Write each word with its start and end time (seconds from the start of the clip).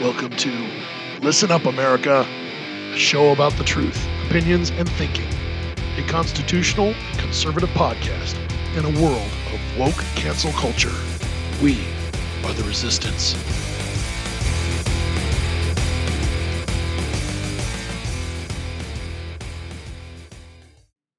Welcome 0.00 0.30
to 0.30 0.50
Listen 1.22 1.52
Up 1.52 1.66
America, 1.66 2.26
a 2.92 2.98
show 2.98 3.30
about 3.30 3.52
the 3.52 3.62
truth, 3.62 4.08
opinions, 4.26 4.70
and 4.70 4.90
thinking. 4.90 5.28
A 5.96 6.02
constitutional 6.08 6.96
conservative 7.16 7.68
podcast 7.70 8.36
in 8.76 8.84
a 8.84 9.00
world 9.00 9.30
of 9.52 9.78
woke 9.78 10.04
cancel 10.16 10.50
culture. 10.50 10.90
We 11.62 11.86
are 12.44 12.52
the 12.54 12.64
resistance. 12.64 13.36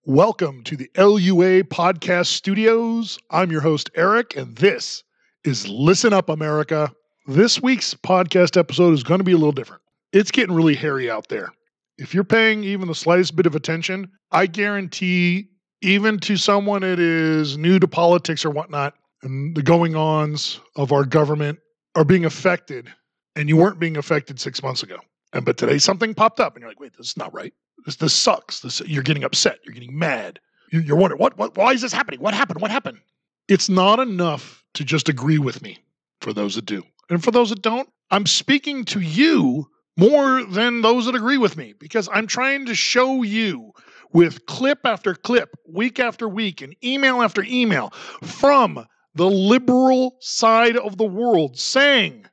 Welcome 0.03 0.63
to 0.65 0.75
the 0.75 0.89
LUA 0.97 1.63
Podcast 1.69 2.27
Studios. 2.27 3.17
I'm 3.29 3.53
your 3.53 3.61
host, 3.61 3.89
Eric, 3.95 4.35
and 4.35 4.57
this 4.57 5.05
is 5.45 5.65
Listen 5.69 6.11
Up 6.11 6.27
America. 6.27 6.91
This 7.27 7.59
week's 7.59 7.95
podcast 7.95 8.55
episode 8.55 8.93
is 8.93 9.01
going 9.01 9.17
to 9.17 9.23
be 9.23 9.31
a 9.31 9.37
little 9.37 9.51
different. 9.51 9.81
It's 10.13 10.29
getting 10.29 10.53
really 10.53 10.75
hairy 10.75 11.09
out 11.09 11.27
there. 11.27 11.51
If 11.97 12.13
you're 12.13 12.23
paying 12.23 12.63
even 12.63 12.87
the 12.87 12.93
slightest 12.93 13.35
bit 13.35 13.47
of 13.47 13.55
attention, 13.55 14.11
I 14.31 14.45
guarantee, 14.45 15.49
even 15.81 16.19
to 16.19 16.37
someone 16.37 16.81
that 16.81 16.99
is 16.99 17.57
new 17.57 17.79
to 17.79 17.87
politics 17.87 18.45
or 18.45 18.51
whatnot, 18.51 18.93
and 19.23 19.57
the 19.57 19.63
going 19.63 19.95
ons 19.95 20.59
of 20.75 20.91
our 20.91 21.03
government 21.03 21.57
are 21.95 22.05
being 22.05 22.25
affected, 22.25 22.93
and 23.35 23.49
you 23.49 23.57
weren't 23.57 23.79
being 23.79 23.97
affected 23.97 24.39
six 24.39 24.61
months 24.61 24.83
ago. 24.83 24.99
And 25.33 25.43
but 25.45 25.57
today 25.57 25.79
something 25.79 26.13
popped 26.13 26.39
up, 26.39 26.53
and 26.53 26.61
you're 26.61 26.69
like, 26.69 26.79
wait, 26.79 26.95
this 26.95 27.07
is 27.07 27.17
not 27.17 27.33
right. 27.33 27.55
This, 27.87 27.95
this 27.95 28.13
sucks. 28.13 28.59
This, 28.59 28.81
you're 28.81 29.01
getting 29.01 29.23
upset. 29.23 29.61
You're 29.65 29.73
getting 29.73 29.97
mad. 29.97 30.39
You, 30.71 30.81
you're 30.81 30.95
wondering, 30.95 31.19
what, 31.19 31.39
what, 31.39 31.57
why 31.57 31.71
is 31.71 31.81
this 31.81 31.91
happening? 31.91 32.19
What 32.19 32.35
happened? 32.35 32.61
What 32.61 32.69
happened? 32.69 32.99
It's 33.47 33.67
not 33.67 33.99
enough 33.99 34.63
to 34.75 34.83
just 34.83 35.09
agree 35.09 35.39
with 35.39 35.63
me 35.63 35.79
for 36.21 36.33
those 36.33 36.55
that 36.55 36.65
do. 36.65 36.83
And 37.09 37.23
for 37.23 37.31
those 37.31 37.49
that 37.49 37.61
don't, 37.61 37.89
I'm 38.11 38.25
speaking 38.25 38.85
to 38.85 38.99
you 38.99 39.67
more 39.97 40.43
than 40.43 40.81
those 40.81 41.05
that 41.05 41.15
agree 41.15 41.37
with 41.37 41.57
me 41.57 41.73
because 41.79 42.09
I'm 42.11 42.27
trying 42.27 42.65
to 42.65 42.75
show 42.75 43.23
you 43.23 43.71
with 44.13 44.45
clip 44.45 44.79
after 44.85 45.13
clip, 45.13 45.55
week 45.67 45.99
after 45.99 46.27
week, 46.27 46.61
and 46.61 46.75
email 46.83 47.21
after 47.21 47.43
email 47.43 47.91
from 48.23 48.85
the 49.15 49.29
liberal 49.29 50.17
side 50.19 50.77
of 50.77 50.97
the 50.97 51.05
world 51.05 51.57
saying 51.57 52.25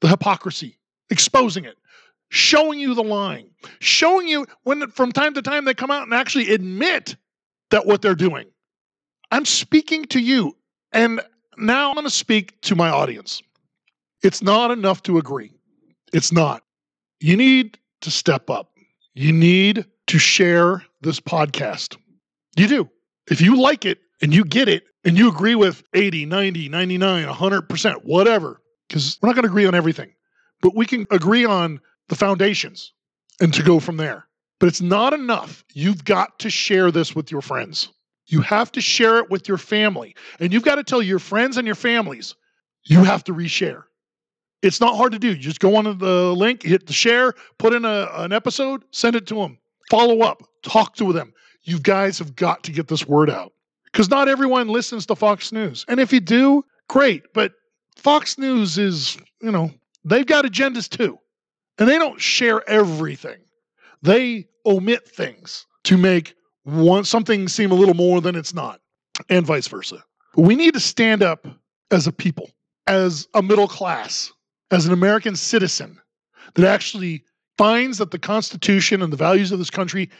the 0.00 0.08
hypocrisy, 0.08 0.78
exposing 1.10 1.64
it, 1.64 1.76
showing 2.30 2.78
you 2.78 2.94
the 2.94 3.02
lying, 3.02 3.50
showing 3.80 4.26
you 4.26 4.46
when 4.62 4.88
from 4.90 5.12
time 5.12 5.34
to 5.34 5.42
time 5.42 5.64
they 5.64 5.74
come 5.74 5.90
out 5.90 6.04
and 6.04 6.14
actually 6.14 6.52
admit 6.52 7.16
that 7.70 7.86
what 7.86 8.02
they're 8.02 8.14
doing. 8.14 8.46
I'm 9.30 9.44
speaking 9.44 10.04
to 10.06 10.20
you, 10.20 10.56
and 10.92 11.20
now 11.56 11.88
I'm 11.88 11.94
going 11.94 12.06
to 12.06 12.10
speak 12.10 12.60
to 12.62 12.76
my 12.76 12.88
audience. 12.88 13.42
It's 14.22 14.42
not 14.42 14.70
enough 14.70 15.02
to 15.04 15.18
agree. 15.18 15.52
It's 16.12 16.32
not. 16.32 16.62
You 17.20 17.36
need 17.36 17.78
to 18.02 18.10
step 18.10 18.50
up. 18.50 18.72
You 19.14 19.32
need 19.32 19.86
to 20.06 20.18
share 20.18 20.82
this 21.00 21.20
podcast. 21.20 21.96
You 22.56 22.68
do. 22.68 22.90
If 23.30 23.40
you 23.40 23.60
like 23.60 23.84
it 23.84 23.98
and 24.20 24.34
you 24.34 24.44
get 24.44 24.68
it 24.68 24.84
and 25.04 25.16
you 25.16 25.28
agree 25.28 25.54
with 25.54 25.82
80, 25.94 26.26
90, 26.26 26.68
99, 26.68 27.26
100%, 27.26 27.94
whatever, 28.04 28.60
because 28.88 29.18
we're 29.20 29.28
not 29.28 29.36
going 29.36 29.44
to 29.44 29.50
agree 29.50 29.66
on 29.66 29.74
everything, 29.74 30.12
but 30.60 30.76
we 30.76 30.86
can 30.86 31.06
agree 31.10 31.44
on 31.44 31.80
the 32.08 32.16
foundations 32.16 32.92
and 33.40 33.52
to 33.54 33.62
go 33.62 33.80
from 33.80 33.96
there. 33.96 34.26
But 34.60 34.68
it's 34.68 34.80
not 34.80 35.12
enough. 35.12 35.64
You've 35.74 36.04
got 36.04 36.38
to 36.40 36.50
share 36.50 36.90
this 36.90 37.14
with 37.14 37.30
your 37.32 37.42
friends. 37.42 37.88
You 38.32 38.40
have 38.40 38.72
to 38.72 38.80
share 38.80 39.18
it 39.18 39.30
with 39.30 39.46
your 39.46 39.58
family. 39.58 40.16
And 40.40 40.54
you've 40.54 40.64
got 40.64 40.76
to 40.76 40.84
tell 40.84 41.02
your 41.02 41.18
friends 41.18 41.58
and 41.58 41.66
your 41.66 41.74
families, 41.74 42.34
you 42.82 43.04
have 43.04 43.22
to 43.24 43.34
reshare. 43.34 43.82
It's 44.62 44.80
not 44.80 44.96
hard 44.96 45.12
to 45.12 45.18
do. 45.18 45.28
You 45.28 45.36
just 45.36 45.60
go 45.60 45.76
on 45.76 45.84
the 45.98 46.32
link, 46.32 46.62
hit 46.62 46.86
the 46.86 46.94
share, 46.94 47.34
put 47.58 47.74
in 47.74 47.84
a, 47.84 48.08
an 48.14 48.32
episode, 48.32 48.84
send 48.90 49.16
it 49.16 49.26
to 49.26 49.34
them, 49.34 49.58
follow 49.90 50.20
up, 50.20 50.42
talk 50.62 50.96
to 50.96 51.12
them. 51.12 51.34
You 51.64 51.78
guys 51.78 52.18
have 52.20 52.34
got 52.34 52.62
to 52.64 52.72
get 52.72 52.88
this 52.88 53.06
word 53.06 53.28
out 53.28 53.52
because 53.84 54.08
not 54.08 54.28
everyone 54.28 54.68
listens 54.68 55.04
to 55.06 55.14
Fox 55.14 55.52
News. 55.52 55.84
And 55.88 56.00
if 56.00 56.10
you 56.10 56.20
do, 56.20 56.64
great. 56.88 57.24
But 57.34 57.52
Fox 57.96 58.38
News 58.38 58.78
is, 58.78 59.18
you 59.42 59.50
know, 59.50 59.70
they've 60.06 60.24
got 60.24 60.46
agendas 60.46 60.88
too 60.88 61.18
and 61.78 61.86
they 61.86 61.98
don't 61.98 62.20
share 62.20 62.66
everything. 62.66 63.40
They 64.00 64.46
omit 64.64 65.06
things 65.06 65.66
to 65.84 65.98
make 65.98 66.34
one 66.64 67.04
something 67.04 67.48
seem 67.48 67.70
a 67.70 67.74
little 67.74 67.94
more 67.94 68.20
than 68.20 68.36
it's 68.36 68.54
not, 68.54 68.80
and 69.28 69.46
vice 69.46 69.68
versa. 69.68 70.04
We 70.36 70.54
need 70.54 70.74
to 70.74 70.80
stand 70.80 71.22
up 71.22 71.46
as 71.90 72.06
a 72.06 72.12
people, 72.12 72.50
as 72.86 73.28
a 73.34 73.42
middle 73.42 73.68
class, 73.68 74.32
as 74.70 74.86
an 74.86 74.92
American 74.92 75.36
citizen 75.36 76.00
that 76.54 76.64
actually 76.64 77.24
finds 77.58 77.98
that 77.98 78.10
the 78.10 78.18
Constitution 78.18 79.02
and 79.02 79.12
the 79.12 79.16
values 79.16 79.52
of 79.52 79.58
this 79.58 79.70
country 79.70 80.10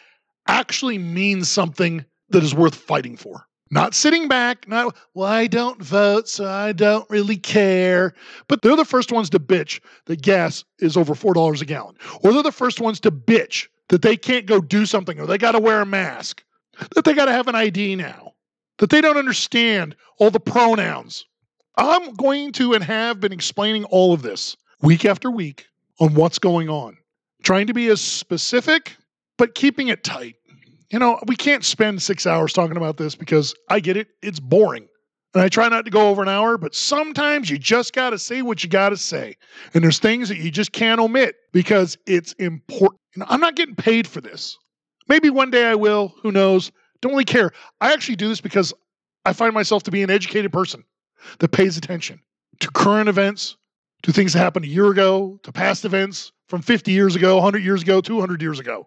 actually 0.49 0.99
means 0.99 1.49
something 1.49 2.05
that 2.31 2.43
is 2.43 2.55
worth 2.55 2.75
fighting 2.75 3.17
for. 3.17 3.47
Not 3.71 3.95
sitting 3.95 4.29
back, 4.29 4.69
not, 4.69 4.95
well, 5.15 5.29
I 5.29 5.47
don't 5.47 5.83
vote, 5.83 6.29
so 6.29 6.47
I 6.47 6.73
don't 6.73 7.09
really 7.09 7.39
care. 7.39 8.13
But 8.47 8.61
they're 8.61 8.77
the 8.77 8.85
first 8.85 9.13
ones 9.13 9.31
to 9.31 9.41
bitch 9.41 9.81
that 10.05 10.21
gas 10.21 10.63
is 10.81 10.95
over 10.95 11.15
$4 11.15 11.63
a 11.63 11.65
gallon. 11.65 11.97
Or 12.23 12.35
they're 12.35 12.43
the 12.43 12.53
first 12.53 12.81
ones 12.83 13.01
to 13.01 13.11
bitch 13.11 13.69
that 13.93 14.03
they 14.03 14.17
can't 14.17 14.47
go 14.47 14.61
do 14.61 14.85
something 14.85 15.21
or 15.21 15.27
they 15.27 15.39
got 15.39 15.53
to 15.53 15.61
wear 15.61 15.81
a 15.81 15.87
mask, 15.87 16.43
that 16.97 17.05
they 17.05 17.15
got 17.15 17.27
to 17.27 17.33
have 17.33 17.47
an 17.47 17.55
ID 17.55 17.95
now, 17.95 18.33
that 18.79 18.91
they 18.91 19.01
don't 19.01 19.17
understand 19.17 19.95
all 20.19 20.31
the 20.31 20.41
pronouns. 20.41 21.25
I'm 21.77 22.15
going 22.15 22.51
to 22.53 22.75
and 22.75 22.83
have 22.83 23.21
been 23.21 23.33
explaining 23.33 23.85
all 23.85 24.13
of 24.13 24.23
this 24.23 24.57
week 24.81 25.05
after 25.05 25.31
week 25.31 25.67
on 26.01 26.15
what's 26.15 26.41
going 26.41 26.69
on, 26.69 26.97
trying 27.45 27.69
to 27.69 27.73
be 27.73 27.87
as 27.87 28.01
specific, 28.01 28.97
but 29.39 29.55
keeping 29.55 29.87
it 29.89 30.03
tight 30.03 30.35
you 30.93 30.99
know, 30.99 31.19
we 31.27 31.37
can't 31.37 31.65
spend 31.65 32.03
six 32.03 32.27
hours 32.27 32.53
talking 32.53 32.77
about 32.77 32.99
this 32.99 33.15
because 33.15 33.55
I 33.71 33.81
get 33.81 33.97
it, 33.97 34.09
it's 34.23 34.39
boring. 34.39 34.89
And 35.35 35.43
I 35.43 35.49
try 35.49 35.69
not 35.69 35.87
to 35.87 35.91
go 35.91 36.09
over 36.09 36.23
an 36.23 36.29
hour, 36.29 36.59
but 36.59 36.75
sometimes 36.75 37.49
you 37.49 37.59
just 37.59 37.95
got 37.95 38.11
to 38.11 38.19
say 38.19 38.43
what 38.43 38.63
you 38.63 38.69
got 38.69 38.91
to 38.91 38.97
say. 38.97 39.37
And 39.73 39.83
there's 39.83 39.99
things 39.99 40.29
that 40.29 40.39
you 40.39 40.51
just 40.51 40.73
can't 40.73 41.01
omit 41.01 41.37
because 41.53 41.97
it's 42.07 42.35
important. 42.35 43.01
I'm 43.27 43.41
not 43.41 43.57
getting 43.57 43.75
paid 43.75 44.07
for 44.07 44.21
this. 44.21 44.59
Maybe 45.09 45.31
one 45.31 45.51
day 45.51 45.65
I 45.65 45.75
will. 45.75 46.15
Who 46.23 46.33
knows? 46.33 46.71
Don't 47.01 47.13
really 47.13 47.25
care. 47.25 47.53
I 47.81 47.93
actually 47.93 48.17
do 48.17 48.29
this 48.29 48.41
because 48.41 48.75
I 49.25 49.33
find 49.33 49.55
myself 49.55 49.83
to 49.85 49.91
be 49.91 50.03
an 50.03 50.11
educated 50.11 50.53
person 50.53 50.85
that 51.39 51.49
pays 51.49 51.77
attention 51.77 52.21
to 52.61 52.71
current 52.71 53.09
events, 53.09 53.57
to 54.03 54.13
things 54.13 54.33
that 54.33 54.41
happened 54.41 54.67
a 54.67 54.69
year 54.69 54.91
ago, 54.91 55.39
to 55.45 55.53
past 55.53 55.85
events 55.85 56.33
from 56.49 56.61
50 56.61 56.93
years 56.93 57.17
ago, 57.17 57.37
100 57.37 57.65
years 57.65 57.83
ago, 57.83 58.01
200 58.01 58.43
years 58.43 58.61
ago. 58.61 58.87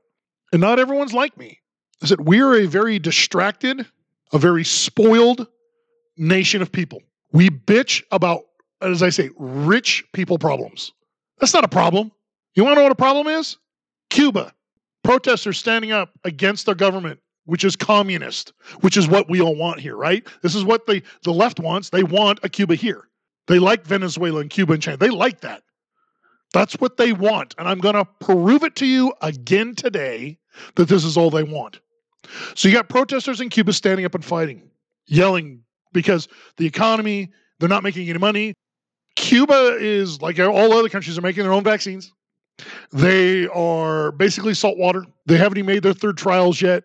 And 0.51 0.61
not 0.61 0.79
everyone's 0.79 1.13
like 1.13 1.37
me 1.37 1.59
is 2.01 2.09
that 2.09 2.21
we're 2.21 2.55
a 2.55 2.65
very 2.65 2.99
distracted, 2.99 3.85
a 4.31 4.37
very 4.37 4.63
spoiled 4.63 5.47
nation 6.17 6.61
of 6.61 6.71
people. 6.71 7.01
We 7.31 7.49
bitch 7.49 8.03
about, 8.11 8.43
as 8.81 9.03
I 9.03 9.09
say, 9.09 9.29
rich 9.37 10.03
people 10.13 10.37
problems. 10.37 10.93
That's 11.39 11.53
not 11.53 11.63
a 11.63 11.69
problem. 11.69 12.11
You 12.55 12.63
want 12.63 12.75
to 12.75 12.79
know 12.79 12.83
what 12.83 12.91
a 12.91 12.95
problem 12.95 13.27
is? 13.27 13.57
Cuba. 14.09 14.53
Protesters 15.03 15.57
standing 15.57 15.91
up 15.91 16.11
against 16.23 16.65
their 16.65 16.75
government, 16.75 17.19
which 17.45 17.63
is 17.63 17.75
communist, 17.75 18.53
which 18.81 18.97
is 18.97 19.07
what 19.07 19.29
we 19.29 19.41
all 19.41 19.55
want 19.55 19.79
here, 19.79 19.95
right? 19.95 20.25
This 20.41 20.55
is 20.55 20.63
what 20.63 20.87
the, 20.87 21.03
the 21.23 21.33
left 21.33 21.59
wants. 21.59 21.89
They 21.89 22.03
want 22.03 22.39
a 22.41 22.49
Cuba 22.49 22.75
here. 22.75 23.07
They 23.47 23.59
like 23.59 23.85
Venezuela 23.85 24.39
and 24.39 24.49
Cuba 24.49 24.73
and 24.73 24.81
China. 24.81 24.97
They 24.97 25.09
like 25.09 25.41
that. 25.41 25.61
That's 26.53 26.75
what 26.75 26.97
they 26.97 27.11
want. 27.11 27.53
And 27.57 27.67
I'm 27.67 27.79
going 27.79 27.95
to 27.95 28.05
prove 28.21 28.63
it 28.63 28.75
to 28.77 28.85
you 28.85 29.13
again 29.21 29.75
today 29.75 30.39
that 30.75 30.87
this 30.87 31.03
is 31.03 31.17
all 31.17 31.29
they 31.29 31.43
want. 31.43 31.81
So 32.55 32.67
you 32.67 32.73
got 32.73 32.89
protesters 32.89 33.41
in 33.41 33.49
Cuba 33.49 33.73
standing 33.73 34.05
up 34.05 34.15
and 34.15 34.23
fighting, 34.23 34.63
yelling 35.05 35.64
because 35.95 36.27
the 36.57 36.67
economy, 36.67 37.31
they're 37.59 37.69
not 37.69 37.81
making 37.83 38.07
any 38.07 38.19
money. 38.19 38.53
Cuba 39.15 39.77
is 39.79 40.21
like 40.21 40.37
all 40.39 40.73
other 40.73 40.89
countries 40.89 41.17
are 41.17 41.21
making 41.21 41.43
their 41.43 41.53
own 41.53 41.63
vaccines. 41.63 42.11
They 42.91 43.47
are 43.47 44.11
basically 44.11 44.53
salt 44.53 44.77
water. 44.77 45.05
They 45.25 45.37
haven't 45.37 45.57
even 45.57 45.67
made 45.67 45.83
their 45.83 45.93
third 45.93 46.17
trials 46.17 46.61
yet. 46.61 46.83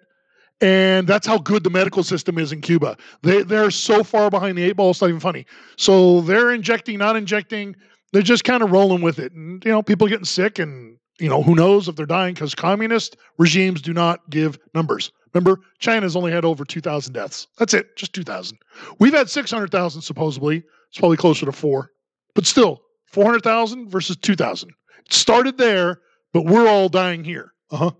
And 0.62 1.06
that's 1.06 1.26
how 1.26 1.38
good 1.38 1.64
the 1.64 1.70
medical 1.70 2.02
system 2.02 2.38
is 2.38 2.52
in 2.52 2.60
Cuba. 2.60 2.96
They, 3.22 3.42
they're 3.42 3.70
so 3.70 4.04
far 4.04 4.30
behind 4.30 4.58
the 4.58 4.62
eight 4.62 4.76
ball, 4.76 4.90
it's 4.90 5.00
not 5.00 5.08
even 5.08 5.20
funny. 5.20 5.46
So 5.76 6.20
they're 6.20 6.52
injecting, 6.52 6.98
not 6.98 7.16
injecting. 7.16 7.76
They're 8.12 8.22
just 8.22 8.44
kind 8.44 8.62
of 8.62 8.70
rolling 8.70 9.02
with 9.02 9.18
it. 9.18 9.32
And, 9.32 9.64
you 9.64 9.70
know, 9.70 9.82
people 9.82 10.06
getting 10.06 10.24
sick 10.24 10.58
and, 10.58 10.98
you 11.18 11.28
know, 11.28 11.42
who 11.42 11.54
knows 11.54 11.88
if 11.88 11.96
they're 11.96 12.06
dying 12.06 12.34
because 12.34 12.54
communist 12.54 13.16
regimes 13.38 13.80
do 13.80 13.92
not 13.92 14.28
give 14.28 14.58
numbers. 14.74 15.12
Remember, 15.32 15.60
China's 15.78 16.16
only 16.16 16.32
had 16.32 16.44
over 16.44 16.64
2,000 16.64 17.12
deaths. 17.12 17.46
That's 17.58 17.74
it, 17.74 17.96
just 17.96 18.12
2,000. 18.12 18.58
We've 18.98 19.14
had 19.14 19.30
600,000 19.30 20.02
supposedly. 20.02 20.64
It's 20.88 20.98
probably 20.98 21.16
closer 21.16 21.46
to 21.46 21.52
four. 21.52 21.92
But 22.34 22.46
still, 22.46 22.82
400,000 23.06 23.88
versus 23.88 24.16
2,000. 24.16 24.70
It 24.70 25.12
started 25.12 25.58
there, 25.58 26.00
but 26.32 26.46
we're 26.46 26.68
all 26.68 26.88
dying 26.88 27.24
here. 27.24 27.52
Uh 27.70 27.76
huh. 27.76 27.90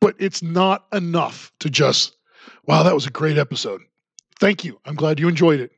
But 0.00 0.14
it's 0.18 0.42
not 0.42 0.86
enough 0.92 1.52
to 1.60 1.70
just, 1.70 2.16
wow, 2.66 2.82
that 2.82 2.94
was 2.94 3.06
a 3.06 3.10
great 3.10 3.38
episode. 3.38 3.80
Thank 4.38 4.64
you. 4.64 4.78
I'm 4.84 4.94
glad 4.94 5.18
you 5.18 5.28
enjoyed 5.28 5.60
it. 5.60 5.72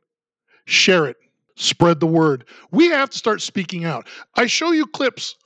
Share 0.67 1.07
it. 1.07 1.17
Spread 1.57 2.01
the 2.01 2.07
word. 2.07 2.45
We 2.71 2.89
have 2.89 3.11
to 3.11 3.19
start 3.19 3.41
speaking 3.41 3.85
out. 3.85 4.07
I 4.35 4.47
show 4.47 4.73
you 4.73 4.87
clips 4.87 5.37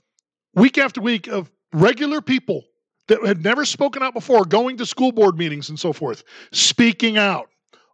week 0.55 0.79
after 0.79 1.00
week 1.00 1.29
of 1.29 1.50
regular 1.73 2.20
people 2.20 2.64
that 3.09 3.25
had 3.25 3.43
never 3.43 3.65
spoken 3.65 4.03
out 4.03 4.15
before, 4.15 4.45
going 4.45 4.77
to 4.79 4.87
school 4.87 5.12
board 5.12 5.37
meetings 5.37 5.69
and 5.69 5.79
so 5.79 5.93
forth, 5.93 6.25
speaking 6.53 7.19
out 7.19 7.49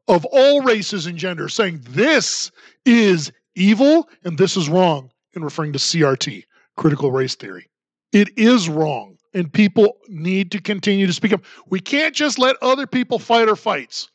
of 0.08 0.24
all 0.26 0.62
races 0.62 1.06
and 1.06 1.18
genders, 1.18 1.54
saying 1.54 1.80
this 1.90 2.50
is 2.84 3.32
evil 3.54 4.08
and 4.24 4.38
this 4.38 4.56
is 4.56 4.68
wrong, 4.68 5.10
in 5.34 5.44
referring 5.44 5.72
to 5.72 5.78
CRT, 5.78 6.44
critical 6.76 7.12
race 7.12 7.34
theory. 7.34 7.68
It 8.12 8.36
is 8.36 8.68
wrong, 8.68 9.16
and 9.34 9.52
people 9.52 9.98
need 10.08 10.50
to 10.52 10.60
continue 10.60 11.06
to 11.06 11.12
speak 11.12 11.32
up. 11.32 11.42
We 11.68 11.80
can't 11.80 12.14
just 12.14 12.38
let 12.38 12.56
other 12.62 12.86
people 12.86 13.18
fight 13.18 13.48
our 13.48 13.56
fights. 13.56 14.10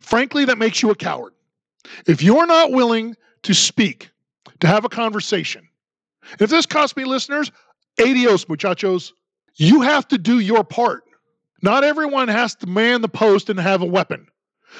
Frankly, 0.00 0.44
that 0.46 0.58
makes 0.58 0.82
you 0.82 0.90
a 0.90 0.96
coward. 0.96 1.32
If 2.06 2.22
you're 2.22 2.46
not 2.46 2.72
willing 2.72 3.16
to 3.42 3.54
speak, 3.54 4.10
to 4.60 4.66
have 4.66 4.84
a 4.84 4.88
conversation, 4.88 5.68
if 6.38 6.50
this 6.50 6.66
costs 6.66 6.96
me 6.96 7.04
listeners, 7.04 7.50
adios, 8.00 8.48
muchachos, 8.48 9.12
you 9.60 9.82
have 9.82 10.08
to 10.08 10.16
do 10.16 10.40
your 10.40 10.64
part. 10.64 11.04
Not 11.62 11.84
everyone 11.84 12.28
has 12.28 12.54
to 12.56 12.66
man 12.66 13.02
the 13.02 13.08
post 13.08 13.50
and 13.50 13.60
have 13.60 13.82
a 13.82 13.86
weapon. 13.86 14.26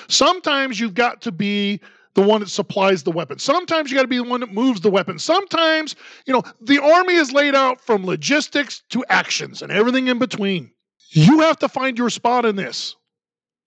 Sometimes 0.09 0.81
you've 0.81 0.95
got 0.95 1.21
to 1.23 1.33
be 1.33 1.81
the 2.15 2.23
one 2.23 2.41
that 2.41 2.49
supplies 2.49 3.03
the 3.03 3.11
weapon. 3.11 3.39
Sometimes 3.39 3.91
you 3.91 3.97
got 3.97 4.03
to 4.03 4.09
be 4.09 4.17
the 4.17 4.25
one 4.25 4.41
that 4.41 4.55
moves 4.55 4.81
the 4.81 4.91
weapon. 4.91 5.19
Sometimes, 5.19 5.97
you 6.25 6.33
know, 6.33 6.43
the 6.63 6.83
army 6.83 7.15
is 7.15 7.31
laid 7.31 7.55
out 7.55 7.79
from 7.83 8.07
logistics 8.07 8.83
to 8.89 9.05
actions 9.11 9.61
and 9.61 9.71
everything 9.71 10.09
in 10.09 10.19
between. 10.19 10.71
You 11.11 11.41
have 11.41 11.59
to 11.59 11.69
find 11.69 11.99
your 11.99 12.09
spot 12.09 12.47
in 12.47 12.57
this. 12.57 12.97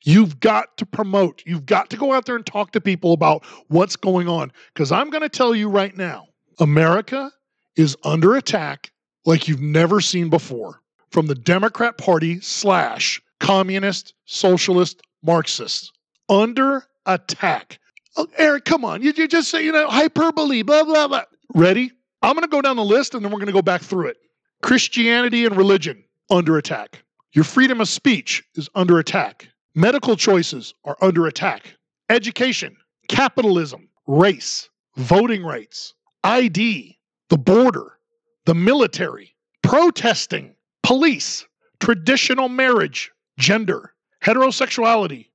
You've 0.03 0.39
got 0.39 0.75
to 0.77 0.85
promote. 0.85 1.43
You've 1.45 1.67
got 1.67 1.91
to 1.91 1.97
go 1.97 2.11
out 2.11 2.25
there 2.25 2.35
and 2.35 2.45
talk 2.45 2.71
to 2.71 2.81
people 2.81 3.13
about 3.13 3.45
what's 3.67 3.95
going 3.95 4.27
on. 4.27 4.51
Because 4.73 4.91
I'm 4.91 5.11
going 5.11 5.21
to 5.21 5.29
tell 5.29 5.53
you 5.53 5.69
right 5.69 5.95
now 5.95 6.25
America 6.59 7.31
is 7.75 7.95
under 8.03 8.35
attack 8.35 8.91
like 9.25 9.47
you've 9.47 9.61
never 9.61 10.01
seen 10.01 10.29
before 10.29 10.82
from 11.13 11.27
the 11.27 11.35
Democrat 11.35 11.97
Party 11.99 12.41
slash 12.41 13.21
communist, 13.39 14.15
socialist, 14.25 15.01
Marxists. 15.21 15.91
Under 16.27 16.85
attack. 17.05 17.79
Oh, 18.17 18.27
Eric, 18.37 18.65
come 18.65 18.83
on. 18.83 19.03
You, 19.03 19.13
you 19.15 19.27
just 19.27 19.49
say, 19.49 19.63
you 19.63 19.71
know, 19.71 19.87
hyperbole, 19.87 20.63
blah, 20.63 20.83
blah, 20.83 21.07
blah. 21.07 21.23
Ready? 21.53 21.91
I'm 22.23 22.33
going 22.33 22.43
to 22.43 22.49
go 22.49 22.61
down 22.61 22.77
the 22.77 22.83
list 22.83 23.13
and 23.13 23.23
then 23.23 23.31
we're 23.31 23.37
going 23.37 23.47
to 23.47 23.53
go 23.53 23.61
back 23.61 23.81
through 23.81 24.07
it. 24.07 24.17
Christianity 24.63 25.45
and 25.45 25.55
religion, 25.55 26.03
under 26.31 26.57
attack. 26.57 27.03
Your 27.33 27.43
freedom 27.43 27.79
of 27.79 27.89
speech 27.89 28.43
is 28.55 28.69
under 28.73 28.97
attack. 28.97 29.47
Medical 29.75 30.15
choices 30.15 30.73
are 30.83 30.97
under 31.01 31.27
attack. 31.27 31.75
Education, 32.09 32.75
capitalism, 33.07 33.89
race, 34.07 34.69
voting 34.95 35.43
rights, 35.43 35.93
ID, 36.23 36.97
the 37.29 37.37
border, 37.37 37.99
the 38.45 38.55
military, 38.55 39.35
protesting, 39.61 40.52
police, 40.83 41.45
traditional 41.79 42.49
marriage, 42.49 43.11
gender, 43.39 43.93
heterosexuality, 44.23 45.27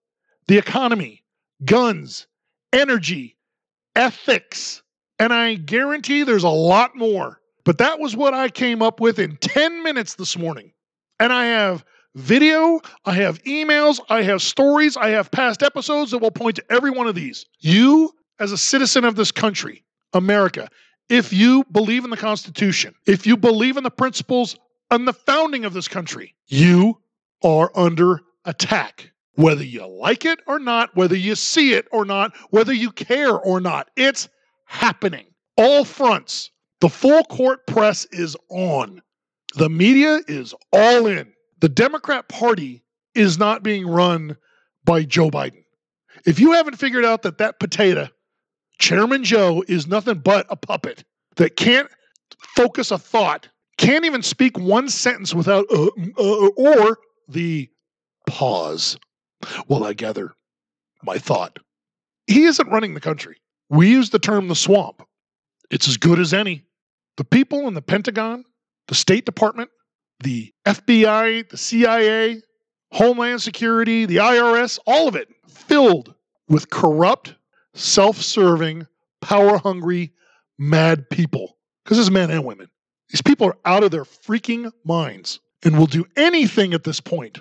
the 0.47 0.59
economy, 0.59 1.25
guns, 1.65 2.27
energy, 2.73 3.37
ethics, 3.97 4.83
and 5.19 5.33
I 5.33 5.55
guarantee 5.55 6.23
there's 6.23 6.45
a 6.45 6.49
lot 6.49 6.95
more. 6.95 7.41
But 7.65 7.79
that 7.79 7.99
was 7.99 8.17
what 8.17 8.35
I 8.35 8.49
came 8.49 8.83
up 8.83 9.01
with 9.01 9.19
in 9.19 9.37
10 9.39 9.83
minutes 9.83 10.15
this 10.15 10.39
morning. 10.39 10.73
And 11.21 11.33
I 11.33 11.47
have 11.47 11.85
video, 12.15 12.81
I 13.05 13.15
have 13.15 13.43
emails, 13.43 14.01
I 14.09 14.23
have 14.23 14.41
stories, 14.41 14.97
I 14.97 15.11
have 15.11 15.31
past 15.31 15.63
episodes 15.63 16.13
that 16.13 16.19
will 16.19 16.31
point 16.31 16.57
to 16.57 16.65
every 16.73 16.91
one 16.91 17.07
of 17.07 17.15
these. 17.15 17.45
You, 17.59 18.15
as 18.39 18.53
a 18.53 18.59
citizen 18.59 19.05
of 19.05 19.17
this 19.17 19.33
country, 19.33 19.85
America, 20.15 20.71
if 21.09 21.33
you 21.33 21.65
believe 21.73 22.05
in 22.05 22.11
the 22.11 22.17
Constitution, 22.17 22.95
if 23.07 23.27
you 23.27 23.37
believe 23.37 23.77
in 23.77 23.85
the 23.85 23.91
principles 23.91 24.57
and 24.91 25.07
the 25.07 25.13
founding 25.13 25.65
of 25.65 25.73
this 25.73 25.89
country, 25.89 26.35
you 26.47 26.99
are 27.43 27.71
under 27.75 28.21
attack 28.45 29.13
whether 29.35 29.63
you 29.63 29.87
like 29.87 30.25
it 30.25 30.41
or 30.49 30.59
not, 30.59 30.97
whether 30.97 31.15
you 31.15 31.37
see 31.37 31.73
it 31.73 31.87
or 31.93 32.05
not, 32.05 32.37
whether 32.51 32.73
you 32.73 32.91
care 32.91 33.39
or 33.39 33.61
not. 33.61 33.89
It's 33.97 34.29
happening. 34.65 35.27
All 35.57 35.85
fronts. 35.85 36.51
The 36.81 36.89
full 36.89 37.23
court 37.25 37.67
press 37.67 38.05
is 38.07 38.37
on. 38.51 39.01
The 39.55 39.69
media 39.69 40.21
is 40.27 40.55
all 40.73 41.07
in. 41.07 41.33
The 41.61 41.69
Democrat 41.69 42.29
Party 42.29 42.83
is 43.15 43.39
not 43.39 43.63
being 43.63 43.87
run 43.87 44.37
by 44.85 45.05
Joe 45.05 45.31
Biden. 45.31 45.63
If 46.27 46.41
you 46.41 46.53
haven't 46.53 46.77
figured 46.77 47.05
out 47.05 47.23
that 47.23 47.39
that 47.39 47.61
potato, 47.61 48.09
Chairman 48.79 49.23
Joe, 49.23 49.63
is 49.69 49.87
nothing 49.87 50.19
but 50.19 50.47
a 50.51 50.57
puppet 50.57 51.05
that 51.37 51.57
can't 51.57 51.89
focus 52.41 52.91
a 52.91 52.99
thought, 52.99 53.49
can't 53.79 54.05
even 54.05 54.23
speak 54.23 54.59
one 54.59 54.89
sentence 54.91 55.35
without 55.35 55.65
uh, 55.73 55.89
uh, 56.19 56.49
or 56.57 56.99
the 57.29 57.71
pause 58.27 58.99
well, 59.69 59.85
I 59.85 59.93
gather 59.93 60.35
my 61.03 61.19
thought. 61.19 61.59
He 62.27 62.45
isn't 62.45 62.69
running 62.69 62.95
the 62.95 63.01
country. 63.01 63.37
We 63.71 63.91
use 63.91 64.11
the 64.11 64.19
term 64.19 64.49
the 64.49 64.55
swamp. 64.55 65.03
It's 65.71 65.89
as 65.89 65.97
good 65.97 66.19
as 66.19 66.35
any. 66.35 66.65
The 67.17 67.25
people 67.25 67.69
in 67.69 67.75
the 67.75 67.83
Pentagon, 67.83 68.45
the 68.89 68.95
State 68.95 69.25
Department, 69.25 69.71
the 70.21 70.53
FBI, 70.67 71.49
the 71.49 71.57
CIA, 71.57 72.43
Homeland 72.93 73.43
Security, 73.43 74.07
the 74.07 74.17
IRS, 74.17 74.79
all 74.87 75.09
of 75.09 75.15
it 75.15 75.29
filled 75.47 76.15
with 76.49 76.71
corrupt, 76.71 77.35
self 77.75 78.17
serving, 78.17 78.87
power 79.21 79.59
hungry, 79.59 80.13
mad 80.59 81.09
people. 81.11 81.57
Because 81.85 81.99
it's 81.99 82.11
men 82.11 82.31
and 82.31 82.45
women. 82.45 82.69
These 83.11 83.23
people 83.23 83.47
are 83.47 83.57
out 83.65 83.85
of 83.85 83.91
their 83.91 84.05
freaking 84.05 84.71
minds 84.85 85.41
and 85.65 85.79
will 85.79 85.87
do 85.87 86.07
anything 86.17 86.75
at 86.75 86.85
this 86.85 87.01
point 87.01 87.39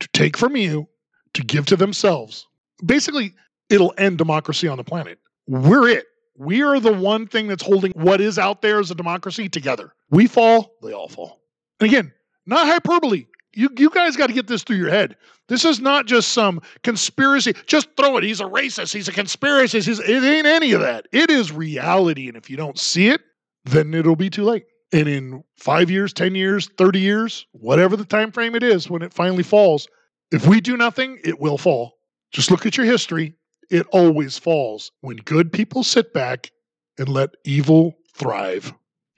to 0.00 0.08
take 0.08 0.36
from 0.36 0.56
you 0.56 0.88
to 1.34 1.42
give 1.42 1.66
to 1.66 1.76
themselves. 1.76 2.46
Basically, 2.84 3.34
it'll 3.68 3.94
end 3.98 4.18
democracy 4.18 4.66
on 4.66 4.78
the 4.78 4.84
planet. 4.84 5.18
We're 5.46 5.88
it. 5.88 6.06
We 6.36 6.62
are 6.62 6.80
the 6.80 6.92
one 6.92 7.26
thing 7.26 7.48
that's 7.48 7.62
holding 7.62 7.92
what 7.92 8.20
is 8.20 8.38
out 8.38 8.62
there 8.62 8.80
as 8.80 8.90
a 8.90 8.94
democracy 8.94 9.48
together. 9.48 9.92
We 10.10 10.26
fall, 10.26 10.72
they 10.82 10.92
all 10.92 11.08
fall. 11.08 11.42
And 11.80 11.88
again, 11.88 12.12
not 12.46 12.66
hyperbole. 12.66 13.26
You, 13.52 13.68
you 13.76 13.90
guys 13.90 14.16
got 14.16 14.28
to 14.28 14.32
get 14.32 14.46
this 14.46 14.62
through 14.62 14.76
your 14.76 14.90
head. 14.90 15.16
This 15.48 15.64
is 15.64 15.80
not 15.80 16.06
just 16.06 16.30
some 16.30 16.62
conspiracy. 16.82 17.54
Just 17.66 17.88
throw 17.96 18.16
it. 18.16 18.24
He's 18.24 18.40
a 18.40 18.44
racist. 18.44 18.94
He's 18.94 19.08
a 19.08 19.12
conspiracist. 19.12 19.86
He's, 19.86 19.98
it 19.98 20.22
ain't 20.22 20.46
any 20.46 20.72
of 20.72 20.80
that. 20.80 21.08
It 21.12 21.30
is 21.30 21.52
reality. 21.52 22.28
And 22.28 22.36
if 22.36 22.48
you 22.48 22.56
don't 22.56 22.78
see 22.78 23.08
it, 23.08 23.20
then 23.64 23.92
it'll 23.92 24.16
be 24.16 24.30
too 24.30 24.44
late. 24.44 24.64
And 24.92 25.08
in 25.08 25.44
five 25.56 25.90
years, 25.90 26.12
10 26.12 26.34
years, 26.34 26.68
30 26.76 26.98
years, 26.98 27.46
whatever 27.52 27.96
the 27.96 28.04
time 28.04 28.32
frame 28.32 28.54
it 28.54 28.62
is 28.62 28.90
when 28.90 29.02
it 29.02 29.12
finally 29.12 29.44
falls, 29.44 29.86
if 30.32 30.46
we 30.46 30.60
do 30.60 30.76
nothing, 30.76 31.18
it 31.24 31.40
will 31.40 31.58
fall. 31.58 31.94
Just 32.32 32.50
look 32.50 32.66
at 32.66 32.76
your 32.76 32.86
history. 32.86 33.34
It 33.70 33.86
always 33.92 34.36
falls 34.36 34.90
when 35.00 35.16
good 35.16 35.52
people 35.52 35.84
sit 35.84 36.12
back 36.12 36.50
and 36.98 37.08
let 37.08 37.30
evil 37.44 37.96
thrive. 38.14 38.72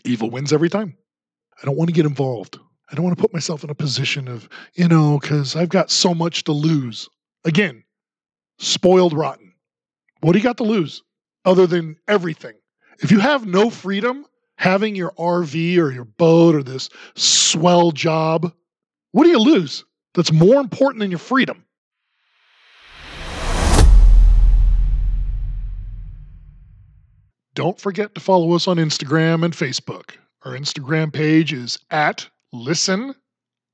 Evil 0.05 0.31
wins 0.31 0.53
every 0.53 0.69
time. 0.69 0.97
I 1.61 1.67
don't 1.67 1.77
want 1.77 1.89
to 1.89 1.95
get 1.95 2.07
involved. 2.07 2.59
I 2.91 2.95
don't 2.95 3.05
want 3.05 3.17
to 3.17 3.21
put 3.21 3.33
myself 3.33 3.65
in 3.65 3.71
a 3.71 3.75
position 3.75 4.29
of, 4.29 4.49
you 4.75 4.89
know, 4.89 5.19
because 5.19 5.57
I've 5.57 5.71
got 5.71 5.91
so 5.91 6.15
much 6.15 6.45
to 6.45 6.53
lose. 6.53 7.09
Again, 7.45 7.85
spoiled 8.59 9.15
rotten. 9.15 9.55
What 10.21 10.33
do 10.33 10.39
you 10.39 10.45
got 10.45 10.59
to 10.59 10.65
lose 10.65 11.03
other 11.45 11.67
than 11.67 11.97
everything? 12.09 12.55
If 13.01 13.11
you 13.11 13.19
have 13.21 13.47
no 13.47 13.71
freedom, 13.71 14.27
having 14.57 14.95
your 14.95 15.13
RV 15.13 15.79
or 15.79 15.91
your 15.91 16.05
boat 16.05 16.55
or 16.55 16.63
this 16.63 16.89
swell 17.15 17.91
job, 17.93 18.53
what 19.13 19.25
do 19.25 19.31
you 19.31 19.39
lose? 19.39 19.85
that's 20.15 20.33
more 20.33 20.61
important 20.61 21.01
than 21.01 21.11
your 21.11 21.19
freedom. 21.19 21.65
Don't 27.55 27.79
forget 27.79 28.15
to 28.15 28.21
follow 28.21 28.53
us 28.53 28.67
on 28.67 28.79
Instagram 28.79 29.45
and 29.45 29.53
Facebook. 29.53 30.13
Our 30.45 30.53
Instagram 30.53 31.13
page 31.13 31.53
is 31.53 31.79
at 31.91 32.29
listen 32.53 33.15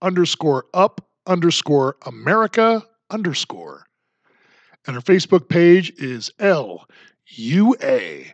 underscore 0.03 0.67
up 0.75 1.01
underscore 1.27 1.97
America 2.07 2.83
underscore. 3.11 3.85
And 4.87 4.97
our 4.97 5.03
Facebook 5.03 5.49
page 5.49 5.93
is 5.99 6.31
L 6.39 6.87
U 7.27 7.77
A 7.83 8.33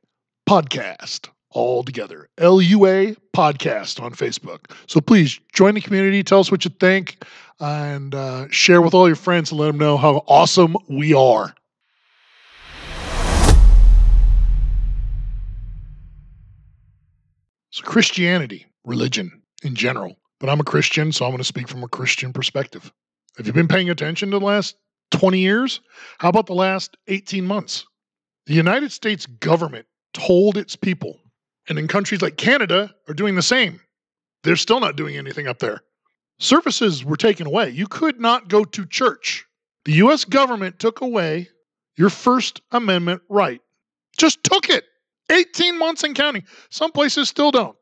podcast 0.49 1.29
all 1.55 1.83
together. 1.83 2.29
LUA 2.39 3.17
podcast 3.35 4.03
on 4.03 4.13
Facebook. 4.13 4.71
So 4.87 5.01
please 5.01 5.41
join 5.53 5.75
the 5.75 5.81
community. 5.81 6.23
Tell 6.23 6.41
us 6.41 6.51
what 6.51 6.65
you 6.65 6.71
think 6.79 7.25
and 7.61 8.15
uh, 8.15 8.49
share 8.51 8.83
with 8.83 8.95
all 8.95 9.07
your 9.07 9.17
friends 9.17 9.51
and 9.51 9.61
let 9.61 9.69
them 9.69 9.79
know 9.79 9.97
how 9.97 10.25
awesome 10.27 10.77
we 10.89 11.15
are. 11.15 11.55
So, 17.71 17.83
Christianity, 17.83 18.67
religion 18.85 19.43
in 19.65 19.75
general, 19.75 20.17
but 20.39 20.49
I'm 20.49 20.61
a 20.61 20.65
Christian, 20.65 21.11
so 21.11 21.25
I'm 21.25 21.33
going 21.33 21.39
to 21.39 21.45
speak 21.45 21.69
from 21.69 21.83
a 21.83 21.89
Christian 21.89 22.33
perspective. 22.33 22.93
Have 23.37 23.49
you 23.49 23.53
been 23.53 23.67
paying 23.67 23.91
attention 23.91 24.31
to 24.31 24.39
the 24.39 24.45
last 24.45 24.77
20 25.11 25.39
years? 25.41 25.81
How 26.19 26.29
about 26.29 26.47
the 26.47 26.55
last 26.55 26.97
18 27.09 27.45
months? 27.45 27.85
The 28.47 28.55
United 28.55 28.93
States 28.93 29.27
government 29.27 29.87
told 30.13 30.57
its 30.57 30.77
people. 30.77 31.19
And 31.69 31.79
in 31.79 31.89
countries 31.89 32.23
like 32.23 32.37
Canada 32.37 32.95
are 33.09 33.15
doing 33.15 33.35
the 33.35 33.43
same. 33.43 33.81
They're 34.43 34.57
still 34.57 34.81
not 34.81 34.97
doing 34.97 35.17
anything 35.17 35.47
up 35.47 35.59
there. 35.59 35.81
Services 36.39 37.05
were 37.05 37.17
taken 37.17 37.47
away. 37.47 37.71
You 37.71 37.87
could 37.87 38.21
not 38.21 38.49
go 38.49 38.65
to 38.65 38.87
church. 38.87 39.47
The 39.85 39.93
US 39.95 40.25
government 40.25 40.79
took 40.79 41.01
away 41.01 41.49
your 41.97 42.11
First 42.11 42.61
Amendment 42.73 43.23
right. 43.29 43.61
Just 44.19 44.43
took 44.45 44.69
it. 44.69 44.85
18 45.31 45.79
months 45.79 46.03
and 46.03 46.15
counting. 46.15 46.45
Some 46.71 46.93
places 46.93 47.29
still 47.29 47.51
don't. 47.51 47.77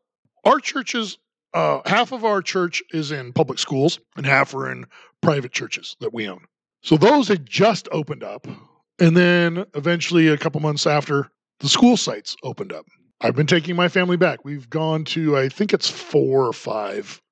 Our 0.44 0.60
churches, 0.60 1.18
uh, 1.54 1.80
half 1.86 2.12
of 2.12 2.24
our 2.24 2.42
church 2.42 2.82
is 2.92 3.10
in 3.10 3.32
public 3.32 3.58
schools 3.58 3.98
and 4.16 4.24
half 4.24 4.54
are 4.54 4.70
in 4.70 4.86
private 5.22 5.52
churches 5.52 5.96
that 6.00 6.12
we 6.12 6.28
own. 6.28 6.44
So 6.82 6.96
those 6.96 7.28
had 7.28 7.46
just 7.46 7.88
opened 7.92 8.24
up. 8.24 8.46
And 8.98 9.16
then 9.16 9.64
eventually, 9.74 10.28
a 10.28 10.38
couple 10.38 10.60
months 10.60 10.86
after, 10.86 11.30
the 11.60 11.68
school 11.68 11.96
sites 11.96 12.36
opened 12.42 12.72
up. 12.72 12.86
I've 13.24 13.36
been 13.36 13.46
taking 13.46 13.76
my 13.76 13.88
family 13.88 14.16
back. 14.16 14.44
We've 14.44 14.68
gone 14.68 15.04
to, 15.06 15.36
I 15.36 15.48
think 15.48 15.72
it's 15.72 15.88
four 15.88 16.44
or 16.44 16.52
five 16.52 17.22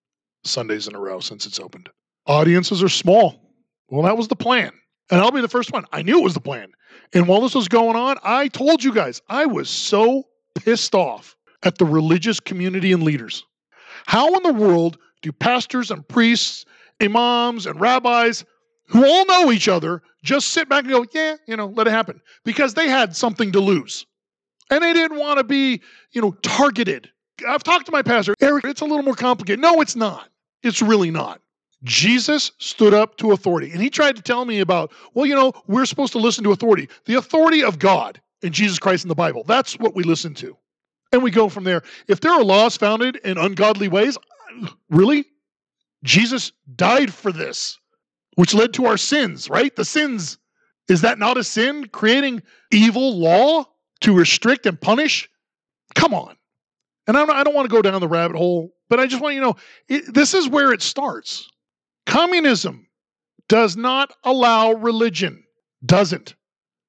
Sundays 0.44 0.86
in 0.86 0.94
a 0.94 1.00
row 1.00 1.18
since 1.18 1.46
it's 1.46 1.58
opened. 1.58 1.88
Audiences 2.26 2.80
are 2.80 2.88
small. 2.88 3.52
Well, 3.88 4.04
that 4.04 4.16
was 4.16 4.28
the 4.28 4.36
plan. 4.36 4.70
And 5.10 5.20
I'll 5.20 5.32
be 5.32 5.40
the 5.40 5.48
first 5.48 5.72
one. 5.72 5.84
I 5.90 6.02
knew 6.02 6.20
it 6.20 6.24
was 6.24 6.34
the 6.34 6.40
plan. 6.40 6.70
And 7.12 7.26
while 7.26 7.40
this 7.40 7.56
was 7.56 7.66
going 7.66 7.96
on, 7.96 8.18
I 8.22 8.46
told 8.46 8.84
you 8.84 8.94
guys, 8.94 9.20
I 9.28 9.46
was 9.46 9.68
so 9.68 10.22
pissed 10.54 10.94
off 10.94 11.34
at 11.64 11.78
the 11.78 11.84
religious 11.84 12.38
community 12.38 12.92
and 12.92 13.02
leaders. 13.02 13.44
How 14.06 14.32
in 14.36 14.44
the 14.44 14.52
world 14.52 14.96
do 15.22 15.32
pastors 15.32 15.90
and 15.90 16.06
priests, 16.06 16.64
imams 17.02 17.66
and 17.66 17.80
rabbis 17.80 18.44
who 18.86 19.04
all 19.04 19.26
know 19.26 19.50
each 19.50 19.66
other 19.68 20.02
just 20.22 20.48
sit 20.48 20.68
back 20.68 20.84
and 20.84 20.92
go, 20.92 21.04
yeah, 21.12 21.34
you 21.48 21.56
know, 21.56 21.66
let 21.66 21.88
it 21.88 21.90
happen? 21.90 22.20
Because 22.44 22.74
they 22.74 22.88
had 22.88 23.16
something 23.16 23.50
to 23.52 23.60
lose. 23.60 24.06
And 24.70 24.82
they 24.82 24.92
didn't 24.92 25.18
want 25.18 25.38
to 25.38 25.44
be, 25.44 25.80
you 26.12 26.22
know, 26.22 26.32
targeted. 26.42 27.10
I've 27.46 27.62
talked 27.62 27.86
to 27.86 27.92
my 27.92 28.02
pastor, 28.02 28.34
Eric, 28.40 28.64
it's 28.64 28.80
a 28.80 28.84
little 28.84 29.02
more 29.02 29.14
complicated. 29.14 29.60
No, 29.60 29.80
it's 29.80 29.96
not. 29.96 30.28
It's 30.62 30.82
really 30.82 31.10
not. 31.10 31.40
Jesus 31.84 32.52
stood 32.58 32.92
up 32.92 33.16
to 33.16 33.32
authority 33.32 33.72
and 33.72 33.80
he 33.80 33.88
tried 33.88 34.14
to 34.16 34.22
tell 34.22 34.44
me 34.44 34.60
about, 34.60 34.92
well, 35.14 35.24
you 35.24 35.34
know, 35.34 35.52
we're 35.66 35.86
supposed 35.86 36.12
to 36.12 36.18
listen 36.18 36.44
to 36.44 36.52
authority, 36.52 36.88
the 37.06 37.14
authority 37.14 37.64
of 37.64 37.78
God 37.78 38.20
and 38.42 38.52
Jesus 38.52 38.78
Christ 38.78 39.04
in 39.04 39.08
the 39.08 39.14
Bible. 39.14 39.44
That's 39.44 39.78
what 39.78 39.94
we 39.94 40.02
listen 40.02 40.34
to. 40.34 40.56
And 41.12 41.22
we 41.22 41.30
go 41.30 41.48
from 41.48 41.64
there. 41.64 41.82
If 42.06 42.20
there 42.20 42.32
are 42.32 42.44
laws 42.44 42.76
founded 42.76 43.16
in 43.24 43.38
ungodly 43.38 43.88
ways, 43.88 44.18
really? 44.90 45.24
Jesus 46.04 46.52
died 46.76 47.12
for 47.12 47.32
this, 47.32 47.78
which 48.36 48.54
led 48.54 48.74
to 48.74 48.86
our 48.86 48.96
sins, 48.96 49.48
right? 49.48 49.74
The 49.74 49.84
sins. 49.84 50.38
Is 50.88 51.00
that 51.00 51.18
not 51.18 51.36
a 51.36 51.44
sin? 51.44 51.88
Creating 51.88 52.42
evil 52.70 53.18
law 53.18 53.66
to 54.02 54.14
restrict 54.14 54.66
and 54.66 54.80
punish? 54.80 55.28
Come 55.94 56.14
on. 56.14 56.36
And 57.06 57.16
I 57.16 57.24
don't, 57.24 57.36
I 57.36 57.44
don't 57.44 57.54
want 57.54 57.68
to 57.68 57.74
go 57.74 57.82
down 57.82 58.00
the 58.00 58.08
rabbit 58.08 58.36
hole, 58.36 58.70
but 58.88 59.00
I 59.00 59.06
just 59.06 59.22
want 59.22 59.34
you 59.34 59.40
to 59.40 59.46
know 59.48 59.56
it, 59.88 60.14
this 60.14 60.34
is 60.34 60.48
where 60.48 60.72
it 60.72 60.82
starts. 60.82 61.48
Communism 62.06 62.86
does 63.48 63.76
not 63.76 64.12
allow 64.24 64.72
religion, 64.72 65.42
doesn't. 65.84 66.34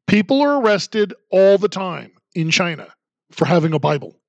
People 0.08 0.42
are 0.42 0.62
arrested 0.62 1.14
all 1.32 1.58
the 1.58 1.70
time 1.70 2.12
in 2.36 2.52
China 2.52 2.88
for 3.32 3.46
having 3.46 3.74
a 3.74 3.80
Bible, 3.80 4.20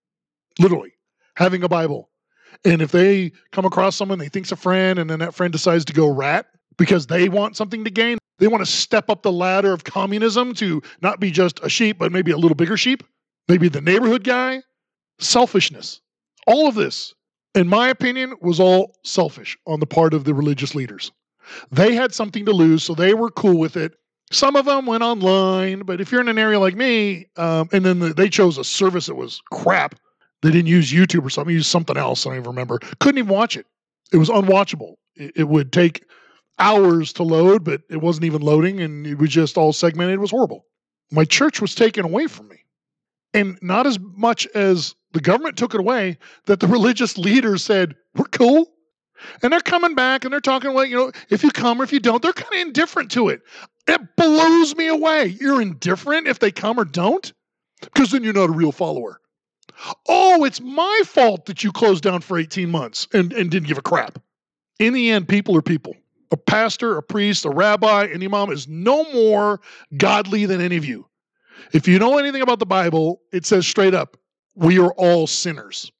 literally, 0.58 0.92
having 1.36 1.62
a 1.62 1.68
Bible. 1.68 2.08
And 2.64 2.80
if 2.80 2.92
they 2.92 3.32
come 3.50 3.64
across 3.64 3.96
someone 3.96 4.18
they 4.18 4.28
think's 4.28 4.52
a 4.52 4.56
friend, 4.56 4.98
and 4.98 5.10
then 5.10 5.18
that 5.18 5.34
friend 5.34 5.52
decides 5.52 5.84
to 5.86 5.92
go 5.92 6.08
rat 6.08 6.46
because 6.78 7.06
they 7.06 7.28
want 7.28 7.56
something 7.56 7.84
to 7.84 7.90
gain, 7.90 8.18
they 8.42 8.48
want 8.48 8.60
to 8.64 8.70
step 8.70 9.08
up 9.08 9.22
the 9.22 9.32
ladder 9.32 9.72
of 9.72 9.84
communism 9.84 10.52
to 10.54 10.82
not 11.00 11.20
be 11.20 11.30
just 11.30 11.60
a 11.62 11.68
sheep, 11.68 11.98
but 11.98 12.12
maybe 12.12 12.32
a 12.32 12.36
little 12.36 12.56
bigger 12.56 12.76
sheep, 12.76 13.02
maybe 13.48 13.68
the 13.68 13.80
neighborhood 13.80 14.24
guy. 14.24 14.62
Selfishness. 15.18 16.00
All 16.46 16.66
of 16.66 16.74
this 16.74 17.14
in 17.54 17.68
my 17.68 17.88
opinion, 17.88 18.34
was 18.40 18.58
all 18.60 18.96
selfish 19.04 19.58
on 19.66 19.80
the 19.80 19.86
part 19.86 20.14
of 20.14 20.24
the 20.24 20.34
religious 20.34 20.74
leaders. 20.74 21.12
They 21.70 21.94
had 21.94 22.14
something 22.14 22.46
to 22.46 22.52
lose, 22.52 22.82
so 22.82 22.94
they 22.94 23.14
were 23.14 23.30
cool 23.30 23.58
with 23.58 23.76
it. 23.76 23.94
Some 24.30 24.56
of 24.56 24.64
them 24.64 24.86
went 24.86 25.02
online, 25.02 25.80
but 25.80 26.00
if 26.00 26.10
you're 26.10 26.20
in 26.20 26.28
an 26.28 26.38
area 26.38 26.58
like 26.58 26.74
me, 26.74 27.26
um, 27.36 27.68
and 27.72 27.84
then 27.84 27.98
the, 27.98 28.14
they 28.14 28.28
chose 28.28 28.56
a 28.56 28.64
service 28.64 29.06
that 29.06 29.16
was 29.16 29.42
crap, 29.52 29.96
they 30.40 30.50
didn't 30.50 30.68
use 30.68 30.90
YouTube 30.90 31.26
or 31.26 31.30
something, 31.30 31.54
used 31.54 31.70
something 31.70 31.96
else. 31.96 32.26
I 32.26 32.30
don't 32.30 32.38
even 32.38 32.50
remember. 32.50 32.78
Couldn't 33.00 33.18
even 33.18 33.32
watch 33.32 33.56
it. 33.56 33.66
It 34.12 34.16
was 34.16 34.30
unwatchable. 34.30 34.94
It, 35.16 35.32
it 35.36 35.44
would 35.44 35.72
take 35.72 36.04
hours 36.62 37.12
to 37.14 37.22
load, 37.24 37.64
but 37.64 37.82
it 37.90 38.00
wasn't 38.00 38.24
even 38.24 38.40
loading, 38.40 38.80
and 38.80 39.06
it 39.06 39.18
was 39.18 39.30
just 39.30 39.58
all 39.58 39.72
segmented. 39.72 40.14
It 40.14 40.20
was 40.20 40.30
horrible. 40.30 40.66
My 41.10 41.24
church 41.24 41.60
was 41.60 41.74
taken 41.74 42.04
away 42.04 42.26
from 42.28 42.48
me, 42.48 42.64
and 43.34 43.58
not 43.60 43.86
as 43.86 43.98
much 43.98 44.46
as 44.54 44.94
the 45.12 45.20
government 45.20 45.56
took 45.56 45.74
it 45.74 45.80
away 45.80 46.18
that 46.46 46.60
the 46.60 46.66
religious 46.76 47.18
leaders 47.18 47.64
said, 47.64 47.96
We're 48.14 48.24
cool. 48.26 48.68
And 49.42 49.52
they're 49.52 49.60
coming 49.60 49.94
back 49.94 50.24
and 50.24 50.32
they're 50.32 50.40
talking 50.40 50.74
like, 50.74 50.90
you 50.90 50.96
know, 50.96 51.12
if 51.30 51.44
you 51.44 51.50
come 51.52 51.80
or 51.80 51.84
if 51.84 51.92
you 51.92 52.00
don't, 52.00 52.20
they're 52.20 52.32
kind 52.32 52.54
of 52.54 52.66
indifferent 52.66 53.12
to 53.12 53.28
it. 53.28 53.42
It 53.86 54.00
blows 54.16 54.74
me 54.74 54.88
away. 54.88 55.36
You're 55.40 55.62
indifferent 55.62 56.26
if 56.26 56.40
they 56.40 56.50
come 56.50 56.76
or 56.76 56.84
don't? 56.84 57.32
Because 57.80 58.10
then 58.10 58.24
you're 58.24 58.32
not 58.32 58.48
a 58.48 58.52
real 58.52 58.72
follower. 58.72 59.20
Oh, 60.08 60.44
it's 60.44 60.60
my 60.60 61.02
fault 61.04 61.46
that 61.46 61.62
you 61.62 61.70
closed 61.70 62.02
down 62.02 62.20
for 62.20 62.36
18 62.36 62.68
months 62.68 63.06
and, 63.12 63.32
and 63.32 63.48
didn't 63.48 63.68
give 63.68 63.78
a 63.78 63.82
crap. 63.82 64.18
In 64.80 64.92
the 64.92 65.10
end, 65.10 65.28
people 65.28 65.56
are 65.56 65.62
people. 65.62 65.94
A 66.32 66.36
pastor, 66.36 66.96
a 66.96 67.02
priest, 67.02 67.44
a 67.44 67.50
rabbi, 67.50 68.04
an 68.04 68.22
imam 68.22 68.50
is 68.50 68.66
no 68.66 69.04
more 69.12 69.60
godly 69.96 70.46
than 70.46 70.60
any 70.60 70.76
of 70.76 70.84
you. 70.84 71.06
If 71.72 71.86
you 71.86 71.98
know 71.98 72.18
anything 72.18 72.42
about 72.42 72.58
the 72.58 72.66
Bible, 72.66 73.20
it 73.32 73.46
says 73.46 73.66
straight 73.66 73.94
up 73.94 74.16
we 74.54 74.78
are 74.78 74.92
all 74.94 75.26
sinners. 75.26 75.90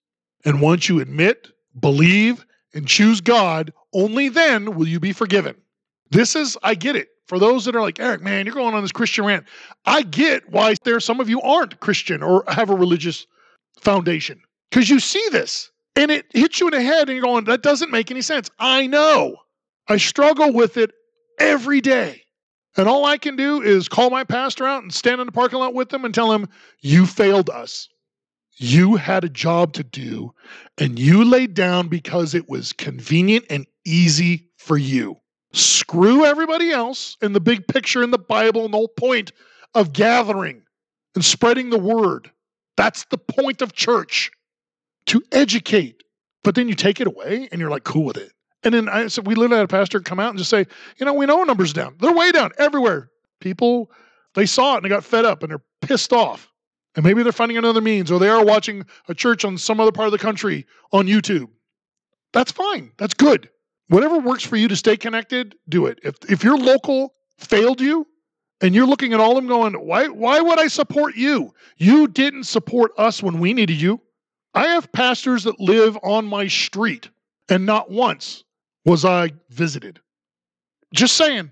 And 0.45 0.61
once 0.61 0.89
you 0.89 1.01
admit, 1.01 1.49
believe, 1.81 2.45
and 2.75 2.87
choose 2.87 3.21
God, 3.21 3.73
only 3.93 4.29
then 4.29 4.75
will 4.75 4.89
you 4.89 5.01
be 5.01 5.13
forgiven. 5.13 5.57
This 6.11 6.37
is, 6.37 6.59
I 6.63 6.75
get 6.75 6.97
it. 6.97 7.09
For 7.27 7.39
those 7.39 7.65
that 7.65 7.77
are 7.77 7.81
like, 7.81 8.01
Eric, 8.01 8.21
man, 8.21 8.45
you're 8.45 8.55
going 8.55 8.75
on 8.75 8.83
this 8.83 8.93
Christian 8.93 9.25
rant. 9.25 9.47
I 9.87 10.03
get 10.03 10.51
why 10.51 10.75
there 10.85 11.01
some 11.01 11.21
of 11.21 11.31
you 11.31 11.41
aren't 11.41 11.81
Christian 11.81 12.23
or 12.23 12.45
have 12.49 12.69
a 12.69 12.75
religious 12.75 13.27
foundation 13.81 14.41
because 14.71 14.91
you 14.91 15.01
see 15.01 15.25
this 15.31 15.71
and 15.97 16.11
it 16.11 16.27
hits 16.31 16.61
you 16.61 16.69
in 16.69 16.73
the 16.73 16.83
head 16.83 17.09
and 17.09 17.11
you're 17.11 17.23
going, 17.23 17.45
that 17.45 17.63
doesn't 17.63 17.91
make 17.91 18.11
any 18.11 18.23
sense. 18.23 18.51
I 18.59 18.87
know. 18.87 19.37
I 19.89 19.97
struggle 19.97 20.53
with 20.53 20.77
it 20.77 20.93
every 21.39 21.81
day. 21.81 22.23
And 22.77 22.89
all 22.89 23.05
I 23.05 23.19
can 23.19 23.37
do 23.37 23.61
is 23.61 23.89
call 23.89 24.09
my 24.09 24.25
pastor 24.25 24.67
out 24.67 24.83
and 24.83 24.93
stand 24.93 25.21
in 25.21 25.27
the 25.27 25.33
parking 25.33 25.59
lot 25.59 25.75
with 25.75 25.93
him 25.93 26.05
and 26.05 26.15
tell 26.15 26.33
him, 26.33 26.49
You 26.81 27.07
failed 27.07 27.51
us. 27.51 27.89
You 28.57 28.97
had 28.97 29.25
a 29.25 29.29
job 29.29 29.73
to 29.75 29.83
do 29.83 30.33
and 30.79 30.99
you 30.99 31.25
laid 31.25 31.55
down 31.55 31.89
because 31.89 32.35
it 32.35 32.49
was 32.49 32.73
convenient 32.73 33.47
and 33.51 33.67
easy 33.85 34.49
for 34.57 34.77
you. 34.77 35.17
Screw 35.53 36.25
everybody 36.25 36.71
else 36.71 37.17
and 37.21 37.35
the 37.35 37.41
big 37.41 37.67
picture 37.67 38.03
in 38.03 38.11
the 38.11 38.19
Bible 38.19 38.65
and 38.65 38.73
the 38.73 38.79
whole 38.79 38.89
point 38.89 39.33
of 39.75 39.93
gathering 39.93 40.63
and 41.15 41.25
spreading 41.25 41.71
the 41.71 41.79
word. 41.79 42.31
That's 42.77 43.05
the 43.07 43.19
point 43.19 43.61
of 43.63 43.73
church 43.73 44.31
to 45.07 45.23
educate. 45.33 46.03
But 46.45 46.55
then 46.55 46.69
you 46.69 46.75
take 46.75 47.01
it 47.01 47.07
away 47.07 47.49
and 47.51 47.61
you're 47.61 47.71
like 47.71 47.85
cool 47.85 48.05
with 48.05 48.17
it. 48.17 48.33
And 48.65 48.75
then 48.75 48.89
I 48.89 49.09
said, 49.09 49.27
we 49.27 49.35
literally 49.35 49.57
had 49.57 49.65
a 49.65 49.69
pastor 49.69 50.01
come 50.01 50.21
out 50.21 50.31
and 50.31 50.39
just 50.39 50.51
say, 50.51 50.67
you 50.99 51.07
know, 51.07 51.15
we 51.15 51.27
know 51.27 51.43
numbers 51.43 51.73
down. 51.73 51.97
They're 51.99 52.13
way 52.13 52.31
down 52.31 52.53
everywhere. 52.59 53.11
People, 53.41 53.91
they 54.35 54.47
saw 54.47 54.75
it 54.75 54.77
and 54.77 54.85
they 54.85 54.89
got 54.89 55.05
fed 55.05 55.25
up 55.25 55.43
and 55.43 55.51
they're 55.51 55.65
pissed 55.81 56.13
off. 56.13 56.49
And 56.95 57.05
maybe 57.05 57.23
they're 57.23 57.33
finding 57.33 57.57
another 57.57 57.81
means, 57.81 58.11
or 58.11 58.19
they 58.19 58.29
are 58.29 58.45
watching 58.45 58.85
a 59.09 59.15
church 59.15 59.45
on 59.45 59.57
some 59.59 59.81
other 59.81 59.93
part 59.93 60.07
of 60.07 60.13
the 60.13 60.19
country 60.19 60.67
on 60.93 61.07
YouTube. 61.07 61.49
That's 62.33 62.53
fine. 62.53 62.93
That's 62.99 63.15
good. 63.15 63.49
Whatever 63.89 64.19
works 64.19 64.45
for 64.45 64.57
you 64.57 64.69
to 64.69 64.77
stay 64.77 64.97
connected, 64.97 65.55
do 65.69 65.87
it. 65.87 65.99
If 66.03 66.17
if 66.29 66.45
your 66.45 66.57
local 66.57 67.15
failed 67.39 67.81
you 67.81 68.07
and 68.61 68.75
you're 68.75 68.87
looking 68.87 69.13
at 69.13 69.21
all 69.21 69.33
of 69.33 69.37
them 69.37 69.49
going, 69.49 69.75
why 69.75 70.09
why 70.09 70.41
would 70.41 70.59
I 70.59 70.69
support 70.69 71.17
you? 71.17 71.53
You 71.77 72.07
didn't 72.07 72.45
support 72.45 72.93
us 72.97 73.23
when 73.23 73.39
we 73.39 73.53
needed 73.53 73.81
you. 73.81 74.01
I 74.55 74.69
have 74.69 74.93
pastors 74.93 75.45
that 75.45 75.61
live 75.61 75.99
on 76.03 76.27
my 76.27 76.47
street, 76.47 77.09
and 77.49 77.67
not 77.67 77.91
once 77.91 78.45
was 78.85 79.05
I 79.05 79.33
visited. 79.51 80.01
Just 80.95 81.17
saying. 81.17 81.51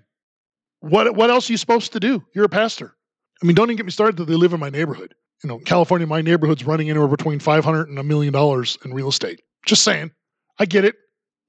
What 0.81 1.15
what 1.15 1.29
else 1.29 1.49
are 1.49 1.53
you 1.53 1.57
supposed 1.57 1.93
to 1.93 1.99
do? 1.99 2.23
You're 2.33 2.45
a 2.45 2.49
pastor. 2.49 2.95
I 3.41 3.45
mean, 3.45 3.55
don't 3.55 3.67
even 3.67 3.77
get 3.77 3.85
me 3.85 3.91
started 3.91 4.17
that 4.17 4.25
they 4.25 4.35
live 4.35 4.53
in 4.53 4.59
my 4.59 4.69
neighborhood 4.69 5.15
you 5.43 5.47
know, 5.47 5.59
California, 5.59 6.05
my 6.05 6.21
neighborhood's 6.21 6.63
running 6.65 6.89
anywhere 6.89 7.07
between 7.07 7.39
500 7.39 7.89
and 7.89 7.97
a 7.97 8.03
million 8.03 8.33
dollars 8.33 8.77
in 8.85 8.93
real 8.93 9.09
estate. 9.09 9.41
Just 9.65 9.83
saying. 9.83 10.11
I 10.59 10.65
get 10.65 10.85
it. 10.85 10.95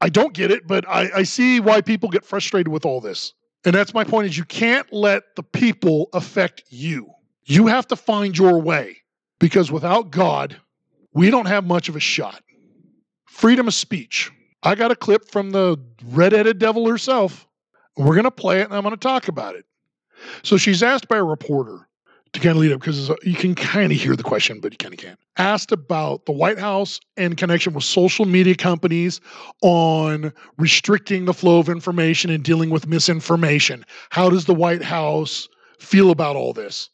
I 0.00 0.08
don't 0.08 0.32
get 0.32 0.50
it, 0.50 0.66
but 0.66 0.88
I, 0.88 1.10
I 1.16 1.22
see 1.22 1.60
why 1.60 1.80
people 1.80 2.08
get 2.08 2.24
frustrated 2.24 2.68
with 2.68 2.84
all 2.84 3.00
this. 3.00 3.34
And 3.64 3.74
that's 3.74 3.94
my 3.94 4.02
point 4.02 4.26
is 4.26 4.36
you 4.36 4.44
can't 4.44 4.90
let 4.92 5.22
the 5.36 5.42
people 5.42 6.08
affect 6.12 6.64
you. 6.70 7.10
You 7.44 7.66
have 7.68 7.86
to 7.88 7.96
find 7.96 8.36
your 8.36 8.60
way 8.60 8.96
because 9.38 9.70
without 9.70 10.10
God, 10.10 10.56
we 11.12 11.30
don't 11.30 11.46
have 11.46 11.64
much 11.64 11.88
of 11.88 11.94
a 11.94 12.00
shot. 12.00 12.42
Freedom 13.26 13.68
of 13.68 13.74
speech. 13.74 14.32
I 14.62 14.74
got 14.74 14.90
a 14.90 14.96
clip 14.96 15.30
from 15.30 15.50
the 15.50 15.76
red-headed 16.06 16.58
devil 16.58 16.88
herself. 16.88 17.46
We're 17.96 18.14
going 18.14 18.24
to 18.24 18.30
play 18.30 18.60
it 18.60 18.64
and 18.64 18.74
I'm 18.74 18.82
going 18.82 18.94
to 18.94 19.00
talk 19.00 19.28
about 19.28 19.54
it. 19.54 19.64
So 20.42 20.56
she's 20.56 20.82
asked 20.82 21.08
by 21.08 21.16
a 21.16 21.24
reporter, 21.24 21.88
to 22.32 22.40
kind 22.40 22.52
of 22.52 22.62
lead 22.62 22.72
up 22.72 22.80
because 22.80 23.10
you 23.24 23.34
can 23.34 23.54
kind 23.54 23.92
of 23.92 23.98
hear 23.98 24.16
the 24.16 24.22
question, 24.22 24.58
but 24.60 24.72
you 24.72 24.78
kind 24.78 24.94
of 24.94 25.00
can't. 25.00 25.18
Asked 25.36 25.72
about 25.72 26.24
the 26.24 26.32
White 26.32 26.58
House 26.58 26.98
in 27.16 27.36
connection 27.36 27.74
with 27.74 27.84
social 27.84 28.24
media 28.24 28.54
companies 28.54 29.20
on 29.62 30.32
restricting 30.58 31.26
the 31.26 31.34
flow 31.34 31.58
of 31.58 31.68
information 31.68 32.30
and 32.30 32.42
dealing 32.42 32.70
with 32.70 32.86
misinformation. 32.86 33.84
How 34.10 34.30
does 34.30 34.46
the 34.46 34.54
White 34.54 34.82
House 34.82 35.48
feel 35.78 36.10
about 36.10 36.36
all 36.36 36.52
this? 36.52 36.88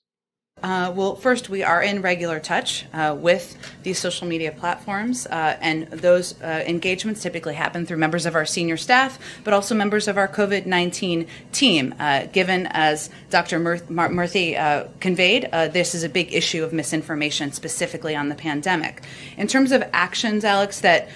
Uh, 0.63 0.93
well, 0.95 1.15
first, 1.15 1.49
we 1.49 1.63
are 1.63 1.83
in 1.83 2.03
regular 2.03 2.41
touch 2.41 2.85
uh, 2.93 3.17
with 3.19 3.57
these 3.85 3.99
social 3.99 4.27
media 4.27 4.51
platforms, 4.51 5.27
uh, 5.27 5.57
and 5.61 5.87
those 5.89 6.41
uh, 6.43 6.65
engagements 6.67 7.23
typically 7.23 7.55
happen 7.55 7.87
through 7.87 7.97
members 7.97 8.27
of 8.27 8.35
our 8.35 8.45
senior 8.45 8.77
staff, 8.77 9.19
but 9.45 9.55
also 9.55 9.75
members 9.75 10.09
of 10.09 10.19
our 10.19 10.27
COVID 10.27 10.67
19 10.67 11.27
team. 11.53 11.95
Uh, 12.01 12.27
given, 12.27 12.67
as 12.71 13.09
Dr. 13.31 13.61
Murthy 13.61 14.59
uh, 14.59 14.89
conveyed, 14.99 15.49
this 15.53 15.95
is 15.95 16.03
a 16.03 16.09
big 16.09 16.35
issue 16.35 16.65
of 16.65 16.73
misinformation, 16.73 17.53
specifically 17.53 18.17
on 18.17 18.29
the 18.29 18.35
pandemic. 18.35 19.03
In 19.37 19.47
terms 19.47 19.71
of 19.71 19.85
actions, 19.93 20.45
Alex, 20.45 20.81
that 20.81 21.09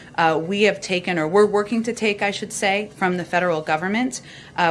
we 0.47 0.63
have 0.63 0.81
taken, 0.81 1.19
or 1.19 1.27
we're 1.27 1.47
working 1.47 1.83
to 1.83 1.93
take, 1.93 2.23
I 2.23 2.31
should 2.31 2.53
say, 2.53 2.91
from 2.97 3.17
the 3.17 3.25
federal 3.25 3.61
government, 3.61 4.21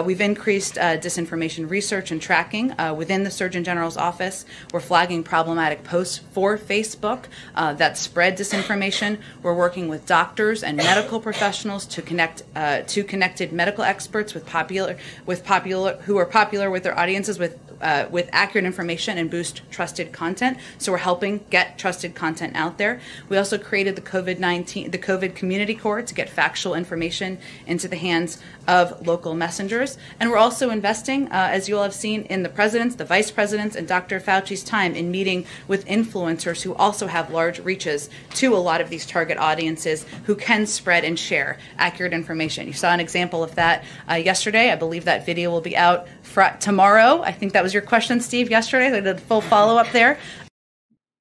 we've 0.05 0.21
increased 0.21 0.75
disinformation 0.75 1.69
research 1.69 2.11
and 2.11 2.21
tracking 2.21 2.73
within 2.95 3.23
the 3.23 3.31
Surgeon 3.31 3.63
General's 3.63 3.97
office. 3.97 4.45
We're 4.73 4.79
flagging 4.79 5.23
problematic 5.23 5.83
posts 5.83 6.19
for 6.31 6.57
Facebook 6.57 7.25
uh, 7.55 7.73
that 7.73 7.97
spread 7.97 8.37
disinformation. 8.37 9.19
We're 9.43 9.55
working 9.55 9.87
with 9.89 10.05
doctors 10.05 10.63
and 10.63 10.77
medical 10.77 11.19
professionals 11.19 11.85
to 11.87 12.01
connect 12.01 12.43
uh, 12.55 12.81
to 12.81 13.03
connected 13.03 13.51
medical 13.51 13.83
experts 13.83 14.33
with 14.33 14.45
popular 14.45 14.97
with 15.25 15.43
popular 15.43 15.97
who 16.05 16.17
are 16.17 16.25
popular 16.25 16.69
with 16.69 16.83
their 16.83 16.97
audiences 16.97 17.39
with 17.39 17.57
uh, 17.81 18.05
with 18.11 18.29
accurate 18.31 18.65
information 18.65 19.17
and 19.17 19.31
boost 19.31 19.61
trusted 19.71 20.11
content. 20.11 20.57
So 20.77 20.91
we're 20.91 20.99
helping 20.99 21.43
get 21.49 21.79
trusted 21.79 22.13
content 22.13 22.55
out 22.55 22.77
there. 22.77 22.99
We 23.27 23.37
also 23.37 23.57
created 23.57 23.95
the 23.95 24.01
COVID 24.01 24.39
nineteen 24.39 24.91
the 24.91 24.99
COVID 24.99 25.35
Community 25.35 25.75
Corps 25.75 26.03
to 26.03 26.13
get 26.13 26.29
factual 26.29 26.75
information 26.75 27.39
into 27.65 27.87
the 27.87 27.97
hands 27.97 28.39
of 28.67 29.05
local 29.05 29.33
messengers, 29.33 29.97
and 30.19 30.29
we're 30.29 30.37
also 30.37 30.69
investing, 30.69 31.27
uh, 31.27 31.49
as 31.51 31.67
you 31.67 31.77
all 31.77 31.83
have 31.83 31.93
seen, 31.93 32.23
in 32.23 32.43
the 32.43 32.49
presidents, 32.49 32.95
the 32.95 33.05
vice 33.05 33.31
presidents, 33.31 33.75
and 33.75 33.87
Dr. 33.87 34.19
Fauci's 34.19 34.63
time 34.63 34.95
in 34.95 35.11
meeting 35.11 35.45
with 35.67 35.85
influencers 35.85 36.61
who 36.61 36.73
also 36.75 37.07
have 37.07 37.31
large 37.31 37.59
reaches 37.59 38.09
to 38.35 38.55
a 38.55 38.57
lot 38.57 38.81
of 38.81 38.89
these 38.89 39.05
target 39.05 39.37
audiences 39.37 40.05
who 40.25 40.35
can 40.35 40.65
spread 40.65 41.03
and 41.03 41.17
share 41.17 41.57
accurate 41.77 42.13
information. 42.13 42.67
You 42.67 42.73
saw 42.73 42.93
an 42.93 42.99
example 42.99 43.43
of 43.43 43.55
that 43.55 43.83
uh, 44.09 44.15
yesterday. 44.15 44.71
I 44.71 44.75
believe 44.75 45.05
that 45.05 45.25
video 45.25 45.51
will 45.51 45.61
be 45.61 45.75
out 45.75 46.07
fr- 46.21 46.57
tomorrow. 46.59 47.21
I 47.21 47.31
think 47.31 47.53
that 47.53 47.63
was 47.63 47.73
your 47.73 47.83
question, 47.83 48.21
Steve, 48.21 48.49
yesterday. 48.49 48.87
I 48.87 48.91
did 48.91 49.07
a 49.07 49.17
full 49.17 49.41
follow 49.41 49.77
up 49.77 49.91
there. 49.91 50.17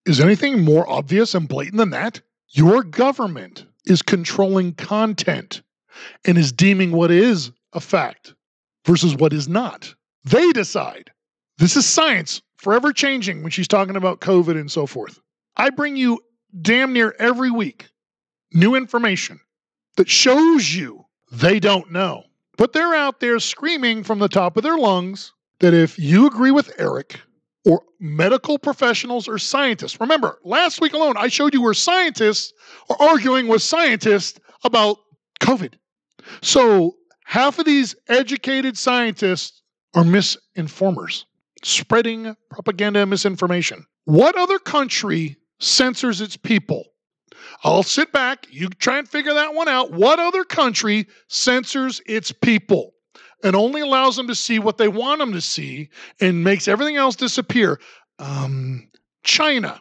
Is 0.06 0.20
anything 0.20 0.64
more 0.64 0.88
obvious 0.88 1.34
and 1.34 1.48
blatant 1.48 1.76
than 1.76 1.90
that? 1.90 2.20
Your 2.48 2.82
government 2.82 3.66
is 3.84 4.02
controlling 4.02 4.74
content 4.74 5.62
and 6.24 6.38
is 6.38 6.52
deeming 6.52 6.92
what 6.92 7.10
is 7.10 7.52
a 7.72 7.80
fact 7.80 8.34
versus 8.86 9.14
what 9.16 9.32
is 9.32 9.48
not. 9.48 9.94
They 10.24 10.50
decide. 10.52 11.10
This 11.58 11.76
is 11.76 11.86
science, 11.86 12.42
forever 12.56 12.92
changing 12.92 13.42
when 13.42 13.50
she's 13.50 13.68
talking 13.68 13.96
about 13.96 14.20
COVID 14.20 14.58
and 14.58 14.70
so 14.70 14.86
forth. 14.86 15.20
I 15.56 15.70
bring 15.70 15.96
you 15.96 16.20
damn 16.62 16.92
near 16.92 17.14
every 17.18 17.50
week 17.50 17.88
new 18.52 18.74
information 18.74 19.40
that 19.96 20.08
shows 20.08 20.74
you 20.74 21.04
they 21.30 21.60
don't 21.60 21.90
know. 21.92 22.24
But 22.56 22.72
they're 22.72 22.94
out 22.94 23.20
there 23.20 23.38
screaming 23.38 24.02
from 24.04 24.18
the 24.18 24.28
top 24.28 24.56
of 24.56 24.62
their 24.62 24.76
lungs 24.76 25.32
that 25.60 25.72
if 25.72 25.98
you 25.98 26.26
agree 26.26 26.50
with 26.50 26.72
Eric 26.78 27.20
or 27.64 27.82
medical 28.00 28.58
professionals 28.58 29.28
or 29.28 29.38
scientists, 29.38 30.00
remember, 30.00 30.38
last 30.44 30.80
week 30.80 30.92
alone, 30.92 31.16
I 31.16 31.28
showed 31.28 31.54
you 31.54 31.62
where 31.62 31.74
scientists 31.74 32.52
are 32.90 32.96
arguing 33.00 33.48
with 33.48 33.62
scientists 33.62 34.38
about 34.64 34.98
COVID. 35.40 35.74
So 36.42 36.96
half 37.24 37.58
of 37.58 37.64
these 37.64 37.94
educated 38.08 38.78
scientists 38.78 39.62
are 39.94 40.04
misinformers, 40.04 41.24
spreading 41.62 42.36
propaganda 42.50 43.00
and 43.00 43.10
misinformation. 43.10 43.84
What 44.04 44.36
other 44.36 44.58
country 44.58 45.36
censors 45.58 46.20
its 46.20 46.36
people? 46.36 46.84
I'll 47.64 47.82
sit 47.82 48.12
back. 48.12 48.46
You 48.50 48.68
try 48.68 48.98
and 48.98 49.08
figure 49.08 49.34
that 49.34 49.54
one 49.54 49.68
out. 49.68 49.92
What 49.92 50.18
other 50.18 50.44
country 50.44 51.06
censors 51.28 52.00
its 52.06 52.32
people 52.32 52.92
and 53.42 53.56
only 53.56 53.80
allows 53.80 54.16
them 54.16 54.28
to 54.28 54.34
see 54.34 54.58
what 54.58 54.78
they 54.78 54.88
want 54.88 55.18
them 55.18 55.32
to 55.32 55.40
see 55.40 55.88
and 56.20 56.44
makes 56.44 56.68
everything 56.68 56.96
else 56.96 57.16
disappear? 57.16 57.80
Um, 58.18 58.88
China. 59.22 59.80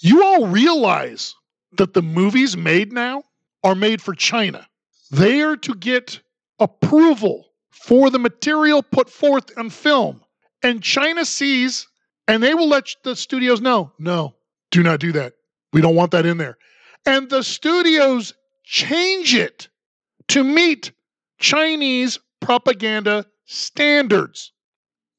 You 0.00 0.22
all 0.22 0.46
realize 0.46 1.34
that 1.72 1.94
the 1.94 2.02
movies 2.02 2.56
made 2.56 2.92
now 2.92 3.24
are 3.64 3.74
made 3.74 4.00
for 4.00 4.14
China. 4.14 4.67
They 5.10 5.42
are 5.42 5.56
to 5.56 5.74
get 5.74 6.20
approval 6.58 7.46
for 7.70 8.10
the 8.10 8.18
material 8.18 8.82
put 8.82 9.08
forth 9.08 9.56
on 9.56 9.70
film. 9.70 10.20
And 10.62 10.82
China 10.82 11.24
sees, 11.24 11.86
and 12.26 12.42
they 12.42 12.54
will 12.54 12.68
let 12.68 12.88
the 13.04 13.14
studios 13.14 13.60
know 13.60 13.92
no, 13.98 14.34
do 14.70 14.82
not 14.82 15.00
do 15.00 15.12
that. 15.12 15.34
We 15.72 15.80
don't 15.80 15.94
want 15.94 16.10
that 16.12 16.26
in 16.26 16.38
there 16.38 16.58
and 17.08 17.30
the 17.30 17.42
studios 17.42 18.34
change 18.64 19.34
it 19.34 19.68
to 20.28 20.44
meet 20.44 20.92
Chinese 21.38 22.18
propaganda 22.40 23.24
standards. 23.46 24.52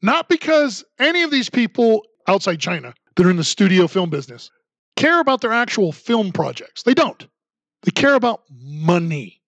Not 0.02 0.30
because 0.30 0.86
any 1.00 1.24
of 1.24 1.32
these 1.32 1.50
people 1.50 2.04
outside 2.28 2.60
China 2.60 2.94
that 3.16 3.26
are 3.26 3.32
in 3.32 3.38
the 3.38 3.44
studio 3.44 3.88
film 3.88 4.12
business 4.12 4.52
care 4.96 5.20
about 5.20 5.42
their 5.42 5.52
actual 5.52 5.92
film 5.92 6.32
projects. 6.32 6.84
They 6.84 6.94
don't. 6.94 7.28
They 7.84 7.92
care 7.92 8.14
about 8.14 8.44
money. 8.52 9.39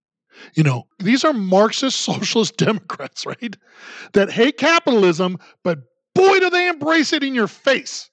You 0.53 0.63
know, 0.63 0.87
these 0.99 1.23
are 1.23 1.33
Marxist 1.33 2.01
socialist 2.01 2.57
Democrats, 2.57 3.25
right? 3.25 3.55
That 4.13 4.31
hate 4.31 4.57
capitalism, 4.57 5.37
but 5.63 5.79
boy, 6.15 6.39
do 6.39 6.49
they 6.49 6.67
embrace 6.67 7.13
it 7.13 7.23
in 7.23 7.35
your 7.35 7.47
face. 7.47 8.09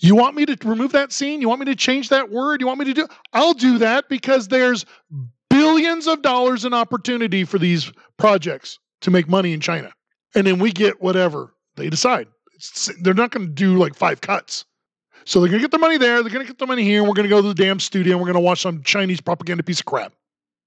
You 0.00 0.14
want 0.14 0.36
me 0.36 0.46
to 0.46 0.56
remove 0.66 0.92
that 0.92 1.12
scene? 1.12 1.40
You 1.40 1.48
want 1.48 1.60
me 1.60 1.66
to 1.66 1.74
change 1.74 2.08
that 2.08 2.30
word? 2.30 2.60
You 2.60 2.66
want 2.66 2.78
me 2.78 2.86
to 2.86 2.94
do? 2.94 3.08
I'll 3.32 3.54
do 3.54 3.78
that 3.78 4.08
because 4.08 4.48
there's 4.48 4.86
billions 5.50 6.06
of 6.06 6.22
dollars 6.22 6.64
in 6.64 6.72
opportunity 6.72 7.44
for 7.44 7.58
these 7.58 7.92
projects 8.16 8.78
to 9.02 9.10
make 9.10 9.28
money 9.28 9.52
in 9.52 9.60
China. 9.60 9.92
And 10.34 10.46
then 10.46 10.58
we 10.58 10.72
get 10.72 11.02
whatever 11.02 11.54
they 11.76 11.90
decide. 11.90 12.28
They're 13.00 13.14
not 13.14 13.30
going 13.30 13.46
to 13.46 13.52
do 13.52 13.76
like 13.76 13.94
five 13.94 14.20
cuts. 14.20 14.64
So 15.24 15.40
they're 15.40 15.48
going 15.48 15.60
to 15.60 15.64
get 15.64 15.70
the 15.70 15.78
money 15.78 15.98
there. 15.98 16.22
They're 16.22 16.32
going 16.32 16.44
to 16.44 16.50
get 16.50 16.58
the 16.58 16.66
money 16.66 16.84
here. 16.84 17.00
And 17.00 17.08
we're 17.08 17.14
going 17.14 17.28
to 17.28 17.34
go 17.34 17.42
to 17.42 17.48
the 17.48 17.54
damn 17.54 17.80
studio 17.80 18.12
and 18.12 18.20
we're 18.20 18.32
going 18.32 18.34
to 18.34 18.40
watch 18.40 18.60
some 18.60 18.82
Chinese 18.82 19.20
propaganda 19.20 19.62
piece 19.62 19.80
of 19.80 19.86
crap. 19.86 20.12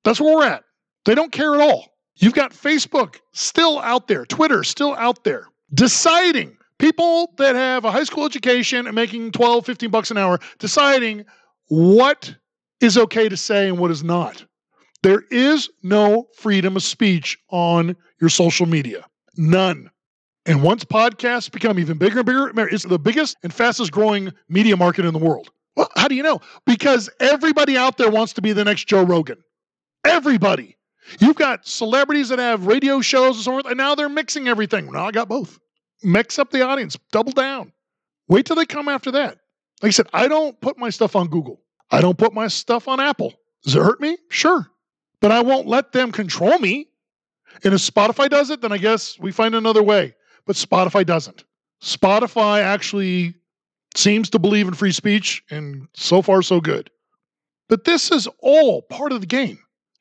That's 0.04 0.20
where 0.20 0.36
we're 0.36 0.46
at. 0.46 0.64
They 1.08 1.16
don't 1.16 1.32
care 1.32 1.56
at 1.56 1.62
all. 1.62 1.88
You've 2.18 2.34
got 2.34 2.52
Facebook 2.52 3.16
still 3.32 3.80
out 3.80 4.10
there, 4.10 4.26
Twitter 4.26 4.62
still 4.66 4.94
out 4.96 5.24
there, 5.24 5.48
deciding 5.74 6.58
people 6.80 7.34
that 7.38 7.56
have 7.56 7.86
a 7.86 7.92
high 7.92 8.04
school 8.04 8.26
education 8.26 8.86
and 8.86 8.94
making 8.94 9.32
12, 9.32 9.66
15 9.66 9.90
bucks 9.90 10.12
an 10.12 10.18
hour 10.18 10.38
deciding 10.60 11.24
what 11.70 12.36
is 12.82 12.98
okay 12.98 13.30
to 13.30 13.38
say 13.38 13.70
and 13.70 13.80
what 13.80 13.90
is 13.90 14.04
not. 14.04 14.44
There 15.02 15.24
is 15.32 15.70
no 15.82 16.28
freedom 16.36 16.76
of 16.76 16.84
speech 16.84 17.38
on 17.52 17.96
your 18.20 18.30
social 18.30 18.66
media. 18.66 19.06
None. 19.38 19.90
And 20.46 20.62
once 20.62 20.84
podcasts 20.84 21.50
become 21.50 21.80
even 21.80 21.98
bigger 21.98 22.20
and 22.20 22.26
bigger, 22.26 22.68
it's 22.68 22.84
the 22.84 23.00
biggest 23.00 23.38
and 23.44 23.54
fastest 23.54 23.94
growing 23.94 24.34
media 24.50 24.76
market 24.76 25.06
in 25.06 25.14
the 25.14 25.20
world. 25.20 25.52
Well, 25.78 25.90
how 25.96 26.10
do 26.10 26.16
you 26.16 26.24
know? 26.24 26.42
Because 26.66 27.10
everybody 27.22 27.78
out 27.78 27.98
there 27.98 28.12
wants 28.12 28.34
to 28.34 28.42
be 28.42 28.52
the 28.52 28.66
next 28.66 28.90
Joe 28.90 29.04
Rogan. 29.04 29.38
Everybody. 30.04 30.77
You've 31.20 31.36
got 31.36 31.68
celebrities 31.68 32.30
that 32.30 32.40
have 32.40 32.66
radio 32.66 33.02
shows 33.02 33.38
and 33.38 33.46
so 33.46 33.52
forth, 33.52 33.66
and 33.66 33.78
now 33.78 33.96
they're 33.96 34.10
mixing 34.10 34.48
everything. 34.48 34.92
Now 34.92 35.08
I 35.08 35.12
got 35.12 35.30
both 35.30 35.60
mix 36.04 36.40
up 36.40 36.52
the 36.52 36.66
audience, 36.66 36.98
double 37.12 37.32
down. 37.32 37.72
Wait 38.28 38.46
till 38.46 38.56
they 38.56 38.66
come 38.66 38.88
after 38.88 39.12
that. 39.12 39.40
Like 39.82 39.90
I 39.90 39.92
said, 39.92 40.08
I 40.14 40.28
don't 40.28 40.60
put 40.62 40.78
my 40.78 40.90
stuff 40.90 41.16
on 41.16 41.28
Google. 41.28 41.62
I 41.92 42.02
don't 42.02 42.18
put 42.18 42.34
my 42.34 42.48
stuff 42.48 42.88
on 42.88 43.00
Apple. 43.00 43.34
Does 43.64 43.76
it 43.76 43.82
hurt 43.82 44.02
me? 44.02 44.18
Sure. 44.30 44.68
But 45.22 45.32
I 45.32 45.42
won't 45.42 45.68
let 45.68 45.92
them 45.92 46.12
control 46.12 46.58
me. 46.60 46.88
And 47.64 47.74
if 47.74 47.82
Spotify 47.82 48.30
does 48.30 48.50
it, 48.50 48.62
then 48.62 48.72
I 48.72 48.78
guess 48.78 49.18
we 49.20 49.32
find 49.32 49.56
another 49.56 49.82
way. 49.82 50.16
But 50.46 50.56
Spotify 50.56 51.06
doesn't. 51.06 51.44
Spotify 51.82 52.62
actually 52.62 53.36
seems 53.96 54.30
to 54.32 54.40
believe 54.40 54.68
in 54.68 54.74
free 54.74 54.92
speech, 54.92 55.44
and 55.50 55.88
so 55.94 56.22
far, 56.22 56.42
so 56.42 56.60
good. 56.60 56.90
But 57.70 57.84
this 57.84 58.12
is 58.12 58.28
all 58.40 58.82
part 58.84 59.12
of 59.12 59.22
the 59.22 59.28
game. 59.28 59.60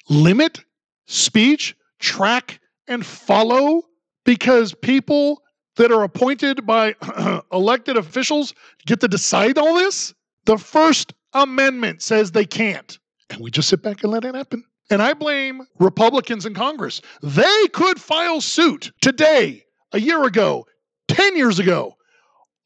Limit 0.08 0.64
speech, 1.06 1.76
track, 1.98 2.60
and 2.88 3.04
follow 3.04 3.82
because 4.24 4.74
people 4.74 5.42
that 5.76 5.92
are 5.92 6.02
appointed 6.02 6.66
by 6.66 6.94
elected 7.52 7.96
officials 7.96 8.54
get 8.86 9.00
to 9.00 9.08
decide 9.08 9.58
all 9.58 9.74
this? 9.74 10.14
The 10.44 10.58
First 10.58 11.12
Amendment 11.32 12.02
says 12.02 12.30
they 12.32 12.44
can't. 12.44 12.98
And 13.30 13.40
we 13.40 13.50
just 13.50 13.68
sit 13.68 13.82
back 13.82 14.02
and 14.02 14.12
let 14.12 14.24
it 14.24 14.34
happen. 14.34 14.64
And 14.90 15.02
I 15.02 15.14
blame 15.14 15.62
Republicans 15.80 16.46
in 16.46 16.54
Congress. 16.54 17.02
They 17.22 17.66
could 17.72 18.00
file 18.00 18.40
suit 18.40 18.92
today, 19.00 19.64
a 19.92 20.00
year 20.00 20.24
ago, 20.24 20.66
10 21.08 21.36
years 21.36 21.58
ago, 21.58 21.96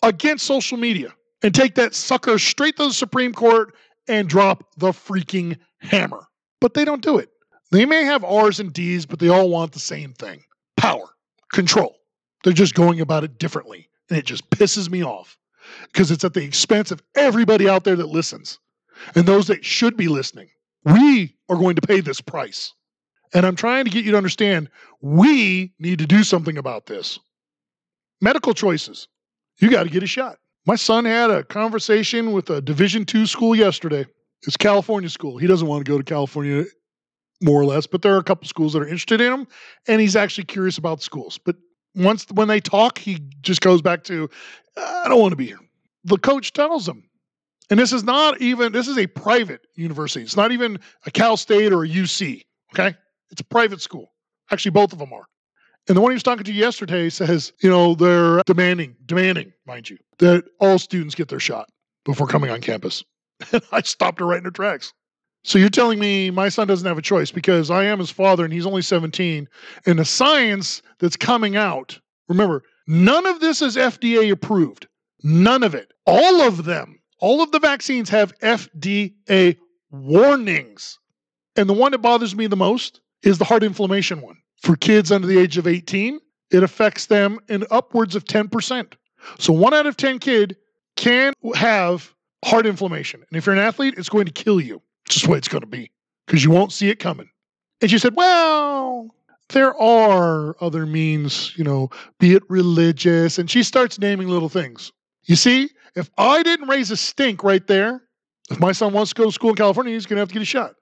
against 0.02 0.46
social 0.46 0.76
media. 0.76 1.12
and 1.42 1.54
take 1.54 1.74
that 1.76 1.94
sucker 1.94 2.38
straight 2.38 2.76
to 2.76 2.88
the 2.88 2.92
Supreme 2.92 3.32
Court 3.32 3.74
and 4.08 4.28
drop 4.28 4.64
the 4.76 4.88
freaking 4.88 5.56
hammer. 5.78 6.26
But 6.60 6.74
they 6.74 6.84
don't 6.84 7.02
do 7.02 7.18
it. 7.18 7.30
They 7.70 7.84
may 7.86 8.04
have 8.04 8.24
R's 8.24 8.60
and 8.60 8.72
D's, 8.72 9.06
but 9.06 9.18
they 9.18 9.28
all 9.28 9.48
want 9.48 9.72
the 9.72 9.78
same 9.78 10.12
thing 10.14 10.42
power, 10.76 11.14
control. 11.52 11.96
They're 12.42 12.52
just 12.52 12.74
going 12.74 13.00
about 13.00 13.24
it 13.24 13.38
differently. 13.38 13.88
And 14.08 14.18
it 14.18 14.24
just 14.24 14.48
pisses 14.50 14.90
me 14.90 15.04
off 15.04 15.38
because 15.92 16.10
it's 16.10 16.24
at 16.24 16.34
the 16.34 16.42
expense 16.42 16.90
of 16.90 17.02
everybody 17.14 17.68
out 17.68 17.84
there 17.84 17.96
that 17.96 18.08
listens 18.08 18.58
and 19.14 19.26
those 19.26 19.46
that 19.48 19.64
should 19.64 19.96
be 19.96 20.08
listening. 20.08 20.48
We 20.84 21.36
are 21.48 21.56
going 21.56 21.76
to 21.76 21.82
pay 21.82 22.00
this 22.00 22.20
price. 22.20 22.72
And 23.34 23.46
I'm 23.46 23.56
trying 23.56 23.84
to 23.84 23.90
get 23.90 24.04
you 24.04 24.12
to 24.12 24.16
understand 24.16 24.68
we 25.00 25.72
need 25.78 26.00
to 26.00 26.06
do 26.06 26.24
something 26.24 26.58
about 26.58 26.86
this. 26.86 27.18
Medical 28.20 28.54
choices. 28.54 29.06
You 29.60 29.70
got 29.70 29.84
to 29.84 29.90
get 29.90 30.02
a 30.02 30.06
shot. 30.06 30.38
My 30.66 30.74
son 30.74 31.04
had 31.04 31.30
a 31.30 31.44
conversation 31.44 32.32
with 32.32 32.50
a 32.50 32.60
Division 32.60 33.04
two 33.04 33.26
school 33.26 33.54
yesterday. 33.54 34.06
It's 34.42 34.56
California 34.56 35.08
school. 35.08 35.38
He 35.38 35.46
doesn't 35.46 35.68
want 35.68 35.84
to 35.84 35.90
go 35.90 35.98
to 35.98 36.04
California 36.04 36.64
more 37.40 37.60
or 37.60 37.64
less, 37.64 37.86
but 37.86 38.02
there 38.02 38.14
are 38.14 38.18
a 38.18 38.24
couple 38.24 38.46
schools 38.46 38.72
that 38.72 38.82
are 38.82 38.86
interested 38.86 39.20
in 39.20 39.32
him, 39.32 39.46
and 39.86 40.00
he's 40.00 40.16
actually 40.16 40.44
curious 40.44 40.78
about 40.78 41.02
schools. 41.02 41.38
But 41.38 41.56
once 41.94 42.26
when 42.32 42.48
they 42.48 42.60
talk, 42.60 42.98
he 42.98 43.18
just 43.40 43.60
goes 43.60 43.82
back 43.82 44.04
to, 44.04 44.28
I 44.76 45.08
don't 45.08 45.20
want 45.20 45.32
to 45.32 45.36
be 45.36 45.46
here. 45.46 45.60
The 46.04 46.18
coach 46.18 46.52
tells 46.52 46.88
him, 46.88 47.04
and 47.70 47.78
this 47.78 47.92
is 47.92 48.04
not 48.04 48.40
even 48.40 48.72
this 48.72 48.88
is 48.88 48.98
a 48.98 49.06
private 49.06 49.60
university. 49.76 50.24
It's 50.24 50.36
not 50.36 50.50
even 50.52 50.78
a 51.06 51.10
Cal 51.10 51.36
State 51.36 51.72
or 51.72 51.84
a 51.84 51.88
UC. 51.88 52.42
Okay, 52.74 52.96
it's 53.30 53.40
a 53.40 53.44
private 53.44 53.80
school. 53.80 54.12
Actually, 54.50 54.72
both 54.72 54.92
of 54.92 54.98
them 54.98 55.12
are. 55.12 55.26
And 55.88 55.96
the 55.96 56.00
one 56.00 56.10
he 56.10 56.14
was 56.14 56.22
talking 56.22 56.44
to 56.44 56.52
yesterday 56.52 57.08
says, 57.08 57.52
you 57.62 57.70
know, 57.70 57.94
they're 57.94 58.42
demanding, 58.44 58.96
demanding, 59.06 59.52
mind 59.66 59.88
you, 59.88 59.98
that 60.18 60.44
all 60.60 60.78
students 60.78 61.14
get 61.14 61.28
their 61.28 61.40
shot 61.40 61.68
before 62.04 62.26
coming 62.26 62.50
on 62.50 62.60
campus. 62.60 63.02
I 63.72 63.80
stopped 63.82 64.20
her 64.20 64.26
right 64.26 64.38
in 64.38 64.44
her 64.44 64.50
tracks. 64.50 64.92
So 65.42 65.58
you're 65.58 65.70
telling 65.70 65.98
me 65.98 66.30
my 66.30 66.48
son 66.48 66.66
doesn't 66.66 66.86
have 66.86 66.98
a 66.98 67.02
choice 67.02 67.30
because 67.30 67.70
I 67.70 67.84
am 67.84 67.98
his 67.98 68.10
father 68.10 68.44
and 68.44 68.52
he's 68.52 68.66
only 68.66 68.82
17. 68.82 69.48
And 69.86 69.98
the 69.98 70.04
science 70.04 70.82
that's 70.98 71.16
coming 71.16 71.56
out, 71.56 71.98
remember, 72.28 72.62
none 72.86 73.26
of 73.26 73.40
this 73.40 73.62
is 73.62 73.76
FDA 73.76 74.30
approved. 74.30 74.86
None 75.22 75.62
of 75.62 75.74
it. 75.74 75.92
All 76.06 76.42
of 76.42 76.64
them, 76.64 76.98
all 77.18 77.42
of 77.42 77.52
the 77.52 77.58
vaccines 77.58 78.08
have 78.10 78.38
FDA 78.40 79.56
warnings. 79.90 80.98
And 81.56 81.68
the 81.68 81.74
one 81.74 81.92
that 81.92 81.98
bothers 81.98 82.34
me 82.34 82.46
the 82.46 82.56
most 82.56 83.00
is 83.22 83.38
the 83.38 83.44
heart 83.44 83.62
inflammation 83.62 84.20
one. 84.20 84.36
For 84.62 84.76
kids 84.76 85.10
under 85.10 85.26
the 85.26 85.38
age 85.38 85.56
of 85.58 85.66
18, 85.66 86.20
it 86.50 86.62
affects 86.62 87.06
them 87.06 87.38
in 87.48 87.64
upwards 87.70 88.14
of 88.14 88.24
10%. 88.24 88.92
So 89.38 89.52
one 89.52 89.74
out 89.74 89.86
of 89.86 89.96
10 89.96 90.18
kid 90.18 90.56
can 90.96 91.32
have 91.54 92.14
heart 92.44 92.66
inflammation. 92.66 93.22
And 93.28 93.38
if 93.38 93.46
you're 93.46 93.54
an 93.54 93.60
athlete, 93.60 93.94
it's 93.96 94.08
going 94.08 94.26
to 94.26 94.32
kill 94.32 94.60
you. 94.60 94.82
Just 95.10 95.24
the 95.24 95.30
way 95.30 95.38
it's 95.38 95.48
going 95.48 95.62
to 95.62 95.66
be 95.66 95.90
because 96.26 96.44
you 96.44 96.50
won't 96.50 96.72
see 96.72 96.88
it 96.88 97.00
coming. 97.00 97.28
And 97.80 97.90
she 97.90 97.98
said, 97.98 98.14
Well, 98.14 99.14
there 99.48 99.74
are 99.80 100.56
other 100.60 100.86
means, 100.86 101.52
you 101.56 101.64
know, 101.64 101.90
be 102.18 102.34
it 102.34 102.42
religious. 102.48 103.38
And 103.38 103.50
she 103.50 103.62
starts 103.62 103.98
naming 103.98 104.28
little 104.28 104.48
things. 104.48 104.92
You 105.24 105.36
see, 105.36 105.70
if 105.96 106.08
I 106.16 106.42
didn't 106.42 106.68
raise 106.68 106.90
a 106.90 106.96
stink 106.96 107.42
right 107.42 107.66
there, 107.66 108.02
if 108.50 108.60
my 108.60 108.72
son 108.72 108.92
wants 108.92 109.12
to 109.12 109.14
go 109.16 109.26
to 109.26 109.32
school 109.32 109.50
in 109.50 109.56
California, 109.56 109.92
he's 109.92 110.06
going 110.06 110.16
to 110.16 110.20
have 110.20 110.28
to 110.28 110.34
get 110.34 110.42
a 110.42 110.46
shot. 110.46 110.74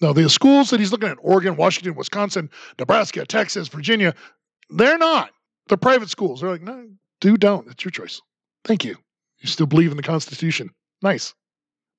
Now, 0.00 0.12
the 0.12 0.28
schools 0.28 0.70
that 0.70 0.78
he's 0.78 0.92
looking 0.92 1.08
at, 1.08 1.18
Oregon, 1.20 1.56
Washington, 1.56 1.94
Wisconsin, 1.94 2.50
Nebraska, 2.78 3.26
Texas, 3.26 3.68
Virginia, 3.68 4.14
they're 4.70 4.98
not. 4.98 5.30
They're 5.68 5.76
private 5.76 6.08
schools. 6.08 6.40
They're 6.40 6.50
like, 6.50 6.62
no, 6.62 6.88
do, 7.20 7.36
don't. 7.36 7.68
It's 7.68 7.84
your 7.84 7.90
choice. 7.90 8.20
Thank 8.64 8.84
you. 8.84 8.96
You 9.38 9.48
still 9.48 9.66
believe 9.66 9.90
in 9.90 9.96
the 9.96 10.02
Constitution. 10.02 10.70
Nice. 11.02 11.34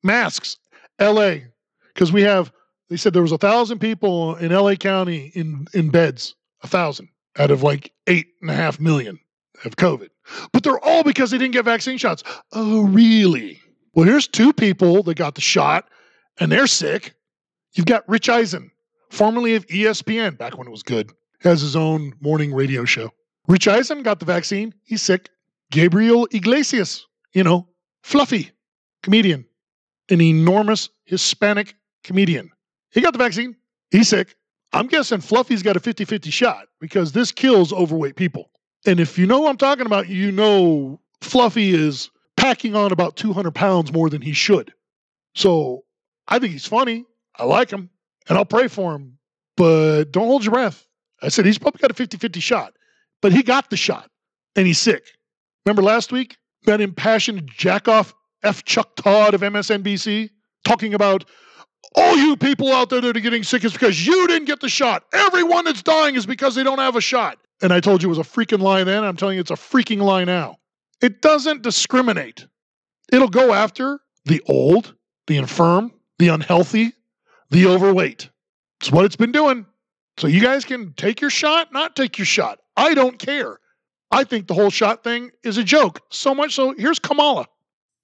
Masks, 0.03 0.57
LA, 0.99 1.35
because 1.93 2.11
we 2.11 2.21
have, 2.23 2.51
they 2.89 2.97
said 2.97 3.13
there 3.13 3.21
was 3.21 3.31
a 3.31 3.37
thousand 3.37 3.79
people 3.79 4.35
in 4.35 4.51
LA 4.51 4.75
County 4.75 5.31
in, 5.35 5.67
in 5.73 5.89
beds, 5.89 6.35
a 6.63 6.67
thousand 6.67 7.09
out 7.37 7.51
of 7.51 7.63
like 7.63 7.91
eight 8.07 8.27
and 8.41 8.49
a 8.49 8.55
half 8.55 8.79
million 8.79 9.19
have 9.63 9.75
COVID. 9.75 10.09
But 10.51 10.63
they're 10.63 10.83
all 10.83 11.03
because 11.03 11.31
they 11.31 11.37
didn't 11.37 11.53
get 11.53 11.65
vaccine 11.65 11.97
shots. 11.97 12.23
Oh, 12.53 12.83
really? 12.83 13.59
Well, 13.93 14.05
here's 14.05 14.27
two 14.27 14.53
people 14.53 15.03
that 15.03 15.17
got 15.17 15.35
the 15.35 15.41
shot 15.41 15.89
and 16.39 16.51
they're 16.51 16.67
sick. 16.67 17.13
You've 17.73 17.85
got 17.85 18.07
Rich 18.07 18.29
Eisen, 18.29 18.71
formerly 19.09 19.55
of 19.55 19.65
ESPN, 19.67 20.37
back 20.37 20.57
when 20.57 20.67
it 20.67 20.71
was 20.71 20.83
good, 20.83 21.11
has 21.41 21.61
his 21.61 21.75
own 21.75 22.13
morning 22.21 22.53
radio 22.53 22.85
show. 22.85 23.11
Rich 23.47 23.67
Eisen 23.67 24.03
got 24.03 24.19
the 24.19 24.25
vaccine. 24.25 24.73
He's 24.83 25.01
sick. 25.01 25.29
Gabriel 25.71 26.27
Iglesias, 26.31 27.05
you 27.33 27.43
know, 27.43 27.67
fluffy 28.01 28.51
comedian, 29.03 29.45
an 30.09 30.21
enormous 30.21 30.89
Hispanic 31.05 31.75
comedian. 32.03 32.51
He 32.91 33.01
got 33.01 33.13
the 33.13 33.19
vaccine. 33.19 33.55
He's 33.91 34.09
sick. 34.09 34.35
I'm 34.73 34.87
guessing 34.87 35.21
Fluffy's 35.21 35.63
got 35.63 35.75
a 35.75 35.79
50 35.79 36.05
50 36.05 36.29
shot 36.29 36.67
because 36.79 37.11
this 37.11 37.31
kills 37.31 37.73
overweight 37.73 38.15
people. 38.15 38.51
And 38.85 38.99
if 38.99 39.17
you 39.17 39.25
know 39.25 39.39
what 39.39 39.49
I'm 39.49 39.57
talking 39.57 39.85
about, 39.85 40.07
you 40.07 40.31
know 40.31 40.99
Fluffy 41.21 41.73
is 41.73 42.09
packing 42.37 42.75
on 42.75 42.91
about 42.91 43.15
200 43.15 43.53
pounds 43.53 43.91
more 43.91 44.09
than 44.09 44.21
he 44.21 44.33
should. 44.33 44.73
So 45.35 45.83
I 46.27 46.39
think 46.39 46.53
he's 46.53 46.67
funny. 46.67 47.05
I 47.37 47.45
like 47.45 47.71
him 47.71 47.89
and 48.27 48.37
I'll 48.37 48.45
pray 48.45 48.67
for 48.67 48.93
him, 48.93 49.17
but 49.57 50.05
don't 50.05 50.27
hold 50.27 50.43
your 50.43 50.53
breath. 50.53 50.85
I 51.21 51.29
said 51.29 51.45
he's 51.45 51.57
probably 51.57 51.79
got 51.79 51.91
a 51.91 51.95
50 51.95 52.17
50 52.17 52.39
shot, 52.39 52.73
but 53.21 53.33
he 53.33 53.43
got 53.43 53.69
the 53.69 53.77
shot 53.77 54.09
and 54.55 54.67
he's 54.67 54.79
sick. 54.79 55.03
Remember 55.65 55.81
last 55.81 56.11
week? 56.11 56.37
That 56.65 56.81
impassioned 56.81 57.51
jackoff 57.51 58.13
F. 58.43 58.63
Chuck 58.65 58.95
Todd 58.95 59.33
of 59.33 59.41
MSNBC 59.41 60.29
talking 60.63 60.93
about 60.93 61.25
all 61.95 62.17
you 62.17 62.37
people 62.37 62.71
out 62.71 62.89
there 62.89 63.01
that 63.01 63.17
are 63.17 63.19
getting 63.19 63.43
sick 63.43 63.63
is 63.63 63.73
because 63.73 64.05
you 64.05 64.27
didn't 64.27 64.45
get 64.45 64.59
the 64.59 64.69
shot. 64.69 65.05
Everyone 65.13 65.65
that's 65.65 65.81
dying 65.81 66.15
is 66.15 66.25
because 66.25 66.55
they 66.55 66.63
don't 66.63 66.77
have 66.77 66.95
a 66.95 67.01
shot. 67.01 67.37
And 67.61 67.73
I 67.73 67.79
told 67.79 68.01
you 68.01 68.09
it 68.09 68.15
was 68.15 68.19
a 68.19 68.29
freaking 68.29 68.59
lie 68.59 68.83
then. 68.83 69.03
I'm 69.03 69.17
telling 69.17 69.35
you 69.35 69.41
it's 69.41 69.51
a 69.51 69.55
freaking 69.55 70.01
lie 70.01 70.23
now. 70.23 70.57
It 71.01 71.21
doesn't 71.21 71.61
discriminate. 71.61 72.45
It'll 73.11 73.27
go 73.27 73.53
after 73.53 73.99
the 74.25 74.41
old, 74.47 74.95
the 75.27 75.37
infirm, 75.37 75.91
the 76.19 76.29
unhealthy, 76.29 76.93
the 77.49 77.65
overweight. 77.65 78.29
It's 78.79 78.91
what 78.91 79.05
it's 79.05 79.15
been 79.15 79.31
doing. 79.31 79.65
So 80.17 80.27
you 80.27 80.41
guys 80.41 80.65
can 80.65 80.93
take 80.93 81.21
your 81.21 81.29
shot, 81.29 81.73
not 81.73 81.95
take 81.95 82.17
your 82.17 82.25
shot. 82.25 82.59
I 82.77 82.93
don't 82.93 83.17
care. 83.17 83.59
I 84.11 84.23
think 84.23 84.47
the 84.47 84.53
whole 84.53 84.69
shot 84.69 85.03
thing 85.03 85.31
is 85.43 85.57
a 85.57 85.63
joke. 85.63 86.01
So 86.11 86.33
much 86.33 86.55
so, 86.55 86.73
here's 86.77 86.99
Kamala. 86.99 87.47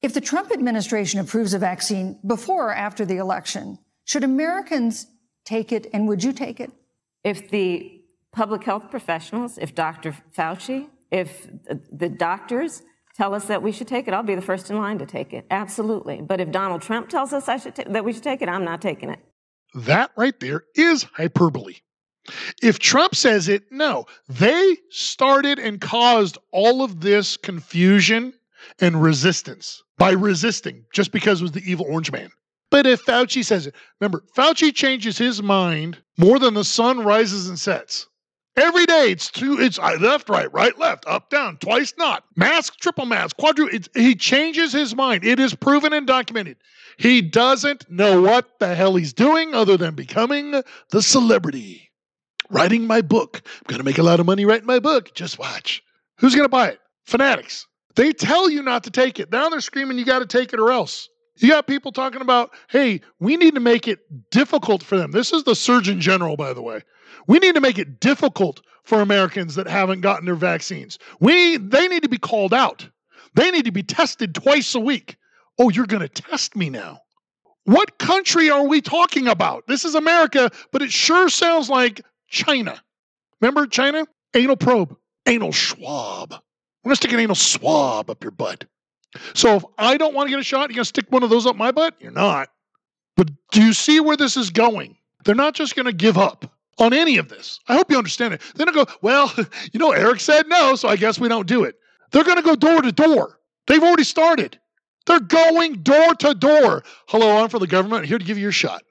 If 0.06 0.14
the 0.14 0.22
Trump 0.22 0.52
administration 0.52 1.20
approves 1.20 1.56
a 1.56 1.58
vaccine 1.58 2.20
before 2.24 2.68
or 2.68 2.76
after 2.76 3.06
the 3.06 3.18
election, 3.18 3.80
should 4.04 4.24
Americans 4.24 5.08
take 5.46 5.72
it 5.72 5.88
and 5.94 6.08
would 6.08 6.24
you 6.24 6.32
take 6.32 6.60
it? 6.60 6.72
If 7.24 7.50
the 7.50 8.04
public 8.32 8.64
health 8.64 8.92
professionals, 8.92 9.58
if 9.58 9.74
Dr. 9.74 10.16
Fauci, 10.38 10.90
if 11.10 11.48
the 11.92 12.08
doctors 12.08 12.84
tell 13.16 13.34
us 13.34 13.46
that 13.46 13.64
we 13.64 13.72
should 13.72 13.88
take 13.88 14.08
it, 14.08 14.14
I'll 14.14 14.22
be 14.22 14.36
the 14.36 14.44
first 14.44 14.70
in 14.70 14.78
line 14.78 15.00
to 15.00 15.08
take 15.08 15.34
it. 15.34 15.48
Absolutely. 15.50 16.22
But 16.22 16.40
if 16.40 16.52
Donald 16.52 16.84
Trump 16.84 17.10
tells 17.10 17.34
us 17.34 17.50
I 17.50 17.58
should 17.58 17.74
that 17.74 18.06
we 18.06 18.14
should 18.14 18.22
take 18.22 18.44
it, 18.44 18.48
I'm 18.48 18.64
not 18.64 18.84
taking 18.84 19.10
it. 19.10 19.18
That 19.74 20.12
right 20.16 20.40
there 20.40 20.66
is 20.76 21.02
hyperbole. 21.02 21.78
If 22.62 22.78
Trump 22.78 23.16
says 23.16 23.48
it, 23.48 23.72
no. 23.72 24.06
They 24.30 24.78
started 24.92 25.58
and 25.58 25.82
caused 25.82 26.38
all 26.52 26.84
of 26.84 27.02
this 27.02 27.38
confusion 27.38 28.36
and 28.80 29.02
resistance 29.02 29.82
by 29.98 30.12
resisting 30.12 30.84
just 30.94 31.12
because 31.12 31.42
it 31.42 31.44
was 31.44 31.52
the 31.52 31.70
evil 31.70 31.86
orange 31.90 32.12
man. 32.12 32.30
But 32.72 32.88
if 32.88 33.06
Fauci 33.06 33.44
says 33.46 33.68
it, 33.68 33.76
remember, 34.00 34.24
Fauci 34.36 34.74
changes 34.74 35.18
his 35.18 35.42
mind 35.42 35.98
more 36.18 36.40
than 36.40 36.54
the 36.54 36.64
sun 36.64 37.04
rises 37.04 37.48
and 37.48 37.60
sets. 37.60 38.08
Every 38.58 38.86
day 38.86 39.12
it's 39.12 39.30
two, 39.30 39.60
it's 39.60 39.78
uh, 39.78 39.98
left, 40.00 40.30
right, 40.30 40.52
right, 40.54 40.78
left, 40.80 41.06
up, 41.08 41.30
down, 41.30 41.58
twice 41.58 41.94
not. 41.98 42.24
Mask, 42.38 42.78
triple 42.80 43.06
mask, 43.06 43.36
quadruple. 43.36 43.78
He 43.94 44.16
changes 44.16 44.72
his 44.72 44.96
mind. 44.96 45.26
It 45.26 45.40
is 45.40 45.54
proven 45.54 45.92
and 45.92 46.08
documented. 46.08 46.58
He 46.98 47.22
doesn't 47.22 47.90
know 47.90 48.22
what 48.22 48.60
the 48.60 48.74
hell 48.74 48.96
he's 48.96 49.12
doing 49.12 49.54
other 49.54 49.76
than 49.76 49.94
becoming 49.94 50.64
the 50.92 51.02
celebrity. 51.02 51.92
Writing 52.50 52.88
my 52.88 53.02
book. 53.02 53.42
I'm 53.44 53.68
going 53.68 53.80
to 53.80 53.86
make 53.86 53.98
a 53.98 54.04
lot 54.04 54.22
of 54.22 54.26
money 54.26 54.46
writing 54.46 54.68
my 54.68 54.80
book. 54.80 55.14
Just 55.14 55.38
watch. 55.38 55.84
Who's 56.20 56.36
going 56.36 56.46
to 56.46 56.50
buy 56.50 56.70
it? 56.70 56.80
Fanatics. 57.06 57.68
They 57.96 58.12
tell 58.12 58.50
you 58.50 58.62
not 58.62 58.84
to 58.84 58.92
take 58.92 59.20
it. 59.20 59.32
Now 59.32 59.50
they're 59.50 59.62
screaming, 59.62 59.98
you 59.98 60.06
got 60.06 60.20
to 60.20 60.26
take 60.26 60.54
it 60.54 60.60
or 60.60 60.72
else. 60.72 61.10
You 61.38 61.50
got 61.50 61.68
people 61.68 61.92
talking 61.92 62.22
about, 62.22 62.52
hey, 62.70 63.02
we 63.20 63.36
need 63.36 63.56
to 63.56 63.60
make 63.60 63.88
it 63.88 64.00
difficult 64.32 64.84
for 64.84 64.98
them. 64.98 65.12
This 65.12 65.34
is 65.34 65.44
the 65.44 65.56
Surgeon 65.56 66.00
General, 66.00 66.38
by 66.38 66.54
the 66.54 66.62
way. 66.62 66.82
We 67.28 67.40
need 67.40 67.56
to 67.56 67.62
make 67.62 67.78
it 67.78 68.00
difficult 68.00 68.62
for 68.84 69.02
Americans 69.02 69.56
that 69.56 69.68
haven't 69.68 70.02
gotten 70.02 70.26
their 70.26 70.36
vaccines. 70.36 70.98
We 71.20 71.58
they 71.58 71.88
need 71.88 72.04
to 72.04 72.10
be 72.10 72.18
called 72.18 72.54
out. 72.54 72.88
They 73.34 73.52
need 73.52 73.66
to 73.66 73.72
be 73.72 73.84
tested 73.84 74.34
twice 74.34 74.76
a 74.76 74.80
week. 74.80 75.18
Oh, 75.58 75.70
you're 75.70 75.88
going 75.88 76.08
to 76.08 76.10
test 76.10 76.56
me 76.56 76.70
now. 76.70 77.00
What 77.66 77.98
country 77.98 78.50
are 78.50 78.68
we 78.68 78.80
talking 78.80 79.28
about? 79.28 79.66
This 79.68 79.86
is 79.86 79.96
America, 79.96 80.52
but 80.72 80.82
it 80.82 80.92
sure 80.92 81.30
sounds 81.30 81.70
like 81.70 82.02
China. 82.28 82.82
Remember 83.42 83.66
China? 83.66 84.06
Anal 84.34 84.56
probe, 84.56 84.96
anal 85.26 85.52
swab. 85.52 86.36
We're 86.86 86.90
going 86.90 86.98
to 86.98 87.02
stick 87.02 87.14
an 87.14 87.20
anal 87.20 87.36
swab 87.36 88.12
up 88.12 88.24
your 88.24 88.30
butt. 88.30 88.66
So 89.34 89.56
if 89.56 89.66
I 89.80 89.98
don't 89.98 90.14
want 90.14 90.28
to 90.28 90.30
get 90.30 90.40
a 90.40 90.44
shot, 90.44 90.70
you're 90.70 90.76
going 90.76 90.84
to 90.84 90.86
stick 90.86 91.08
one 91.10 91.24
of 91.24 91.32
those 91.32 91.48
up 91.48 91.56
my 91.56 91.72
butt? 91.72 91.96
You're 92.00 92.12
not. 92.12 92.50
But 93.18 93.32
do 93.52 93.64
you 93.64 93.74
see 93.74 94.00
where 94.00 94.16
this 94.16 94.38
is 94.38 94.52
going? 94.52 94.96
They're 95.24 95.34
not 95.34 95.56
just 95.56 95.76
going 95.76 95.88
to 95.88 95.94
give 95.94 96.20
up 96.20 96.46
on 96.78 96.94
any 96.94 97.18
of 97.18 97.28
this. 97.28 97.60
I 97.68 97.76
hope 97.76 97.90
you 97.90 97.98
understand 97.98 98.36
it. 98.36 98.42
They're 98.54 98.68
going 98.68 98.78
to 98.78 98.86
go, 98.86 99.00
well, 99.02 99.34
you 99.72 99.80
know, 99.80 99.94
Eric 99.94 100.20
said 100.20 100.48
no, 100.48 100.76
so 100.76 100.88
I 100.88 100.96
guess 100.96 101.20
we 101.20 101.28
don't 101.28 101.48
do 101.48 101.64
it. 101.64 101.76
They're 102.12 102.24
going 102.24 102.38
to 102.38 102.44
go 102.44 102.56
door 102.56 102.84
to 102.84 102.92
door. 102.92 103.40
They've 103.66 103.82
already 103.82 104.04
started. 104.04 104.60
They're 105.08 105.20
going 105.20 105.82
door 105.82 106.14
to 106.14 106.36
door. 106.36 106.84
Hello, 107.08 107.42
I'm 107.42 107.50
from 107.50 107.62
the 107.62 107.68
government. 107.68 108.06
here 108.06 108.20
to 108.20 108.26
give 108.26 108.38
you 108.38 108.44
your 108.44 108.52
shot. 108.52 108.84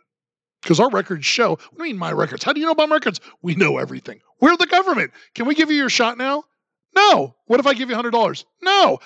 Because 0.63 0.81
our 0.81 0.91
records 0.91 1.27
show. 1.27 1.51
What 1.51 1.79
do 1.79 1.85
you 1.85 1.91
mean 1.91 1.99
my 1.99 2.11
records? 2.11 2.43
How 2.43 2.53
do 2.53 2.59
you 2.59 2.67
know 2.67 2.73
about 2.73 2.89
my 2.89 2.97
records? 2.97 3.21
We 3.43 3.55
know 3.55 3.79
everything. 3.79 4.21
We're 4.41 4.57
the 4.57 4.67
government. 4.67 5.13
Can 5.35 5.47
we 5.47 5.55
give 5.55 5.71
you 5.71 5.77
your 5.77 5.91
shot 5.91 6.19
now? 6.19 6.45
No. 6.97 7.35
What 7.47 7.61
if 7.61 7.67
I 7.67 7.75
give 7.75 7.91
you 7.91 7.97
$100? 7.97 8.45
No. 8.63 8.99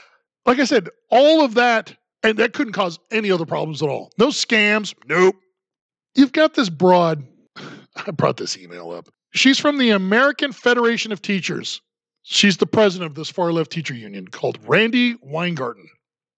Like 0.47 0.59
I 0.59 0.65
said, 0.65 0.89
all 1.11 1.45
of 1.45 1.55
that, 1.55 1.95
and 2.23 2.39
that 2.39 2.53
couldn't 2.53 2.73
cause 2.73 2.99
any 3.11 3.31
other 3.31 3.47
problems 3.47 3.83
at 3.83 3.89
all. 3.89 4.11
No 4.19 4.29
scams. 4.29 4.95
Nope. 5.07 5.37
You've 6.15 6.33
got 6.33 6.55
this 6.55 6.69
broad, 6.69 7.25
I 7.97 8.11
brought 8.11 8.37
this 8.37 8.57
email 8.57 8.91
up. 8.91 9.09
She's 9.33 9.59
from 9.59 9.79
the 9.79 9.91
American 9.91 10.53
Federation 10.53 11.13
of 11.13 11.21
Teachers. 11.21 11.81
She's 12.23 12.57
the 12.57 12.67
president 12.67 13.11
of 13.11 13.15
this 13.15 13.31
far 13.31 13.53
left 13.53 13.71
teacher 13.71 13.95
union 13.95 14.29
called 14.29 14.59
Randi 14.67 15.17
Weingarten. 15.23 15.89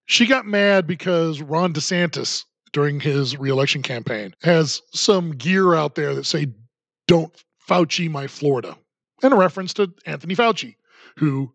She 0.05 0.25
got 0.25 0.45
mad 0.45 0.87
because 0.87 1.41
Ron 1.41 1.73
DeSantis, 1.73 2.43
during 2.73 2.99
his 2.99 3.37
reelection 3.37 3.81
campaign, 3.81 4.33
has 4.41 4.81
some 4.93 5.31
gear 5.31 5.73
out 5.73 5.95
there 5.95 6.13
that 6.15 6.25
say, 6.25 6.47
don't 7.07 7.33
Fauci 7.67 8.09
my 8.09 8.27
Florida, 8.27 8.77
a 9.23 9.35
reference 9.35 9.73
to 9.75 9.91
Anthony 10.05 10.35
Fauci, 10.35 10.75
who 11.17 11.53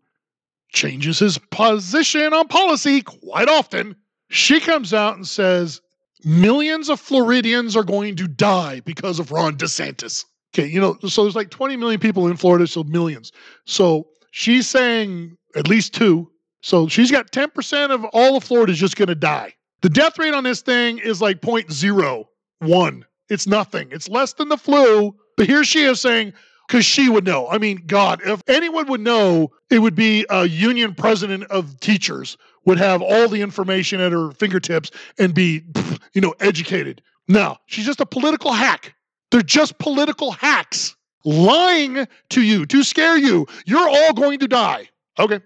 changes 0.69 1.19
his 1.19 1.37
position 1.51 2.33
on 2.33 2.47
policy 2.47 3.01
quite 3.01 3.47
often. 3.47 3.95
She 4.29 4.59
comes 4.59 4.93
out 4.93 5.15
and 5.15 5.27
says, 5.27 5.81
millions 6.23 6.89
of 6.89 6.99
Floridians 6.99 7.75
are 7.75 7.83
going 7.83 8.15
to 8.17 8.27
die 8.27 8.81
because 8.81 9.19
of 9.19 9.31
Ron 9.31 9.57
DeSantis. 9.57 10.25
Okay, 10.53 10.67
you 10.67 10.79
know, 10.79 10.97
so 11.07 11.23
there's 11.23 11.35
like 11.35 11.49
20 11.49 11.77
million 11.77 11.99
people 11.99 12.27
in 12.27 12.37
Florida, 12.37 12.67
so 12.67 12.83
millions. 12.83 13.31
So 13.65 14.07
she's 14.31 14.67
saying 14.67 15.37
at 15.55 15.67
least 15.67 15.93
two. 15.93 16.29
So 16.61 16.87
she's 16.87 17.11
got 17.11 17.31
10% 17.31 17.91
of 17.91 18.05
all 18.05 18.37
of 18.37 18.43
Florida 18.43 18.71
is 18.71 18.79
just 18.79 18.97
going 18.97 19.07
to 19.07 19.15
die. 19.15 19.53
The 19.81 19.89
death 19.89 20.17
rate 20.17 20.33
on 20.33 20.43
this 20.43 20.61
thing 20.61 20.97
is 20.97 21.21
like 21.21 21.41
0.01. 21.41 23.03
It's 23.29 23.47
nothing. 23.47 23.87
It's 23.91 24.09
less 24.09 24.33
than 24.33 24.49
the 24.49 24.57
flu. 24.57 25.15
But 25.35 25.45
here 25.45 25.63
she 25.63 25.83
is 25.83 26.01
saying, 26.01 26.33
because 26.67 26.85
she 26.85 27.09
would 27.09 27.25
know. 27.25 27.47
I 27.47 27.57
mean, 27.57 27.83
God, 27.87 28.21
if 28.25 28.41
anyone 28.47 28.87
would 28.87 29.01
know, 29.01 29.51
it 29.69 29.79
would 29.79 29.95
be 29.95 30.25
a 30.29 30.45
union 30.45 30.93
president 30.93 31.45
of 31.45 31.79
teachers 31.79 32.37
would 32.65 32.77
have 32.77 33.01
all 33.01 33.29
the 33.29 33.41
information 33.41 34.01
at 34.01 34.11
her 34.11 34.31
fingertips 34.31 34.91
and 35.17 35.33
be, 35.33 35.63
you 36.13 36.21
know, 36.21 36.35
educated. 36.41 37.01
No, 37.27 37.57
she's 37.65 37.85
just 37.85 38.01
a 38.01 38.05
political 38.05 38.51
hack. 38.51 38.93
They're 39.31 39.41
just 39.41 39.77
political 39.79 40.31
hacks 40.31 40.95
lying 41.23 42.07
to 42.29 42.41
you 42.41 42.65
to 42.65 42.83
scare 42.83 43.17
you. 43.17 43.47
You're 43.65 43.87
all 43.87 44.13
going 44.13 44.39
to 44.39 44.47
die. 44.47 44.89
Okay. 45.19 45.39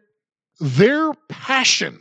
Their 0.59 1.13
passion 1.29 1.99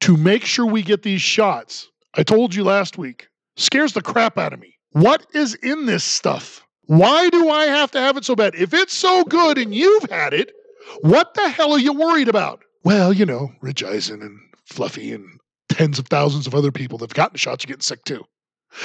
to 0.00 0.16
make 0.16 0.44
sure 0.44 0.64
we 0.64 0.82
get 0.82 1.02
these 1.02 1.20
shots, 1.20 1.88
I 2.14 2.22
told 2.22 2.54
you 2.54 2.64
last 2.64 2.96
week, 2.96 3.28
scares 3.56 3.92
the 3.92 4.02
crap 4.02 4.38
out 4.38 4.52
of 4.52 4.60
me. 4.60 4.78
What 4.92 5.26
is 5.34 5.54
in 5.56 5.86
this 5.86 6.04
stuff? 6.04 6.64
Why 6.88 7.28
do 7.28 7.50
I 7.50 7.66
have 7.66 7.90
to 7.90 8.00
have 8.00 8.16
it 8.16 8.24
so 8.24 8.34
bad? 8.34 8.54
If 8.54 8.72
it's 8.72 8.94
so 8.94 9.22
good 9.22 9.58
and 9.58 9.74
you've 9.74 10.08
had 10.08 10.32
it, 10.32 10.52
what 11.02 11.34
the 11.34 11.50
hell 11.50 11.72
are 11.72 11.78
you 11.78 11.92
worried 11.92 12.28
about? 12.28 12.62
Well, 12.82 13.12
you 13.12 13.26
know, 13.26 13.52
Rich 13.60 13.84
Eisen 13.84 14.22
and 14.22 14.40
Fluffy 14.64 15.12
and 15.12 15.38
tens 15.68 15.98
of 15.98 16.06
thousands 16.06 16.46
of 16.46 16.54
other 16.54 16.72
people 16.72 16.96
that 16.98 17.10
have 17.10 17.14
gotten 17.14 17.36
shots 17.36 17.64
are 17.64 17.68
getting 17.68 17.82
sick 17.82 18.04
too. 18.04 18.24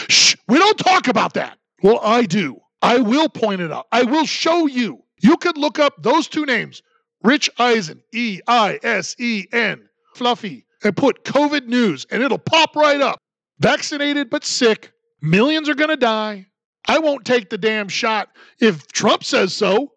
Shh, 0.10 0.36
we 0.50 0.58
don't 0.60 0.78
talk 0.78 1.08
about 1.08 1.34
that. 1.36 1.58
Well, 1.82 2.02
I 2.04 2.24
do. 2.24 2.60
I 2.82 2.98
will 2.98 3.30
point 3.30 3.62
it 3.62 3.72
out. 3.72 3.88
I 3.94 4.04
will 4.04 4.26
show 4.26 4.68
you. 4.68 5.02
You 5.22 5.38
could 5.38 5.58
look 5.58 5.80
up 5.80 6.04
those 6.04 6.28
two 6.28 6.46
names, 6.46 6.82
Rich 7.24 7.50
Eisen, 7.58 8.04
E 8.14 8.42
I 8.48 8.80
S 8.84 9.16
E 9.18 9.46
N, 9.54 9.88
Fluffy, 10.14 10.66
and 10.84 10.98
put 10.98 11.24
COVID 11.24 11.68
news, 11.68 12.06
and 12.12 12.22
it'll 12.22 12.38
pop 12.38 12.76
right 12.76 13.00
up. 13.00 13.18
Vaccinated 13.60 14.30
but 14.30 14.44
sick. 14.44 14.92
Millions 15.22 15.70
are 15.70 15.76
going 15.76 15.90
to 15.90 15.96
die. 15.96 16.48
I 16.88 17.00
won't 17.00 17.26
take 17.26 17.50
the 17.50 17.58
damn 17.58 17.88
shot 17.88 18.30
if 18.60 18.88
Trump 18.88 19.24
says 19.24 19.54
so. 19.54 19.94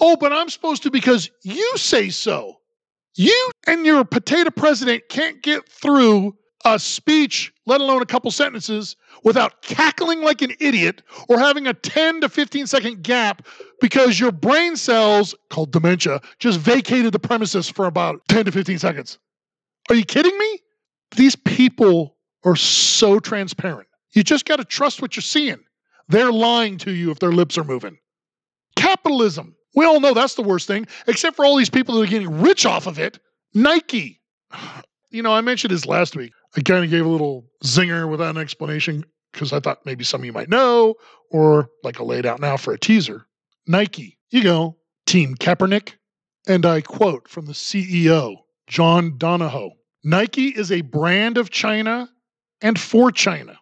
Oh, 0.00 0.16
but 0.16 0.32
I'm 0.32 0.48
supposed 0.48 0.82
to 0.84 0.90
because 0.90 1.30
you 1.42 1.76
say 1.76 2.10
so. 2.10 2.60
You 3.16 3.50
and 3.66 3.84
your 3.84 4.04
potato 4.04 4.50
president 4.50 5.02
can't 5.08 5.42
get 5.42 5.68
through 5.68 6.36
a 6.64 6.78
speech, 6.78 7.52
let 7.66 7.80
alone 7.80 8.02
a 8.02 8.06
couple 8.06 8.30
sentences, 8.30 8.96
without 9.24 9.62
cackling 9.62 10.22
like 10.22 10.42
an 10.42 10.52
idiot 10.60 11.02
or 11.28 11.38
having 11.38 11.66
a 11.66 11.74
10 11.74 12.20
to 12.20 12.28
15 12.28 12.66
second 12.66 13.02
gap 13.02 13.46
because 13.80 14.20
your 14.20 14.32
brain 14.32 14.76
cells, 14.76 15.34
called 15.50 15.72
dementia, 15.72 16.20
just 16.38 16.60
vacated 16.60 17.12
the 17.12 17.18
premises 17.18 17.68
for 17.68 17.86
about 17.86 18.20
10 18.28 18.44
to 18.44 18.52
15 18.52 18.78
seconds. 18.78 19.18
Are 19.88 19.94
you 19.94 20.04
kidding 20.04 20.36
me? 20.36 20.60
These 21.16 21.36
people 21.36 22.16
are 22.44 22.56
so 22.56 23.18
transparent. 23.18 23.88
You 24.12 24.22
just 24.22 24.44
got 24.44 24.56
to 24.56 24.64
trust 24.64 25.00
what 25.02 25.16
you're 25.16 25.22
seeing. 25.22 25.58
They're 26.08 26.32
lying 26.32 26.78
to 26.78 26.90
you 26.92 27.10
if 27.10 27.18
their 27.18 27.32
lips 27.32 27.58
are 27.58 27.64
moving. 27.64 27.98
Capitalism. 28.76 29.54
We 29.74 29.84
all 29.84 30.00
know 30.00 30.14
that's 30.14 30.34
the 30.34 30.42
worst 30.42 30.66
thing, 30.66 30.86
except 31.06 31.36
for 31.36 31.44
all 31.44 31.56
these 31.56 31.70
people 31.70 31.96
that 31.96 32.02
are 32.02 32.10
getting 32.10 32.40
rich 32.40 32.66
off 32.66 32.86
of 32.86 32.98
it. 32.98 33.18
Nike. 33.54 34.20
You 35.10 35.22
know, 35.22 35.32
I 35.32 35.40
mentioned 35.40 35.72
this 35.72 35.86
last 35.86 36.16
week. 36.16 36.32
I 36.54 36.60
kind 36.60 36.84
of 36.84 36.90
gave 36.90 37.06
a 37.06 37.08
little 37.08 37.46
zinger 37.64 38.10
without 38.10 38.36
an 38.36 38.42
explanation 38.42 39.06
because 39.32 39.54
I 39.54 39.60
thought 39.60 39.86
maybe 39.86 40.04
some 40.04 40.20
of 40.20 40.26
you 40.26 40.34
might 40.34 40.50
know, 40.50 40.96
or 41.30 41.70
like 41.82 41.98
I 41.98 42.02
laid 42.02 42.26
out 42.26 42.40
now 42.40 42.58
for 42.58 42.74
a 42.74 42.78
teaser. 42.78 43.24
Nike, 43.66 44.18
you 44.28 44.42
go, 44.42 44.76
Team 45.06 45.34
Kaepernick. 45.34 45.94
And 46.46 46.66
I 46.66 46.82
quote 46.82 47.26
from 47.26 47.46
the 47.46 47.54
CEO, 47.54 48.36
John 48.66 49.16
Donahoe 49.16 49.70
Nike 50.04 50.48
is 50.48 50.70
a 50.70 50.82
brand 50.82 51.38
of 51.38 51.50
China 51.50 52.08
and 52.60 52.78
for 52.78 53.10
China. 53.10 53.58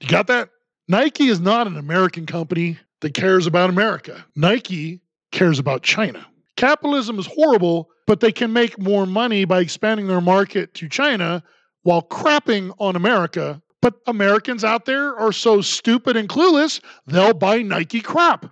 You 0.00 0.08
got 0.08 0.28
that? 0.28 0.50
Nike 0.90 1.28
is 1.28 1.38
not 1.38 1.68
an 1.68 1.76
American 1.76 2.26
company 2.26 2.76
that 3.00 3.14
cares 3.14 3.46
about 3.46 3.70
America. 3.70 4.26
Nike 4.34 5.00
cares 5.30 5.60
about 5.60 5.84
China. 5.84 6.26
Capitalism 6.56 7.16
is 7.16 7.28
horrible, 7.28 7.90
but 8.08 8.18
they 8.18 8.32
can 8.32 8.52
make 8.52 8.76
more 8.76 9.06
money 9.06 9.44
by 9.44 9.60
expanding 9.60 10.08
their 10.08 10.20
market 10.20 10.74
to 10.74 10.88
China 10.88 11.44
while 11.84 12.02
crapping 12.02 12.74
on 12.80 12.96
America. 12.96 13.62
But 13.80 14.00
Americans 14.08 14.64
out 14.64 14.84
there 14.84 15.16
are 15.16 15.30
so 15.30 15.60
stupid 15.60 16.16
and 16.16 16.28
clueless, 16.28 16.80
they'll 17.06 17.34
buy 17.34 17.62
Nike 17.62 18.00
crap. 18.00 18.46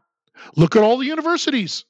Look 0.54 0.76
at 0.76 0.84
all 0.84 0.98
the 0.98 1.06
universities. 1.06 1.84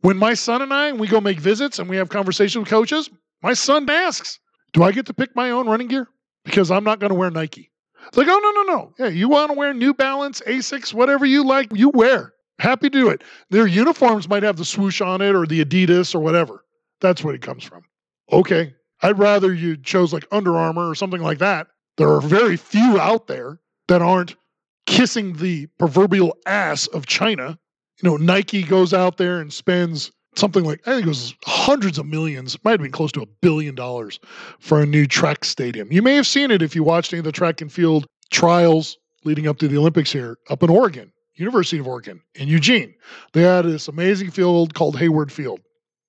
When 0.00 0.16
my 0.16 0.34
son 0.34 0.60
and 0.60 0.74
I, 0.74 0.92
we 0.92 1.06
go 1.06 1.20
make 1.20 1.38
visits 1.38 1.78
and 1.78 1.88
we 1.88 1.98
have 1.98 2.08
conversations 2.08 2.64
with 2.64 2.68
coaches, 2.68 3.08
my 3.44 3.52
son 3.52 3.88
asks, 3.88 4.40
Do 4.72 4.82
I 4.82 4.90
get 4.90 5.06
to 5.06 5.14
pick 5.14 5.36
my 5.36 5.52
own 5.52 5.68
running 5.68 5.86
gear? 5.86 6.08
Because 6.44 6.72
I'm 6.72 6.82
not 6.82 6.98
going 6.98 7.10
to 7.10 7.14
wear 7.14 7.30
Nike. 7.30 7.70
It's 8.08 8.16
like, 8.16 8.28
oh, 8.28 8.38
no, 8.38 8.62
no, 8.62 8.76
no. 8.76 8.94
Yeah, 8.98 9.08
you 9.08 9.28
want 9.28 9.50
to 9.50 9.58
wear 9.58 9.74
New 9.74 9.94
Balance, 9.94 10.40
Asics, 10.46 10.94
whatever 10.94 11.26
you 11.26 11.44
like, 11.44 11.68
you 11.74 11.90
wear. 11.90 12.32
Happy 12.58 12.88
to 12.88 12.98
do 12.98 13.08
it. 13.08 13.22
Their 13.50 13.66
uniforms 13.66 14.28
might 14.28 14.42
have 14.42 14.56
the 14.56 14.64
swoosh 14.64 15.00
on 15.00 15.20
it 15.20 15.34
or 15.34 15.46
the 15.46 15.64
Adidas 15.64 16.14
or 16.14 16.20
whatever. 16.20 16.64
That's 17.00 17.24
where 17.24 17.34
it 17.34 17.42
comes 17.42 17.64
from. 17.64 17.82
Okay, 18.32 18.74
I'd 19.02 19.18
rather 19.18 19.52
you 19.52 19.76
chose 19.76 20.12
like 20.12 20.24
Under 20.30 20.56
Armour 20.56 20.88
or 20.88 20.94
something 20.94 21.20
like 21.20 21.38
that. 21.38 21.66
There 21.96 22.10
are 22.10 22.20
very 22.20 22.56
few 22.56 22.98
out 22.98 23.26
there 23.26 23.60
that 23.88 24.02
aren't 24.02 24.36
kissing 24.86 25.36
the 25.36 25.66
proverbial 25.78 26.36
ass 26.46 26.86
of 26.88 27.06
China. 27.06 27.58
You 28.02 28.10
know, 28.10 28.16
Nike 28.16 28.62
goes 28.62 28.94
out 28.94 29.16
there 29.16 29.40
and 29.40 29.52
spends 29.52 30.10
something 30.36 30.64
like, 30.64 30.86
I 30.86 30.92
think 30.92 31.06
it 31.06 31.08
was 31.08 31.34
hundreds 31.44 31.98
of 31.98 32.06
millions, 32.06 32.56
might 32.64 32.72
have 32.72 32.80
been 32.80 32.92
close 32.92 33.12
to 33.12 33.22
a 33.22 33.26
billion 33.40 33.74
dollars 33.74 34.20
for 34.58 34.80
a 34.80 34.86
new 34.86 35.06
track 35.06 35.44
stadium. 35.44 35.90
You 35.92 36.02
may 36.02 36.14
have 36.14 36.26
seen 36.26 36.50
it 36.50 36.62
if 36.62 36.74
you 36.74 36.82
watched 36.82 37.12
any 37.12 37.18
of 37.18 37.24
the 37.24 37.32
track 37.32 37.60
and 37.60 37.72
field 37.72 38.06
trials 38.30 38.96
leading 39.24 39.46
up 39.46 39.58
to 39.58 39.68
the 39.68 39.78
Olympics 39.78 40.12
here 40.12 40.38
up 40.50 40.62
in 40.62 40.70
Oregon, 40.70 41.12
University 41.34 41.78
of 41.78 41.86
Oregon 41.86 42.20
in 42.34 42.48
Eugene. 42.48 42.94
They 43.32 43.42
had 43.42 43.64
this 43.64 43.88
amazing 43.88 44.30
field 44.30 44.74
called 44.74 44.98
Hayward 44.98 45.32
Field, 45.32 45.60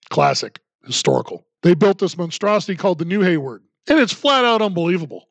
classic, 0.10 0.60
historical. 0.84 1.46
They 1.64 1.74
built 1.74 2.00
this 2.00 2.18
monstrosity 2.18 2.76
called 2.76 3.00
the 3.00 3.06
New 3.06 3.22
Hayward, 3.22 3.64
and 3.88 4.00
it's 4.00 4.14
flat 4.14 4.46
out 4.46 4.62
unbelievable. 4.62 5.30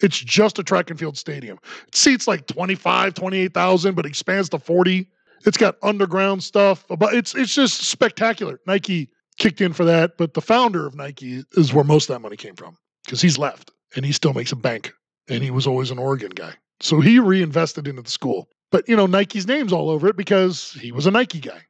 It's 0.00 0.18
just 0.18 0.58
a 0.58 0.62
track 0.62 0.90
and 0.90 0.98
field 0.98 1.16
stadium. 1.16 1.58
It 1.88 1.96
seats 1.96 2.28
like 2.28 2.46
25, 2.46 3.14
28,000, 3.14 3.94
but 3.94 4.06
expands 4.06 4.48
to 4.50 4.58
40. 4.58 5.08
It's 5.44 5.56
got 5.56 5.76
underground 5.82 6.42
stuff, 6.42 6.84
but 6.88 7.14
it's 7.14 7.34
it's 7.34 7.54
just 7.54 7.82
spectacular. 7.82 8.60
Nike 8.66 9.10
kicked 9.38 9.60
in 9.60 9.72
for 9.72 9.84
that, 9.84 10.18
but 10.18 10.34
the 10.34 10.40
founder 10.40 10.86
of 10.86 10.94
Nike 10.94 11.44
is 11.52 11.72
where 11.72 11.84
most 11.84 12.08
of 12.08 12.14
that 12.14 12.20
money 12.20 12.36
came 12.36 12.56
from 12.56 12.76
because 13.04 13.22
he's 13.22 13.38
left 13.38 13.70
and 13.96 14.04
he 14.04 14.12
still 14.12 14.34
makes 14.34 14.52
a 14.52 14.56
bank 14.56 14.92
and 15.28 15.42
he 15.42 15.50
was 15.50 15.66
always 15.66 15.90
an 15.90 15.98
Oregon 15.98 16.30
guy. 16.30 16.54
So 16.80 17.00
he 17.00 17.18
reinvested 17.18 17.88
into 17.88 18.02
the 18.02 18.10
school. 18.10 18.48
But 18.70 18.88
you 18.88 18.96
know, 18.96 19.06
Nike's 19.06 19.46
name's 19.46 19.72
all 19.72 19.90
over 19.90 20.08
it 20.08 20.16
because 20.16 20.72
he 20.72 20.92
was 20.92 21.06
a 21.06 21.10
Nike 21.10 21.40
guy. 21.40 21.62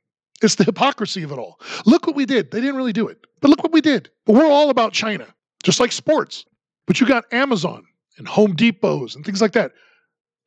It's 0.43 0.55
the 0.55 0.65
hypocrisy 0.65 1.23
of 1.23 1.33
it 1.33 1.39
all. 1.39 1.61
Look 1.85 2.07
what 2.07 2.17
we 2.17 2.25
did. 2.25 2.51
They 2.51 2.61
didn't 2.61 2.77
really 2.77 2.93
do 2.93 3.09
it, 3.09 3.19
but 3.41 3.49
look 3.49 3.63
what 3.63 3.73
we 3.73 3.81
did. 3.81 4.09
But 4.25 4.35
we're 4.35 4.51
all 4.51 4.71
about 4.71 4.93
China, 4.93 5.27
just 5.63 5.81
like 5.81 5.93
sports. 5.93 6.45
But 6.87 7.01
you 7.01 7.07
got 7.07 7.25
Amazon 7.33 7.85
and 8.19 8.29
Home 8.29 8.55
Depots 8.55 9.15
and 9.15 9.25
things 9.25 9.43
like 9.43 9.53
that 9.53 9.73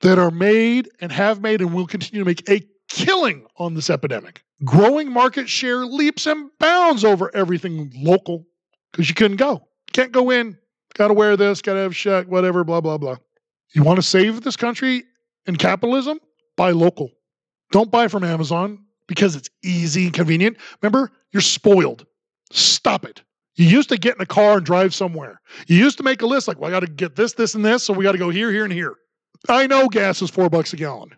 that 0.02 0.18
are 0.18 0.32
made 0.32 0.90
and 1.00 1.12
have 1.12 1.42
made 1.42 1.62
and 1.62 1.74
will 1.74 1.88
continue 1.88 2.24
to 2.24 2.26
make 2.26 2.50
a 2.50 2.66
killing 2.94 3.46
on 3.58 3.74
this 3.74 3.90
epidemic. 3.90 4.44
Growing 4.64 5.12
market 5.12 5.50
share 5.50 5.86
leaps 5.86 6.28
and 6.28 6.50
bounds 6.60 7.04
over 7.04 7.34
everything 7.36 7.92
local 7.96 8.46
because 8.92 9.10
you 9.10 9.16
couldn't 9.16 9.38
go. 9.38 9.68
Can't 9.94 10.12
go 10.12 10.30
in. 10.30 10.58
Got 10.96 11.08
to 11.08 11.14
wear 11.14 11.38
this, 11.38 11.62
got 11.62 11.74
to 11.74 11.80
have 11.80 11.96
shut, 11.96 12.28
whatever, 12.28 12.64
blah, 12.64 12.82
blah, 12.82 12.98
blah. 12.98 13.16
You 13.74 13.84
want 13.84 13.98
to 13.98 14.04
save 14.04 14.42
this 14.42 14.58
country 14.58 15.04
and 15.48 15.58
capitalism? 15.58 16.20
Buy 16.58 16.72
local. 16.72 17.12
Don't 17.72 17.90
buy 17.90 18.10
from 18.10 18.26
Amazon 18.26 18.84
because 19.08 19.36
it's 19.36 19.50
easy 19.64 20.06
and 20.06 20.14
convenient. 20.14 20.58
Remember, 20.82 21.12
you're 21.32 21.42
spoiled. 21.42 22.06
Stop 22.52 23.06
it. 23.06 23.22
You 23.56 23.66
used 23.66 23.90
to 23.90 23.98
get 23.98 24.16
in 24.16 24.22
a 24.22 24.26
car 24.26 24.58
and 24.58 24.66
drive 24.66 24.94
somewhere. 24.94 25.40
You 25.68 25.78
used 25.78 25.98
to 25.98 26.04
make 26.04 26.22
a 26.22 26.26
list 26.26 26.48
like, 26.48 26.60
well, 26.60 26.70
I 26.70 26.72
got 26.72 26.82
to 26.82 26.88
get 26.88 27.16
this, 27.16 27.34
this, 27.34 27.56
and 27.56 27.64
this, 27.64 27.84
so 27.84 27.94
we 27.94 28.04
got 28.04 28.12
to 28.14 28.18
go 28.18 28.30
here, 28.30 28.52
here, 28.52 28.64
and 28.66 28.74
here. 28.74 28.96
I 29.48 29.68
know 29.68 29.88
gas 29.88 30.22
is 30.22 30.30
four 30.30 30.50
bucks 30.50 30.74
a 30.74 30.78
gallon. 30.78 31.12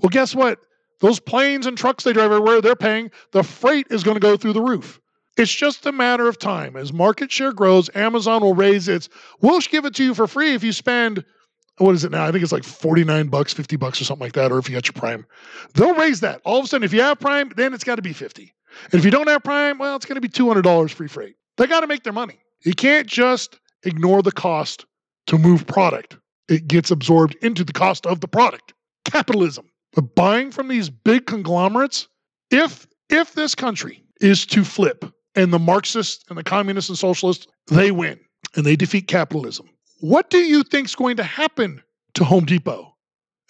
Well, 0.00 0.10
guess 0.10 0.34
what? 0.34 0.58
Those 1.02 1.20
planes 1.20 1.66
and 1.66 1.76
trucks 1.76 2.04
they 2.04 2.12
drive 2.12 2.32
everywhere, 2.32 2.60
they're 2.60 2.76
paying. 2.76 3.10
The 3.32 3.42
freight 3.42 3.88
is 3.90 4.02
going 4.02 4.14
to 4.14 4.20
go 4.20 4.36
through 4.36 4.54
the 4.54 4.62
roof. 4.62 5.00
It's 5.36 5.52
just 5.52 5.84
a 5.84 5.92
matter 5.92 6.28
of 6.28 6.38
time. 6.38 6.76
As 6.76 6.92
market 6.92 7.32
share 7.32 7.52
grows, 7.52 7.90
Amazon 7.94 8.42
will 8.42 8.54
raise 8.54 8.88
its, 8.88 9.08
we'll 9.40 9.60
give 9.60 9.84
it 9.84 9.94
to 9.96 10.04
you 10.04 10.14
for 10.14 10.26
free 10.26 10.54
if 10.54 10.62
you 10.62 10.72
spend 10.72 11.24
what 11.78 11.94
is 11.94 12.04
it 12.04 12.12
now? 12.12 12.24
I 12.24 12.30
think 12.30 12.42
it's 12.42 12.52
like 12.52 12.64
49 12.64 13.28
bucks, 13.28 13.52
50 13.52 13.76
bucks 13.76 14.00
or 14.00 14.04
something 14.04 14.24
like 14.24 14.34
that, 14.34 14.52
or 14.52 14.58
if 14.58 14.68
you 14.68 14.74
got 14.74 14.86
your 14.86 14.92
Prime. 14.92 15.26
They'll 15.74 15.94
raise 15.94 16.20
that. 16.20 16.40
All 16.44 16.58
of 16.58 16.66
a 16.66 16.68
sudden, 16.68 16.84
if 16.84 16.92
you 16.92 17.00
have 17.00 17.18
Prime, 17.18 17.50
then 17.56 17.72
it's 17.72 17.82
got 17.82 17.96
to 17.96 18.02
be 18.02 18.12
50. 18.12 18.54
And 18.84 18.94
if 18.94 19.04
you 19.04 19.10
don't 19.10 19.26
have 19.28 19.42
Prime, 19.42 19.78
well, 19.78 19.96
it's 19.96 20.06
going 20.06 20.16
to 20.16 20.20
be 20.20 20.28
$200 20.28 20.90
free 20.90 21.08
freight. 21.08 21.34
They 21.56 21.66
got 21.66 21.80
to 21.80 21.86
make 21.86 22.04
their 22.04 22.12
money. 22.12 22.38
You 22.60 22.74
can't 22.74 23.06
just 23.06 23.58
ignore 23.84 24.22
the 24.22 24.32
cost 24.32 24.84
to 25.26 25.38
move 25.38 25.66
product. 25.66 26.18
It 26.48 26.68
gets 26.68 26.90
absorbed 26.90 27.36
into 27.42 27.64
the 27.64 27.72
cost 27.72 28.06
of 28.06 28.20
the 28.20 28.28
product. 28.28 28.74
Capitalism. 29.04 29.66
But 29.94 30.14
buying 30.14 30.50
from 30.50 30.68
these 30.68 30.90
big 30.90 31.26
conglomerates, 31.26 32.08
if 32.50 32.86
if 33.10 33.34
this 33.34 33.54
country 33.54 34.02
is 34.20 34.46
to 34.46 34.64
flip 34.64 35.04
and 35.34 35.52
the 35.52 35.58
Marxists 35.58 36.24
and 36.28 36.38
the 36.38 36.44
communists 36.44 36.88
and 36.88 36.98
socialists, 36.98 37.46
they 37.66 37.90
win 37.90 38.18
and 38.54 38.64
they 38.64 38.76
defeat 38.76 39.06
capitalism 39.06 39.68
what 40.02 40.30
do 40.30 40.38
you 40.38 40.64
think 40.64 40.88
is 40.88 40.96
going 40.96 41.16
to 41.16 41.22
happen 41.22 41.80
to 42.14 42.24
Home 42.24 42.44
Depot 42.44 42.92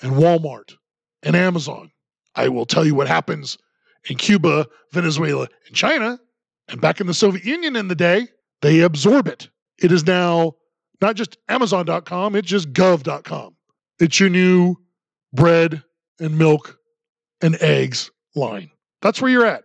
and 0.02 0.12
Walmart 0.12 0.74
and 1.22 1.34
Amazon? 1.34 1.90
I 2.34 2.50
will 2.50 2.66
tell 2.66 2.84
you 2.84 2.94
what 2.94 3.08
happens 3.08 3.56
in 4.10 4.18
Cuba, 4.18 4.66
Venezuela, 4.92 5.48
and 5.66 5.74
China. 5.74 6.20
And 6.68 6.78
back 6.78 7.00
in 7.00 7.06
the 7.06 7.14
Soviet 7.14 7.46
Union 7.46 7.74
in 7.74 7.88
the 7.88 7.94
day, 7.94 8.28
they 8.60 8.80
absorb 8.80 9.28
it. 9.28 9.48
It 9.78 9.92
is 9.92 10.06
now 10.06 10.52
not 11.00 11.16
just 11.16 11.38
Amazon.com, 11.48 12.36
it's 12.36 12.48
just 12.48 12.70
gov.com. 12.74 13.56
It's 13.98 14.20
your 14.20 14.28
new 14.28 14.76
bread 15.32 15.82
and 16.20 16.38
milk 16.38 16.78
and 17.40 17.56
eggs 17.60 18.10
line. 18.34 18.70
That's 19.00 19.20
where 19.20 19.30
you're 19.30 19.46
at. 19.46 19.64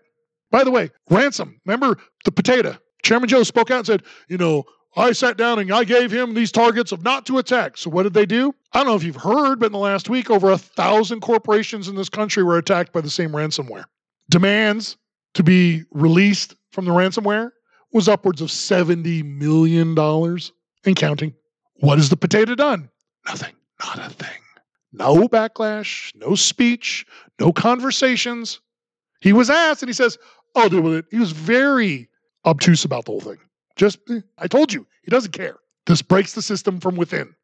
By 0.51 0.63
the 0.63 0.71
way, 0.71 0.89
ransom. 1.09 1.59
Remember 1.65 1.97
the 2.25 2.31
potato? 2.31 2.77
Chairman 3.03 3.29
Joe 3.29 3.43
spoke 3.43 3.71
out 3.71 3.79
and 3.79 3.87
said, 3.87 4.03
you 4.27 4.37
know, 4.37 4.63
I 4.95 5.11
sat 5.11 5.37
down 5.37 5.59
and 5.59 5.71
I 5.71 5.83
gave 5.83 6.11
him 6.11 6.33
these 6.33 6.51
targets 6.51 6.91
of 6.91 7.03
not 7.03 7.25
to 7.27 7.37
attack. 7.37 7.77
So 7.77 7.89
what 7.89 8.03
did 8.03 8.13
they 8.13 8.25
do? 8.25 8.53
I 8.73 8.79
don't 8.79 8.87
know 8.87 8.95
if 8.95 9.03
you've 9.03 9.15
heard, 9.15 9.59
but 9.59 9.67
in 9.67 9.71
the 9.71 9.77
last 9.77 10.09
week, 10.09 10.31
over 10.31 10.49
a 10.49 10.57
thousand 10.57 11.21
corporations 11.21 11.87
in 11.87 11.95
this 11.95 12.09
country 12.09 12.41
were 12.43 12.57
attacked 12.57 12.93
by 12.93 13.01
the 13.01 13.09
same 13.09 13.31
ransomware. 13.31 13.85
Demands 14.29 14.97
to 15.35 15.43
be 15.43 15.83
released 15.91 16.55
from 16.71 16.85
the 16.85 16.91
ransomware 16.91 17.51
was 17.93 18.07
upwards 18.07 18.41
of 18.41 18.49
$70 18.49 19.23
million 19.23 19.97
and 19.97 20.95
counting. 20.95 21.33
What 21.79 21.99
has 21.99 22.09
the 22.09 22.17
potato 22.17 22.55
done? 22.55 22.89
Nothing. 23.27 23.53
Not 23.79 23.99
a 23.99 24.09
thing. 24.09 24.39
No 24.97 25.27
backlash, 25.27 26.13
no 26.15 26.33
speech, 26.35 27.05
no 27.39 27.53
conversations. 27.53 28.59
He 29.21 29.31
was 29.31 29.49
asked 29.49 29.83
and 29.83 29.89
he 29.89 29.93
says, 29.93 30.17
I'll 30.55 30.69
deal 30.69 30.81
with 30.81 30.93
it. 30.93 31.05
He 31.11 31.19
was 31.19 31.31
very 31.31 32.09
obtuse 32.45 32.83
about 32.83 33.05
the 33.05 33.11
whole 33.11 33.21
thing. 33.21 33.37
Just, 33.75 33.99
I 34.39 34.47
told 34.47 34.73
you, 34.73 34.87
he 35.03 35.11
doesn't 35.11 35.33
care. 35.33 35.57
This 35.85 36.01
breaks 36.01 36.33
the 36.33 36.41
system 36.41 36.79
from 36.79 36.95
within. 36.95 37.35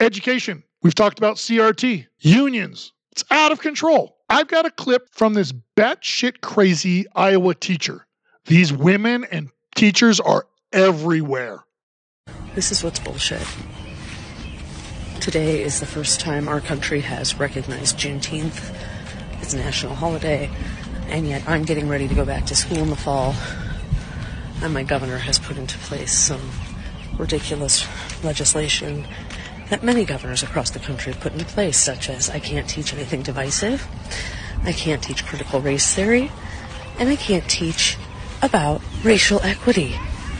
Education. 0.00 0.62
We've 0.82 0.94
talked 0.94 1.18
about 1.18 1.36
CRT. 1.36 2.06
Unions. 2.20 2.92
It's 3.12 3.24
out 3.30 3.52
of 3.52 3.60
control. 3.60 4.16
I've 4.30 4.48
got 4.48 4.64
a 4.64 4.70
clip 4.70 5.08
from 5.12 5.34
this 5.34 5.52
batshit 5.76 6.40
crazy 6.40 7.04
Iowa 7.14 7.54
teacher. 7.54 8.06
These 8.46 8.72
women 8.72 9.26
and 9.30 9.50
teachers 9.74 10.18
are 10.20 10.46
everywhere. 10.72 11.64
This 12.54 12.72
is 12.72 12.82
what's 12.82 12.98
bullshit. 12.98 13.42
Today 15.28 15.62
is 15.62 15.78
the 15.78 15.84
first 15.84 16.20
time 16.20 16.48
our 16.48 16.62
country 16.62 17.02
has 17.02 17.38
recognized 17.38 17.98
Juneteenth 17.98 18.74
as 19.42 19.52
a 19.52 19.58
national 19.58 19.94
holiday, 19.94 20.48
and 21.08 21.28
yet 21.28 21.46
I'm 21.46 21.64
getting 21.64 21.86
ready 21.86 22.08
to 22.08 22.14
go 22.14 22.24
back 22.24 22.46
to 22.46 22.56
school 22.56 22.78
in 22.78 22.88
the 22.88 22.96
fall 22.96 23.34
and 24.62 24.72
my 24.72 24.84
governor 24.84 25.18
has 25.18 25.38
put 25.38 25.58
into 25.58 25.76
place 25.80 26.14
some 26.14 26.40
ridiculous 27.18 27.86
legislation 28.24 29.06
that 29.68 29.82
many 29.82 30.06
governors 30.06 30.42
across 30.42 30.70
the 30.70 30.78
country 30.78 31.12
have 31.12 31.20
put 31.20 31.34
into 31.34 31.44
place, 31.44 31.76
such 31.76 32.08
as 32.08 32.30
I 32.30 32.38
can't 32.40 32.66
teach 32.66 32.94
anything 32.94 33.20
divisive, 33.20 33.86
I 34.64 34.72
can't 34.72 35.02
teach 35.02 35.26
critical 35.26 35.60
race 35.60 35.94
theory, 35.94 36.32
and 36.98 37.10
I 37.10 37.16
can't 37.16 37.46
teach 37.50 37.98
about 38.40 38.80
racial 39.04 39.42
equity. 39.42 39.94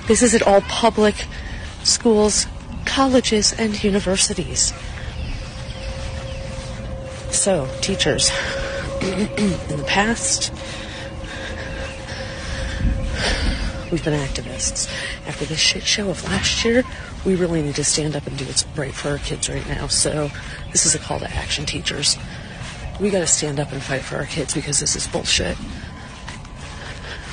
This 0.07 0.22
is 0.22 0.35
at 0.35 0.40
all 0.40 0.62
public 0.62 1.27
schools, 1.85 2.46
colleges, 2.88 3.53
and 3.53 3.83
universities. 3.85 4.72
So, 7.31 7.68
teachers, 7.81 8.31
in 9.03 9.29
the 9.68 9.85
past, 9.87 10.53
We've 13.90 14.05
been 14.05 14.20
activists. 14.20 14.87
After 15.27 15.46
this 15.46 15.59
shit 15.59 15.83
show 15.83 16.11
of 16.11 16.22
last 16.24 16.62
year, 16.62 16.83
we 17.24 17.37
really 17.37 17.62
need 17.62 17.77
to 17.77 17.85
stand 17.85 18.16
up 18.16 18.27
and 18.27 18.37
do 18.37 18.44
what's 18.44 18.66
right 18.77 18.92
for 18.92 19.09
our 19.09 19.18
kids 19.18 19.48
right 19.48 19.66
now. 19.66 19.87
So 19.87 20.31
this 20.72 20.85
is 20.85 20.94
a 20.94 20.98
call 20.98 21.20
to 21.20 21.31
action, 21.31 21.64
teachers. 21.64 22.18
We 23.01 23.09
got 23.09 23.20
to 23.20 23.27
stand 23.27 23.59
up 23.59 23.72
and 23.72 23.83
fight 23.83 24.03
for 24.03 24.16
our 24.16 24.27
kids 24.27 24.53
because 24.53 24.79
this 24.79 24.94
is 24.94 25.07
bullshit. 25.07 25.57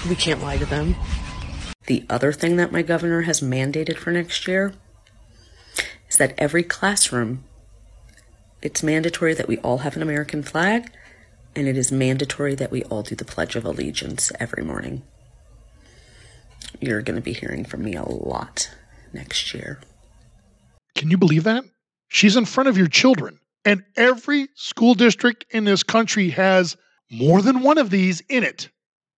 We 0.07 0.15
can't 0.15 0.41
lie 0.41 0.57
to 0.57 0.65
them. 0.65 0.95
The 1.87 2.05
other 2.09 2.31
thing 2.31 2.55
that 2.55 2.71
my 2.71 2.83
governor 2.83 3.23
has 3.23 3.41
mandated 3.41 3.97
for 3.97 4.11
next 4.11 4.47
year 4.47 4.73
is 6.15 6.17
that 6.17 6.33
every 6.37 6.63
classroom, 6.63 7.43
it's 8.61 8.81
mandatory 8.81 9.33
that 9.33 9.47
we 9.47 9.57
all 9.57 9.79
have 9.79 9.95
an 9.95 10.01
American 10.01 10.43
flag, 10.43 10.89
and 11.55 11.67
it 11.67 11.77
is 11.77 11.91
mandatory 11.91 12.55
that 12.55 12.71
we 12.71 12.83
all 12.85 13.03
do 13.03 13.15
the 13.15 13.25
Pledge 13.25 13.55
of 13.55 13.65
Allegiance 13.65 14.31
every 14.39 14.63
morning 14.63 15.03
you're 16.81 17.01
going 17.01 17.15
to 17.15 17.21
be 17.21 17.33
hearing 17.33 17.65
from 17.65 17.83
me 17.83 17.95
a 17.95 18.03
lot 18.03 18.69
next 19.13 19.53
year. 19.53 19.79
Can 20.95 21.11
you 21.11 21.17
believe 21.17 21.43
that? 21.43 21.63
She's 22.07 22.35
in 22.35 22.45
front 22.45 22.69
of 22.69 22.77
your 22.77 22.87
children. 22.87 23.39
And 23.63 23.83
every 23.95 24.47
school 24.55 24.93
district 24.93 25.45
in 25.49 25.63
this 25.65 25.83
country 25.83 26.29
has 26.29 26.77
more 27.11 27.41
than 27.41 27.61
one 27.61 27.77
of 27.77 27.89
these 27.89 28.21
in 28.29 28.43
it. 28.43 28.69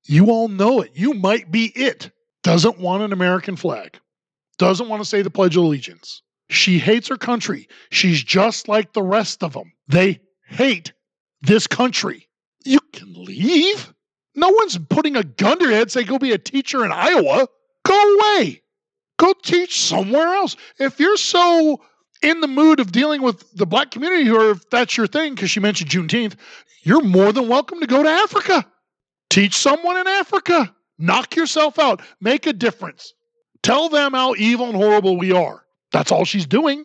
You 0.05 0.27
all 0.27 0.47
know 0.47 0.81
it. 0.81 0.91
You 0.93 1.13
might 1.13 1.51
be 1.51 1.65
it. 1.75 2.11
Doesn't 2.43 2.79
want 2.79 3.03
an 3.03 3.11
American 3.11 3.57
flag. 3.57 3.99
Doesn't 4.57 4.87
want 4.87 5.01
to 5.01 5.09
say 5.09 5.21
the 5.21 5.29
Pledge 5.29 5.57
of 5.57 5.63
Allegiance. 5.63 6.21
She 6.49 6.79
hates 6.79 7.09
her 7.09 7.17
country. 7.17 7.67
She's 7.89 8.23
just 8.23 8.67
like 8.67 8.93
the 8.93 9.03
rest 9.03 9.43
of 9.43 9.53
them. 9.53 9.73
They 9.87 10.21
hate 10.47 10.93
this 11.41 11.67
country. 11.67 12.27
You 12.63 12.79
can 12.93 13.13
leave. 13.13 13.93
No 14.35 14.49
one's 14.49 14.77
putting 14.77 15.15
a 15.15 15.23
gun 15.23 15.59
to 15.59 15.65
your 15.65 15.73
head, 15.73 15.91
say, 15.91 16.03
go 16.03 16.19
be 16.19 16.31
a 16.31 16.37
teacher 16.37 16.85
in 16.85 16.91
Iowa. 16.91 17.47
Go 17.83 18.15
away. 18.15 18.61
Go 19.17 19.33
teach 19.41 19.81
somewhere 19.81 20.27
else. 20.35 20.55
If 20.79 20.99
you're 20.99 21.17
so 21.17 21.81
in 22.21 22.41
the 22.41 22.47
mood 22.47 22.79
of 22.79 22.91
dealing 22.91 23.21
with 23.21 23.43
the 23.55 23.65
black 23.65 23.91
community, 23.91 24.29
or 24.29 24.51
if 24.51 24.69
that's 24.69 24.95
your 24.95 25.07
thing, 25.07 25.35
because 25.35 25.51
she 25.51 25.59
mentioned 25.59 25.89
Juneteenth, 25.89 26.35
you're 26.83 27.03
more 27.03 27.31
than 27.31 27.47
welcome 27.47 27.79
to 27.79 27.87
go 27.87 28.03
to 28.03 28.09
Africa. 28.09 28.65
Teach 29.29 29.55
someone 29.55 29.97
in 29.97 30.07
Africa. 30.07 30.73
Knock 30.97 31.35
yourself 31.35 31.77
out. 31.79 32.01
Make 32.21 32.47
a 32.47 32.53
difference. 32.53 33.13
Tell 33.63 33.89
them 33.89 34.13
how 34.13 34.35
evil 34.35 34.67
and 34.67 34.75
horrible 34.75 35.17
we 35.17 35.31
are. 35.31 35.63
That's 35.91 36.11
all 36.11 36.25
she's 36.25 36.45
doing. 36.45 36.79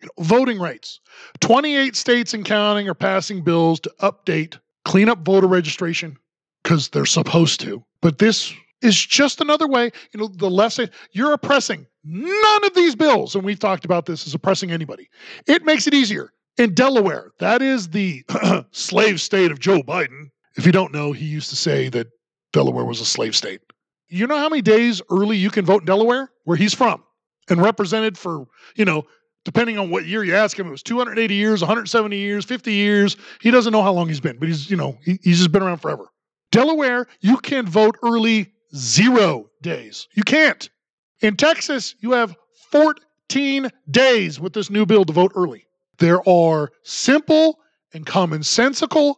You 0.00 0.08
know, 0.18 0.24
voting 0.24 0.58
rights. 0.58 1.00
28 1.40 1.96
states 1.96 2.34
and 2.34 2.44
counting 2.44 2.88
are 2.88 2.94
passing 2.94 3.42
bills 3.42 3.80
to 3.80 3.92
update 4.00 4.58
clean 4.84 5.08
up 5.08 5.24
voter 5.24 5.46
registration 5.46 6.16
because 6.62 6.88
they're 6.88 7.06
supposed 7.06 7.60
to. 7.60 7.84
But 8.00 8.18
this 8.18 8.52
is 8.82 9.04
just 9.04 9.40
another 9.40 9.66
way, 9.66 9.90
you 10.12 10.20
know, 10.20 10.28
the 10.28 10.68
say 10.68 10.90
you're 11.12 11.32
oppressing. 11.32 11.86
None 12.04 12.64
of 12.64 12.74
these 12.74 12.94
bills, 12.94 13.34
and 13.34 13.44
we've 13.44 13.58
talked 13.58 13.84
about 13.86 14.04
this, 14.04 14.26
is 14.26 14.34
oppressing 14.34 14.70
anybody. 14.70 15.08
It 15.46 15.64
makes 15.64 15.86
it 15.86 15.94
easier. 15.94 16.32
In 16.56 16.74
Delaware, 16.74 17.32
that 17.40 17.62
is 17.62 17.88
the 17.88 18.22
slave 18.70 19.20
state 19.20 19.50
of 19.50 19.58
Joe 19.58 19.82
Biden. 19.82 20.30
If 20.56 20.66
you 20.66 20.72
don't 20.72 20.92
know, 20.92 21.12
he 21.12 21.24
used 21.24 21.50
to 21.50 21.56
say 21.56 21.88
that 21.88 22.08
Delaware 22.52 22.84
was 22.84 23.00
a 23.00 23.04
slave 23.04 23.34
state. 23.34 23.60
You 24.08 24.26
know 24.26 24.36
how 24.36 24.48
many 24.48 24.62
days 24.62 25.02
early 25.10 25.36
you 25.36 25.50
can 25.50 25.64
vote 25.64 25.82
in 25.82 25.86
Delaware, 25.86 26.30
where 26.44 26.56
he's 26.56 26.74
from? 26.74 27.02
And 27.48 27.60
represented 27.60 28.16
for, 28.16 28.46
you 28.76 28.84
know, 28.84 29.04
depending 29.44 29.78
on 29.78 29.90
what 29.90 30.06
year 30.06 30.24
you 30.24 30.34
ask 30.34 30.58
him, 30.58 30.66
it 30.66 30.70
was 30.70 30.82
280 30.82 31.34
years, 31.34 31.60
170 31.60 32.16
years, 32.16 32.44
50 32.44 32.72
years. 32.72 33.16
He 33.40 33.50
doesn't 33.50 33.72
know 33.72 33.82
how 33.82 33.92
long 33.92 34.08
he's 34.08 34.20
been, 34.20 34.38
but 34.38 34.48
he's, 34.48 34.70
you 34.70 34.76
know, 34.76 34.98
he, 35.04 35.18
he's 35.22 35.38
just 35.38 35.52
been 35.52 35.62
around 35.62 35.78
forever. 35.78 36.06
Delaware, 36.50 37.06
you 37.20 37.36
can't 37.38 37.68
vote 37.68 37.96
early 38.02 38.52
zero 38.76 39.50
days. 39.62 40.08
You 40.14 40.22
can't. 40.22 40.68
In 41.20 41.36
Texas, 41.36 41.94
you 42.00 42.12
have 42.12 42.36
14 42.70 43.70
days 43.90 44.40
with 44.40 44.52
this 44.52 44.70
new 44.70 44.86
bill 44.86 45.04
to 45.04 45.12
vote 45.12 45.32
early. 45.34 45.66
There 45.98 46.26
are 46.28 46.72
simple 46.82 47.58
and 47.92 48.04
commonsensical 48.04 49.14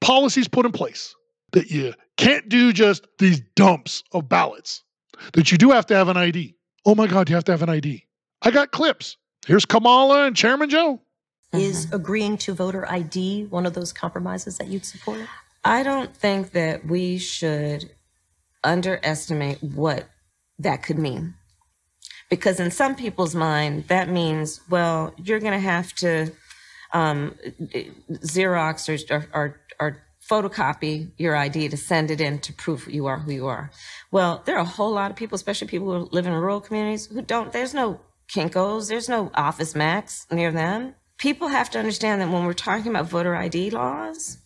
policies 0.00 0.48
put 0.48 0.66
in 0.66 0.72
place 0.72 1.14
that 1.52 1.70
you 1.70 1.94
can't 2.16 2.48
do 2.48 2.72
just 2.72 3.06
these 3.18 3.40
dumps 3.56 4.02
of 4.12 4.28
ballots, 4.28 4.84
that 5.32 5.50
you 5.50 5.58
do 5.58 5.70
have 5.70 5.86
to 5.86 5.94
have 5.94 6.08
an 6.08 6.16
ID. 6.16 6.54
Oh 6.86 6.94
my 6.94 7.06
God, 7.06 7.28
you 7.28 7.34
have 7.34 7.44
to 7.44 7.52
have 7.52 7.62
an 7.62 7.68
ID. 7.68 8.06
I 8.42 8.50
got 8.50 8.70
clips. 8.70 9.16
Here's 9.46 9.64
Kamala 9.64 10.26
and 10.26 10.36
Chairman 10.36 10.70
Joe. 10.70 11.00
Is 11.52 11.92
agreeing 11.92 12.36
to 12.38 12.54
voter 12.54 12.90
ID 12.90 13.46
one 13.46 13.66
of 13.66 13.74
those 13.74 13.92
compromises 13.92 14.58
that 14.58 14.68
you'd 14.68 14.84
support? 14.84 15.20
I 15.64 15.82
don't 15.82 16.16
think 16.16 16.52
that 16.52 16.86
we 16.86 17.18
should 17.18 17.90
underestimate 18.62 19.62
what 19.62 20.08
that 20.58 20.82
could 20.82 20.98
mean. 20.98 21.34
Because 22.28 22.60
in 22.60 22.70
some 22.70 22.94
people's 22.94 23.34
mind, 23.34 23.88
that 23.88 24.08
means, 24.08 24.60
well, 24.70 25.12
you're 25.16 25.40
going 25.40 25.52
to 25.52 25.58
have 25.58 25.92
to 25.96 26.30
um, 26.92 27.34
Xerox 28.10 28.88
or, 28.88 29.16
or, 29.16 29.26
or 29.32 29.60
photocopy 30.30 31.10
your 31.18 31.34
ID 31.34 31.68
to 31.68 31.76
send 31.76 32.10
it 32.10 32.20
in 32.20 32.38
to 32.38 32.52
prove 32.52 32.86
you 32.88 33.06
are 33.06 33.18
who 33.18 33.32
you 33.32 33.48
are. 33.48 33.70
Well, 34.12 34.42
there 34.44 34.56
are 34.56 34.60
a 34.60 34.76
whole 34.76 34.92
lot 34.92 35.10
of 35.10 35.16
people, 35.16 35.34
especially 35.34 35.66
people 35.66 35.90
who 35.92 36.08
live 36.12 36.26
in 36.26 36.32
rural 36.32 36.60
communities, 36.60 37.06
who 37.06 37.20
don't, 37.20 37.52
there's 37.52 37.74
no 37.74 38.00
Kinkos, 38.28 38.88
there's 38.88 39.08
no 39.08 39.32
Office 39.34 39.74
Max 39.74 40.28
near 40.30 40.52
them. 40.52 40.94
People 41.18 41.48
have 41.48 41.68
to 41.70 41.80
understand 41.80 42.20
that 42.20 42.30
when 42.30 42.44
we're 42.44 42.52
talking 42.52 42.92
about 42.92 43.06
voter 43.06 43.34
ID 43.34 43.70
laws, 43.70 44.38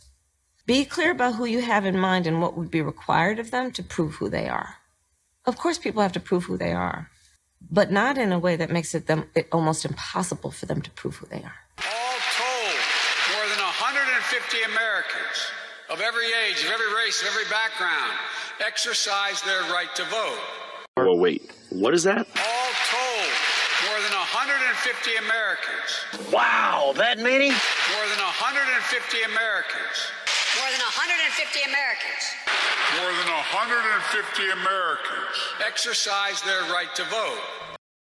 be 0.64 0.86
clear 0.86 1.10
about 1.10 1.34
who 1.34 1.44
you 1.44 1.60
have 1.60 1.84
in 1.84 1.98
mind 1.98 2.26
and 2.26 2.40
what 2.40 2.56
would 2.56 2.70
be 2.70 2.80
required 2.80 3.38
of 3.38 3.50
them 3.50 3.70
to 3.72 3.82
prove 3.82 4.14
who 4.14 4.30
they 4.30 4.48
are. 4.48 4.76
Of 5.44 5.58
course, 5.58 5.76
people 5.76 6.00
have 6.00 6.12
to 6.12 6.20
prove 6.20 6.44
who 6.44 6.56
they 6.56 6.72
are, 6.72 7.10
but 7.70 7.92
not 7.92 8.16
in 8.16 8.32
a 8.32 8.38
way 8.38 8.56
that 8.56 8.70
makes 8.70 8.94
it 8.94 9.06
them 9.06 9.26
it 9.34 9.48
almost 9.52 9.84
impossible 9.84 10.50
for 10.50 10.64
them 10.64 10.80
to 10.80 10.90
prove 10.92 11.16
who 11.16 11.26
they 11.26 11.42
are. 11.42 11.58
All 11.84 12.18
told, 12.40 12.80
more 13.36 13.46
than 13.52 13.60
150 13.60 14.62
Americans 14.62 15.52
of 15.94 16.00
every 16.00 16.26
age, 16.26 16.58
of 16.64 16.70
every 16.74 16.90
race, 16.92 17.22
of 17.22 17.28
every 17.28 17.46
background 17.46 18.18
exercise 18.58 19.40
their 19.42 19.62
right 19.70 19.94
to 19.94 20.02
vote. 20.10 20.42
Well, 20.96 21.18
wait, 21.18 21.52
what 21.70 21.94
is 21.94 22.02
that? 22.02 22.26
All 22.26 22.72
told, 22.90 23.30
more 23.86 24.02
than 24.02 24.10
150 24.10 25.14
Americans. 25.22 26.34
Wow, 26.34 26.94
that 26.96 27.18
many? 27.18 27.54
More 27.94 28.06
than 28.10 28.18
150 28.26 29.22
Americans. 29.22 29.96
More 30.58 30.70
than 30.74 30.82
150 30.82 31.62
Americans. 31.62 32.22
More 32.98 33.14
than 33.14 33.30
150 33.30 34.50
Americans 34.50 35.34
exercise 35.64 36.42
their 36.42 36.62
right 36.74 36.90
to 36.98 37.04
vote. 37.04 37.38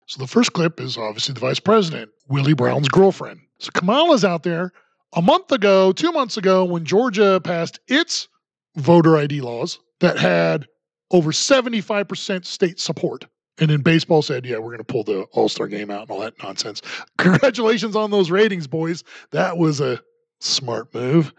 So 0.06 0.18
the 0.18 0.28
first 0.28 0.52
clip 0.52 0.80
is 0.80 0.98
obviously 0.98 1.34
the 1.34 1.40
vice 1.40 1.60
president, 1.60 2.10
Willie 2.26 2.54
Brown's 2.54 2.88
girlfriend. 2.88 3.40
So 3.58 3.70
Kamala's 3.74 4.24
out 4.24 4.42
there 4.42 4.72
a 5.12 5.22
month 5.22 5.52
ago, 5.52 5.92
two 5.92 6.12
months 6.12 6.36
ago, 6.36 6.64
when 6.64 6.84
Georgia 6.84 7.40
passed 7.42 7.78
its 7.88 8.28
voter 8.76 9.16
ID 9.16 9.40
laws 9.40 9.78
that 10.00 10.18
had 10.18 10.66
over 11.10 11.32
75% 11.32 12.44
state 12.44 12.80
support. 12.80 13.26
And 13.58 13.70
then 13.70 13.80
baseball 13.80 14.20
said, 14.20 14.44
yeah, 14.44 14.58
we're 14.58 14.66
going 14.66 14.78
to 14.78 14.84
pull 14.84 15.04
the 15.04 15.22
All 15.32 15.48
Star 15.48 15.66
game 15.66 15.90
out 15.90 16.02
and 16.02 16.10
all 16.10 16.20
that 16.20 16.34
nonsense. 16.42 16.82
Congratulations 17.18 17.96
on 17.96 18.10
those 18.10 18.30
ratings, 18.30 18.66
boys. 18.66 19.02
That 19.30 19.56
was 19.56 19.80
a 19.80 20.00
smart 20.40 20.92
move. 20.94 21.32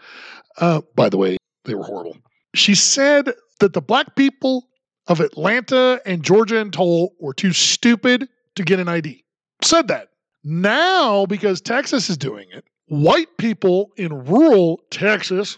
Uh, 0.58 0.82
by 0.96 1.10
the 1.10 1.18
way, 1.18 1.38
they 1.66 1.76
were 1.76 1.84
horrible. 1.84 2.18
She 2.56 2.74
said 2.74 3.32
that 3.60 3.74
the 3.74 3.82
black 3.82 4.16
people 4.16 4.68
of 5.06 5.20
Atlanta 5.20 6.02
and 6.06 6.24
Georgia 6.24 6.60
and 6.60 6.74
Toll 6.74 7.14
were 7.20 7.34
too 7.34 7.54
stupid 7.54 8.28
to 8.56 8.64
get 8.64 8.80
an 8.80 8.88
ID. 8.88 9.24
Said 9.64 9.88
that. 9.90 10.10
Now, 10.44 11.26
because 11.26 11.62
Texas 11.62 12.10
is 12.10 12.18
doing 12.18 12.48
it, 12.52 12.66
white 12.88 13.38
people 13.38 13.92
in 13.98 14.26
rural 14.26 14.82
Texas 14.90 15.58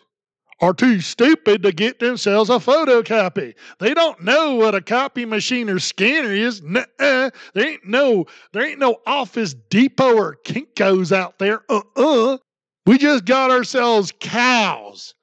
are 0.62 0.74
too 0.74 1.00
stupid 1.00 1.64
to 1.64 1.72
get 1.72 2.00
themselves 2.00 2.50
a 2.50 2.54
photocopy. 2.54 3.56
They 3.80 3.94
don't 3.94 4.22
know 4.22 4.56
what 4.56 4.76
a 4.76 4.82
copy 4.82 5.26
machine 5.26 5.70
or 5.70 5.80
scanner 5.80 6.34
is. 6.34 6.62
Nuh-uh. 6.62 7.30
There 7.54 7.68
ain't 7.68 7.86
no 7.86 8.26
there 8.52 8.66
ain't 8.66 8.80
no 8.80 8.98
Office 9.06 9.54
Depot 9.70 10.18
or 10.18 10.38
Kinkos 10.44 11.12
out 11.12 11.40
there. 11.40 11.62
Uh-uh. 11.70 12.38
We 12.86 12.98
just 12.98 13.26
got 13.26 13.52
ourselves 13.52 14.12
cows. 14.20 15.14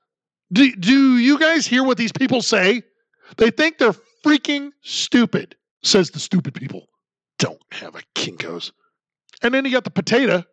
Do, 0.52 0.74
do 0.76 1.18
you 1.18 1.38
guys 1.38 1.66
hear 1.66 1.82
what 1.82 1.98
these 1.98 2.12
people 2.12 2.40
say? 2.40 2.82
They 3.36 3.50
think 3.50 3.78
they're 3.78 3.94
freaking 4.24 4.70
stupid, 4.82 5.57
says 5.82 6.11
the 6.11 6.20
stupid 6.20 6.54
people. 6.54 6.86
Don't 7.38 7.61
have 7.72 7.96
a 7.96 8.02
Kinkos. 8.14 8.70
And 9.42 9.52
then 9.52 9.64
you 9.64 9.72
got 9.72 9.84
the 9.84 9.90
potato, 9.90 10.44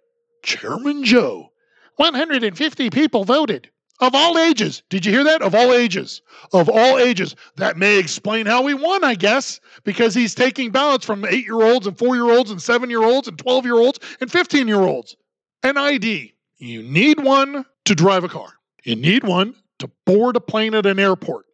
Chairman 0.43 1.03
Joe. 1.03 1.51
150 1.95 2.89
people 2.89 3.23
voted 3.23 3.69
of 3.99 4.13
all 4.15 4.37
ages. 4.37 4.83
Did 4.89 5.05
you 5.05 5.11
hear 5.11 5.23
that? 5.23 5.41
Of 5.41 5.55
all 5.55 5.73
ages. 5.73 6.21
Of 6.51 6.69
all 6.69 6.97
ages. 6.97 7.35
That 7.55 7.77
may 7.77 7.97
explain 7.97 8.45
how 8.45 8.65
he 8.67 8.73
won, 8.73 9.03
I 9.03 9.15
guess, 9.15 9.59
because 9.83 10.13
he's 10.13 10.35
taking 10.35 10.71
ballots 10.71 11.05
from 11.05 11.25
eight 11.25 11.45
year 11.45 11.61
olds 11.61 11.87
and 11.87 11.97
four 11.97 12.15
year 12.15 12.29
olds 12.29 12.51
and 12.51 12.61
seven 12.61 12.89
year 12.89 13.03
olds 13.03 13.27
and 13.27 13.37
12 13.37 13.65
year 13.65 13.75
olds 13.75 13.99
and 14.19 14.31
15 14.31 14.67
year 14.67 14.81
olds. 14.81 15.15
An 15.63 15.77
ID. 15.77 16.33
You 16.57 16.83
need 16.83 17.19
one 17.23 17.65
to 17.85 17.95
drive 17.95 18.23
a 18.23 18.29
car, 18.29 18.53
you 18.83 18.95
need 18.95 19.23
one 19.25 19.55
to 19.79 19.89
board 20.05 20.37
a 20.37 20.39
plane 20.39 20.73
at 20.73 20.85
an 20.85 20.97
airport, 20.97 21.45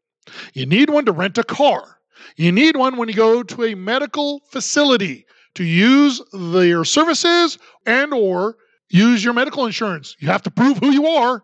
you 0.53 0.65
need 0.67 0.89
one 0.89 1.05
to 1.05 1.11
rent 1.11 1.37
a 1.39 1.43
car, 1.43 1.97
you 2.35 2.51
need 2.51 2.77
one 2.77 2.97
when 2.97 3.09
you 3.09 3.15
go 3.15 3.41
to 3.41 3.63
a 3.63 3.75
medical 3.75 4.41
facility 4.51 5.25
to 5.55 5.63
use 5.63 6.21
their 6.31 6.85
services 6.85 7.57
and 7.87 8.13
or 8.13 8.57
use 8.89 9.23
your 9.23 9.33
medical 9.33 9.65
insurance. 9.65 10.15
You 10.19 10.27
have 10.29 10.43
to 10.43 10.51
prove 10.51 10.77
who 10.77 10.91
you 10.91 11.07
are. 11.07 11.43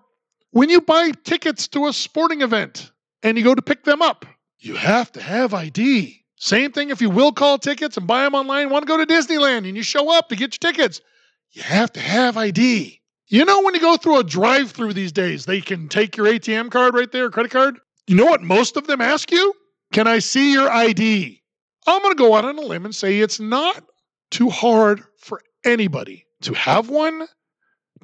When 0.52 0.70
you 0.70 0.82
buy 0.82 1.12
tickets 1.24 1.68
to 1.70 1.88
a 1.88 1.93
sporting 1.93 2.41
event 2.41 2.91
and 3.24 3.38
you 3.38 3.43
go 3.43 3.56
to 3.56 3.62
pick 3.62 3.84
them 3.84 4.02
up, 4.02 4.26
you 4.60 4.76
have 4.76 5.12
to 5.14 5.22
have 5.22 5.54
ID. 5.54 6.24
Same 6.38 6.72
thing 6.72 6.89
if 6.89 7.02
you 7.02 7.10
will 7.10 7.32
call 7.32 7.58
tickets 7.58 7.98
and 7.98 8.08
buy 8.08 8.24
them 8.24 8.36
online, 8.36 8.70
want 8.70 8.84
to 8.84 8.88
go 8.88 8.98
to 8.98 9.06
Disneyland 9.06 9.68
and 9.68 9.76
you 9.76 9.84
show 9.84 10.12
up 10.12 10.30
to 10.30 10.36
get 10.36 10.54
your 10.54 10.72
tickets, 10.72 11.02
you 11.52 11.62
have 11.62 11.91
to 11.93 12.00
have 12.00 12.38
ID. 12.38 13.02
You 13.28 13.46
know, 13.46 13.62
when 13.64 13.74
you 13.74 13.82
go 13.82 13.98
through 13.98 14.20
a 14.20 14.24
drive 14.24 14.72
through 14.72 14.93
these 14.93 15.12
days, 15.12 15.46
they 15.46 15.62
can 15.62 15.88
take 15.88 16.16
your 16.16 16.28
ATM 16.28 16.72
card 16.72 16.93
right 16.93 17.12
there, 17.12 17.30
credit 17.30 17.52
card. 17.52 17.80
You 18.08 18.16
know 18.16 18.26
what 18.26 18.41
most 18.41 18.78
of 18.78 18.86
them 18.86 19.02
ask 19.02 19.32
you? 19.32 19.54
Can 19.93 20.08
I 20.08 20.20
see 20.20 20.52
your 20.52 20.70
ID? 20.70 21.41
I'm 21.88 22.02
going 22.02 22.16
to 22.16 22.18
go 22.18 22.36
out 22.36 22.46
on 22.46 22.58
a 22.58 22.62
limb 22.62 22.86
and 22.86 22.96
say 22.96 23.20
it's 23.20 23.39
not 23.39 23.84
too 24.30 24.50
hard 24.50 25.04
for 25.18 25.41
anybody 25.64 26.24
to 26.46 26.54
have 26.54 26.89
one, 26.89 27.28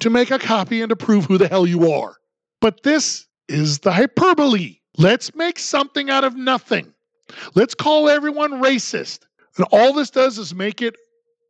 to 0.00 0.10
make 0.10 0.30
a 0.30 0.38
copy, 0.38 0.82
and 0.82 0.90
to 0.90 0.96
prove 0.96 1.24
who 1.24 1.38
the 1.38 1.48
hell 1.48 1.66
you 1.66 1.90
are. 1.92 2.16
But 2.60 2.82
this 2.82 3.26
is 3.48 3.80
the 3.80 3.92
hyperbole. 3.92 4.76
Let's 4.98 5.34
make 5.34 5.58
something 5.58 6.10
out 6.10 6.24
of 6.24 6.36
nothing. 6.36 6.92
Let's 7.54 7.74
call 7.74 8.08
everyone 8.08 8.62
racist. 8.62 9.20
And 9.56 9.66
all 9.70 9.92
this 9.92 10.10
does 10.10 10.38
is 10.38 10.54
make 10.54 10.82
it 10.82 10.96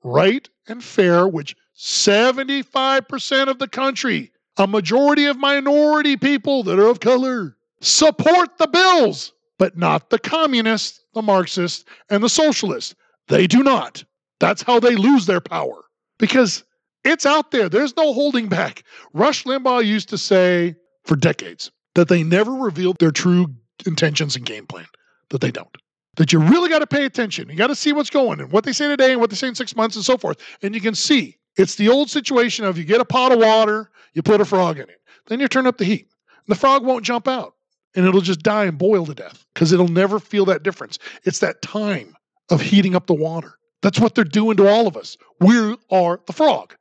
right 0.02 0.48
and 0.68 0.82
fair, 0.82 1.26
which 1.26 1.56
75% 1.76 3.48
of 3.48 3.58
the 3.58 3.68
country, 3.68 4.32
a 4.56 4.66
majority 4.66 5.26
of 5.26 5.38
minority 5.38 6.16
people 6.16 6.62
that 6.64 6.78
are 6.78 6.88
of 6.88 7.00
color, 7.00 7.56
support 7.80 8.58
the 8.58 8.68
bills, 8.68 9.32
but 9.58 9.76
not 9.76 10.10
the 10.10 10.18
communists, 10.18 11.00
the 11.14 11.22
Marxists, 11.22 11.84
and 12.10 12.22
the 12.22 12.28
socialists. 12.28 12.94
They 13.28 13.46
do 13.46 13.62
not. 13.62 14.04
That's 14.40 14.62
how 14.62 14.80
they 14.80 14.96
lose 14.96 15.26
their 15.26 15.40
power 15.40 15.84
because 16.18 16.64
it's 17.04 17.26
out 17.26 17.50
there. 17.50 17.68
There's 17.68 17.96
no 17.96 18.12
holding 18.12 18.48
back. 18.48 18.84
Rush 19.12 19.44
Limbaugh 19.44 19.84
used 19.84 20.08
to 20.10 20.18
say 20.18 20.76
for 21.04 21.16
decades 21.16 21.70
that 21.94 22.08
they 22.08 22.22
never 22.22 22.52
revealed 22.52 22.98
their 22.98 23.10
true 23.10 23.46
intentions 23.86 24.36
and 24.36 24.44
game 24.44 24.66
plan, 24.66 24.86
that 25.30 25.40
they 25.40 25.50
don't. 25.50 25.76
That 26.16 26.32
you 26.32 26.40
really 26.40 26.68
got 26.68 26.80
to 26.80 26.86
pay 26.86 27.04
attention. 27.04 27.48
You 27.48 27.56
got 27.56 27.68
to 27.68 27.74
see 27.74 27.92
what's 27.92 28.10
going 28.10 28.40
and 28.40 28.52
what 28.52 28.64
they 28.64 28.72
say 28.72 28.88
today 28.88 29.12
and 29.12 29.20
what 29.20 29.30
they 29.30 29.36
say 29.36 29.48
in 29.48 29.54
six 29.54 29.74
months 29.74 29.96
and 29.96 30.04
so 30.04 30.18
forth. 30.18 30.38
And 30.62 30.74
you 30.74 30.80
can 30.80 30.94
see 30.94 31.38
it's 31.56 31.74
the 31.74 31.88
old 31.88 32.10
situation 32.10 32.64
of 32.64 32.78
you 32.78 32.84
get 32.84 33.00
a 33.00 33.04
pot 33.04 33.32
of 33.32 33.38
water, 33.38 33.90
you 34.12 34.22
put 34.22 34.40
a 34.40 34.44
frog 34.44 34.78
in 34.78 34.88
it, 34.88 35.00
then 35.26 35.40
you 35.40 35.48
turn 35.48 35.66
up 35.66 35.78
the 35.78 35.84
heat. 35.84 36.08
And 36.46 36.54
the 36.54 36.58
frog 36.58 36.84
won't 36.84 37.04
jump 37.04 37.28
out 37.28 37.54
and 37.94 38.06
it'll 38.06 38.20
just 38.20 38.42
die 38.42 38.64
and 38.64 38.78
boil 38.78 39.06
to 39.06 39.14
death 39.14 39.46
because 39.54 39.72
it'll 39.72 39.88
never 39.88 40.18
feel 40.18 40.44
that 40.46 40.62
difference. 40.62 40.98
It's 41.24 41.38
that 41.40 41.62
time 41.62 42.16
of 42.50 42.60
heating 42.60 42.94
up 42.94 43.06
the 43.06 43.14
water. 43.14 43.58
That's 43.82 43.98
what 43.98 44.14
they're 44.14 44.24
doing 44.24 44.56
to 44.58 44.68
all 44.68 44.86
of 44.86 44.96
us. 44.96 45.16
We 45.40 45.76
are 45.90 46.20
the 46.26 46.32
frog. 46.32 46.74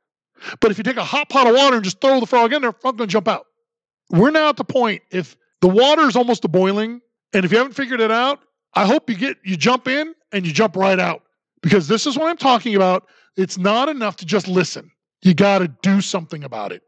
But 0.60 0.70
if 0.70 0.78
you 0.78 0.84
take 0.84 0.96
a 0.96 1.04
hot 1.04 1.28
pot 1.28 1.46
of 1.46 1.54
water 1.54 1.76
and 1.76 1.84
just 1.84 2.00
throw 2.00 2.20
the 2.20 2.26
frog 2.26 2.52
in 2.52 2.62
there, 2.62 2.72
frog's 2.72 2.98
gonna 2.98 3.08
jump 3.08 3.28
out. 3.28 3.46
We're 4.10 4.30
now 4.30 4.48
at 4.48 4.56
the 4.56 4.64
point 4.64 5.02
if 5.10 5.36
the 5.60 5.68
water 5.68 6.02
is 6.02 6.16
almost 6.16 6.42
to 6.42 6.48
boiling, 6.48 7.00
and 7.32 7.44
if 7.44 7.52
you 7.52 7.58
haven't 7.58 7.74
figured 7.74 8.00
it 8.00 8.10
out, 8.10 8.40
I 8.74 8.86
hope 8.86 9.08
you 9.08 9.16
get 9.16 9.38
you 9.44 9.56
jump 9.56 9.88
in 9.88 10.14
and 10.32 10.46
you 10.46 10.52
jump 10.52 10.76
right 10.76 10.98
out 10.98 11.22
Because 11.62 11.88
this 11.88 12.06
is 12.06 12.18
what 12.18 12.28
I'm 12.28 12.36
talking 12.36 12.74
about. 12.74 13.08
It's 13.36 13.56
not 13.56 13.88
enough 13.88 14.16
to 14.16 14.26
just 14.26 14.48
listen. 14.48 14.90
You 15.22 15.34
got 15.34 15.60
to 15.60 15.68
do 15.82 16.00
something 16.00 16.44
about 16.44 16.72
it. 16.72 16.82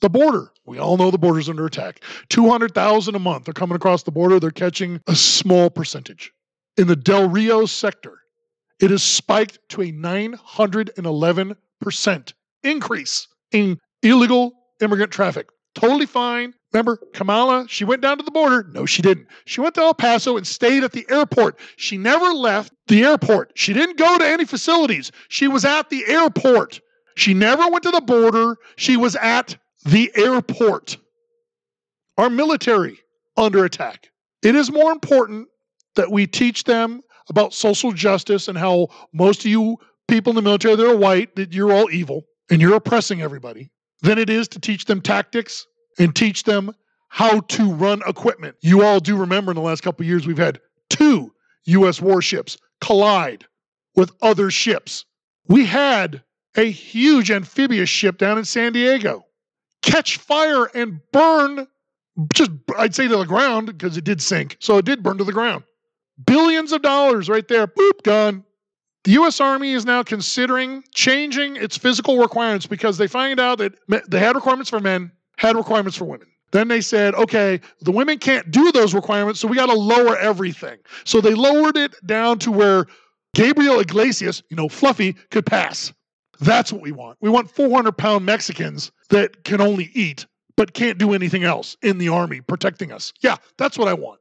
The 0.00 0.08
border. 0.08 0.52
We 0.64 0.78
all 0.78 0.96
know 0.96 1.10
the 1.10 1.18
border's 1.18 1.48
under 1.48 1.66
attack. 1.66 2.02
200,000 2.28 3.14
a 3.14 3.18
month 3.18 3.48
are 3.48 3.52
coming 3.52 3.76
across 3.76 4.04
the 4.04 4.12
border. 4.12 4.40
They're 4.40 4.52
catching 4.52 5.00
a 5.06 5.16
small 5.16 5.68
percentage. 5.68 6.32
In 6.76 6.86
the 6.86 6.96
Del 6.96 7.28
Rio 7.28 7.66
sector, 7.66 8.20
it 8.80 8.90
has 8.90 9.02
spiked 9.02 9.58
to 9.70 9.82
a 9.82 9.92
911% 9.92 12.32
increase 12.62 13.26
in 13.52 13.78
illegal 14.02 14.52
immigrant 14.80 15.12
traffic. 15.12 15.48
Totally 15.74 16.06
fine. 16.06 16.54
Remember, 16.72 16.98
Kamala, 17.14 17.66
she 17.68 17.84
went 17.84 18.02
down 18.02 18.18
to 18.18 18.24
the 18.24 18.30
border. 18.30 18.64
No, 18.72 18.86
she 18.86 19.02
didn't. 19.02 19.26
She 19.44 19.60
went 19.60 19.74
to 19.74 19.82
El 19.82 19.94
Paso 19.94 20.36
and 20.36 20.46
stayed 20.46 20.84
at 20.84 20.92
the 20.92 21.06
airport. 21.08 21.58
She 21.76 21.96
never 21.96 22.26
left 22.26 22.72
the 22.86 23.04
airport. 23.04 23.52
She 23.54 23.72
didn't 23.72 23.98
go 23.98 24.18
to 24.18 24.26
any 24.26 24.44
facilities. 24.44 25.10
She 25.28 25.48
was 25.48 25.64
at 25.64 25.90
the 25.90 26.04
airport. 26.06 26.80
She 27.16 27.34
never 27.34 27.68
went 27.68 27.82
to 27.84 27.90
the 27.90 28.00
border. 28.00 28.56
She 28.76 28.96
was 28.96 29.16
at 29.16 29.56
the 29.84 30.12
airport. 30.14 30.96
Our 32.18 32.30
military 32.30 32.98
under 33.36 33.64
attack. 33.64 34.08
It 34.42 34.54
is 34.54 34.70
more 34.70 34.92
important 34.92 35.48
that 35.96 36.10
we 36.10 36.26
teach 36.26 36.64
them 36.64 37.02
about 37.28 37.52
social 37.52 37.92
justice 37.92 38.48
and 38.48 38.56
how 38.56 38.88
most 39.12 39.40
of 39.40 39.50
you 39.50 39.76
people 40.08 40.30
in 40.30 40.36
the 40.36 40.42
military 40.42 40.76
that 40.76 40.86
are 40.86 40.96
white, 40.96 41.34
that 41.36 41.52
you're 41.52 41.72
all 41.72 41.90
evil 41.90 42.24
and 42.50 42.60
you're 42.60 42.74
oppressing 42.74 43.22
everybody, 43.22 43.70
than 44.02 44.18
it 44.18 44.30
is 44.30 44.48
to 44.48 44.58
teach 44.58 44.84
them 44.84 45.00
tactics 45.00 45.66
and 45.98 46.14
teach 46.14 46.44
them 46.44 46.74
how 47.08 47.40
to 47.40 47.72
run 47.72 48.02
equipment. 48.06 48.56
You 48.60 48.84
all 48.84 49.00
do 49.00 49.16
remember 49.16 49.52
in 49.52 49.56
the 49.56 49.62
last 49.62 49.82
couple 49.82 50.06
years, 50.06 50.26
we've 50.26 50.38
had 50.38 50.60
two 50.88 51.32
U.S. 51.64 52.00
warships 52.00 52.56
collide 52.80 53.44
with 53.96 54.12
other 54.22 54.50
ships. 54.50 55.04
We 55.48 55.66
had 55.66 56.22
a 56.56 56.70
huge 56.70 57.30
amphibious 57.30 57.88
ship 57.88 58.18
down 58.18 58.38
in 58.38 58.44
San 58.44 58.72
Diego 58.72 59.24
catch 59.82 60.18
fire 60.18 60.66
and 60.66 61.00
burn, 61.12 61.66
just 62.34 62.50
I'd 62.76 62.94
say 62.94 63.08
to 63.08 63.16
the 63.16 63.24
ground 63.24 63.66
because 63.66 63.96
it 63.96 64.04
did 64.04 64.20
sink. 64.22 64.56
So 64.60 64.78
it 64.78 64.84
did 64.84 65.02
burn 65.02 65.18
to 65.18 65.24
the 65.24 65.32
ground. 65.32 65.64
Billions 66.26 66.72
of 66.72 66.82
dollars 66.82 67.28
right 67.28 67.46
there, 67.48 67.66
boop, 67.66 68.02
gone. 68.02 68.44
The 69.04 69.12
U.S. 69.12 69.40
Army 69.40 69.72
is 69.72 69.86
now 69.86 70.02
considering 70.02 70.84
changing 70.94 71.56
its 71.56 71.76
physical 71.76 72.18
requirements 72.18 72.66
because 72.66 72.98
they 72.98 73.06
find 73.06 73.40
out 73.40 73.58
that 73.58 73.74
they 74.08 74.18
had 74.18 74.36
requirements 74.36 74.68
for 74.68 74.80
men, 74.80 75.10
had 75.38 75.56
requirements 75.56 75.96
for 75.96 76.04
women. 76.04 76.26
Then 76.52 76.68
they 76.68 76.80
said, 76.80 77.14
okay, 77.14 77.60
the 77.80 77.92
women 77.92 78.18
can't 78.18 78.50
do 78.50 78.72
those 78.72 78.92
requirements, 78.92 79.40
so 79.40 79.48
we 79.48 79.56
got 79.56 79.66
to 79.66 79.74
lower 79.74 80.18
everything. 80.18 80.78
So 81.04 81.20
they 81.20 81.34
lowered 81.34 81.76
it 81.76 81.94
down 82.04 82.38
to 82.40 82.50
where 82.50 82.86
Gabriel 83.34 83.78
Iglesias, 83.78 84.42
you 84.50 84.56
know, 84.56 84.68
Fluffy, 84.68 85.14
could 85.30 85.46
pass. 85.46 85.92
That's 86.40 86.72
what 86.72 86.82
we 86.82 86.92
want. 86.92 87.18
We 87.20 87.30
want 87.30 87.50
400 87.50 87.92
pound 87.92 88.26
Mexicans 88.26 88.90
that 89.10 89.44
can 89.44 89.60
only 89.60 89.90
eat 89.94 90.26
but 90.56 90.74
can't 90.74 90.98
do 90.98 91.14
anything 91.14 91.44
else 91.44 91.76
in 91.82 91.98
the 91.98 92.08
army 92.08 92.40
protecting 92.40 92.92
us. 92.92 93.12
Yeah, 93.20 93.36
that's 93.56 93.78
what 93.78 93.88
I 93.88 93.94
want. 93.94 94.20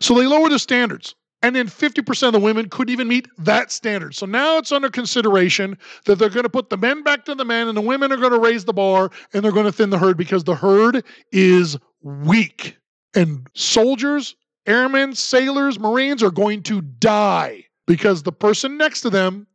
So 0.00 0.14
they 0.14 0.26
lowered 0.26 0.52
the 0.52 0.58
standards. 0.58 1.14
And 1.42 1.54
then 1.54 1.68
50% 1.68 2.26
of 2.26 2.32
the 2.32 2.40
women 2.40 2.68
couldn't 2.68 2.92
even 2.92 3.06
meet 3.06 3.28
that 3.38 3.70
standard. 3.70 4.14
So 4.14 4.26
now 4.26 4.58
it's 4.58 4.72
under 4.72 4.90
consideration 4.90 5.78
that 6.04 6.16
they're 6.18 6.30
going 6.30 6.42
to 6.42 6.48
put 6.48 6.68
the 6.68 6.76
men 6.76 7.04
back 7.04 7.24
to 7.26 7.34
the 7.34 7.44
men 7.44 7.68
and 7.68 7.76
the 7.76 7.82
women 7.82 8.10
are 8.10 8.16
going 8.16 8.32
to 8.32 8.40
raise 8.40 8.64
the 8.64 8.72
bar 8.72 9.10
and 9.32 9.44
they're 9.44 9.52
going 9.52 9.66
to 9.66 9.72
thin 9.72 9.90
the 9.90 9.98
herd 9.98 10.16
because 10.16 10.44
the 10.44 10.56
herd 10.56 11.04
is 11.30 11.76
weak. 12.02 12.76
And 13.14 13.46
soldiers, 13.54 14.34
airmen, 14.66 15.14
sailors, 15.14 15.78
marines 15.78 16.22
are 16.24 16.30
going 16.32 16.62
to 16.64 16.80
die 16.80 17.64
because 17.86 18.24
the 18.24 18.32
person 18.32 18.76
next 18.76 19.02
to 19.02 19.10
them 19.10 19.46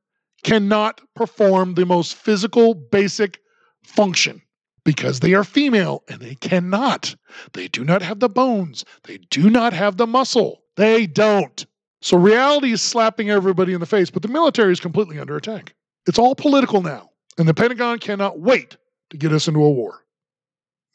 cannot 0.44 1.02
perform 1.16 1.74
the 1.74 1.86
most 1.86 2.16
physical, 2.16 2.74
basic 2.74 3.40
function 3.84 4.42
because 4.86 5.20
they 5.20 5.34
are 5.34 5.44
female 5.44 6.04
and 6.10 6.22
they 6.22 6.36
cannot. 6.36 7.16
They 7.54 7.68
do 7.68 7.84
not 7.84 8.02
have 8.02 8.20
the 8.20 8.30
bones, 8.30 8.86
they 9.04 9.18
do 9.30 9.50
not 9.50 9.74
have 9.74 9.98
the 9.98 10.08
muscle. 10.08 10.62
They 10.76 11.06
don't. 11.06 11.66
So 12.04 12.18
reality 12.18 12.74
is 12.74 12.82
slapping 12.82 13.30
everybody 13.30 13.72
in 13.72 13.80
the 13.80 13.86
face, 13.86 14.10
but 14.10 14.22
the 14.24 14.28
military 14.28 14.74
is 14.74 14.82
completely 14.82 15.20
under 15.20 15.38
attack. 15.38 15.74
It's 16.06 16.20
all 16.20 16.36
political 16.36 16.82
now, 16.82 17.12
and 17.38 17.48
the 17.48 17.54
Pentagon 17.54 17.98
cannot 17.98 18.42
wait 18.42 18.76
to 19.12 19.16
get 19.16 19.32
us 19.32 19.48
into 19.48 19.64
a 19.64 19.72
war. 19.72 20.04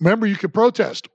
Remember, 0.00 0.26
you 0.26 0.36
could 0.36 0.52
protest. 0.52 1.08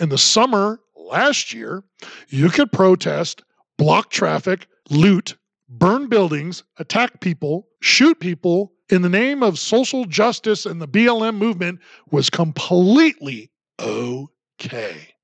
In 0.00 0.08
the 0.08 0.16
summer 0.16 0.80
last 0.96 1.52
year, 1.52 1.84
you 2.28 2.48
could 2.48 2.72
protest, 2.72 3.42
block 3.76 4.08
traffic, 4.08 4.68
loot, 4.88 5.36
burn 5.68 6.08
buildings, 6.08 6.64
attack 6.78 7.20
people, 7.20 7.68
shoot 7.82 8.18
people 8.18 8.72
in 8.88 9.02
the 9.02 9.10
name 9.10 9.42
of 9.42 9.58
social 9.58 10.06
justice 10.06 10.64
and 10.64 10.80
the 10.80 10.88
BLM 10.88 11.36
movement 11.36 11.80
was 12.10 12.30
completely 12.30 13.50
okay. 13.78 15.15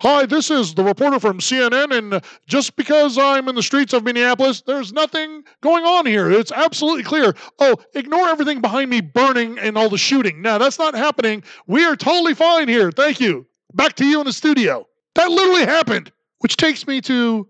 Hi, 0.00 0.26
this 0.26 0.50
is 0.50 0.74
the 0.74 0.82
reporter 0.82 1.20
from 1.20 1.38
CNN, 1.38 1.96
and 1.96 2.22
just 2.46 2.76
because 2.76 3.16
I'm 3.16 3.48
in 3.48 3.54
the 3.54 3.62
streets 3.62 3.92
of 3.92 4.04
Minneapolis, 4.04 4.62
there's 4.62 4.92
nothing 4.92 5.44
going 5.60 5.84
on 5.84 6.06
here. 6.06 6.30
It's 6.30 6.52
absolutely 6.52 7.04
clear. 7.04 7.34
Oh, 7.58 7.76
ignore 7.94 8.28
everything 8.28 8.60
behind 8.60 8.90
me 8.90 9.00
burning 9.00 9.58
and 9.58 9.78
all 9.78 9.88
the 9.88 9.98
shooting. 9.98 10.42
Now, 10.42 10.58
that's 10.58 10.78
not 10.78 10.94
happening. 10.94 11.42
We 11.66 11.84
are 11.84 11.96
totally 11.96 12.34
fine 12.34 12.68
here. 12.68 12.90
Thank 12.90 13.20
you. 13.20 13.46
Back 13.74 13.94
to 13.96 14.04
you 14.04 14.20
in 14.20 14.26
the 14.26 14.32
studio. 14.32 14.86
That 15.14 15.30
literally 15.30 15.64
happened, 15.64 16.10
which 16.40 16.56
takes 16.56 16.86
me 16.86 17.00
to 17.02 17.48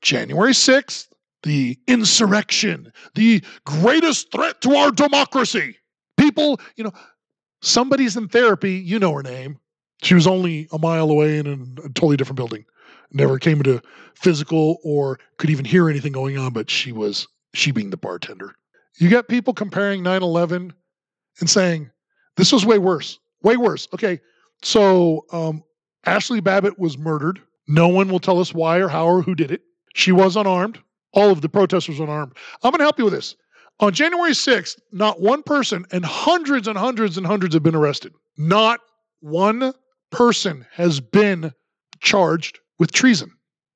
January 0.00 0.52
6th, 0.52 1.08
the 1.42 1.78
insurrection, 1.88 2.92
the 3.14 3.42
greatest 3.64 4.30
threat 4.30 4.60
to 4.62 4.74
our 4.76 4.90
democracy. 4.92 5.76
People, 6.16 6.60
you 6.76 6.84
know, 6.84 6.92
somebody's 7.60 8.16
in 8.16 8.28
therapy, 8.28 8.74
you 8.74 8.98
know 8.98 9.12
her 9.14 9.22
name. 9.22 9.58
She 10.02 10.14
was 10.14 10.26
only 10.26 10.68
a 10.72 10.78
mile 10.78 11.10
away 11.10 11.38
in 11.38 11.46
a, 11.46 11.88
totally 11.90 12.16
different 12.16 12.36
building. 12.36 12.64
Never 13.12 13.38
came 13.38 13.58
into 13.58 13.80
physical 14.14 14.78
or 14.82 15.18
could 15.38 15.50
even 15.50 15.64
hear 15.64 15.88
anything 15.88 16.12
going 16.12 16.38
on, 16.38 16.52
but 16.52 16.70
she 16.70 16.92
was, 16.92 17.28
she 17.54 17.70
being 17.70 17.90
the 17.90 17.96
bartender. 17.96 18.54
You 18.98 19.08
got 19.08 19.28
people 19.28 19.54
comparing 19.54 20.02
9 20.02 20.22
11 20.22 20.72
and 21.40 21.50
saying, 21.50 21.90
this 22.36 22.52
was 22.52 22.66
way 22.66 22.78
worse, 22.78 23.18
way 23.42 23.56
worse. 23.56 23.86
Okay, 23.94 24.20
so 24.62 25.24
um, 25.32 25.62
Ashli 26.06 26.42
Babbitt 26.42 26.78
was 26.78 26.98
murdered. 26.98 27.40
No 27.68 27.88
one 27.88 28.08
will 28.08 28.18
tell 28.18 28.40
us 28.40 28.52
why 28.52 28.78
or 28.78 28.88
how 28.88 29.06
or 29.06 29.22
who 29.22 29.34
did 29.34 29.50
it. 29.50 29.62
She 29.94 30.12
was 30.12 30.36
unarmed. 30.36 30.78
All 31.12 31.30
of 31.30 31.42
the 31.42 31.48
protesters 31.48 31.98
were 31.98 32.06
unarmed. 32.06 32.32
I'm 32.62 32.70
going 32.70 32.78
to 32.78 32.84
help 32.84 32.98
you 32.98 33.04
with 33.04 33.14
this. 33.14 33.36
On 33.80 33.92
January 33.92 34.32
6th, 34.32 34.78
not 34.92 35.20
one 35.20 35.42
person, 35.42 35.84
and 35.92 36.04
hundreds 36.04 36.66
and 36.68 36.78
hundreds 36.78 37.18
and 37.18 37.26
hundreds 37.26 37.54
have 37.54 37.62
been 37.62 37.74
arrested. 37.74 38.14
Not 38.36 38.80
one 39.20 39.72
person 40.12 40.64
has 40.72 41.00
been 41.00 41.52
charged 42.00 42.60
with 42.78 42.92
treason, 42.92 43.32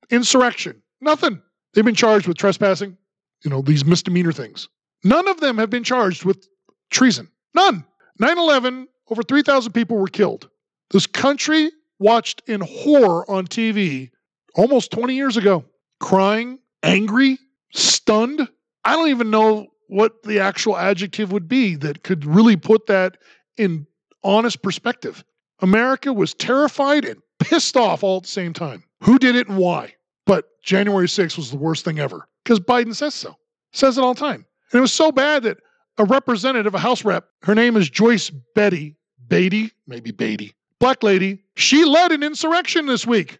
insurrection, 0.09 0.81
nothing. 1.01 1.41
They've 1.73 1.83
been 1.83 1.95
charged 1.95 2.27
with 2.27 2.37
trespassing, 2.37 2.97
you 3.43 3.49
know, 3.49 3.61
these 3.61 3.85
misdemeanor 3.85 4.31
things. 4.31 4.69
None 5.03 5.27
of 5.27 5.39
them 5.41 5.57
have 5.57 5.69
been 5.69 5.83
charged 5.83 6.23
with 6.23 6.47
treason. 6.89 7.29
None. 7.53 7.83
9 8.19 8.37
11, 8.37 8.87
over 9.09 9.21
3,000 9.21 9.71
people 9.73 9.97
were 9.97 10.07
killed. 10.07 10.49
This 10.91 11.05
country 11.05 11.69
watched 11.99 12.41
in 12.47 12.61
horror 12.61 13.29
on 13.29 13.45
TV 13.47 14.09
almost 14.55 14.91
20 14.91 15.15
years 15.15 15.37
ago, 15.37 15.65
crying 15.99 16.59
angry, 16.83 17.37
stunned. 17.73 18.47
I 18.83 18.95
don't 18.95 19.09
even 19.09 19.29
know 19.29 19.67
what 19.87 20.23
the 20.23 20.39
actual 20.39 20.77
adjective 20.77 21.31
would 21.31 21.47
be 21.47 21.75
that 21.75 22.03
could 22.03 22.25
really 22.25 22.55
put 22.55 22.87
that 22.87 23.17
in 23.57 23.87
honest 24.23 24.61
perspective. 24.61 25.23
America 25.61 26.13
was 26.13 26.33
terrified 26.33 27.05
and 27.05 27.21
pissed 27.39 27.77
off 27.77 28.03
all 28.03 28.17
at 28.17 28.23
the 28.23 28.29
same 28.29 28.53
time. 28.53 28.83
Who 29.01 29.19
did 29.19 29.35
it 29.35 29.47
and 29.47 29.57
why? 29.57 29.95
But 30.25 30.45
January 30.63 31.07
6th 31.07 31.37
was 31.37 31.51
the 31.51 31.57
worst 31.57 31.85
thing 31.85 31.99
ever 31.99 32.27
because 32.43 32.59
Biden 32.59 32.95
says 32.95 33.13
so. 33.13 33.35
Says 33.71 33.97
it 33.97 34.03
all 34.03 34.13
the 34.13 34.19
time. 34.19 34.45
And 34.71 34.79
it 34.79 34.81
was 34.81 34.93
so 34.93 35.11
bad 35.11 35.43
that 35.43 35.57
a 35.97 36.05
representative, 36.05 36.75
a 36.75 36.79
House 36.79 37.03
rep, 37.05 37.27
her 37.43 37.55
name 37.55 37.75
is 37.75 37.89
Joyce 37.89 38.29
Betty, 38.55 38.95
Beatty, 39.27 39.71
maybe 39.87 40.11
Beatty, 40.11 40.53
black 40.79 41.03
lady, 41.03 41.43
she 41.55 41.85
led 41.85 42.11
an 42.11 42.23
insurrection 42.23 42.85
this 42.85 43.05
week. 43.05 43.39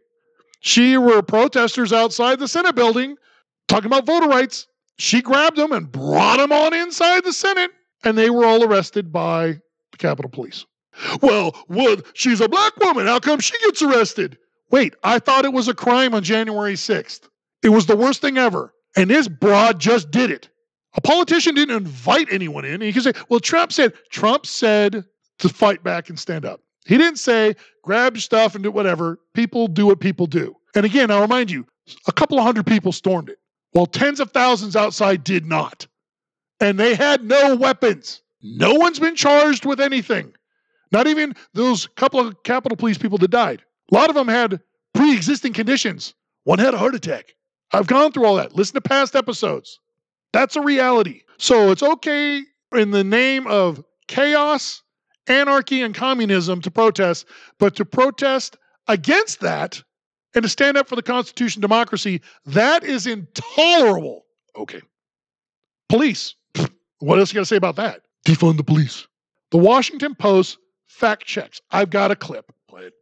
She 0.60 0.98
were 0.98 1.22
protesters 1.22 1.94
outside 1.94 2.40
the 2.40 2.48
Senate 2.48 2.76
building 2.76 3.16
talking 3.68 3.86
about 3.86 4.06
voter 4.06 4.28
rights. 4.28 4.68
She 4.98 5.22
grabbed 5.22 5.58
them 5.58 5.72
and 5.72 5.92
brought 5.92 6.38
them 6.38 6.52
on 6.52 6.74
inside 6.74 7.24
the 7.24 7.34
Senate, 7.34 7.72
and 8.04 8.18
they 8.18 8.30
were 8.30 8.46
all 8.46 8.64
arrested 8.64 9.12
by 9.12 9.60
the 9.92 9.98
Capitol 9.98 10.32
Police. 10.32 10.66
Well, 11.22 11.56
what? 11.68 12.06
She's 12.14 12.42
a 12.42 12.50
black 12.50 12.76
woman. 12.78 13.06
How 13.08 13.20
come 13.20 13.40
she 13.40 13.58
gets 13.66 13.82
arrested? 13.82 14.38
Wait, 14.72 14.96
I 15.04 15.20
thought 15.20 15.46
it 15.46 15.54
was 15.54 15.68
a 15.68 15.74
crime 15.74 16.14
on 16.14 16.24
January 16.24 16.74
6th. 16.74 17.22
It 17.64 17.70
was 17.70 17.86
the 17.86 17.96
worst 17.96 18.22
thing 18.22 18.38
ever. 18.38 18.74
And 18.96 19.10
this 19.10 19.28
broad 19.28 19.80
just 19.80 20.12
did 20.12 20.32
it. 20.32 20.50
A 20.96 21.02
politician 21.02 21.54
didn't 21.56 21.76
invite 21.76 22.28
anyone 22.32 22.66
in. 22.66 22.82
He 22.82 22.92
can 22.92 23.04
say, 23.04 23.14
well, 23.30 23.40
Trump 23.40 23.72
said, 23.72 23.94
Trump 24.10 24.46
said 24.46 25.06
to 25.40 25.50
fight 25.50 25.84
back 25.84 26.10
and 26.10 26.18
stand 26.20 26.46
up. 26.46 26.62
He 26.86 26.98
didn't 26.98 27.20
say, 27.20 27.56
grab 27.84 28.18
stuff 28.18 28.56
and 28.56 28.64
do 28.64 28.72
whatever. 28.72 29.20
People 29.34 29.68
do 29.68 29.86
what 29.86 30.00
people 30.00 30.26
do. 30.26 30.56
And 30.76 30.86
again, 30.86 31.12
I'll 31.12 31.22
remind 31.22 31.52
you, 31.52 31.66
a 32.08 32.12
couple 32.12 32.38
of 32.40 32.44
hundred 32.44 32.66
people 32.66 32.92
stormed 32.92 33.30
it. 33.30 33.38
while 33.72 33.86
tens 33.86 34.20
of 34.20 34.32
thousands 34.32 34.76
outside 34.76 35.24
did 35.24 35.46
not. 35.46 35.86
And 36.60 36.80
they 36.80 36.96
had 36.96 37.24
no 37.24 37.56
weapons. 37.56 38.22
No 38.42 38.74
one's 38.74 39.00
been 39.00 39.16
charged 39.16 39.66
with 39.66 39.80
anything. 39.80 40.34
Not 40.92 41.08
even 41.08 41.36
those 41.54 41.88
couple 41.88 42.20
of 42.20 42.44
Capitol 42.44 42.78
Police 42.78 42.98
people 42.98 43.18
that 43.20 43.32
died. 43.32 43.64
A 43.92 43.96
lot 43.96 44.10
of 44.10 44.16
them 44.16 44.28
had 44.28 44.62
pre 44.94 45.14
existing 45.14 45.54
conditions. 45.54 46.14
One 46.44 46.60
had 46.60 46.74
a 46.74 46.78
heart 46.78 46.96
attack. 46.96 47.36
I've 47.74 47.88
gone 47.88 48.12
through 48.12 48.26
all 48.26 48.36
that. 48.36 48.56
Listen 48.56 48.76
to 48.76 48.82
past 48.82 49.16
episodes. 49.16 49.80
That's 50.32 50.56
a 50.56 50.62
reality. 50.62 51.22
So 51.38 51.72
it's 51.72 51.84
okay 51.84 52.42
in 52.74 52.92
the 52.92 53.04
name 53.04 53.48
of 53.48 53.84
chaos, 54.08 54.82
anarchy, 55.28 55.82
and 55.82 55.94
communism 55.94 56.62
to 56.62 56.72
protest, 56.72 57.26
but 57.60 57.76
to 57.76 57.86
protest 57.86 58.58
against 58.88 59.42
that 59.42 59.82
and 60.34 60.44
to 60.44 60.50
stand 60.50 60.78
up 60.78 60.88
for 60.88 60.96
the 60.96 61.02
Constitution, 61.02 61.62
democracy, 61.62 62.22
that 62.46 62.84
is 62.84 63.08
intolerable. 63.08 64.26
Okay. 64.56 64.82
Police. 65.90 66.36
What 67.00 67.20
else 67.20 67.32
you 67.32 67.36
got 67.36 67.42
to 67.42 67.46
say 67.46 67.56
about 67.56 67.76
that? 67.76 68.02
Defund 68.26 68.58
the 68.58 68.64
police. 68.64 69.08
The 69.52 69.58
Washington 69.58 70.16
Post 70.16 70.58
fact 70.98 71.26
checks. 71.26 71.62
I've 71.72 71.92
got 71.92 72.10
a 72.12 72.16
clip. 72.16 72.52
Play 72.68 72.86
it. 72.86 72.94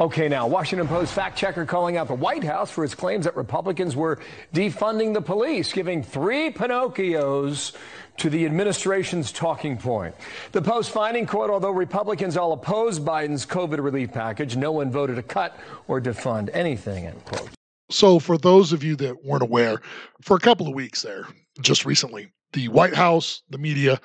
Okay, 0.00 0.28
now, 0.28 0.46
Washington 0.46 0.86
Post 0.86 1.14
fact 1.14 1.38
checker 1.38 1.64
calling 1.64 1.96
out 1.96 2.08
the 2.08 2.14
White 2.14 2.44
House 2.44 2.70
for 2.70 2.84
its 2.84 2.94
claims 2.94 3.24
that 3.24 3.36
Republicans 3.36 3.96
were 3.96 4.18
defunding 4.52 5.14
the 5.14 5.22
police, 5.22 5.72
giving 5.72 6.02
three 6.02 6.50
Pinocchios 6.50 7.74
to 8.18 8.28
the 8.28 8.44
administration's 8.44 9.32
talking 9.32 9.78
point. 9.78 10.14
The 10.52 10.60
Post 10.60 10.90
finding, 10.90 11.24
quote, 11.26 11.48
although 11.48 11.70
Republicans 11.70 12.36
all 12.36 12.52
oppose 12.52 13.00
Biden's 13.00 13.46
COVID 13.46 13.82
relief 13.82 14.12
package, 14.12 14.56
no 14.56 14.72
one 14.72 14.90
voted 14.90 15.16
to 15.16 15.22
cut 15.22 15.56
or 15.86 16.00
defund 16.00 16.50
anything, 16.52 17.06
end 17.06 17.24
quote. 17.24 17.48
So, 17.90 18.18
for 18.18 18.36
those 18.36 18.72
of 18.72 18.84
you 18.84 18.96
that 18.96 19.24
weren't 19.24 19.42
aware, 19.42 19.80
for 20.20 20.36
a 20.36 20.40
couple 20.40 20.68
of 20.68 20.74
weeks 20.74 21.00
there, 21.02 21.26
just 21.60 21.86
recently, 21.86 22.30
the 22.52 22.68
White 22.68 22.94
House, 22.94 23.42
the 23.48 23.58
media, 23.58 24.00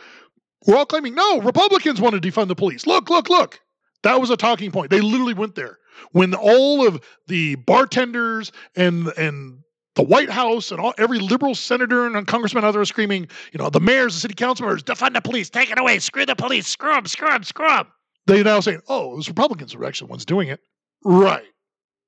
were 0.67 0.77
all 0.77 0.85
claiming, 0.85 1.15
no, 1.15 1.41
Republicans 1.41 1.99
want 1.99 2.21
to 2.21 2.31
defund 2.31 2.47
the 2.47 2.55
police. 2.55 2.87
Look, 2.87 3.09
look, 3.09 3.29
look. 3.29 3.59
That 4.03 4.19
was 4.19 4.29
a 4.29 4.37
talking 4.37 4.71
point. 4.71 4.89
They 4.89 5.01
literally 5.01 5.33
went 5.33 5.55
there 5.55 5.79
when 6.11 6.33
all 6.33 6.85
of 6.85 7.01
the 7.27 7.55
bartenders 7.55 8.51
and 8.75 9.07
and 9.17 9.59
the 9.95 10.03
White 10.03 10.29
House 10.29 10.71
and 10.71 10.79
all 10.79 10.93
every 10.97 11.19
liberal 11.19 11.53
senator 11.53 12.07
and 12.07 12.27
congressman 12.27 12.65
out 12.65 12.71
there 12.71 12.83
screaming, 12.83 13.27
you 13.51 13.59
know, 13.59 13.69
the 13.69 13.79
mayors, 13.79 14.15
the 14.15 14.21
city 14.21 14.33
council 14.33 14.65
members, 14.65 14.83
defund 14.83 15.13
the 15.13 15.21
police, 15.21 15.49
take 15.49 15.69
it 15.69 15.79
away, 15.79 15.99
screw 15.99 16.25
the 16.25 16.35
police, 16.35 16.67
screw 16.67 16.93
them, 16.93 17.05
screw 17.05 17.29
them, 17.29 17.43
screw 17.43 17.67
them. 17.67 17.87
They 18.25 18.41
now 18.41 18.59
saying, 18.59 18.81
oh, 18.87 19.13
it 19.13 19.17
was 19.17 19.27
Republicans 19.27 19.73
who 19.73 19.79
were 19.79 19.85
actually 19.85 20.07
the 20.07 20.11
ones 20.11 20.25
doing 20.25 20.47
it. 20.47 20.61
Right. 21.05 21.45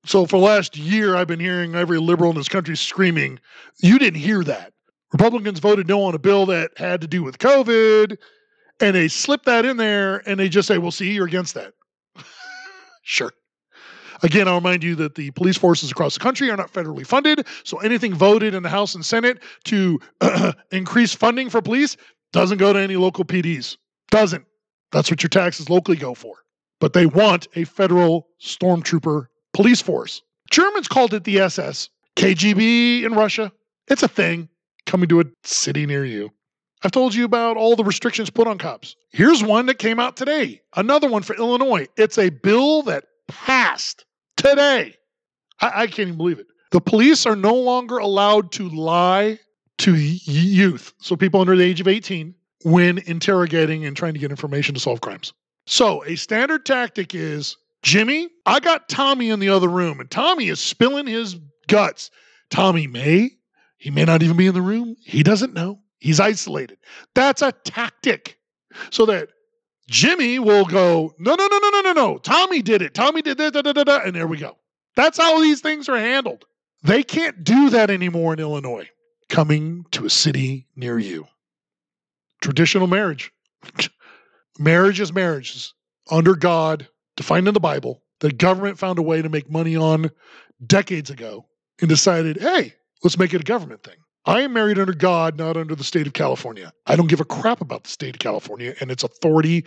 So 0.05 0.25
for 0.25 0.39
the 0.39 0.45
last 0.45 0.77
year, 0.77 1.15
I've 1.15 1.27
been 1.27 1.39
hearing 1.39 1.75
every 1.75 1.99
liberal 1.99 2.31
in 2.31 2.37
this 2.37 2.49
country 2.49 2.77
screaming, 2.77 3.39
you 3.81 3.99
didn't 3.99 4.19
hear 4.19 4.43
that. 4.43 4.73
Republicans 5.11 5.59
voted 5.59 5.87
no 5.87 6.03
on 6.03 6.15
a 6.15 6.19
bill 6.19 6.45
that 6.47 6.71
had 6.77 7.01
to 7.01 7.07
do 7.07 7.23
with 7.23 7.37
COVID, 7.37 8.17
and 8.79 8.95
they 8.95 9.07
slip 9.07 9.43
that 9.43 9.65
in 9.65 9.77
there 9.77 10.27
and 10.27 10.39
they 10.39 10.49
just 10.49 10.67
say, 10.67 10.77
well, 10.77 10.91
see, 10.91 11.13
you're 11.13 11.27
against 11.27 11.53
that. 11.55 11.73
Sure. 13.07 13.31
Again, 14.23 14.47
I'll 14.47 14.55
remind 14.55 14.83
you 14.83 14.95
that 14.95 15.13
the 15.13 15.29
police 15.31 15.57
forces 15.57 15.91
across 15.91 16.15
the 16.15 16.19
country 16.19 16.49
are 16.49 16.57
not 16.57 16.73
federally 16.73 17.05
funded. 17.05 17.45
So 17.63 17.77
anything 17.77 18.15
voted 18.15 18.55
in 18.55 18.63
the 18.63 18.69
House 18.69 18.95
and 18.95 19.05
Senate 19.05 19.43
to 19.65 19.99
increase 20.71 21.13
funding 21.13 21.51
for 21.51 21.61
police 21.61 21.97
doesn't 22.33 22.57
go 22.57 22.73
to 22.73 22.79
any 22.79 22.95
local 22.95 23.23
PDs. 23.23 23.77
Doesn't. 24.09 24.43
That's 24.91 25.11
what 25.11 25.21
your 25.21 25.29
taxes 25.29 25.69
locally 25.69 25.97
go 25.97 26.15
for. 26.15 26.37
But 26.79 26.93
they 26.93 27.05
want 27.05 27.47
a 27.55 27.63
federal 27.63 28.27
stormtrooper 28.41 29.27
police 29.53 29.81
force. 29.81 30.21
Germans 30.51 30.87
called 30.87 31.13
it 31.13 31.23
the 31.23 31.39
SS. 31.39 31.89
KGB 32.15 33.03
in 33.03 33.13
Russia. 33.13 33.51
It's 33.87 34.03
a 34.03 34.07
thing 34.07 34.49
coming 34.85 35.09
to 35.09 35.19
a 35.21 35.25
city 35.43 35.85
near 35.85 36.05
you. 36.05 36.31
I've 36.85 36.91
told 36.91 37.15
you 37.15 37.25
about 37.25 37.57
all 37.57 37.75
the 37.75 37.83
restrictions 37.83 38.29
put 38.29 38.45
on 38.45 38.59
cops. 38.59 38.95
Here's 39.09 39.43
one 39.43 39.65
that 39.65 39.79
came 39.79 39.99
out 39.99 40.15
today. 40.15 40.61
Another 40.75 41.09
one 41.09 41.23
for 41.23 41.35
Illinois. 41.35 41.87
It's 41.97 42.19
a 42.19 42.29
bill 42.29 42.83
that 42.83 43.05
passed 43.27 44.05
today. 44.37 44.95
I, 45.59 45.71
I 45.81 45.87
can't 45.87 46.09
even 46.09 46.17
believe 46.17 46.37
it. 46.37 46.45
The 46.69 46.79
police 46.79 47.25
are 47.25 47.35
no 47.35 47.55
longer 47.55 47.97
allowed 47.97 48.51
to 48.53 48.69
lie 48.69 49.39
to 49.79 49.95
youth, 49.95 50.93
so 50.99 51.15
people 51.15 51.41
under 51.41 51.57
the 51.57 51.63
age 51.63 51.81
of 51.81 51.87
18, 51.87 52.35
when 52.65 52.99
interrogating 52.99 53.83
and 53.83 53.97
trying 53.97 54.13
to 54.13 54.19
get 54.19 54.29
information 54.29 54.75
to 54.75 54.79
solve 54.79 55.01
crimes. 55.01 55.33
So, 55.65 56.03
a 56.05 56.15
standard 56.15 56.67
tactic 56.67 57.15
is 57.15 57.57
Jimmy, 57.81 58.29
I 58.45 58.59
got 58.59 58.89
Tommy 58.89 59.31
in 59.31 59.39
the 59.39 59.49
other 59.49 59.69
room, 59.69 59.99
and 59.99 60.11
Tommy 60.11 60.49
is 60.49 60.59
spilling 60.59 61.07
his 61.07 61.35
guts. 61.67 62.11
Tommy 62.51 62.85
may, 62.85 63.31
he 63.77 63.89
may 63.89 64.05
not 64.05 64.21
even 64.21 64.37
be 64.37 64.45
in 64.45 64.53
the 64.53 64.61
room. 64.61 64.95
He 65.03 65.23
doesn't 65.23 65.55
know. 65.55 65.79
He's 65.99 66.19
isolated. 66.19 66.77
That's 67.13 67.41
a 67.41 67.51
tactic. 67.51 68.37
So 68.89 69.05
that 69.05 69.29
Jimmy 69.87 70.39
will 70.39 70.65
go, 70.65 71.13
no, 71.19 71.35
no, 71.35 71.47
no, 71.47 71.59
no, 71.59 71.69
no, 71.69 71.81
no, 71.81 71.93
no. 71.93 72.17
Tommy 72.17 72.61
did 72.61 72.81
it. 72.81 72.93
Tommy 72.93 73.21
did 73.21 73.37
that, 73.37 73.53
da, 73.53 73.61
da, 73.61 73.73
da, 73.73 73.83
da, 73.83 73.99
and 73.99 74.15
there 74.15 74.27
we 74.27 74.37
go. 74.37 74.57
That's 74.95 75.17
how 75.17 75.39
these 75.41 75.61
things 75.61 75.87
are 75.89 75.97
handled. 75.97 76.45
They 76.83 77.03
can't 77.03 77.43
do 77.43 77.69
that 77.71 77.89
anymore 77.89 78.33
in 78.33 78.39
Illinois. 78.39 78.89
Coming 79.29 79.85
to 79.91 80.05
a 80.05 80.09
city 80.09 80.67
near 80.75 80.99
you. 80.99 81.27
Traditional 82.41 82.87
marriage. 82.87 83.31
marriage 84.59 84.99
is 84.99 85.11
marriage. 85.11 85.55
It's 85.55 85.73
under 86.11 86.35
God, 86.35 86.87
defined 87.15 87.47
in 87.47 87.53
the 87.53 87.59
Bible. 87.59 88.03
The 88.19 88.31
government 88.31 88.77
found 88.77 88.99
a 88.99 89.03
way 89.03 89.21
to 89.21 89.29
make 89.29 89.49
money 89.49 89.75
on 89.75 90.11
decades 90.65 91.09
ago 91.09 91.45
and 91.79 91.89
decided, 91.89 92.37
hey, 92.37 92.73
let's 93.03 93.17
make 93.17 93.33
it 93.33 93.41
a 93.41 93.45
government 93.45 93.83
thing. 93.83 93.97
I 94.27 94.41
am 94.41 94.53
married 94.53 94.79
under 94.79 94.93
God, 94.93 95.37
not 95.37 95.55
under 95.55 95.75
the 95.75 95.83
state 95.83 96.07
of 96.07 96.13
California. 96.13 96.73
I 96.87 96.95
don't 96.95 97.09
give 97.09 97.19
a 97.19 97.25
crap 97.25 97.61
about 97.61 97.83
the 97.83 97.91
state 97.91 98.15
of 98.15 98.19
California 98.19 98.73
and 98.79 98.89
its 98.89 99.03
authority 99.03 99.65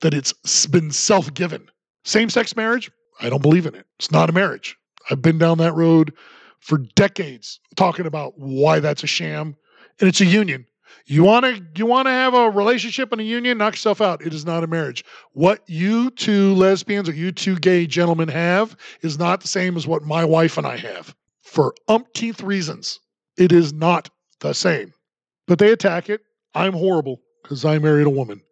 that 0.00 0.14
it's 0.14 0.66
been 0.66 0.90
self 0.90 1.32
given. 1.34 1.68
Same 2.04 2.30
sex 2.30 2.56
marriage, 2.56 2.90
I 3.20 3.28
don't 3.28 3.42
believe 3.42 3.66
in 3.66 3.74
it. 3.74 3.86
It's 3.98 4.10
not 4.10 4.30
a 4.30 4.32
marriage. 4.32 4.76
I've 5.10 5.20
been 5.20 5.38
down 5.38 5.58
that 5.58 5.74
road 5.74 6.14
for 6.60 6.78
decades 6.78 7.60
talking 7.76 8.06
about 8.06 8.38
why 8.38 8.80
that's 8.80 9.02
a 9.02 9.06
sham 9.06 9.56
and 9.98 10.08
it's 10.08 10.20
a 10.20 10.26
union. 10.26 10.66
You 11.06 11.24
want 11.24 11.44
to 11.44 11.62
you 11.74 11.86
want 11.86 12.06
to 12.06 12.12
have 12.12 12.34
a 12.34 12.50
relationship 12.50 13.12
and 13.12 13.20
a 13.20 13.24
union, 13.24 13.58
knock 13.58 13.74
yourself 13.74 14.00
out. 14.00 14.24
It 14.24 14.32
is 14.32 14.46
not 14.46 14.64
a 14.64 14.66
marriage. 14.66 15.04
What 15.32 15.62
you 15.66 16.10
two 16.10 16.54
lesbians 16.54 17.08
or 17.08 17.12
you 17.12 17.32
two 17.32 17.56
gay 17.56 17.86
gentlemen 17.86 18.28
have 18.28 18.76
is 19.02 19.18
not 19.18 19.40
the 19.40 19.48
same 19.48 19.76
as 19.76 19.86
what 19.86 20.02
my 20.02 20.24
wife 20.24 20.56
and 20.56 20.66
I 20.66 20.76
have 20.78 21.14
for 21.42 21.74
umpteenth 21.88 22.42
reasons. 22.42 23.00
It 23.36 23.52
is 23.52 23.72
not 23.72 24.10
the 24.40 24.52
same. 24.52 24.92
But 25.46 25.58
they 25.58 25.72
attack 25.72 26.08
it. 26.08 26.22
I'm 26.54 26.72
horrible 26.72 27.20
because 27.42 27.64
I 27.64 27.78
married 27.78 28.06
a 28.06 28.10
woman. 28.10 28.42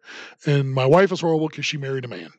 And 0.45 0.71
my 0.71 0.85
wife 0.85 1.11
is 1.11 1.21
horrible 1.21 1.47
because 1.47 1.65
she 1.65 1.77
married 1.77 2.05
a 2.05 2.09
man. 2.09 2.31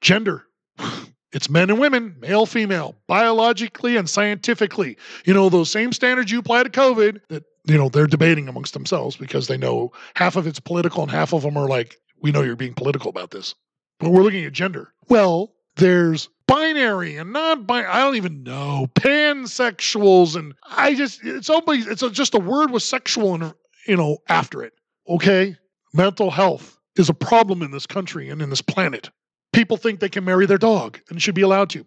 Gender. 0.00 0.44
It's 1.32 1.48
men 1.48 1.70
and 1.70 1.78
women, 1.78 2.16
male, 2.18 2.44
female, 2.44 2.96
biologically 3.06 3.96
and 3.96 4.10
scientifically. 4.10 4.96
You 5.24 5.32
know, 5.32 5.48
those 5.48 5.70
same 5.70 5.92
standards 5.92 6.32
you 6.32 6.40
apply 6.40 6.64
to 6.64 6.70
COVID 6.70 7.20
that, 7.28 7.44
you 7.66 7.78
know, 7.78 7.88
they're 7.88 8.08
debating 8.08 8.48
amongst 8.48 8.74
themselves 8.74 9.14
because 9.14 9.46
they 9.46 9.56
know 9.56 9.92
half 10.16 10.34
of 10.34 10.48
it's 10.48 10.58
political 10.58 11.02
and 11.02 11.10
half 11.12 11.32
of 11.32 11.42
them 11.42 11.56
are 11.56 11.68
like, 11.68 12.00
we 12.20 12.32
know 12.32 12.42
you're 12.42 12.56
being 12.56 12.74
political 12.74 13.10
about 13.10 13.30
this. 13.30 13.54
But 14.00 14.10
we're 14.10 14.24
looking 14.24 14.44
at 14.44 14.52
gender. 14.52 14.92
Well, 15.08 15.52
there's 15.76 16.28
binary 16.60 17.16
and 17.16 17.32
non-binary. 17.32 17.90
I 17.90 18.00
don't 18.00 18.16
even 18.16 18.42
know 18.42 18.86
pansexuals, 18.94 20.36
and 20.36 20.54
I 20.68 20.94
just 20.94 21.20
it's 21.24 21.50
always 21.50 21.86
it's 21.86 22.02
just 22.10 22.34
a 22.34 22.38
word 22.38 22.70
with 22.70 22.82
sexual 22.82 23.34
and 23.34 23.54
you 23.86 23.96
know 23.96 24.18
after 24.28 24.62
it. 24.62 24.74
Okay, 25.08 25.56
mental 25.94 26.30
health 26.30 26.78
is 26.96 27.08
a 27.08 27.14
problem 27.14 27.62
in 27.62 27.70
this 27.70 27.86
country 27.86 28.28
and 28.28 28.42
in 28.42 28.50
this 28.50 28.62
planet. 28.62 29.10
People 29.52 29.76
think 29.76 30.00
they 30.00 30.08
can 30.08 30.24
marry 30.24 30.46
their 30.46 30.58
dog 30.58 31.00
and 31.08 31.20
should 31.20 31.34
be 31.34 31.42
allowed 31.42 31.70
to. 31.70 31.84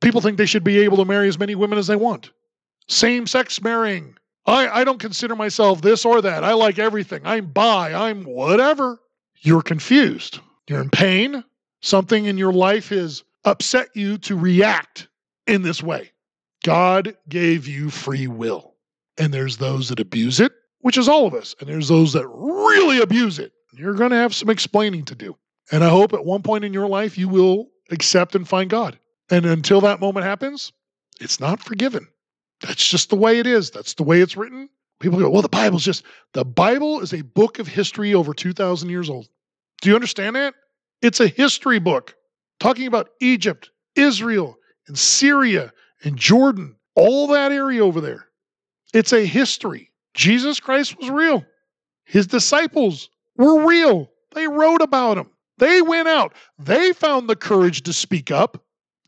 People 0.00 0.20
think 0.20 0.36
they 0.36 0.46
should 0.46 0.64
be 0.64 0.78
able 0.80 0.96
to 0.98 1.04
marry 1.04 1.28
as 1.28 1.38
many 1.38 1.54
women 1.54 1.78
as 1.78 1.86
they 1.86 1.96
want. 1.96 2.30
Same 2.88 3.26
sex 3.26 3.62
marrying. 3.62 4.14
I, 4.46 4.80
I 4.80 4.84
don't 4.84 5.00
consider 5.00 5.36
myself 5.36 5.80
this 5.80 6.04
or 6.04 6.20
that. 6.22 6.44
I 6.44 6.52
like 6.52 6.78
everything. 6.78 7.22
I'm 7.24 7.46
bi. 7.46 7.92
I'm 7.92 8.24
whatever. 8.24 9.00
You're 9.40 9.62
confused. 9.62 10.40
You're 10.68 10.82
in 10.82 10.90
pain. 10.90 11.44
Something 11.80 12.26
in 12.26 12.38
your 12.38 12.52
life 12.52 12.92
is 12.92 13.24
upset 13.44 13.88
you 13.94 14.18
to 14.18 14.36
react 14.36 15.08
in 15.46 15.62
this 15.62 15.82
way. 15.82 16.12
God 16.64 17.16
gave 17.28 17.66
you 17.66 17.90
free 17.90 18.26
will. 18.26 18.74
And 19.18 19.32
there's 19.32 19.56
those 19.56 19.88
that 19.88 20.00
abuse 20.00 20.40
it, 20.40 20.52
which 20.80 20.96
is 20.96 21.08
all 21.08 21.26
of 21.26 21.34
us. 21.34 21.54
And 21.60 21.68
there's 21.68 21.88
those 21.88 22.12
that 22.12 22.26
really 22.28 23.00
abuse 23.00 23.38
it. 23.38 23.52
You're 23.72 23.94
going 23.94 24.10
to 24.10 24.16
have 24.16 24.34
some 24.34 24.50
explaining 24.50 25.04
to 25.06 25.14
do. 25.14 25.36
And 25.70 25.82
I 25.82 25.88
hope 25.88 26.12
at 26.12 26.24
one 26.24 26.42
point 26.42 26.64
in 26.64 26.72
your 26.72 26.88
life 26.88 27.18
you 27.18 27.28
will 27.28 27.68
accept 27.90 28.34
and 28.34 28.48
find 28.48 28.70
God. 28.70 28.98
And 29.30 29.46
until 29.46 29.80
that 29.82 30.00
moment 30.00 30.26
happens, 30.26 30.72
it's 31.20 31.40
not 31.40 31.60
forgiven. 31.60 32.08
That's 32.60 32.86
just 32.86 33.10
the 33.10 33.16
way 33.16 33.38
it 33.38 33.46
is. 33.46 33.70
That's 33.70 33.94
the 33.94 34.02
way 34.02 34.20
it's 34.20 34.36
written. 34.36 34.68
People 35.00 35.18
go, 35.18 35.30
well, 35.30 35.42
the 35.42 35.48
Bible's 35.48 35.84
just, 35.84 36.04
the 36.32 36.44
Bible 36.44 37.00
is 37.00 37.12
a 37.12 37.22
book 37.22 37.58
of 37.58 37.66
history 37.66 38.14
over 38.14 38.32
2,000 38.32 38.88
years 38.88 39.10
old. 39.10 39.28
Do 39.80 39.88
you 39.88 39.94
understand 39.94 40.36
that? 40.36 40.54
It's 41.00 41.18
a 41.20 41.26
history 41.26 41.80
book 41.80 42.14
talking 42.62 42.86
about 42.86 43.10
Egypt, 43.20 43.70
Israel, 43.96 44.56
and 44.86 44.96
Syria, 44.96 45.72
and 46.04 46.16
Jordan, 46.16 46.76
all 46.94 47.26
that 47.26 47.50
area 47.50 47.84
over 47.84 48.00
there. 48.00 48.26
It's 48.94 49.12
a 49.12 49.26
history. 49.26 49.90
Jesus 50.14 50.60
Christ 50.60 50.96
was 50.96 51.10
real. 51.10 51.44
His 52.04 52.28
disciples 52.28 53.10
were 53.36 53.66
real. 53.66 54.10
They 54.34 54.46
wrote 54.46 54.80
about 54.80 55.18
him. 55.18 55.30
They 55.58 55.82
went 55.82 56.06
out. 56.06 56.34
They 56.56 56.92
found 56.92 57.28
the 57.28 57.34
courage 57.34 57.82
to 57.82 57.92
speak 57.92 58.30
up. 58.30 58.62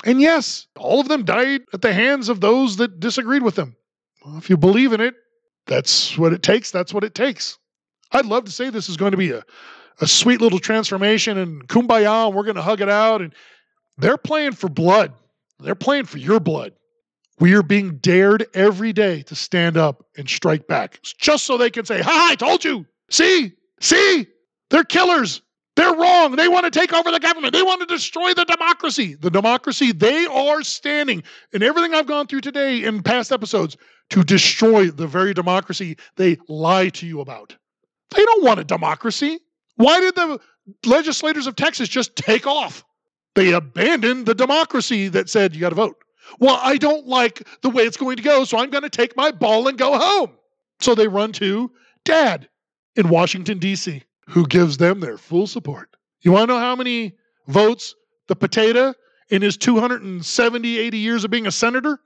And 0.05 0.21
yes, 0.21 0.67
all 0.77 0.99
of 0.99 1.07
them 1.07 1.25
died 1.25 1.63
at 1.73 1.81
the 1.81 1.93
hands 1.93 2.29
of 2.29 2.41
those 2.41 2.77
that 2.79 2.99
disagreed 2.99 3.45
with 3.45 3.55
them. 3.55 3.77
Well, 4.25 4.37
if 4.37 4.51
you 4.51 4.57
believe 4.57 4.93
in 4.93 5.01
it, 5.01 5.15
that's 5.67 6.19
what 6.19 6.33
it 6.33 6.43
takes. 6.43 6.73
That's 6.73 6.93
what 6.93 7.05
it 7.05 7.15
takes. 7.15 7.57
I'd 8.11 8.27
love 8.27 8.45
to 8.47 8.53
say 8.53 8.69
this 8.69 8.89
is 8.89 8.97
going 8.97 9.13
to 9.13 9.17
be 9.17 9.31
a, 9.31 9.45
a 10.01 10.07
sweet 10.07 10.40
little 10.40 10.59
transformation 10.59 11.38
and 11.38 11.66
kumbaya, 11.68 12.26
and 12.26 12.34
we're 12.34 12.45
going 12.45 12.57
to 12.57 12.62
hug 12.62 12.80
it 12.80 12.88
out. 12.88 13.22
And 13.22 13.34
they're 13.99 14.16
playing 14.16 14.53
for 14.53 14.68
blood. 14.68 15.12
They're 15.61 15.74
playing 15.74 16.07
for 16.07 16.18
your 16.18 16.40
blood. 16.40 16.72
We 17.40 17.55
are 17.55 17.62
being 17.62 17.97
dared 17.97 18.47
every 18.55 18.92
day 18.92 19.22
to 19.22 19.34
stand 19.34 19.76
up 19.76 20.05
and 20.16 20.28
strike 20.28 20.66
back 20.66 21.01
just 21.03 21.47
so 21.47 21.57
they 21.57 21.70
can 21.70 21.84
say, 21.84 22.01
Ha, 22.01 22.28
I 22.30 22.36
told 22.36 22.64
you. 22.64 22.86
See, 23.11 23.53
see, 23.80 24.26
they're 24.70 24.84
killers. 24.84 25.42
They're 25.76 25.95
wrong. 25.95 26.36
They 26.36 26.47
want 26.47 26.64
to 26.64 26.70
take 26.70 26.92
over 26.92 27.11
the 27.11 27.18
government. 27.18 27.53
They 27.53 27.62
want 27.62 27.80
to 27.80 27.86
destroy 27.86 28.32
the 28.32 28.45
democracy. 28.45 29.14
The 29.14 29.30
democracy 29.30 29.90
they 29.90 30.26
are 30.26 30.62
standing 30.62 31.24
in 31.53 31.64
everything 31.64 31.95
I've 31.95 32.07
gone 32.07 32.28
through 32.28 32.42
today 32.42 32.84
in 32.84 33.03
past 33.03 33.32
episodes 33.32 33.76
to 34.11 34.22
destroy 34.22 34.90
the 34.90 35.09
very 35.09 35.34
democracy 35.34 35.97
they 36.16 36.38
lie 36.49 36.90
to 36.90 37.07
you 37.07 37.20
about. 37.20 37.57
They 38.14 38.24
don't 38.24 38.45
want 38.45 38.61
a 38.61 38.64
democracy. 38.64 39.40
Why 39.77 40.01
did 40.01 40.14
the 40.14 40.41
legislators 40.87 41.47
of 41.47 41.57
Texas 41.57 41.89
just 41.89 42.16
take 42.16 42.47
off? 42.47 42.85
They 43.35 43.53
abandoned 43.53 44.27
the 44.27 44.35
democracy 44.35 45.09
that 45.09 45.29
said 45.29 45.55
you 45.55 45.61
got 45.61 45.70
to 45.70 45.75
vote. 45.75 45.97
Well, 46.39 46.59
I 46.62 46.79
don't 46.79 47.07
like 47.07 47.47
the 47.62 47.70
way 47.70 47.83
it's 47.85 47.97
going 47.97 48.16
to 48.16 48.22
go, 48.22 48.45
so 48.45 48.59
I'm 48.59 48.70
going 48.70 48.83
to 48.85 48.91
take 48.91 49.16
my 49.16 49.31
ball 49.31 49.68
and 49.68 49.77
go 49.77 49.99
home. 49.99 50.31
So 50.81 50.95
they 50.95 51.09
run 51.09 51.33
to 51.33 51.70
dad 52.05 52.49
in 52.97 53.09
Washington, 53.09 53.59
D.C., 53.59 54.03
who 54.29 54.47
gives 54.47 54.79
them 54.79 55.01
their 55.01 55.18
full 55.18 55.47
support. 55.47 55.89
You 56.22 56.33
want 56.33 56.49
to 56.49 56.55
know 56.55 56.61
how 56.61 56.77
many 56.77 57.14
votes 57.49 57.95
the 58.29 58.37
potato 58.37 58.95
in 59.29 59.43
his 59.43 59.57
270, 59.57 60.79
80 60.79 60.99
years 60.99 61.25
of 61.25 61.31
being 61.31 61.47
a 61.47 61.53
senator? 61.53 62.01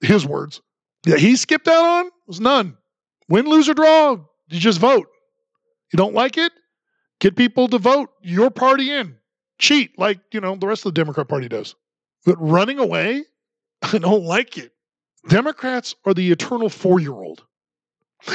His 0.00 0.26
words. 0.26 0.60
Yeah, 1.06 1.16
he 1.16 1.36
skipped 1.36 1.68
out 1.68 1.84
on 1.84 2.10
was 2.26 2.40
none. 2.40 2.76
Win, 3.28 3.46
lose, 3.46 3.68
or 3.68 3.74
draw, 3.74 4.16
you 4.48 4.60
just 4.60 4.78
vote. 4.78 5.08
You 5.92 5.96
don't 5.96 6.14
like 6.14 6.36
it? 6.36 6.52
Get 7.20 7.36
people 7.36 7.68
to 7.68 7.78
vote 7.78 8.10
your 8.22 8.50
party 8.50 8.92
in. 8.92 9.16
Cheat 9.58 9.98
like, 9.98 10.20
you 10.32 10.40
know, 10.40 10.54
the 10.56 10.66
rest 10.66 10.84
of 10.84 10.94
the 10.94 11.00
Democrat 11.00 11.28
Party 11.28 11.48
does. 11.48 11.74
But 12.24 12.36
running 12.38 12.78
away, 12.78 13.24
I 13.82 13.98
don't 13.98 14.24
like 14.24 14.58
it. 14.58 14.72
Democrats 15.28 15.94
are 16.04 16.14
the 16.14 16.30
eternal 16.30 16.68
four 16.68 17.00
year 17.00 17.12
old. 17.12 17.44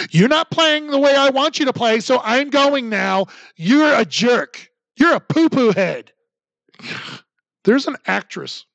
You're 0.09 0.29
not 0.29 0.51
playing 0.51 0.88
the 0.88 0.99
way 0.99 1.15
I 1.15 1.29
want 1.29 1.59
you 1.59 1.65
to 1.65 1.73
play, 1.73 1.99
so 1.99 2.21
I'm 2.23 2.49
going 2.49 2.89
now. 2.89 3.27
You're 3.55 3.93
a 3.93 4.05
jerk. 4.05 4.69
You're 4.95 5.15
a 5.15 5.19
poo 5.19 5.49
poo 5.49 5.71
head. 5.71 6.11
There's 7.63 7.88
an 7.88 7.97
actress. 8.07 8.65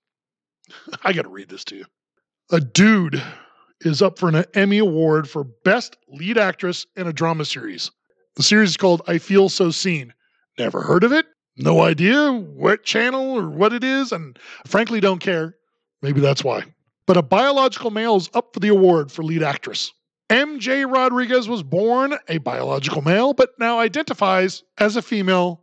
I 1.05 1.13
got 1.13 1.23
to 1.23 1.29
read 1.29 1.49
this 1.49 1.65
to 1.65 1.77
you. 1.77 1.85
A 2.51 2.61
dude 2.61 3.23
is 3.81 4.03
up 4.03 4.19
for 4.19 4.29
an 4.29 4.45
Emmy 4.55 4.79
Award 4.79 5.29
for 5.29 5.45
Best 5.45 5.97
Lead 6.09 6.39
Actress 6.39 6.87
in 6.97 7.07
a 7.07 7.13
Drama 7.13 7.45
Series. 7.45 7.91
The 8.37 8.43
series 8.43 8.71
is 8.71 8.77
called 8.77 9.01
I 9.07 9.17
Feel 9.17 9.49
So 9.49 9.71
Seen. 9.71 10.13
Never 10.59 10.83
heard 10.83 11.05
of 11.05 11.13
it. 11.13 11.25
No 11.57 11.81
idea 11.81 12.33
what 12.33 12.85
channel 12.85 13.39
or 13.39 13.49
what 13.49 13.73
it 13.73 13.83
is, 13.83 14.13
and 14.13 14.39
frankly 14.67 15.01
don't 15.01 15.21
care. 15.21 15.55
Maybe 16.03 16.21
that's 16.21 16.45
why. 16.45 16.65
But 17.07 17.17
a 17.17 17.23
biological 17.23 17.91
male 17.91 18.17
is 18.17 18.29
up 18.35 18.53
for 18.53 18.61
the 18.61 18.69
award 18.69 19.11
for 19.11 19.23
lead 19.23 19.43
actress. 19.43 19.91
MJ 20.29 20.91
Rodriguez 20.91 21.49
was 21.49 21.63
born 21.63 22.19
a 22.29 22.37
biological 22.39 23.01
male, 23.01 23.33
but 23.33 23.51
now 23.59 23.79
identifies 23.79 24.63
as 24.77 24.97
a 24.97 25.03
female 25.03 25.63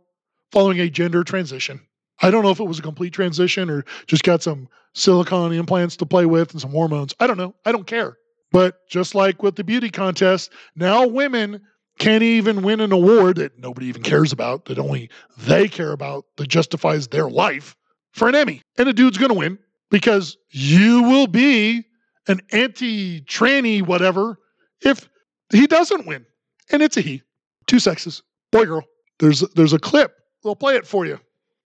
following 0.50 0.80
a 0.80 0.90
gender 0.90 1.22
transition. 1.22 1.80
I 2.22 2.30
don't 2.30 2.42
know 2.42 2.50
if 2.50 2.60
it 2.60 2.64
was 2.64 2.80
a 2.80 2.82
complete 2.82 3.12
transition 3.12 3.70
or 3.70 3.84
just 4.06 4.24
got 4.24 4.42
some 4.42 4.68
silicone 4.94 5.52
implants 5.52 5.96
to 5.98 6.06
play 6.06 6.26
with 6.26 6.50
and 6.52 6.60
some 6.60 6.70
hormones. 6.70 7.14
I 7.20 7.28
don't 7.28 7.36
know. 7.36 7.54
I 7.64 7.70
don't 7.70 7.86
care. 7.86 8.16
But 8.50 8.88
just 8.88 9.14
like 9.14 9.42
with 9.42 9.56
the 9.56 9.64
beauty 9.64 9.90
contest, 9.90 10.50
now 10.74 11.06
women 11.06 11.60
can't 11.98 12.22
even 12.22 12.62
win 12.62 12.80
an 12.80 12.92
award 12.92 13.36
that 13.36 13.58
nobody 13.58 13.86
even 13.86 14.02
cares 14.02 14.32
about, 14.32 14.64
that 14.66 14.78
only 14.78 15.10
they 15.38 15.68
care 15.68 15.92
about, 15.92 16.24
that 16.36 16.48
justifies 16.48 17.08
their 17.08 17.28
life 17.28 17.76
for 18.12 18.28
an 18.28 18.34
Emmy. 18.34 18.62
And 18.78 18.88
a 18.88 18.92
dude's 18.92 19.18
going 19.18 19.30
to 19.30 19.38
win 19.38 19.58
because 19.90 20.36
you 20.50 21.02
will 21.02 21.26
be 21.26 21.84
an 22.26 22.40
anti 22.50 23.20
tranny 23.22 23.80
whatever 23.82 24.38
if 24.80 25.08
he 25.50 25.66
doesn't 25.66 26.06
win. 26.06 26.26
And 26.70 26.82
it's 26.82 26.96
a 26.96 27.00
he. 27.00 27.22
Two 27.66 27.78
sexes, 27.78 28.22
boy, 28.50 28.64
girl. 28.66 28.84
There's, 29.18 29.40
there's 29.54 29.72
a 29.72 29.78
clip. 29.78 30.16
We'll 30.42 30.56
play 30.56 30.76
it 30.76 30.86
for 30.86 31.06
you. 31.06 31.20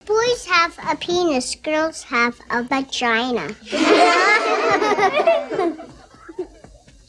Boys 0.04 0.46
have 0.46 0.78
a 0.88 0.96
penis, 0.96 1.54
girls 1.56 2.02
have 2.04 2.38
a 2.50 2.62
vagina. 2.62 3.48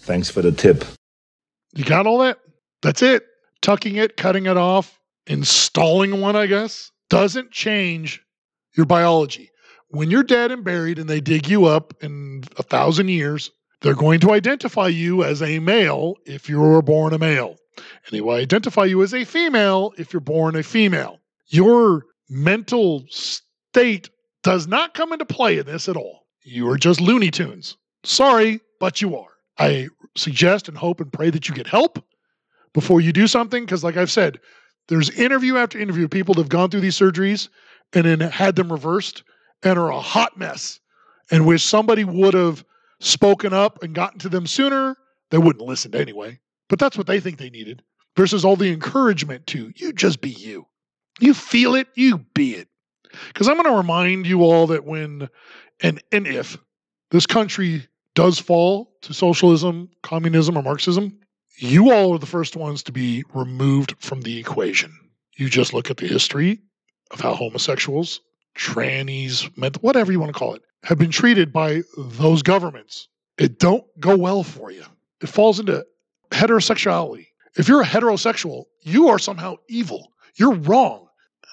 Thanks 0.01 0.29
for 0.29 0.41
the 0.41 0.51
tip. 0.51 0.83
You 1.75 1.85
got 1.85 2.07
all 2.07 2.17
that? 2.19 2.39
That's 2.81 3.01
it. 3.01 3.23
Tucking 3.61 3.97
it, 3.97 4.15
cutting 4.17 4.45
it 4.45 4.57
off, 4.57 4.99
installing 5.27 6.21
one, 6.21 6.35
I 6.35 6.45
guess, 6.45 6.91
doesn't 7.09 7.51
change 7.51 8.21
your 8.75 8.85
biology. 8.85 9.51
When 9.89 10.11
you're 10.11 10.23
dead 10.23 10.51
and 10.51 10.63
buried 10.63 10.99
and 10.99 11.09
they 11.09 11.19
dig 11.19 11.49
you 11.49 11.65
up 11.65 11.93
in 12.01 12.43
a 12.57 12.63
thousand 12.63 13.09
years, 13.09 13.51
they're 13.81 13.95
going 13.95 14.19
to 14.21 14.31
identify 14.31 14.87
you 14.87 15.23
as 15.23 15.41
a 15.41 15.59
male 15.59 16.15
if 16.25 16.47
you 16.47 16.59
were 16.59 16.81
born 16.81 17.13
a 17.13 17.17
male. 17.17 17.55
And 17.77 18.11
they 18.11 18.21
will 18.21 18.35
identify 18.35 18.85
you 18.85 19.01
as 19.03 19.13
a 19.13 19.25
female 19.25 19.93
if 19.97 20.13
you're 20.13 20.19
born 20.19 20.55
a 20.55 20.63
female. 20.63 21.19
Your 21.47 22.03
mental 22.29 23.03
state 23.09 24.09
does 24.43 24.67
not 24.67 24.93
come 24.93 25.11
into 25.11 25.25
play 25.25 25.57
in 25.57 25.65
this 25.65 25.89
at 25.89 25.97
all. 25.97 26.27
You 26.43 26.69
are 26.69 26.77
just 26.77 27.01
Looney 27.01 27.31
Tunes. 27.31 27.77
Sorry, 28.03 28.61
but 28.79 29.01
you 29.01 29.17
are. 29.17 29.29
I 29.57 29.89
suggest 30.15 30.67
and 30.69 30.77
hope 30.77 31.01
and 31.01 31.11
pray 31.11 31.29
that 31.29 31.49
you 31.49 31.55
get 31.55 31.67
help 31.67 32.03
before 32.73 33.01
you 33.01 33.11
do 33.11 33.27
something 33.27 33.65
because, 33.65 33.83
like 33.83 33.97
I've 33.97 34.11
said, 34.11 34.39
there's 34.87 35.09
interview 35.11 35.57
after 35.57 35.79
interview 35.79 36.05
of 36.05 36.11
people 36.11 36.33
that 36.35 36.41
have 36.41 36.49
gone 36.49 36.69
through 36.69 36.81
these 36.81 36.97
surgeries 36.97 37.49
and 37.93 38.05
then 38.05 38.19
had 38.19 38.55
them 38.55 38.71
reversed 38.71 39.23
and 39.63 39.77
are 39.77 39.91
a 39.91 39.99
hot 39.99 40.37
mess 40.37 40.79
and 41.31 41.45
wish 41.45 41.63
somebody 41.63 42.03
would 42.03 42.33
have 42.33 42.63
spoken 42.99 43.53
up 43.53 43.83
and 43.83 43.93
gotten 43.93 44.19
to 44.19 44.29
them 44.29 44.47
sooner. 44.47 44.95
They 45.31 45.37
wouldn't 45.37 45.65
listen 45.65 45.95
anyway, 45.95 46.39
but 46.69 46.79
that's 46.79 46.97
what 46.97 47.07
they 47.07 47.19
think 47.19 47.37
they 47.37 47.49
needed 47.49 47.83
versus 48.15 48.43
all 48.43 48.55
the 48.55 48.71
encouragement 48.71 49.45
to 49.47 49.71
you 49.75 49.93
just 49.93 50.21
be 50.21 50.31
you. 50.31 50.65
You 51.19 51.33
feel 51.33 51.75
it, 51.75 51.87
you 51.95 52.19
be 52.33 52.55
it. 52.55 52.67
Because 53.27 53.47
I'm 53.47 53.55
going 53.55 53.65
to 53.65 53.77
remind 53.77 54.27
you 54.27 54.41
all 54.41 54.67
that 54.67 54.85
when 54.85 55.29
and, 55.81 56.01
and 56.11 56.27
if 56.27 56.57
this 57.11 57.25
country 57.25 57.87
does 58.15 58.39
fall 58.39 58.91
to 59.01 59.13
socialism, 59.13 59.89
communism, 60.03 60.57
or 60.57 60.61
Marxism, 60.61 61.18
you 61.61 61.91
all 61.91 62.13
are 62.13 62.19
the 62.19 62.25
first 62.25 62.55
ones 62.55 62.83
to 62.83 62.91
be 62.91 63.23
removed 63.33 63.95
from 63.99 64.21
the 64.21 64.39
equation. 64.39 64.97
You 65.35 65.49
just 65.49 65.73
look 65.73 65.91
at 65.91 65.97
the 65.97 66.07
history 66.07 66.59
of 67.11 67.19
how 67.19 67.33
homosexuals, 67.33 68.21
trannies, 68.55 69.43
whatever 69.81 70.11
you 70.11 70.19
want 70.19 70.33
to 70.33 70.39
call 70.39 70.53
it, 70.53 70.61
have 70.83 70.97
been 70.97 71.11
treated 71.11 71.51
by 71.51 71.81
those 71.97 72.43
governments. 72.43 73.09
It 73.37 73.59
don't 73.59 73.83
go 73.99 74.15
well 74.15 74.43
for 74.43 74.71
you. 74.71 74.83
It 75.21 75.27
falls 75.27 75.59
into 75.59 75.85
heterosexuality. 76.31 77.27
If 77.57 77.67
you're 77.67 77.81
a 77.81 77.85
heterosexual, 77.85 78.65
you 78.83 79.09
are 79.09 79.19
somehow 79.19 79.55
evil. 79.67 80.13
You're 80.35 80.55
wrong. 80.55 81.07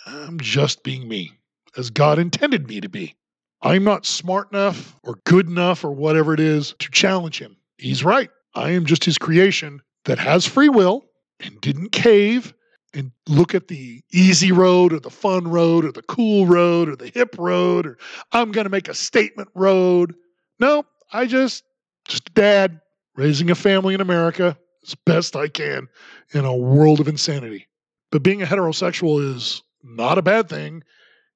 I'm 0.07 0.39
just 0.39 0.85
being 0.85 1.09
me, 1.09 1.33
as 1.77 1.91
God 1.91 2.21
intended 2.21 2.69
me 2.69 2.81
to 2.81 2.89
be. 2.89 3.17
I'm 3.61 3.83
not 3.83 4.07
smart 4.07 4.53
enough 4.53 4.97
or 5.03 5.19
good 5.25 5.49
enough 5.49 5.85
or 5.85 5.91
whatever 5.91 6.33
it 6.33 6.41
is 6.41 6.75
to 6.79 6.91
challenge 6.93 7.41
him. 7.41 7.57
He's 7.79 8.05
right. 8.05 8.31
I 8.55 8.71
am 8.71 8.87
just 8.87 9.05
his 9.05 9.19
creation 9.19 9.83
that 10.07 10.19
has 10.19 10.47
free 10.47 10.69
will 10.69 11.05
and 11.41 11.61
didn't 11.61 11.93
cave 11.93 12.55
and 12.95 13.13
look 13.29 13.55
at 13.55 13.69
the 13.69 14.03
easy 14.13 14.53
road 14.53 14.93
or 14.93 15.01
the 15.01 15.11
fun 15.11 15.49
road 15.49 15.85
or 15.85 15.93
the 15.93 16.03
cool 16.03 16.47
road 16.47 16.89
or 16.89 16.97
the 16.97 17.11
hip 17.15 17.37
road 17.39 17.87
or 17.87 17.99
I'm 18.33 18.53
going 18.53 18.65
to 18.65 18.71
make 18.71 18.89
a 18.89 18.95
statement 18.95 19.51
road. 19.55 20.15
No, 20.59 20.85
I 21.13 21.27
just, 21.27 21.63
just 22.09 22.33
dad 22.35 22.81
raising 23.15 23.51
a 23.51 23.55
family 23.55 23.95
in 23.95 24.01
America 24.01 24.57
as 24.87 24.95
best 24.95 25.37
I 25.37 25.49
can 25.49 25.89
in 26.33 26.45
a 26.45 26.57
world 26.57 27.01
of 27.01 27.09
insanity. 27.09 27.69
But 28.11 28.23
being 28.23 28.43
a 28.43 28.47
heterosexual 28.47 29.35
is 29.35 29.63
not 29.83 30.19
a 30.19 30.23
bad 30.23 30.49
thing. 30.49 30.83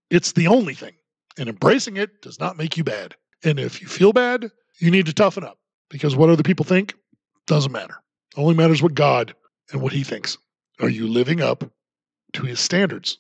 It's 0.09 0.33
the 0.33 0.47
only 0.47 0.75
thing. 0.75 0.95
And 1.39 1.49
embracing 1.49 1.97
it 1.97 2.23
does 2.23 2.41
not 2.41 2.57
make 2.57 2.77
you 2.77 2.85
bad. 2.85 3.15
And 3.45 3.59
if 3.59 3.83
you 3.83 3.89
feel 3.89 4.13
bad, 4.13 4.51
you 4.79 4.91
need 4.91 5.07
to 5.07 5.13
toughen 5.13 5.45
up 5.45 5.59
because 5.89 6.17
what 6.17 6.31
other 6.31 6.43
people 6.43 6.65
think 6.65 6.95
doesn't 7.47 7.73
matter. 7.73 7.97
Only 8.37 8.55
matters 8.55 8.83
what 8.83 8.95
God 8.95 9.35
and 9.73 9.81
what 9.83 9.93
He 9.93 10.05
thinks. 10.05 10.39
Are 10.81 10.89
you 10.89 11.07
living 11.07 11.41
up 11.41 11.65
to 12.35 12.43
His 12.45 12.61
standards? 12.61 13.19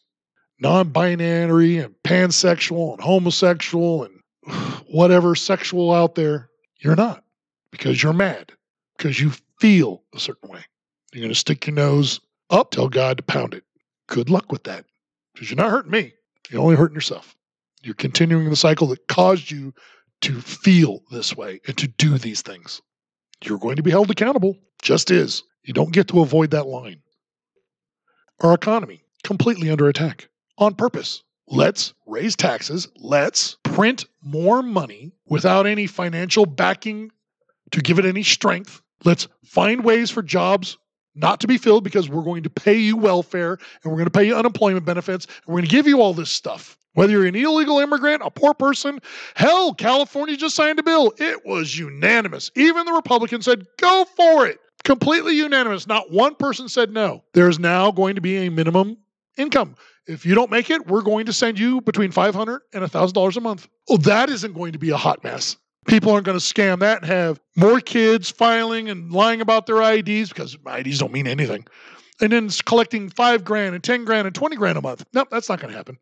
Non 0.60 0.90
binary 0.90 1.78
and 1.78 1.94
pansexual 2.04 2.92
and 2.92 3.00
homosexual 3.00 4.04
and 4.04 4.20
whatever 4.88 5.34
sexual 5.34 5.92
out 5.92 6.14
there, 6.14 6.48
you're 6.80 6.96
not 6.96 7.24
because 7.70 8.02
you're 8.02 8.12
mad. 8.12 8.52
because 8.96 9.18
you 9.18 9.32
feel 9.58 10.02
a 10.14 10.20
certain 10.20 10.50
way. 10.50 10.60
You're 11.12 11.22
going 11.22 11.32
to 11.32 11.38
stick 11.38 11.66
your 11.66 11.74
nose 11.74 12.20
up, 12.50 12.70
tell 12.70 12.88
God 12.88 13.16
to 13.16 13.22
pound 13.22 13.54
it. 13.54 13.64
Good 14.08 14.28
luck 14.30 14.52
with 14.52 14.64
that 14.64 14.84
because 15.32 15.50
you're 15.50 15.56
not 15.56 15.70
hurting 15.70 15.90
me. 15.90 16.12
You're 16.50 16.60
only 16.60 16.76
hurting 16.76 16.94
yourself. 16.94 17.34
You're 17.82 17.94
continuing 17.94 18.50
the 18.50 18.56
cycle 18.56 18.86
that 18.88 19.08
caused 19.08 19.50
you 19.50 19.72
to 20.22 20.40
feel 20.40 21.02
this 21.10 21.34
way 21.36 21.60
and 21.66 21.76
to 21.78 21.88
do 21.88 22.18
these 22.18 22.42
things. 22.42 22.82
You're 23.42 23.58
going 23.58 23.76
to 23.76 23.82
be 23.82 23.90
held 23.90 24.10
accountable, 24.10 24.58
just 24.82 25.10
is. 25.10 25.42
You 25.64 25.74
don't 25.74 25.92
get 25.92 26.08
to 26.08 26.20
avoid 26.20 26.50
that 26.50 26.66
line. 26.66 27.02
Our 28.40 28.54
economy, 28.54 29.02
completely 29.22 29.70
under 29.70 29.88
attack 29.88 30.28
on 30.58 30.74
purpose. 30.74 31.22
Let's 31.46 31.94
raise 32.06 32.36
taxes. 32.36 32.88
Let's 32.96 33.56
print 33.64 34.06
more 34.22 34.62
money 34.62 35.12
without 35.26 35.66
any 35.66 35.86
financial 35.86 36.46
backing 36.46 37.10
to 37.72 37.80
give 37.80 37.98
it 37.98 38.04
any 38.04 38.22
strength. 38.22 38.82
Let's 39.04 39.28
find 39.44 39.84
ways 39.84 40.10
for 40.10 40.22
jobs 40.22 40.78
not 41.14 41.40
to 41.40 41.48
be 41.48 41.58
filled 41.58 41.84
because 41.84 42.08
we're 42.08 42.22
going 42.22 42.44
to 42.44 42.50
pay 42.50 42.78
you 42.78 42.96
welfare 42.96 43.58
and 43.82 43.90
we're 43.90 43.98
going 43.98 44.04
to 44.04 44.10
pay 44.10 44.24
you 44.24 44.36
unemployment 44.36 44.84
benefits 44.84 45.26
and 45.26 45.46
we're 45.46 45.60
going 45.60 45.68
to 45.68 45.70
give 45.70 45.86
you 45.86 46.00
all 46.00 46.14
this 46.14 46.30
stuff. 46.30 46.78
Whether 46.94 47.12
you're 47.12 47.26
an 47.26 47.36
illegal 47.36 47.78
immigrant, 47.78 48.22
a 48.24 48.30
poor 48.30 48.52
person, 48.54 49.00
hell, 49.34 49.74
California 49.74 50.36
just 50.36 50.56
signed 50.56 50.78
a 50.78 50.82
bill. 50.82 51.12
It 51.18 51.46
was 51.46 51.78
unanimous. 51.78 52.50
Even 52.56 52.84
the 52.84 52.92
Republicans 52.92 53.44
said, 53.44 53.66
go 53.78 54.04
for 54.16 54.46
it. 54.46 54.58
Completely 54.90 55.36
unanimous. 55.36 55.86
Not 55.86 56.10
one 56.10 56.34
person 56.34 56.68
said 56.68 56.90
no. 56.90 57.22
There's 57.32 57.60
now 57.60 57.92
going 57.92 58.16
to 58.16 58.20
be 58.20 58.38
a 58.38 58.50
minimum 58.50 58.96
income. 59.38 59.76
If 60.08 60.26
you 60.26 60.34
don't 60.34 60.50
make 60.50 60.68
it, 60.68 60.88
we're 60.88 61.02
going 61.02 61.26
to 61.26 61.32
send 61.32 61.60
you 61.60 61.80
between 61.82 62.10
500 62.10 62.62
and 62.72 62.82
$1,000 62.82 63.36
a 63.36 63.40
month. 63.40 63.68
Oh, 63.88 63.98
that 63.98 64.28
isn't 64.30 64.52
going 64.52 64.72
to 64.72 64.80
be 64.80 64.90
a 64.90 64.96
hot 64.96 65.22
mess. 65.22 65.56
People 65.86 66.10
aren't 66.10 66.26
going 66.26 66.36
to 66.36 66.44
scam 66.44 66.80
that 66.80 67.02
and 67.02 67.06
have 67.06 67.40
more 67.54 67.78
kids 67.78 68.30
filing 68.30 68.90
and 68.90 69.12
lying 69.12 69.40
about 69.40 69.66
their 69.66 69.80
IDs 69.80 70.30
because 70.30 70.58
IDs 70.66 70.98
don't 70.98 71.12
mean 71.12 71.28
anything. 71.28 71.64
And 72.20 72.32
then 72.32 72.48
collecting 72.64 73.10
five 73.10 73.44
grand 73.44 73.76
and 73.76 73.84
10 73.84 74.04
grand 74.04 74.26
and 74.26 74.34
20 74.34 74.56
grand 74.56 74.76
a 74.76 74.82
month. 74.82 75.04
Nope, 75.12 75.28
that's 75.30 75.48
not 75.48 75.60
going 75.60 75.70
to 75.70 75.76
happen. 75.76 75.98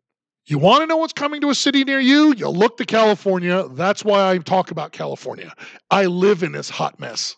You 0.47 0.57
want 0.57 0.81
to 0.81 0.87
know 0.87 0.97
what's 0.97 1.13
coming 1.13 1.41
to 1.41 1.51
a 1.51 1.55
city 1.55 1.83
near 1.83 1.99
you? 1.99 2.33
You 2.33 2.49
look 2.49 2.77
to 2.77 2.85
California. 2.85 3.67
That's 3.69 4.03
why 4.03 4.31
I 4.31 4.39
talk 4.39 4.71
about 4.71 4.93
California. 4.93 5.53
I 5.91 6.07
live 6.07 6.41
in 6.41 6.53
this 6.53 6.71
hot 6.71 6.99
mess. 6.99 7.35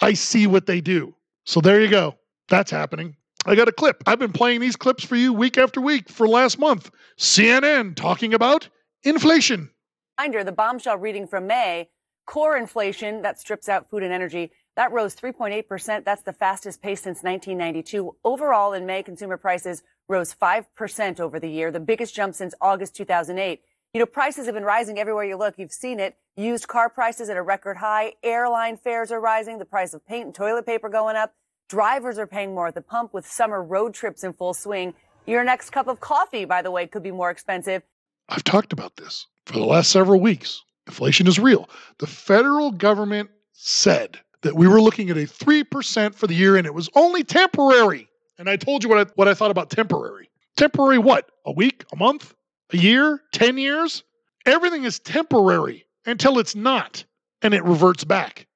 I 0.00 0.14
see 0.14 0.46
what 0.46 0.66
they 0.66 0.80
do. 0.80 1.14
So 1.44 1.60
there 1.60 1.80
you 1.80 1.88
go. 1.88 2.16
That's 2.48 2.70
happening. 2.70 3.16
I 3.46 3.54
got 3.54 3.68
a 3.68 3.72
clip. 3.72 4.02
I've 4.06 4.18
been 4.18 4.32
playing 4.32 4.60
these 4.60 4.76
clips 4.76 5.04
for 5.04 5.16
you 5.16 5.32
week 5.32 5.58
after 5.58 5.80
week 5.80 6.08
for 6.08 6.26
last 6.26 6.58
month. 6.58 6.90
CNN 7.18 7.94
talking 7.94 8.32
about 8.32 8.68
inflation. 9.02 9.70
Reminder 10.18 10.44
the 10.44 10.52
bombshell 10.52 10.96
reading 10.96 11.26
from 11.26 11.46
May 11.46 11.90
core 12.26 12.56
inflation 12.56 13.22
that 13.22 13.38
strips 13.38 13.68
out 13.68 13.88
food 13.90 14.02
and 14.02 14.12
energy 14.12 14.50
that 14.76 14.92
rose 14.92 15.14
3.8%. 15.14 16.04
That's 16.04 16.22
the 16.22 16.32
fastest 16.32 16.82
pace 16.82 17.02
since 17.02 17.22
1992. 17.22 18.16
Overall, 18.24 18.72
in 18.72 18.86
May, 18.86 19.02
consumer 19.02 19.36
prices 19.36 19.82
rose 20.08 20.34
5% 20.34 21.20
over 21.20 21.38
the 21.38 21.48
year, 21.48 21.70
the 21.70 21.80
biggest 21.80 22.14
jump 22.14 22.34
since 22.34 22.54
August 22.60 22.96
2008. 22.96 23.60
You 23.92 24.00
know, 24.00 24.06
prices 24.06 24.46
have 24.46 24.54
been 24.54 24.64
rising 24.64 24.98
everywhere 24.98 25.24
you 25.24 25.36
look. 25.36 25.54
You've 25.58 25.72
seen 25.72 26.00
it. 26.00 26.16
Used 26.36 26.66
car 26.66 26.88
prices 26.88 27.28
at 27.28 27.36
a 27.36 27.42
record 27.42 27.76
high. 27.76 28.14
Airline 28.24 28.76
fares 28.76 29.12
are 29.12 29.20
rising. 29.20 29.58
The 29.58 29.64
price 29.64 29.94
of 29.94 30.04
paint 30.04 30.26
and 30.26 30.34
toilet 30.34 30.66
paper 30.66 30.88
going 30.88 31.14
up. 31.14 31.32
Drivers 31.68 32.18
are 32.18 32.26
paying 32.26 32.56
more 32.56 32.66
at 32.66 32.74
the 32.74 32.80
pump 32.80 33.14
with 33.14 33.24
summer 33.24 33.62
road 33.62 33.94
trips 33.94 34.24
in 34.24 34.32
full 34.32 34.52
swing. 34.52 34.94
Your 35.26 35.44
next 35.44 35.70
cup 35.70 35.86
of 35.86 36.00
coffee, 36.00 36.44
by 36.44 36.60
the 36.60 36.72
way, 36.72 36.88
could 36.88 37.04
be 37.04 37.12
more 37.12 37.30
expensive. 37.30 37.84
I've 38.28 38.42
talked 38.42 38.72
about 38.72 38.96
this 38.96 39.28
for 39.46 39.52
the 39.52 39.64
last 39.64 39.92
several 39.92 40.18
weeks. 40.18 40.64
Inflation 40.88 41.28
is 41.28 41.38
real. 41.38 41.70
The 41.98 42.08
federal 42.08 42.72
government 42.72 43.30
said 43.52 44.18
that 44.42 44.56
we 44.56 44.66
were 44.66 44.80
looking 44.80 45.10
at 45.10 45.16
a 45.16 45.20
3% 45.20 46.16
for 46.16 46.26
the 46.26 46.34
year 46.34 46.56
and 46.56 46.66
it 46.66 46.74
was 46.74 46.90
only 46.96 47.22
temporary. 47.22 48.08
And 48.38 48.50
I 48.50 48.56
told 48.56 48.82
you 48.82 48.90
what 48.90 48.98
I, 48.98 49.10
what 49.14 49.28
I 49.28 49.34
thought 49.34 49.52
about 49.52 49.70
temporary. 49.70 50.30
Temporary 50.56 50.98
what? 50.98 51.30
A 51.46 51.52
week? 51.52 51.84
A 51.92 51.96
month? 51.96 52.34
A 52.72 52.76
year? 52.76 53.22
10 53.30 53.56
years? 53.56 54.02
Everything 54.46 54.82
is 54.82 54.98
temporary 54.98 55.83
until 56.06 56.38
it's 56.38 56.54
not 56.54 57.04
and 57.42 57.54
it 57.54 57.64
reverts 57.64 58.04
back. 58.04 58.46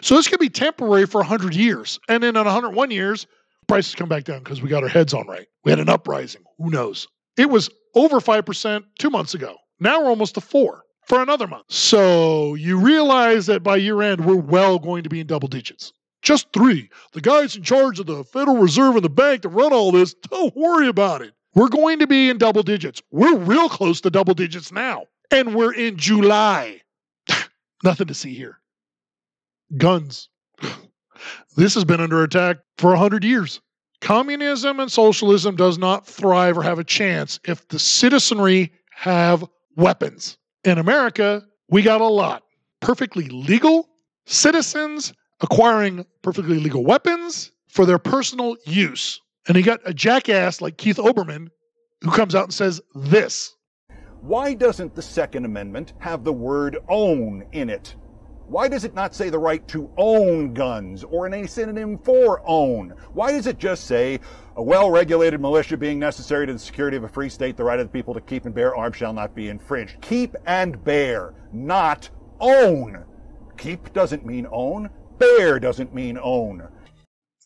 So 0.00 0.16
this 0.16 0.28
could 0.28 0.40
be 0.40 0.48
temporary 0.48 1.06
for 1.06 1.20
100 1.20 1.54
years. 1.54 1.98
And 2.08 2.22
then 2.22 2.36
in 2.36 2.44
101 2.44 2.90
years, 2.90 3.26
prices 3.66 3.94
come 3.94 4.08
back 4.08 4.24
down 4.24 4.40
because 4.40 4.60
we 4.62 4.68
got 4.68 4.82
our 4.82 4.88
heads 4.88 5.14
on 5.14 5.26
right. 5.26 5.46
We 5.64 5.70
had 5.70 5.80
an 5.80 5.88
uprising. 5.88 6.42
Who 6.58 6.70
knows? 6.70 7.06
It 7.36 7.50
was 7.50 7.70
over 7.94 8.20
5% 8.20 8.84
two 8.98 9.10
months 9.10 9.34
ago. 9.34 9.56
Now 9.80 10.00
we're 10.02 10.10
almost 10.10 10.34
to 10.34 10.40
four 10.40 10.82
for 11.06 11.22
another 11.22 11.46
month. 11.46 11.66
So 11.68 12.54
you 12.54 12.78
realize 12.78 13.46
that 13.46 13.62
by 13.62 13.76
year 13.76 14.02
end, 14.02 14.24
we're 14.24 14.36
well 14.36 14.78
going 14.78 15.04
to 15.04 15.08
be 15.08 15.20
in 15.20 15.26
double 15.26 15.48
digits. 15.48 15.92
Just 16.22 16.52
three. 16.52 16.90
The 17.12 17.20
guys 17.20 17.56
in 17.56 17.62
charge 17.62 18.00
of 18.00 18.06
the 18.06 18.24
Federal 18.24 18.56
Reserve 18.56 18.96
and 18.96 19.04
the 19.04 19.08
bank 19.08 19.42
that 19.42 19.50
run 19.50 19.72
all 19.72 19.92
this, 19.92 20.14
don't 20.14 20.54
worry 20.56 20.88
about 20.88 21.22
it. 21.22 21.32
We're 21.54 21.68
going 21.68 22.00
to 22.00 22.06
be 22.06 22.28
in 22.28 22.38
double 22.38 22.62
digits. 22.62 23.00
We're 23.10 23.36
real 23.36 23.68
close 23.68 24.00
to 24.02 24.10
double 24.10 24.34
digits 24.34 24.72
now. 24.72 25.04
And 25.30 25.54
we're 25.54 25.74
in 25.74 25.96
July. 25.96 26.80
Nothing 27.84 28.08
to 28.08 28.14
see 28.14 28.34
here. 28.34 28.58
Guns. 29.76 30.28
this 31.56 31.74
has 31.74 31.84
been 31.84 32.00
under 32.00 32.22
attack 32.22 32.58
for 32.76 32.90
100 32.90 33.24
years. 33.24 33.60
Communism 34.00 34.80
and 34.80 34.90
socialism 34.90 35.56
does 35.56 35.78
not 35.78 36.06
thrive 36.06 36.56
or 36.56 36.62
have 36.62 36.78
a 36.78 36.84
chance 36.84 37.40
if 37.44 37.66
the 37.68 37.78
citizenry 37.78 38.72
have 38.90 39.44
weapons. 39.76 40.38
In 40.64 40.78
America, 40.78 41.44
we 41.68 41.82
got 41.82 42.00
a 42.00 42.06
lot. 42.06 42.44
Perfectly 42.80 43.28
legal 43.28 43.88
citizens 44.26 45.12
acquiring 45.40 46.04
perfectly 46.22 46.58
legal 46.58 46.84
weapons 46.84 47.52
for 47.68 47.86
their 47.86 47.98
personal 47.98 48.56
use. 48.64 49.20
And 49.46 49.56
you 49.56 49.62
got 49.62 49.80
a 49.84 49.94
jackass 49.94 50.60
like 50.60 50.78
Keith 50.78 50.96
Olbermann 50.96 51.48
who 52.02 52.10
comes 52.10 52.34
out 52.34 52.44
and 52.44 52.54
says 52.54 52.80
this. 52.94 53.54
Why 54.20 54.52
doesn't 54.52 54.96
the 54.96 55.02
Second 55.02 55.44
Amendment 55.44 55.92
have 55.98 56.24
the 56.24 56.32
word 56.32 56.78
own 56.88 57.44
in 57.52 57.70
it? 57.70 57.94
Why 58.48 58.66
does 58.66 58.84
it 58.84 58.94
not 58.94 59.14
say 59.14 59.30
the 59.30 59.38
right 59.38 59.66
to 59.68 59.90
own 59.96 60.54
guns 60.54 61.04
or 61.04 61.26
any 61.26 61.46
synonym 61.46 61.98
for 61.98 62.42
own? 62.44 62.94
Why 63.12 63.30
does 63.30 63.46
it 63.46 63.58
just 63.58 63.84
say 63.84 64.18
a 64.56 64.62
well 64.62 64.90
regulated 64.90 65.40
militia 65.40 65.76
being 65.76 66.00
necessary 66.00 66.46
to 66.46 66.52
the 66.52 66.58
security 66.58 66.96
of 66.96 67.04
a 67.04 67.08
free 67.08 67.28
state, 67.28 67.56
the 67.56 67.64
right 67.64 67.78
of 67.78 67.86
the 67.86 67.92
people 67.92 68.14
to 68.14 68.20
keep 68.20 68.44
and 68.44 68.54
bear 68.54 68.74
arms 68.74 68.96
shall 68.96 69.12
not 69.12 69.36
be 69.36 69.50
infringed? 69.50 70.00
Keep 70.00 70.34
and 70.46 70.82
bear, 70.82 71.34
not 71.52 72.10
own. 72.40 73.04
Keep 73.56 73.92
doesn't 73.92 74.26
mean 74.26 74.48
own, 74.50 74.90
bear 75.18 75.60
doesn't 75.60 75.94
mean 75.94 76.18
own. 76.20 76.66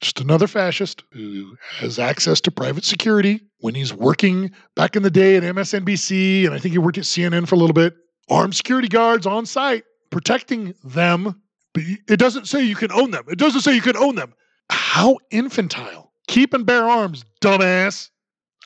Just 0.03 0.21
another 0.21 0.49
fascist 0.49 1.05
who 1.13 1.57
has 1.79 1.97
access 1.97 2.41
to 2.41 2.51
private 2.51 2.85
security 2.85 3.41
when 3.61 3.77
he's 3.77 3.95
working 3.95 4.51
back 4.75 4.97
in 4.97 5.05
the 5.05 5.11
day 5.11 5.37
at 5.37 5.45
MSNBC, 5.45 6.45
and 6.45 6.53
I 6.53 6.59
think 6.59 6.73
he 6.73 6.79
worked 6.79 6.99
at 6.99 7.05
CNN 7.05 7.47
for 7.47 7.55
a 7.55 7.59
little 7.59 7.73
bit. 7.73 7.95
Armed 8.29 8.57
security 8.57 8.89
guards 8.89 9.27
on 9.27 9.47
site 9.47 9.85
protecting 10.11 10.75
them, 10.83 11.41
but 11.73 11.85
it 12.09 12.19
doesn't 12.19 12.49
say 12.49 12.63
you 12.65 12.75
can 12.75 12.91
own 12.91 13.13
them. 13.13 13.25
It 13.29 13.39
doesn't 13.39 13.61
say 13.61 13.75
you 13.75 13.81
can 13.81 13.97
own 13.97 14.17
them. 14.17 14.35
How 14.71 15.19
infantile. 15.31 16.13
Keep 16.27 16.53
and 16.53 16.67
bear 16.67 16.85
arms, 16.89 17.25
dumbass. 17.41 18.11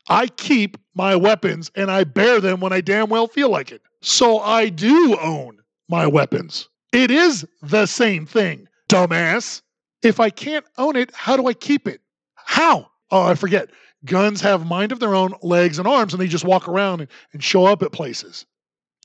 I 0.09 0.29
keep 0.29 0.79
my 0.95 1.17
weapons 1.17 1.71
and 1.75 1.91
I 1.91 2.05
bear 2.05 2.41
them 2.41 2.61
when 2.61 2.73
I 2.73 2.81
damn 2.81 3.11
well 3.11 3.27
feel 3.27 3.51
like 3.51 3.73
it. 3.73 3.83
So 4.01 4.39
I 4.39 4.71
do 4.71 5.19
own 5.21 5.59
my 5.89 6.07
weapons. 6.07 6.69
It 6.93 7.11
is 7.11 7.47
the 7.61 7.85
same 7.85 8.25
thing, 8.25 8.69
dumbass. 8.89 9.61
If 10.07 10.21
I 10.21 10.31
can't 10.31 10.65
own 10.79 10.95
it, 10.95 11.11
how 11.13 11.37
do 11.37 11.49
I 11.49 11.53
keep 11.53 11.89
it? 11.89 12.01
How? 12.37 12.93
Oh, 13.11 13.25
I 13.25 13.35
forget. 13.35 13.71
Guns 14.05 14.41
have 14.41 14.65
mind 14.65 14.93
of 14.93 15.01
their 15.01 15.17
own, 15.17 15.35
legs 15.43 15.81
and 15.81 15.89
arms, 15.89 16.15
and 16.15 16.21
they 16.21 16.29
just 16.29 16.45
walk 16.45 16.69
around 16.69 17.01
and, 17.01 17.11
and 17.33 17.43
show 17.43 17.67
up 17.67 17.83
at 17.83 17.91
places. 17.91 18.47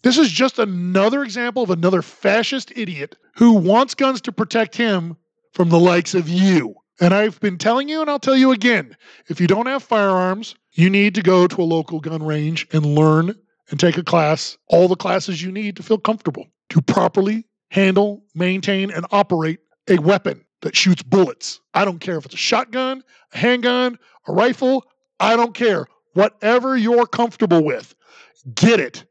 This 0.04 0.20
is 0.20 0.30
just 0.30 0.60
another 0.60 1.24
example 1.24 1.64
of 1.64 1.72
another 1.72 2.04
fascist 2.04 2.72
idiot 2.76 3.16
who 3.36 3.54
wants 3.54 3.96
guns 3.96 4.22
to 4.22 4.32
protect 4.32 4.78
him 4.78 5.18
from 5.54 5.70
the 5.70 5.80
likes 5.80 6.14
of 6.14 6.30
you. 6.30 6.76
And 7.00 7.16
I've 7.16 7.40
been 7.40 7.58
telling 7.58 7.90
you, 7.90 8.02
and 8.02 8.10
I'll 8.10 8.20
tell 8.20 8.38
you 8.38 8.52
again 8.52 8.96
if 9.26 9.42
you 9.42 9.48
don't 9.48 9.66
have 9.66 9.82
firearms, 9.82 10.54
you 10.74 10.88
need 10.88 11.16
to 11.16 11.24
go 11.24 11.48
to 11.48 11.62
a 11.62 11.64
local 11.64 12.00
gun 12.00 12.22
range 12.22 12.68
and 12.74 12.86
learn 12.86 13.34
and 13.72 13.80
take 13.80 13.98
a 13.98 14.04
class, 14.04 14.56
all 14.68 14.88
the 14.88 14.96
classes 14.96 15.42
you 15.42 15.52
need 15.52 15.78
to 15.78 15.84
feel 15.84 15.98
comfortable 15.98 16.46
to 16.70 16.80
properly 16.80 17.48
handle, 17.72 18.24
maintain, 18.36 18.92
and 18.92 19.08
operate 19.12 19.62
a 19.88 19.98
weapon 19.98 20.46
that 20.62 20.76
shoots 20.76 21.04
bullets. 21.04 21.60
I 21.74 21.86
don't 21.86 22.00
care 22.00 22.18
if 22.18 22.26
it's 22.26 22.36
a 22.36 22.38
shotgun, 22.38 23.04
a 23.34 23.38
handgun, 23.38 23.98
a 24.28 24.34
rifle, 24.34 24.86
I 25.20 25.36
don't 25.36 25.54
care. 25.54 25.88
Whatever 26.14 26.78
you're 26.78 27.06
comfortable 27.06 27.64
with, 27.64 27.96
get 28.56 28.80
it 28.80 29.06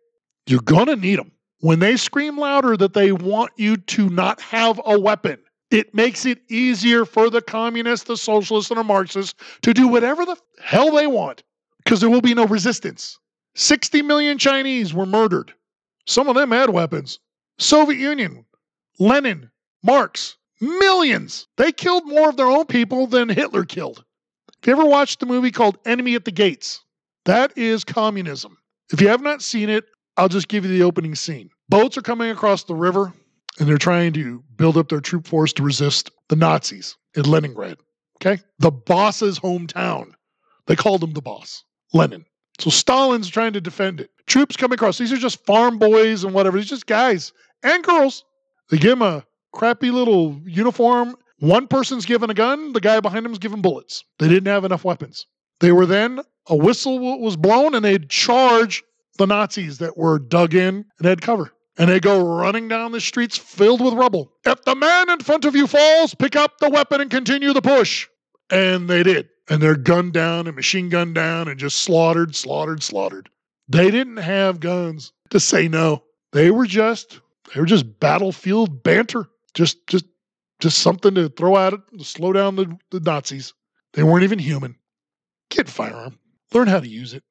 you're 0.50 0.60
going 0.60 0.86
to 0.86 0.96
need 0.96 1.18
them. 1.18 1.30
When 1.60 1.78
they 1.78 1.96
scream 1.96 2.38
louder 2.38 2.76
that 2.76 2.94
they 2.94 3.12
want 3.12 3.52
you 3.56 3.76
to 3.76 4.08
not 4.08 4.40
have 4.40 4.80
a 4.84 4.98
weapon, 4.98 5.38
it 5.70 5.94
makes 5.94 6.26
it 6.26 6.40
easier 6.50 7.04
for 7.04 7.30
the 7.30 7.42
communists, 7.42 8.06
the 8.06 8.16
socialists, 8.16 8.70
and 8.70 8.78
the 8.78 8.84
Marxists 8.84 9.34
to 9.62 9.72
do 9.72 9.86
whatever 9.86 10.24
the 10.24 10.36
hell 10.60 10.90
they 10.90 11.06
want 11.06 11.42
because 11.84 12.00
there 12.00 12.10
will 12.10 12.20
be 12.20 12.34
no 12.34 12.46
resistance. 12.46 13.18
60 13.54 14.02
million 14.02 14.38
Chinese 14.38 14.92
were 14.92 15.06
murdered. 15.06 15.52
Some 16.06 16.28
of 16.28 16.34
them 16.34 16.50
had 16.50 16.70
weapons. 16.70 17.20
Soviet 17.58 18.00
Union, 18.00 18.44
Lenin, 18.98 19.50
Marx, 19.84 20.36
Millions. 20.60 21.46
They 21.56 21.72
killed 21.72 22.06
more 22.06 22.28
of 22.28 22.36
their 22.36 22.46
own 22.46 22.66
people 22.66 23.06
than 23.06 23.28
Hitler 23.28 23.64
killed. 23.64 24.04
If 24.60 24.66
you 24.66 24.72
ever 24.74 24.84
watched 24.84 25.20
the 25.20 25.26
movie 25.26 25.50
called 25.50 25.78
Enemy 25.86 26.14
at 26.14 26.24
the 26.24 26.32
Gates, 26.32 26.82
that 27.24 27.56
is 27.56 27.84
communism. 27.84 28.58
If 28.92 29.00
you 29.00 29.08
have 29.08 29.22
not 29.22 29.42
seen 29.42 29.70
it, 29.70 29.84
I'll 30.16 30.28
just 30.28 30.48
give 30.48 30.64
you 30.64 30.70
the 30.70 30.82
opening 30.82 31.14
scene. 31.14 31.50
Boats 31.68 31.96
are 31.96 32.02
coming 32.02 32.30
across 32.30 32.64
the 32.64 32.74
river 32.74 33.12
and 33.58 33.68
they're 33.68 33.78
trying 33.78 34.12
to 34.14 34.42
build 34.56 34.76
up 34.76 34.88
their 34.88 35.00
troop 35.00 35.26
force 35.26 35.52
to 35.54 35.62
resist 35.62 36.10
the 36.28 36.36
Nazis 36.36 36.96
in 37.14 37.24
Leningrad. 37.24 37.78
Okay? 38.16 38.42
The 38.58 38.70
boss's 38.70 39.38
hometown. 39.38 40.12
They 40.66 40.76
called 40.76 41.02
him 41.02 41.12
the 41.12 41.22
boss, 41.22 41.64
Lenin. 41.94 42.26
So 42.58 42.68
Stalin's 42.68 43.30
trying 43.30 43.54
to 43.54 43.60
defend 43.60 44.00
it. 44.00 44.10
Troops 44.26 44.56
come 44.56 44.72
across. 44.72 44.98
These 44.98 45.12
are 45.12 45.16
just 45.16 45.44
farm 45.46 45.78
boys 45.78 46.24
and 46.24 46.34
whatever. 46.34 46.58
These 46.58 46.68
just 46.68 46.86
guys 46.86 47.32
and 47.62 47.82
girls. 47.82 48.24
They 48.68 48.76
give 48.76 48.98
them 48.98 49.02
a 49.02 49.24
crappy 49.52 49.90
little 49.90 50.40
uniform. 50.44 51.16
One 51.38 51.66
person's 51.66 52.06
given 52.06 52.30
a 52.30 52.34
gun, 52.34 52.72
the 52.72 52.80
guy 52.80 53.00
behind 53.00 53.26
him's 53.26 53.38
given 53.38 53.62
bullets. 53.62 54.04
They 54.18 54.28
didn't 54.28 54.52
have 54.52 54.64
enough 54.64 54.84
weapons. 54.84 55.26
They 55.60 55.72
were 55.72 55.86
then, 55.86 56.20
a 56.48 56.56
whistle 56.56 56.98
was 57.20 57.36
blown 57.36 57.74
and 57.74 57.84
they'd 57.84 58.10
charge 58.10 58.82
the 59.18 59.26
Nazis 59.26 59.78
that 59.78 59.96
were 59.96 60.18
dug 60.18 60.54
in 60.54 60.84
and 60.98 61.06
had 61.06 61.22
cover. 61.22 61.52
And 61.78 61.88
they 61.88 62.00
go 62.00 62.22
running 62.36 62.68
down 62.68 62.92
the 62.92 63.00
streets 63.00 63.38
filled 63.38 63.80
with 63.80 63.94
rubble. 63.94 64.32
If 64.44 64.64
the 64.64 64.74
man 64.74 65.08
in 65.08 65.20
front 65.20 65.44
of 65.44 65.56
you 65.56 65.66
falls, 65.66 66.14
pick 66.14 66.36
up 66.36 66.58
the 66.58 66.68
weapon 66.68 67.00
and 67.00 67.10
continue 67.10 67.52
the 67.52 67.62
push. 67.62 68.06
And 68.50 68.88
they 68.88 69.02
did. 69.02 69.28
And 69.48 69.62
they're 69.62 69.76
gunned 69.76 70.12
down 70.12 70.46
and 70.46 70.56
machine 70.56 70.88
gunned 70.88 71.14
down 71.14 71.48
and 71.48 71.58
just 71.58 71.78
slaughtered, 71.78 72.34
slaughtered, 72.34 72.82
slaughtered. 72.82 73.30
They 73.68 73.90
didn't 73.90 74.18
have 74.18 74.60
guns 74.60 75.12
to 75.30 75.40
say 75.40 75.68
no. 75.68 76.02
They 76.32 76.50
were 76.50 76.66
just 76.66 77.20
they 77.52 77.60
were 77.60 77.66
just 77.66 77.98
battlefield 78.00 78.82
banter. 78.82 79.28
Just 79.54 79.86
just 79.86 80.04
just 80.60 80.78
something 80.78 81.14
to 81.14 81.28
throw 81.30 81.56
at 81.56 81.72
it 81.72 81.80
to 81.98 82.04
slow 82.04 82.32
down 82.32 82.56
the, 82.56 82.76
the 82.90 83.00
Nazis. 83.00 83.54
They 83.94 84.02
weren't 84.02 84.24
even 84.24 84.38
human. 84.38 84.76
Get 85.48 85.68
a 85.68 85.72
firearm. 85.72 86.18
Learn 86.52 86.68
how 86.68 86.80
to 86.80 86.88
use 86.88 87.14
it. 87.14 87.24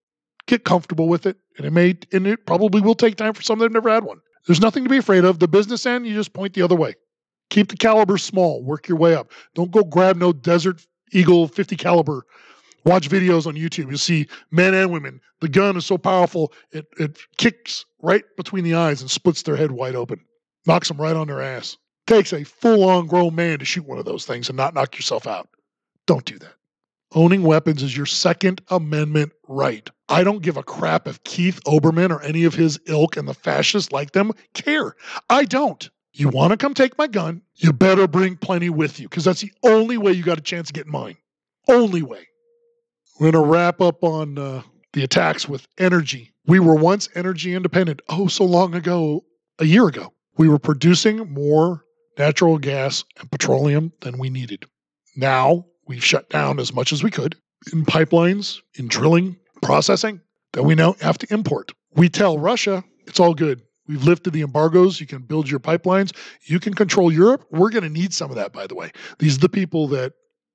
Get 0.47 0.65
comfortable 0.65 1.07
with 1.07 1.25
it. 1.25 1.37
And 1.57 1.65
it 1.65 1.71
may 1.71 1.97
and 2.11 2.27
it 2.27 2.45
probably 2.45 2.81
will 2.81 2.95
take 2.95 3.15
time 3.15 3.33
for 3.33 3.41
some 3.41 3.59
that 3.59 3.65
have 3.65 3.71
never 3.71 3.89
had 3.89 4.03
one. 4.03 4.19
There's 4.47 4.61
nothing 4.61 4.83
to 4.83 4.89
be 4.89 4.97
afraid 4.97 5.25
of. 5.25 5.39
The 5.39 5.47
business 5.47 5.85
end, 5.85 6.07
you 6.07 6.13
just 6.13 6.33
point 6.33 6.53
the 6.53 6.61
other 6.61 6.75
way. 6.75 6.95
Keep 7.49 7.69
the 7.69 7.77
caliber 7.77 8.17
small. 8.17 8.63
Work 8.63 8.87
your 8.87 8.97
way 8.97 9.15
up. 9.15 9.31
Don't 9.55 9.71
go 9.71 9.83
grab 9.83 10.17
no 10.17 10.33
Desert 10.33 10.85
Eagle 11.11 11.47
50 11.47 11.75
caliber. 11.75 12.25
Watch 12.85 13.09
videos 13.09 13.45
on 13.45 13.55
YouTube. 13.55 13.89
You'll 13.89 13.97
see 13.97 14.27
men 14.51 14.73
and 14.73 14.91
women. 14.91 15.19
The 15.41 15.49
gun 15.49 15.77
is 15.77 15.85
so 15.85 15.97
powerful, 15.97 16.53
it, 16.71 16.87
it 16.97 17.17
kicks 17.37 17.85
right 18.01 18.23
between 18.37 18.63
the 18.63 18.75
eyes 18.75 19.01
and 19.01 19.09
splits 19.09 19.43
their 19.43 19.55
head 19.55 19.71
wide 19.71 19.95
open, 19.95 20.19
knocks 20.65 20.87
them 20.87 20.99
right 20.99 21.15
on 21.15 21.27
their 21.27 21.41
ass. 21.41 21.77
Takes 22.09 22.33
a 22.33 22.43
full 22.43 22.89
on 22.89 23.05
grown 23.05 23.35
man 23.35 23.59
to 23.59 23.65
shoot 23.65 23.85
one 23.85 23.99
of 23.99 24.05
those 24.05 24.25
things 24.25 24.49
and 24.49 24.57
not 24.57 24.73
knock 24.73 24.95
yourself 24.95 25.27
out. 25.27 25.47
Don't 26.07 26.25
do 26.25 26.39
that. 26.39 26.55
Owning 27.13 27.43
weapons 27.43 27.83
is 27.83 27.95
your 27.95 28.07
Second 28.07 28.63
Amendment 28.69 29.31
right. 29.47 29.87
I 30.09 30.23
don't 30.23 30.41
give 30.41 30.57
a 30.57 30.63
crap 30.63 31.07
if 31.07 31.23
Keith 31.23 31.59
Olbermann 31.67 32.09
or 32.09 32.19
any 32.23 32.45
of 32.45 32.55
his 32.55 32.79
ilk 32.87 33.15
and 33.15 33.27
the 33.27 33.35
fascists 33.35 33.91
like 33.91 34.13
them 34.13 34.31
care. 34.55 34.95
I 35.29 35.45
don't. 35.45 35.87
You 36.11 36.29
want 36.29 36.49
to 36.49 36.57
come 36.57 36.73
take 36.73 36.97
my 36.97 37.05
gun, 37.05 37.43
you 37.53 37.71
better 37.71 38.07
bring 38.07 38.37
plenty 38.37 38.71
with 38.71 38.99
you 38.99 39.07
because 39.07 39.25
that's 39.25 39.41
the 39.41 39.53
only 39.61 39.99
way 39.99 40.11
you 40.11 40.23
got 40.23 40.39
a 40.39 40.41
chance 40.41 40.71
of 40.71 40.73
getting 40.73 40.91
mine. 40.91 41.17
Only 41.67 42.01
way. 42.01 42.27
We're 43.19 43.31
going 43.31 43.43
to 43.43 43.51
wrap 43.51 43.81
up 43.81 44.03
on 44.03 44.39
uh, 44.39 44.63
the 44.93 45.03
attacks 45.03 45.47
with 45.47 45.67
energy. 45.77 46.33
We 46.47 46.59
were 46.59 46.73
once 46.73 47.07
energy 47.13 47.53
independent. 47.53 48.01
Oh, 48.09 48.25
so 48.25 48.45
long 48.45 48.73
ago, 48.73 49.25
a 49.59 49.65
year 49.65 49.87
ago. 49.87 50.11
We 50.39 50.49
were 50.49 50.57
producing 50.57 51.31
more 51.31 51.85
natural 52.19 52.59
gas 52.59 53.05
and 53.19 53.31
petroleum 53.31 53.91
than 54.01 54.19
we 54.19 54.29
needed. 54.29 54.65
Now 55.15 55.65
we've 55.87 56.03
shut 56.03 56.29
down 56.29 56.59
as 56.59 56.73
much 56.73 56.91
as 56.93 57.01
we 57.01 57.09
could 57.09 57.35
in 57.73 57.85
pipelines, 57.85 58.59
in 58.75 58.87
drilling, 58.87 59.37
processing 59.63 60.21
that 60.53 60.63
we 60.63 60.75
now 60.75 60.93
have 61.01 61.17
to 61.19 61.33
import. 61.33 61.71
We 61.95 62.09
tell 62.09 62.37
Russia 62.37 62.83
it's 63.07 63.19
all 63.19 63.33
good. 63.33 63.61
We've 63.87 64.03
lifted 64.03 64.33
the 64.33 64.41
embargoes. 64.41 65.01
You 65.01 65.07
can 65.07 65.23
build 65.23 65.49
your 65.49 65.59
pipelines. 65.59 66.15
You 66.43 66.59
can 66.59 66.75
control 66.75 67.11
Europe. 67.11 67.45
We're 67.49 67.71
going 67.71 67.83
to 67.83 67.89
need 67.89 68.13
some 68.13 68.29
of 68.29 68.35
that, 68.35 68.53
by 68.53 68.67
the 68.67 68.75
way. 68.75 68.91
These 69.17 69.37
are 69.37 69.41
the 69.41 69.49
people 69.49 69.87
that 69.87 70.13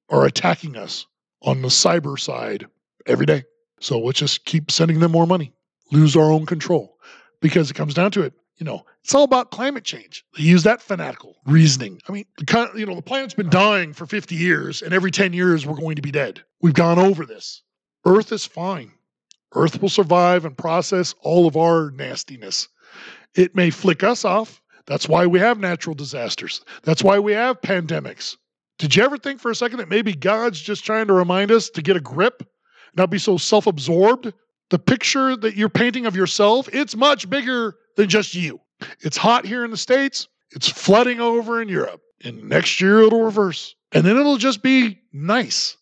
are 0.08 0.24
attacking 0.24 0.76
us 0.76 1.06
on 1.42 1.60
the 1.60 1.68
cyber 1.68 2.18
side 2.18 2.66
every 3.06 3.26
day. 3.26 3.42
So 3.80 3.98
let's 3.98 4.20
just 4.20 4.44
keep 4.44 4.70
sending 4.70 5.00
them 5.00 5.10
more 5.10 5.26
money, 5.26 5.52
lose 5.90 6.14
our 6.14 6.30
own 6.30 6.46
control. 6.46 6.96
Because 7.40 7.70
it 7.70 7.74
comes 7.74 7.92
down 7.92 8.12
to 8.12 8.22
it, 8.22 8.34
you 8.56 8.64
know, 8.64 8.84
it's 9.02 9.14
all 9.14 9.24
about 9.24 9.50
climate 9.50 9.84
change. 9.84 10.24
They 10.36 10.44
use 10.44 10.62
that 10.62 10.80
fanatical 10.80 11.36
reasoning. 11.46 12.00
I 12.08 12.12
mean, 12.12 12.24
the, 12.38 12.70
you 12.76 12.86
know, 12.86 12.94
the 12.94 13.02
planet's 13.02 13.34
been 13.34 13.50
dying 13.50 13.92
for 13.92 14.06
50 14.06 14.34
years, 14.34 14.80
and 14.82 14.94
every 14.94 15.10
10 15.10 15.32
years 15.32 15.66
we're 15.66 15.74
going 15.76 15.96
to 15.96 16.02
be 16.02 16.12
dead. 16.12 16.42
We've 16.62 16.74
gone 16.74 16.98
over 16.98 17.26
this. 17.26 17.62
Earth 18.06 18.32
is 18.32 18.44
fine. 18.44 18.92
Earth 19.54 19.80
will 19.80 19.88
survive 19.88 20.44
and 20.44 20.56
process 20.56 21.14
all 21.22 21.46
of 21.46 21.56
our 21.56 21.90
nastiness. 21.92 22.68
It 23.34 23.54
may 23.54 23.70
flick 23.70 24.02
us 24.02 24.24
off. 24.24 24.60
That's 24.86 25.08
why 25.08 25.26
we 25.26 25.38
have 25.38 25.58
natural 25.58 25.94
disasters. 25.94 26.60
That's 26.82 27.02
why 27.02 27.18
we 27.18 27.32
have 27.32 27.60
pandemics. 27.60 28.36
Did 28.78 28.94
you 28.94 29.02
ever 29.04 29.16
think 29.16 29.40
for 29.40 29.50
a 29.50 29.54
second 29.54 29.78
that 29.78 29.88
maybe 29.88 30.12
God's 30.12 30.60
just 30.60 30.84
trying 30.84 31.06
to 31.06 31.12
remind 31.12 31.50
us 31.50 31.70
to 31.70 31.82
get 31.82 31.96
a 31.96 32.00
grip, 32.00 32.46
not 32.96 33.10
be 33.10 33.18
so 33.18 33.36
self 33.36 33.66
absorbed? 33.66 34.32
The 34.70 34.78
picture 34.78 35.36
that 35.36 35.56
you're 35.56 35.68
painting 35.68 36.06
of 36.06 36.16
yourself, 36.16 36.68
it's 36.72 36.96
much 36.96 37.30
bigger 37.30 37.76
than 37.96 38.08
just 38.08 38.34
you. 38.34 38.60
It's 39.00 39.16
hot 39.16 39.46
here 39.46 39.64
in 39.64 39.70
the 39.70 39.76
States, 39.76 40.28
it's 40.50 40.68
flooding 40.68 41.20
over 41.20 41.60
in 41.60 41.68
Europe. 41.68 42.00
And 42.22 42.48
next 42.48 42.80
year 42.80 43.02
it'll 43.02 43.22
reverse. 43.22 43.74
And 43.92 44.04
then 44.04 44.16
it'll 44.16 44.38
just 44.38 44.62
be 44.62 45.00
nice. 45.12 45.76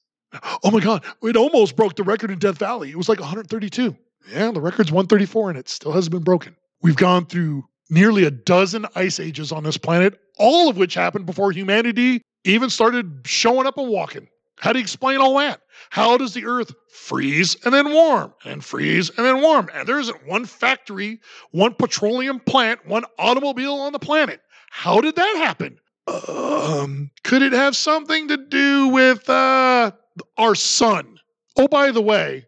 Oh 0.65 0.71
my 0.71 0.81
God, 0.81 1.05
it 1.23 1.37
almost 1.37 1.77
broke 1.77 1.97
the 1.97 2.03
record 2.03 2.31
in 2.31 2.39
Death 2.39 2.59
Valley. 2.59 2.91
It 2.91 2.97
was 2.97 3.09
like 3.09 3.21
132. 3.21 3.97
Yeah, 4.31 4.51
the 4.51 4.61
record's 4.61 4.91
134 4.91 5.51
and 5.51 5.59
it 5.59 5.69
still 5.69 5.93
hasn't 5.93 6.13
been 6.13 6.23
broken. 6.23 6.57
We've 6.81 6.97
gone 6.97 7.27
through 7.27 7.65
nearly 7.91 8.25
a 8.25 8.31
dozen 8.31 8.87
ice 8.95 9.21
ages 9.21 9.53
on 9.53 9.65
this 9.65 9.77
planet, 9.77 10.19
all 10.39 10.69
of 10.69 10.77
which 10.77 10.95
happened 10.95 11.27
before 11.27 11.53
humanity 11.53 12.23
even 12.45 12.71
started 12.71 13.21
showing 13.25 13.67
up 13.67 13.79
and 13.79 13.89
walking. 13.89 14.29
How 14.57 14.73
do 14.73 14.79
you 14.79 14.83
explain 14.83 15.19
all 15.19 15.39
that? 15.39 15.61
How 15.91 16.17
does 16.17 16.35
the 16.35 16.47
earth 16.47 16.75
freeze 16.91 17.57
and 17.65 17.75
then 17.75 17.93
warm 17.93 18.33
and 18.45 18.65
freeze 18.65 19.11
and 19.11 19.27
then 19.27 19.41
warm? 19.41 19.69
And 19.75 19.89
there 19.89 19.99
isn't 19.99 20.27
one 20.27 20.45
factory, 20.45 21.21
one 21.51 21.75
petroleum 21.75 22.41
plant, 22.41 22.87
one 22.87 23.05
automobile 23.19 23.75
on 23.75 23.93
the 23.93 23.99
planet. 23.99 24.41
How 24.71 25.01
did 25.01 25.17
that 25.17 25.37
happen? 25.37 25.79
Um, 26.07 27.11
could 27.25 27.43
it 27.43 27.53
have 27.53 27.77
something 27.77 28.29
to 28.29 28.37
do 28.37 28.89
with 28.89 29.29
uh, 29.29 29.93
our 30.37 30.55
sun? 30.55 31.19
Oh, 31.57 31.69
by 31.69 31.91
the 31.91 32.03
way, 32.03 32.47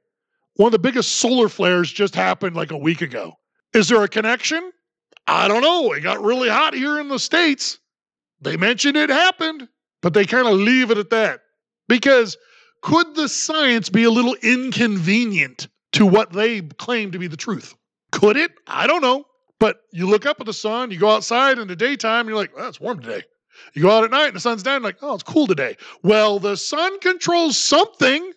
one 0.57 0.69
of 0.69 0.73
the 0.73 0.79
biggest 0.79 1.17
solar 1.17 1.49
flares 1.49 1.93
just 1.93 2.15
happened 2.15 2.57
like 2.57 2.71
a 2.71 2.79
week 2.79 3.03
ago. 3.03 3.35
Is 3.73 3.89
there 3.89 4.03
a 4.03 4.09
connection? 4.09 4.73
I 5.27 5.49
don't 5.49 5.63
know. 5.63 5.93
It 5.93 6.03
got 6.03 6.23
really 6.23 6.49
hot 6.49 6.75
here 6.75 6.99
in 6.99 7.09
the 7.09 7.19
States. 7.19 7.79
They 8.41 8.57
mentioned 8.57 8.97
it 8.97 9.11
happened, 9.11 9.69
but 10.03 10.15
they 10.15 10.27
kind 10.27 10.47
of 10.47 10.55
leave 10.55 10.91
it 10.91 10.99
at 10.99 11.11
that. 11.11 11.41
Because 11.89 12.37
could 12.83 13.15
the 13.15 13.29
science 13.29 13.89
be 13.89 14.05
a 14.05 14.11
little 14.11 14.37
inconvenient 14.43 15.69
to 15.93 16.07
what 16.07 16.33
they 16.33 16.61
claim 16.61 17.13
to 17.13 17.19
be 17.19 17.27
the 17.27 17.37
truth? 17.37 17.75
Could 18.13 18.37
it? 18.37 18.53
I 18.67 18.87
don't 18.87 19.03
know. 19.03 19.25
But 19.61 19.79
you 19.93 20.09
look 20.09 20.27
up 20.27 20.41
at 20.41 20.47
the 20.47 20.53
sun, 20.53 20.91
you 20.91 20.99
go 20.99 21.11
outside 21.11 21.59
in 21.59 21.69
the 21.69 21.77
daytime, 21.77 22.29
you're 22.29 22.37
like, 22.37 22.55
well, 22.57 22.69
it's 22.69 22.81
warm 22.81 23.01
today. 23.01 23.23
You 23.73 23.83
go 23.83 23.91
out 23.91 24.05
at 24.05 24.11
night 24.11 24.27
and 24.27 24.37
the 24.37 24.41
sun's 24.41 24.63
down, 24.63 24.83
like, 24.83 24.99
oh, 25.01 25.15
it's 25.15 25.23
cool 25.23 25.47
today. 25.47 25.77
Well, 26.03 26.39
the 26.39 26.57
sun 26.57 26.99
controls 27.01 27.57
something. 27.57 28.33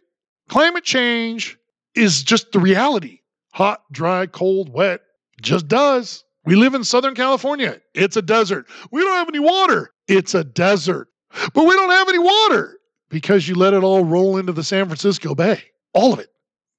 Climate 0.48 0.84
change 0.84 1.58
is 1.96 2.24
just 2.24 2.52
the 2.52 2.60
reality 2.60 3.20
hot, 3.54 3.82
dry, 3.92 4.28
cold, 4.28 4.70
wet. 4.70 5.02
Just 5.42 5.68
does. 5.68 6.24
We 6.46 6.56
live 6.56 6.76
in 6.76 6.84
Southern 6.84 7.16
California. 7.16 7.82
It's 7.96 8.16
a 8.16 8.22
desert. 8.22 8.68
We 8.92 9.02
don't 9.02 9.18
have 9.18 9.30
any 9.30 9.40
water. 9.40 9.92
It's 10.08 10.36
a 10.36 10.44
desert. 10.44 11.10
But 11.54 11.66
we 11.66 11.74
don't 11.74 11.90
have 11.90 12.08
any 12.08 12.20
water 12.20 12.77
because 13.10 13.48
you 13.48 13.56
let 13.56 13.74
it 13.74 13.84
all 13.84 14.04
roll 14.04 14.38
into 14.38 14.52
the 14.52 14.64
San 14.64 14.86
Francisco 14.86 15.36
Bay. 15.36 15.62
All 15.94 16.14
of 16.14 16.20
it. 16.20 16.30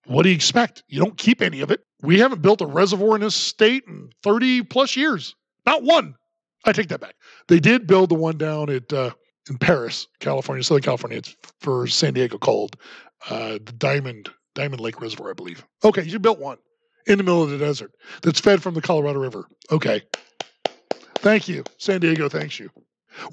What 0.07 0.23
do 0.23 0.31
you 0.31 0.35
expect? 0.35 0.85
You 0.89 1.01
don't 1.01 1.17
keep 1.17 1.43
any 1.43 1.61
of 1.61 1.71
it. 1.71 1.81
We 2.03 2.19
haven't 2.19 2.43
built 2.43 2.61
a 2.61 2.67
reservoir 2.67 3.17
in 3.17 3.21
this 3.21 3.35
state 3.35 3.85
in 3.87 4.11
30 4.23 4.63
plus 4.65 4.97
years. 4.97 5.35
Not 5.67 5.83
one. 5.83 6.15
I 6.65 6.73
take 6.73 6.89
that 6.89 7.01
back. 7.01 7.15
They 7.49 7.61
did 7.61 7.87
build 7.87 8.11
the 8.11 8.15
one 8.15 8.39
down 8.39 8.71
at 8.71 8.93
uh, 8.93 9.11
in 9.49 9.59
Perris, 9.59 10.07
California, 10.21 10.63
Southern 10.63 10.83
California. 10.83 11.19
It's 11.19 11.37
for 11.61 11.87
San 11.87 12.15
Diego 12.15 12.39
called 12.39 12.77
uh, 13.29 13.59
the 13.65 13.73
Diamond 13.77 14.31
Diamond 14.55 14.81
Lake 14.81 15.01
Reservoir, 15.01 15.31
I 15.31 15.35
believe. 15.35 15.65
Okay, 15.85 16.03
you 16.03 16.19
built 16.19 16.39
one 16.39 16.59
in 17.07 17.19
the 17.19 17.25
middle 17.25 17.43
of 17.43 17.51
the 17.51 17.59
desert 17.59 17.93
that's 18.23 18.41
fed 18.41 18.63
from 18.63 18.75
the 18.75 18.83
Colorado 18.83 19.19
River. 19.19 19.47
Okay. 19.71 20.03
Thank 21.17 21.49
you. 21.49 21.65
San 21.79 22.01
Diego 22.01 22.29
thanks 22.29 22.59
you. 22.59 22.71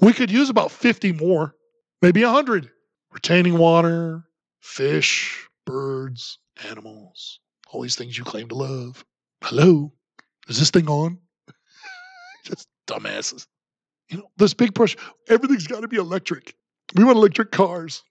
We 0.00 0.12
could 0.12 0.30
use 0.30 0.50
about 0.50 0.70
50 0.70 1.12
more, 1.12 1.54
maybe 2.02 2.24
100. 2.24 2.70
Retaining 3.16 3.56
water, 3.56 4.24
fish, 4.60 5.48
birds, 5.64 6.38
animals, 6.68 7.40
all 7.70 7.80
these 7.80 7.96
things 7.96 8.18
you 8.18 8.24
claim 8.24 8.46
to 8.50 8.54
love. 8.54 9.06
Hello? 9.42 9.90
Is 10.48 10.58
this 10.58 10.68
thing 10.68 10.86
on? 10.86 11.16
Just 12.44 12.68
dumbasses. 12.86 13.46
You 14.10 14.18
know, 14.18 14.28
this 14.36 14.52
big 14.52 14.74
push, 14.74 14.98
everything's 15.30 15.66
got 15.66 15.80
to 15.80 15.88
be 15.88 15.96
electric. 15.96 16.56
We 16.94 17.04
want 17.04 17.16
electric 17.16 17.52
cars. 17.52 18.02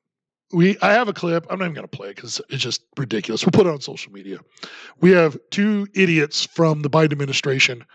We, 0.51 0.75
I 0.81 0.93
have 0.93 1.07
a 1.07 1.13
clip. 1.13 1.45
I'm 1.51 1.59
not 1.59 1.65
even 1.65 1.75
going 1.75 1.87
to 1.87 1.97
play 1.97 2.09
it 2.09 2.15
because 2.15 2.41
it's 2.49 2.63
just 2.63 2.81
ridiculous. 2.97 3.45
We'll 3.45 3.51
put 3.51 3.67
it 3.67 3.73
on 3.73 3.81
social 3.81 4.11
media. 4.11 4.39
We 5.01 5.11
have 5.11 5.37
two 5.51 5.87
idiots 5.93 6.45
from 6.45 6.81
the 6.81 6.89
Biden 6.89 7.11
administration 7.11 7.85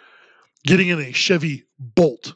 getting 0.65 0.89
in 0.89 1.01
a 1.01 1.11
Chevy 1.11 1.65
Bolt 1.81 2.35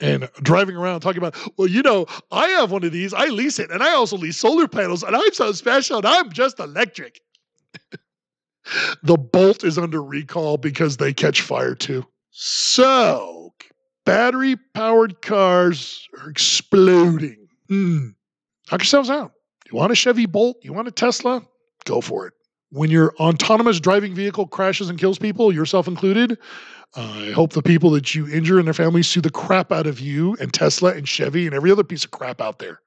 and 0.00 0.28
driving 0.42 0.76
around 0.76 1.00
talking 1.00 1.22
about, 1.22 1.36
well, 1.56 1.68
you 1.68 1.82
know, 1.82 2.06
I 2.32 2.48
have 2.48 2.70
one 2.70 2.84
of 2.84 2.92
these. 2.92 3.12
I 3.12 3.26
lease 3.26 3.58
it, 3.58 3.70
and 3.70 3.82
I 3.82 3.94
also 3.94 4.16
lease 4.16 4.38
solar 4.38 4.68
panels, 4.68 5.02
and 5.02 5.14
I'm 5.14 5.32
so 5.32 5.52
special, 5.52 5.98
and 5.98 6.06
I'm 6.06 6.32
just 6.32 6.58
electric. 6.58 7.20
the 9.02 9.16
Bolt 9.16 9.64
is 9.64 9.78
under 9.78 10.02
recall 10.02 10.56
because 10.56 10.96
they 10.96 11.12
catch 11.12 11.42
fire 11.42 11.74
too. 11.74 12.06
So, 12.30 13.52
battery 14.04 14.56
powered 14.74 15.20
cars 15.22 16.08
are 16.20 16.30
exploding. 16.30 17.48
Mm. 17.70 18.14
Knock 18.70 18.80
yourselves 18.80 19.10
out. 19.10 19.32
You 19.70 19.76
want 19.78 19.92
a 19.92 19.94
Chevy 19.94 20.26
Bolt? 20.26 20.56
You 20.62 20.72
want 20.72 20.88
a 20.88 20.92
Tesla? 20.92 21.42
Go 21.84 22.00
for 22.00 22.26
it. 22.26 22.34
When 22.70 22.90
your 22.90 23.12
autonomous 23.16 23.80
driving 23.80 24.14
vehicle 24.14 24.46
crashes 24.46 24.88
and 24.88 24.98
kills 24.98 25.18
people, 25.18 25.52
yourself 25.52 25.88
included, 25.88 26.38
I 26.96 27.30
hope 27.30 27.52
the 27.52 27.62
people 27.62 27.90
that 27.90 28.14
you 28.14 28.28
injure 28.28 28.58
and 28.58 28.66
their 28.66 28.74
families 28.74 29.06
sue 29.06 29.20
the 29.20 29.30
crap 29.30 29.70
out 29.70 29.86
of 29.86 30.00
you 30.00 30.36
and 30.40 30.52
Tesla 30.52 30.92
and 30.92 31.06
Chevy 31.08 31.46
and 31.46 31.54
every 31.54 31.70
other 31.70 31.84
piece 31.84 32.04
of 32.04 32.10
crap 32.10 32.40
out 32.40 32.58
there. 32.58 32.80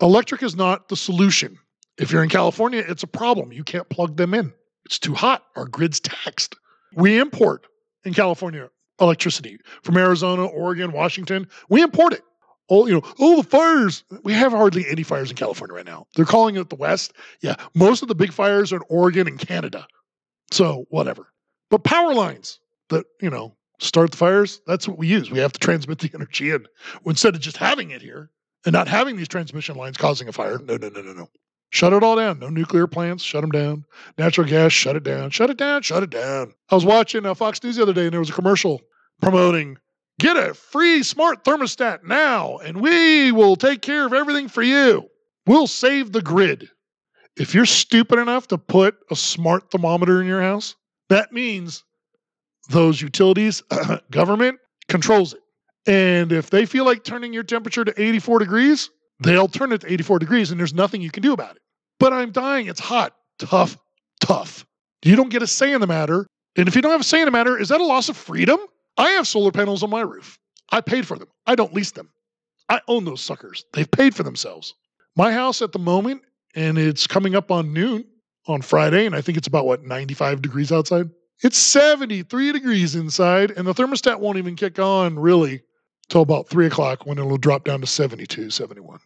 Electric 0.00 0.42
is 0.42 0.54
not 0.54 0.88
the 0.88 0.96
solution. 0.96 1.58
If 1.98 2.12
you're 2.12 2.22
in 2.22 2.28
California, 2.28 2.84
it's 2.86 3.02
a 3.02 3.08
problem. 3.08 3.52
You 3.52 3.64
can't 3.64 3.88
plug 3.88 4.16
them 4.16 4.32
in. 4.32 4.52
It's 4.84 4.98
too 4.98 5.14
hot. 5.14 5.44
Our 5.56 5.66
grid's 5.66 5.98
taxed. 5.98 6.54
We 6.94 7.18
import 7.18 7.66
in 8.04 8.14
California 8.14 8.70
electricity 9.00 9.58
from 9.82 9.96
Arizona, 9.96 10.46
Oregon, 10.46 10.92
Washington. 10.92 11.48
We 11.68 11.82
import 11.82 12.12
it. 12.12 12.22
Oh, 12.70 12.86
you 12.86 12.94
know, 12.94 13.02
oh, 13.18 13.42
the 13.42 13.48
fires. 13.48 14.04
We 14.24 14.32
have 14.34 14.52
hardly 14.52 14.86
any 14.88 15.02
fires 15.02 15.30
in 15.30 15.36
California 15.36 15.74
right 15.74 15.86
now. 15.86 16.06
They're 16.14 16.24
calling 16.24 16.56
it 16.56 16.68
the 16.68 16.76
West. 16.76 17.14
Yeah, 17.40 17.56
most 17.74 18.02
of 18.02 18.08
the 18.08 18.14
big 18.14 18.32
fires 18.32 18.72
are 18.72 18.76
in 18.76 18.82
Oregon 18.88 19.26
and 19.26 19.38
Canada. 19.38 19.86
So, 20.52 20.86
whatever. 20.90 21.32
But 21.70 21.84
power 21.84 22.14
lines, 22.14 22.60
that 22.88 23.06
you 23.20 23.30
know 23.30 23.56
start 23.80 24.10
the 24.10 24.16
fires 24.16 24.60
that's 24.66 24.88
what 24.88 24.98
we 24.98 25.06
use. 25.06 25.30
We 25.30 25.38
have 25.38 25.52
to 25.52 25.60
transmit 25.60 25.98
the 25.98 26.10
energy 26.14 26.50
in. 26.50 26.66
Instead 27.06 27.34
of 27.34 27.40
just 27.40 27.56
having 27.56 27.90
it 27.90 28.02
here 28.02 28.30
and 28.64 28.72
not 28.72 28.88
having 28.88 29.16
these 29.16 29.28
transmission 29.28 29.76
lines 29.76 29.96
causing 29.96 30.28
a 30.28 30.32
fire 30.32 30.58
no 30.58 30.76
no 30.76 30.88
no 30.88 31.02
no 31.02 31.12
no. 31.12 31.28
Shut 31.70 31.92
it 31.92 32.02
all 32.02 32.16
down. 32.16 32.38
No 32.38 32.48
nuclear 32.48 32.86
plants 32.86 33.22
shut 33.22 33.42
them 33.42 33.50
down. 33.50 33.84
Natural 34.16 34.46
gas 34.46 34.72
shut 34.72 34.96
it 34.96 35.04
down. 35.04 35.30
Shut 35.30 35.50
it 35.50 35.56
down 35.56 35.82
shut 35.82 36.02
it 36.02 36.10
down. 36.10 36.54
I 36.70 36.74
was 36.74 36.84
watching 36.84 37.26
uh, 37.26 37.34
fox 37.34 37.62
news 37.62 37.76
the 37.76 37.82
other 37.82 37.92
day 37.92 38.04
and 38.04 38.12
there 38.12 38.20
was 38.20 38.30
a 38.30 38.34
commercial 38.34 38.80
promoting 39.20 39.76
get 40.18 40.36
a 40.36 40.54
free 40.54 41.02
smart 41.02 41.44
thermostat 41.44 42.02
now 42.04 42.58
and 42.58 42.80
we 42.80 43.30
will 43.32 43.56
take 43.56 43.82
care 43.82 44.06
of 44.06 44.12
everything 44.12 44.48
for 44.48 44.62
you. 44.62 45.08
We'll 45.46 45.66
save 45.66 46.12
the 46.12 46.22
grid. 46.22 46.68
If 47.36 47.54
you're 47.54 47.66
stupid 47.66 48.18
enough 48.18 48.48
to 48.48 48.58
put 48.58 48.96
a 49.10 49.16
smart 49.16 49.70
thermometer 49.70 50.20
in 50.20 50.26
your 50.26 50.42
house 50.42 50.74
that 51.08 51.32
means 51.32 51.84
those 52.68 53.00
utilities, 53.00 53.62
government 54.10 54.58
controls 54.88 55.34
it. 55.34 55.40
And 55.86 56.32
if 56.32 56.50
they 56.50 56.66
feel 56.66 56.84
like 56.84 57.04
turning 57.04 57.32
your 57.32 57.42
temperature 57.42 57.84
to 57.84 58.00
84 58.00 58.40
degrees, 58.40 58.90
they'll 59.20 59.48
turn 59.48 59.72
it 59.72 59.80
to 59.82 59.92
84 59.92 60.18
degrees 60.18 60.50
and 60.50 60.60
there's 60.60 60.74
nothing 60.74 61.00
you 61.00 61.10
can 61.10 61.22
do 61.22 61.32
about 61.32 61.56
it. 61.56 61.62
But 61.98 62.12
I'm 62.12 62.30
dying. 62.30 62.66
It's 62.66 62.80
hot. 62.80 63.14
Tough, 63.38 63.78
tough. 64.20 64.66
You 65.02 65.16
don't 65.16 65.30
get 65.30 65.42
a 65.42 65.46
say 65.46 65.72
in 65.72 65.80
the 65.80 65.86
matter. 65.86 66.26
And 66.56 66.68
if 66.68 66.76
you 66.76 66.82
don't 66.82 66.92
have 66.92 67.00
a 67.00 67.04
say 67.04 67.20
in 67.20 67.24
the 67.24 67.30
matter, 67.30 67.58
is 67.58 67.68
that 67.68 67.80
a 67.80 67.84
loss 67.84 68.08
of 68.08 68.16
freedom? 68.16 68.58
I 68.96 69.10
have 69.10 69.26
solar 69.26 69.52
panels 69.52 69.82
on 69.82 69.90
my 69.90 70.00
roof. 70.00 70.38
I 70.70 70.80
paid 70.80 71.06
for 71.06 71.16
them. 71.16 71.28
I 71.46 71.54
don't 71.54 71.72
lease 71.72 71.92
them. 71.92 72.10
I 72.68 72.80
own 72.88 73.04
those 73.04 73.20
suckers. 73.20 73.64
They've 73.72 73.90
paid 73.90 74.14
for 74.14 74.24
themselves. 74.24 74.74
My 75.16 75.32
house 75.32 75.62
at 75.62 75.72
the 75.72 75.78
moment, 75.78 76.22
and 76.54 76.76
it's 76.76 77.06
coming 77.06 77.34
up 77.34 77.50
on 77.50 77.72
noon 77.72 78.04
on 78.46 78.60
Friday, 78.60 79.06
and 79.06 79.14
I 79.14 79.20
think 79.20 79.38
it's 79.38 79.46
about 79.46 79.66
what, 79.66 79.84
95 79.84 80.42
degrees 80.42 80.72
outside? 80.72 81.08
It's 81.42 81.58
73 81.58 82.52
degrees 82.52 82.96
inside, 82.96 83.52
and 83.52 83.66
the 83.66 83.74
thermostat 83.74 84.18
won't 84.18 84.38
even 84.38 84.56
kick 84.56 84.78
on 84.78 85.18
really 85.18 85.62
till 86.08 86.22
about 86.22 86.48
3 86.48 86.66
o'clock 86.66 87.06
when 87.06 87.18
it'll 87.18 87.36
drop 87.36 87.64
down 87.64 87.80
to 87.80 87.86
72, 87.86 88.50
71. 88.50 88.98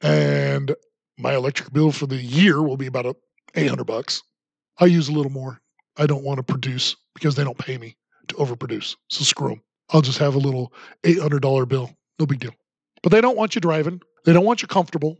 And 0.00 0.74
my 1.18 1.34
electric 1.34 1.72
bill 1.72 1.92
for 1.92 2.06
the 2.06 2.16
year 2.16 2.62
will 2.62 2.76
be 2.76 2.86
about 2.86 3.16
800 3.54 3.84
bucks. 3.84 4.22
I 4.78 4.86
use 4.86 5.08
a 5.08 5.12
little 5.12 5.32
more. 5.32 5.60
I 5.98 6.06
don't 6.06 6.24
want 6.24 6.38
to 6.38 6.42
produce 6.42 6.96
because 7.14 7.34
they 7.34 7.44
don't 7.44 7.58
pay 7.58 7.78
me 7.78 7.96
to 8.28 8.34
overproduce. 8.36 8.96
So 9.08 9.24
screw 9.24 9.48
them. 9.48 9.62
I'll 9.90 10.02
just 10.02 10.18
have 10.18 10.34
a 10.34 10.38
little 10.38 10.72
$800 11.02 11.68
bill. 11.68 11.90
No 12.18 12.26
big 12.26 12.40
deal. 12.40 12.54
But 13.02 13.12
they 13.12 13.20
don't 13.20 13.36
want 13.36 13.54
you 13.54 13.60
driving. 13.60 14.00
They 14.24 14.32
don't 14.32 14.44
want 14.44 14.62
you 14.62 14.68
comfortable. 14.68 15.16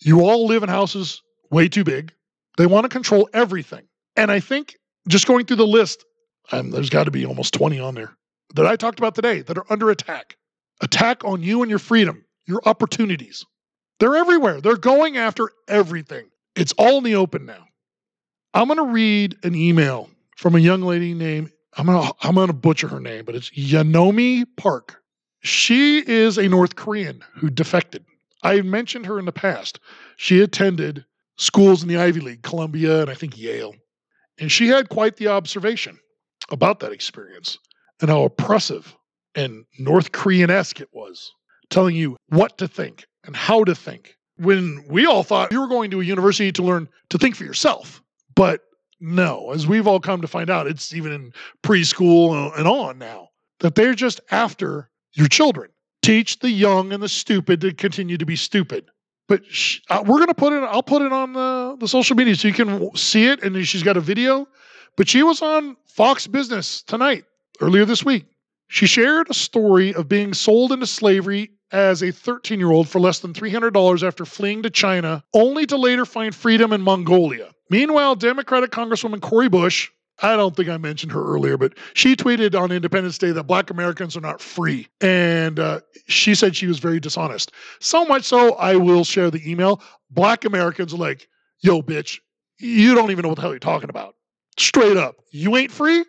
You 0.00 0.22
all 0.22 0.46
live 0.46 0.62
in 0.62 0.68
houses 0.68 1.22
way 1.50 1.68
too 1.68 1.84
big. 1.84 2.12
They 2.56 2.66
want 2.66 2.84
to 2.84 2.88
control 2.88 3.28
everything. 3.32 3.82
And 4.16 4.30
I 4.30 4.40
think 4.40 4.76
just 5.10 5.26
going 5.26 5.46
through 5.46 5.56
the 5.56 5.66
list, 5.66 6.04
and 6.52 6.72
there's 6.72 6.90
got 6.90 7.04
to 7.04 7.10
be 7.10 7.26
almost 7.26 7.54
20 7.54 7.78
on 7.78 7.94
there 7.94 8.16
that 8.54 8.66
I 8.66 8.76
talked 8.76 8.98
about 8.98 9.14
today 9.14 9.42
that 9.42 9.58
are 9.58 9.70
under 9.70 9.90
attack. 9.90 10.36
Attack 10.80 11.24
on 11.24 11.42
you 11.42 11.62
and 11.62 11.70
your 11.70 11.78
freedom, 11.78 12.24
your 12.46 12.60
opportunities. 12.64 13.44
They're 13.98 14.16
everywhere. 14.16 14.60
They're 14.60 14.76
going 14.76 15.18
after 15.18 15.50
everything. 15.68 16.30
It's 16.56 16.72
all 16.78 16.98
in 16.98 17.04
the 17.04 17.16
open 17.16 17.44
now. 17.44 17.66
I'm 18.54 18.66
going 18.66 18.78
to 18.78 18.92
read 18.92 19.36
an 19.42 19.54
email 19.54 20.08
from 20.36 20.54
a 20.54 20.58
young 20.58 20.82
lady 20.82 21.14
named 21.14 21.52
I'm 21.76 21.86
going 21.86 22.02
to 22.04 22.14
I'm 22.22 22.34
to 22.34 22.52
butcher 22.52 22.88
her 22.88 23.00
name, 23.00 23.24
but 23.24 23.34
it's 23.34 23.50
Yeonmi 23.50 24.44
Park. 24.56 25.02
She 25.42 25.98
is 25.98 26.36
a 26.36 26.48
North 26.48 26.76
Korean 26.76 27.22
who 27.34 27.48
defected. 27.48 28.04
I 28.42 28.60
mentioned 28.62 29.06
her 29.06 29.18
in 29.18 29.24
the 29.24 29.32
past. 29.32 29.78
She 30.16 30.40
attended 30.40 31.04
schools 31.36 31.82
in 31.82 31.88
the 31.88 31.98
Ivy 31.98 32.20
League, 32.20 32.42
Columbia, 32.42 33.02
and 33.02 33.10
I 33.10 33.14
think 33.14 33.38
Yale. 33.38 33.74
And 34.40 34.50
she 34.50 34.68
had 34.68 34.88
quite 34.88 35.16
the 35.16 35.28
observation 35.28 35.98
about 36.50 36.80
that 36.80 36.92
experience 36.92 37.58
and 38.00 38.10
how 38.10 38.22
oppressive 38.22 38.96
and 39.34 39.64
North 39.78 40.12
Korean 40.12 40.50
esque 40.50 40.80
it 40.80 40.88
was, 40.92 41.30
telling 41.68 41.94
you 41.94 42.16
what 42.28 42.58
to 42.58 42.66
think 42.66 43.06
and 43.24 43.36
how 43.36 43.62
to 43.64 43.74
think. 43.74 44.16
When 44.38 44.82
we 44.88 45.04
all 45.04 45.22
thought 45.22 45.52
you 45.52 45.60
were 45.60 45.68
going 45.68 45.90
to 45.90 46.00
a 46.00 46.04
university 46.04 46.50
to 46.52 46.62
learn 46.62 46.88
to 47.10 47.18
think 47.18 47.36
for 47.36 47.44
yourself. 47.44 48.02
But 48.34 48.62
no, 48.98 49.50
as 49.52 49.66
we've 49.66 49.86
all 49.86 50.00
come 50.00 50.22
to 50.22 50.26
find 50.26 50.48
out, 50.48 50.66
it's 50.66 50.94
even 50.94 51.12
in 51.12 51.32
preschool 51.62 52.56
and 52.58 52.66
on 52.66 52.98
now 52.98 53.28
that 53.60 53.74
they're 53.74 53.94
just 53.94 54.20
after 54.30 54.90
your 55.12 55.28
children. 55.28 55.70
Teach 56.02 56.38
the 56.38 56.50
young 56.50 56.94
and 56.94 57.02
the 57.02 57.08
stupid 57.10 57.60
to 57.60 57.74
continue 57.74 58.16
to 58.16 58.24
be 58.24 58.36
stupid 58.36 58.86
but 59.30 59.42
uh, 59.90 60.02
we're 60.04 60.18
gonna 60.18 60.34
put 60.34 60.52
it. 60.52 60.64
I'll 60.64 60.82
put 60.82 61.02
it 61.02 61.12
on 61.12 61.34
the 61.34 61.76
the 61.78 61.86
social 61.86 62.16
media 62.16 62.34
so 62.34 62.48
you 62.48 62.54
can 62.54 62.94
see 62.96 63.26
it. 63.26 63.44
And 63.44 63.64
she's 63.64 63.84
got 63.84 63.96
a 63.96 64.00
video. 64.00 64.48
But 64.96 65.08
she 65.08 65.22
was 65.22 65.40
on 65.40 65.76
Fox 65.86 66.26
Business 66.26 66.82
tonight 66.82 67.24
earlier 67.60 67.84
this 67.84 68.04
week. 68.04 68.26
She 68.66 68.86
shared 68.86 69.30
a 69.30 69.34
story 69.34 69.94
of 69.94 70.08
being 70.08 70.34
sold 70.34 70.72
into 70.72 70.86
slavery 70.86 71.52
as 71.70 72.02
a 72.02 72.10
13 72.10 72.58
year 72.58 72.72
old 72.72 72.88
for 72.88 72.98
less 72.98 73.20
than 73.20 73.32
$300 73.32 74.02
after 74.02 74.24
fleeing 74.24 74.64
to 74.64 74.70
China, 74.70 75.22
only 75.32 75.64
to 75.66 75.76
later 75.76 76.04
find 76.04 76.34
freedom 76.34 76.72
in 76.72 76.82
Mongolia. 76.82 77.52
Meanwhile, 77.70 78.16
Democratic 78.16 78.72
Congresswoman 78.72 79.20
Cori 79.20 79.48
Bush 79.48 79.90
I 80.22 80.36
don't 80.36 80.54
think 80.54 80.68
I 80.68 80.76
mentioned 80.76 81.12
her 81.12 81.24
earlier, 81.24 81.56
but 81.56 81.74
she 81.94 82.14
tweeted 82.14 82.58
on 82.58 82.70
Independence 82.70 83.18
Day 83.18 83.32
that 83.32 83.44
Black 83.44 83.70
Americans 83.70 84.16
are 84.16 84.20
not 84.20 84.40
free. 84.40 84.86
And 85.00 85.58
uh, 85.58 85.80
she 86.08 86.34
said 86.34 86.54
she 86.54 86.66
was 86.66 86.78
very 86.78 87.00
dishonest. 87.00 87.52
So 87.80 88.04
much 88.04 88.24
so, 88.24 88.54
I 88.54 88.76
will 88.76 89.04
share 89.04 89.30
the 89.30 89.50
email. 89.50 89.82
Black 90.10 90.44
Americans 90.44 90.92
are 90.92 90.98
like, 90.98 91.28
yo, 91.60 91.82
bitch, 91.82 92.18
you 92.58 92.94
don't 92.94 93.10
even 93.10 93.22
know 93.22 93.28
what 93.28 93.36
the 93.36 93.42
hell 93.42 93.52
you're 93.52 93.58
talking 93.58 93.90
about. 93.90 94.14
Straight 94.58 94.96
up. 94.96 95.16
You 95.30 95.56
ain't 95.56 95.70
free? 95.70 96.04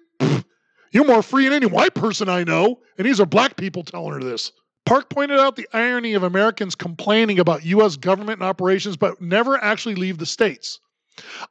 You're 0.92 1.06
more 1.06 1.22
free 1.22 1.46
than 1.46 1.54
any 1.54 1.68
white 1.68 1.94
person 1.94 2.28
I 2.28 2.44
know. 2.44 2.80
And 2.98 3.08
these 3.08 3.20
are 3.22 3.26
black 3.26 3.56
people 3.56 3.84
telling 3.84 4.14
her 4.14 4.20
this. 4.20 4.52
Park 4.86 5.10
pointed 5.10 5.40
out 5.40 5.56
the 5.56 5.68
irony 5.74 6.14
of 6.14 6.24
Americans 6.24 6.76
complaining 6.76 7.40
about 7.40 7.64
U.S. 7.66 7.96
government 7.96 8.42
operations, 8.42 8.98
but 8.98 9.22
never 9.22 9.58
actually 9.64 9.96
leave 9.96 10.18
the 10.18 10.26
states. 10.26 10.80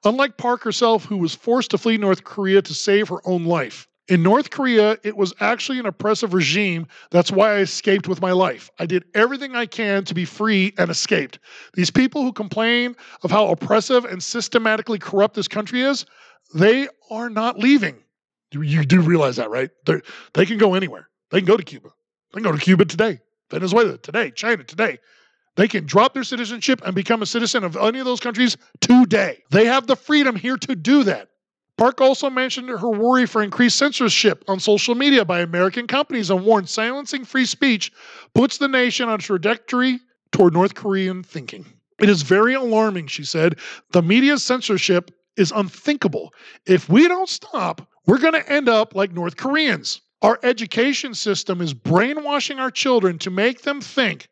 Unlike 0.04 0.36
Park 0.36 0.62
herself, 0.62 1.04
who 1.04 1.18
was 1.18 1.34
forced 1.34 1.70
to 1.72 1.78
flee 1.78 1.96
North 1.96 2.24
Korea 2.24 2.62
to 2.62 2.74
save 2.74 3.08
her 3.08 3.20
own 3.24 3.44
life. 3.44 3.86
In 4.08 4.24
North 4.24 4.50
Korea, 4.50 4.98
it 5.04 5.16
was 5.16 5.32
actually 5.38 5.78
an 5.78 5.86
oppressive 5.86 6.34
regime. 6.34 6.88
That's 7.12 7.30
why 7.30 7.52
I 7.52 7.58
escaped 7.58 8.08
with 8.08 8.20
my 8.20 8.32
life. 8.32 8.68
I 8.80 8.86
did 8.86 9.04
everything 9.14 9.54
I 9.54 9.66
can 9.66 10.04
to 10.06 10.14
be 10.14 10.24
free 10.24 10.74
and 10.78 10.90
escaped. 10.90 11.38
These 11.74 11.92
people 11.92 12.22
who 12.22 12.32
complain 12.32 12.96
of 13.22 13.30
how 13.30 13.46
oppressive 13.48 14.04
and 14.04 14.20
systematically 14.20 14.98
corrupt 14.98 15.36
this 15.36 15.46
country 15.46 15.82
is, 15.82 16.06
they 16.54 16.88
are 17.08 17.30
not 17.30 17.58
leaving. 17.58 18.02
You 18.50 18.84
do 18.84 19.00
realize 19.00 19.36
that, 19.36 19.48
right? 19.48 19.70
They're, 19.86 20.02
they 20.34 20.44
can 20.44 20.58
go 20.58 20.74
anywhere. 20.74 21.08
They 21.30 21.38
can 21.38 21.46
go 21.46 21.56
to 21.56 21.62
Cuba. 21.62 21.90
They 22.32 22.40
can 22.40 22.50
go 22.50 22.56
to 22.56 22.58
Cuba 22.62 22.86
today, 22.86 23.20
Venezuela 23.48 23.96
today, 23.98 24.32
China 24.32 24.64
today. 24.64 24.98
They 25.60 25.68
can 25.68 25.84
drop 25.84 26.14
their 26.14 26.24
citizenship 26.24 26.80
and 26.86 26.94
become 26.94 27.20
a 27.20 27.26
citizen 27.26 27.64
of 27.64 27.76
any 27.76 27.98
of 27.98 28.06
those 28.06 28.18
countries 28.18 28.56
today. 28.80 29.42
They 29.50 29.66
have 29.66 29.86
the 29.86 29.94
freedom 29.94 30.34
here 30.34 30.56
to 30.56 30.74
do 30.74 31.02
that. 31.02 31.28
Park 31.76 32.00
also 32.00 32.30
mentioned 32.30 32.70
her 32.70 32.88
worry 32.88 33.26
for 33.26 33.42
increased 33.42 33.76
censorship 33.76 34.42
on 34.48 34.58
social 34.58 34.94
media 34.94 35.22
by 35.22 35.40
American 35.40 35.86
companies 35.86 36.30
and 36.30 36.46
warned 36.46 36.70
silencing 36.70 37.26
free 37.26 37.44
speech 37.44 37.92
puts 38.34 38.56
the 38.56 38.68
nation 38.68 39.10
on 39.10 39.16
a 39.16 39.18
trajectory 39.18 40.00
toward 40.32 40.54
North 40.54 40.74
Korean 40.74 41.22
thinking. 41.22 41.66
It 42.00 42.08
is 42.08 42.22
very 42.22 42.54
alarming, 42.54 43.08
she 43.08 43.24
said. 43.24 43.58
The 43.90 44.00
media's 44.00 44.42
censorship 44.42 45.10
is 45.36 45.52
unthinkable. 45.54 46.32
If 46.64 46.88
we 46.88 47.06
don't 47.06 47.28
stop, 47.28 47.86
we're 48.06 48.16
going 48.16 48.32
to 48.32 48.50
end 48.50 48.70
up 48.70 48.94
like 48.94 49.12
North 49.12 49.36
Koreans. 49.36 50.00
Our 50.22 50.38
education 50.42 51.12
system 51.12 51.60
is 51.60 51.74
brainwashing 51.74 52.58
our 52.58 52.70
children 52.70 53.18
to 53.18 53.30
make 53.30 53.60
them 53.60 53.82
think 53.82 54.26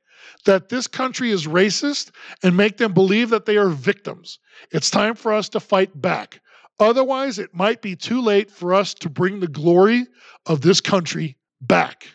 that 0.45 0.69
this 0.69 0.87
country 0.87 1.31
is 1.31 1.47
racist 1.47 2.11
and 2.43 2.57
make 2.57 2.77
them 2.77 2.93
believe 2.93 3.31
that 3.31 3.47
they 3.47 3.57
are 3.57 3.69
victims. 3.69 4.39
It's 4.71 4.91
time 4.91 5.15
for 5.15 5.33
us 5.33 5.49
to 5.51 5.61
fight 5.61 6.01
back. 6.01 6.41
Otherwise, 6.81 7.39
it 7.39 7.55
might 7.55 7.83
be 7.83 7.97
too 7.97 8.21
late 8.21 8.51
for 8.51 8.73
us 8.73 8.95
to 8.95 9.09
bring 9.09 9.41
the 9.41 9.49
glory 9.49 10.07
of 10.47 10.61
this 10.61 10.81
country 10.81 11.37
back. 11.61 12.07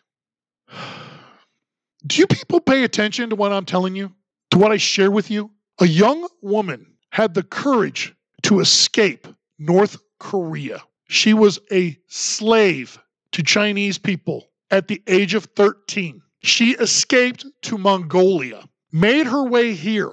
Do 2.06 2.18
you 2.20 2.28
people 2.28 2.60
pay 2.60 2.84
attention 2.84 3.30
to 3.30 3.36
what 3.36 3.54
I'm 3.54 3.66
telling 3.66 3.95
you? 3.95 4.12
To 4.52 4.58
what 4.58 4.72
I 4.72 4.78
share 4.78 5.12
with 5.12 5.32
you? 5.32 5.52
A 5.80 5.88
young 5.88 6.28
woman 6.41 6.86
had 7.12 7.34
the 7.34 7.44
courage 7.44 8.14
to 8.44 8.60
escape 8.60 9.28
North 9.58 9.98
Korea. 10.20 10.84
She 11.08 11.34
was 11.34 11.60
a 11.72 11.98
slave 12.08 13.00
to 13.32 13.44
Chinese 13.44 13.98
people 13.98 14.50
at 14.70 14.88
the 14.88 15.02
age 15.08 15.34
of 15.34 15.45
13. 15.56 16.22
She 16.44 16.76
escaped 16.76 17.45
to 17.64 17.78
Mongolia, 17.78 18.64
made 18.91 19.26
her 19.28 19.44
way 19.44 19.74
here, 19.74 20.11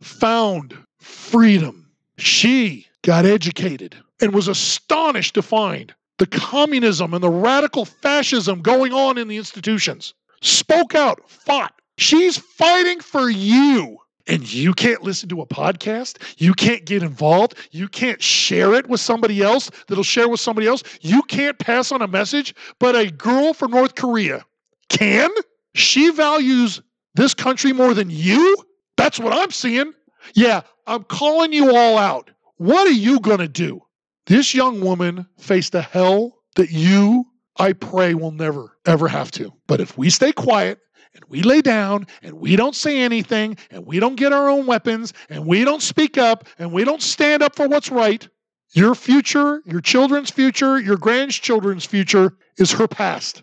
found 0.00 0.76
freedom. 0.98 1.90
She 2.18 2.86
got 3.02 3.24
educated 3.24 3.96
and 4.20 4.34
was 4.34 4.46
astonished 4.46 5.34
to 5.34 5.42
find 5.42 5.94
the 6.18 6.26
communism 6.26 7.14
and 7.14 7.24
the 7.24 7.30
radical 7.30 7.86
fascism 7.86 8.60
going 8.60 8.92
on 8.92 9.16
in 9.16 9.26
the 9.26 9.38
institutions. 9.38 10.12
Spoke 10.42 10.94
out, 10.94 11.28
fought. 11.30 11.72
She's 11.96 12.36
fighting 12.36 13.00
for 13.00 13.30
you. 13.30 13.96
And 14.26 14.52
you 14.52 14.74
can't 14.74 15.02
listen 15.02 15.30
to 15.30 15.40
a 15.40 15.46
podcast. 15.46 16.18
You 16.36 16.52
can't 16.52 16.84
get 16.84 17.02
involved. 17.02 17.54
You 17.72 17.88
can't 17.88 18.22
share 18.22 18.74
it 18.74 18.86
with 18.86 19.00
somebody 19.00 19.42
else 19.42 19.70
that'll 19.88 20.04
share 20.04 20.28
with 20.28 20.40
somebody 20.40 20.66
else. 20.66 20.82
You 21.00 21.22
can't 21.22 21.58
pass 21.58 21.90
on 21.90 22.02
a 22.02 22.06
message. 22.06 22.54
But 22.78 22.94
a 22.94 23.10
girl 23.10 23.54
from 23.54 23.70
North 23.70 23.94
Korea 23.94 24.44
can. 24.90 25.30
She 25.74 26.10
values 26.10 26.82
this 27.14 27.34
country 27.34 27.72
more 27.72 27.94
than 27.94 28.10
you. 28.10 28.56
That's 28.96 29.18
what 29.18 29.32
I'm 29.32 29.50
seeing. 29.50 29.92
Yeah, 30.34 30.62
I'm 30.86 31.04
calling 31.04 31.52
you 31.52 31.76
all 31.76 31.98
out. 31.98 32.30
What 32.56 32.86
are 32.86 32.92
you 32.92 33.20
going 33.20 33.38
to 33.38 33.48
do? 33.48 33.80
This 34.26 34.54
young 34.54 34.80
woman 34.80 35.26
faced 35.38 35.74
a 35.74 35.80
hell 35.80 36.38
that 36.56 36.70
you, 36.70 37.24
I 37.56 37.72
pray, 37.72 38.14
will 38.14 38.32
never, 38.32 38.76
ever 38.86 39.08
have 39.08 39.30
to. 39.32 39.52
But 39.66 39.80
if 39.80 39.96
we 39.96 40.10
stay 40.10 40.32
quiet 40.32 40.78
and 41.14 41.24
we 41.28 41.42
lay 41.42 41.62
down 41.62 42.06
and 42.22 42.34
we 42.34 42.56
don't 42.56 42.74
say 42.74 42.98
anything 42.98 43.56
and 43.70 43.86
we 43.86 43.98
don't 43.98 44.16
get 44.16 44.32
our 44.32 44.48
own 44.48 44.66
weapons 44.66 45.12
and 45.28 45.46
we 45.46 45.64
don't 45.64 45.82
speak 45.82 46.18
up 46.18 46.46
and 46.58 46.72
we 46.72 46.84
don't 46.84 47.02
stand 47.02 47.42
up 47.42 47.56
for 47.56 47.66
what's 47.66 47.90
right, 47.90 48.28
your 48.72 48.94
future, 48.94 49.62
your 49.64 49.80
children's 49.80 50.30
future, 50.30 50.78
your 50.78 50.96
grandchildren's 50.96 51.84
future 51.84 52.36
is 52.58 52.70
her 52.72 52.86
past. 52.86 53.42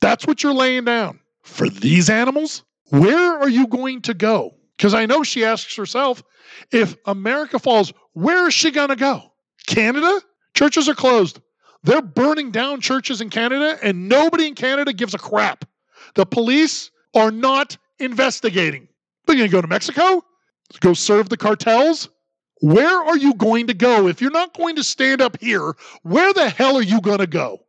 That's 0.00 0.26
what 0.26 0.42
you're 0.42 0.54
laying 0.54 0.84
down. 0.84 1.20
For 1.46 1.70
these 1.70 2.10
animals, 2.10 2.64
where 2.90 3.38
are 3.38 3.48
you 3.48 3.66
going 3.68 4.02
to 4.02 4.14
go? 4.14 4.50
Because 4.76 4.94
I 4.94 5.06
know 5.06 5.22
she 5.22 5.44
asks 5.44 5.74
herself, 5.76 6.22
if 6.70 6.96
America 7.06 7.58
falls, 7.58 7.92
where 8.12 8.48
is 8.48 8.54
she 8.54 8.70
going 8.70 8.88
to 8.90 8.96
go? 8.96 9.22
Canada? 9.66 10.20
Churches 10.54 10.88
are 10.88 10.94
closed. 10.94 11.40
They're 11.82 12.02
burning 12.02 12.50
down 12.50 12.80
churches 12.80 13.20
in 13.20 13.30
Canada, 13.30 13.78
and 13.82 14.08
nobody 14.08 14.48
in 14.48 14.54
Canada 14.54 14.92
gives 14.92 15.14
a 15.14 15.18
crap. 15.18 15.64
The 16.14 16.26
police 16.26 16.90
are 17.14 17.30
not 17.30 17.78
investigating. 18.00 18.88
They're 19.26 19.36
going 19.36 19.48
to 19.48 19.52
go 19.52 19.62
to 19.62 19.68
Mexico? 19.68 20.22
Go 20.80 20.94
serve 20.94 21.28
the 21.28 21.36
cartels? 21.36 22.08
Where 22.60 23.02
are 23.04 23.16
you 23.16 23.34
going 23.34 23.68
to 23.68 23.74
go? 23.74 24.08
If 24.08 24.20
you're 24.20 24.30
not 24.30 24.52
going 24.52 24.76
to 24.76 24.84
stand 24.84 25.22
up 25.22 25.40
here, 25.40 25.74
where 26.02 26.32
the 26.32 26.50
hell 26.50 26.76
are 26.76 26.82
you 26.82 27.00
going 27.00 27.18
to 27.18 27.26
go? 27.26 27.60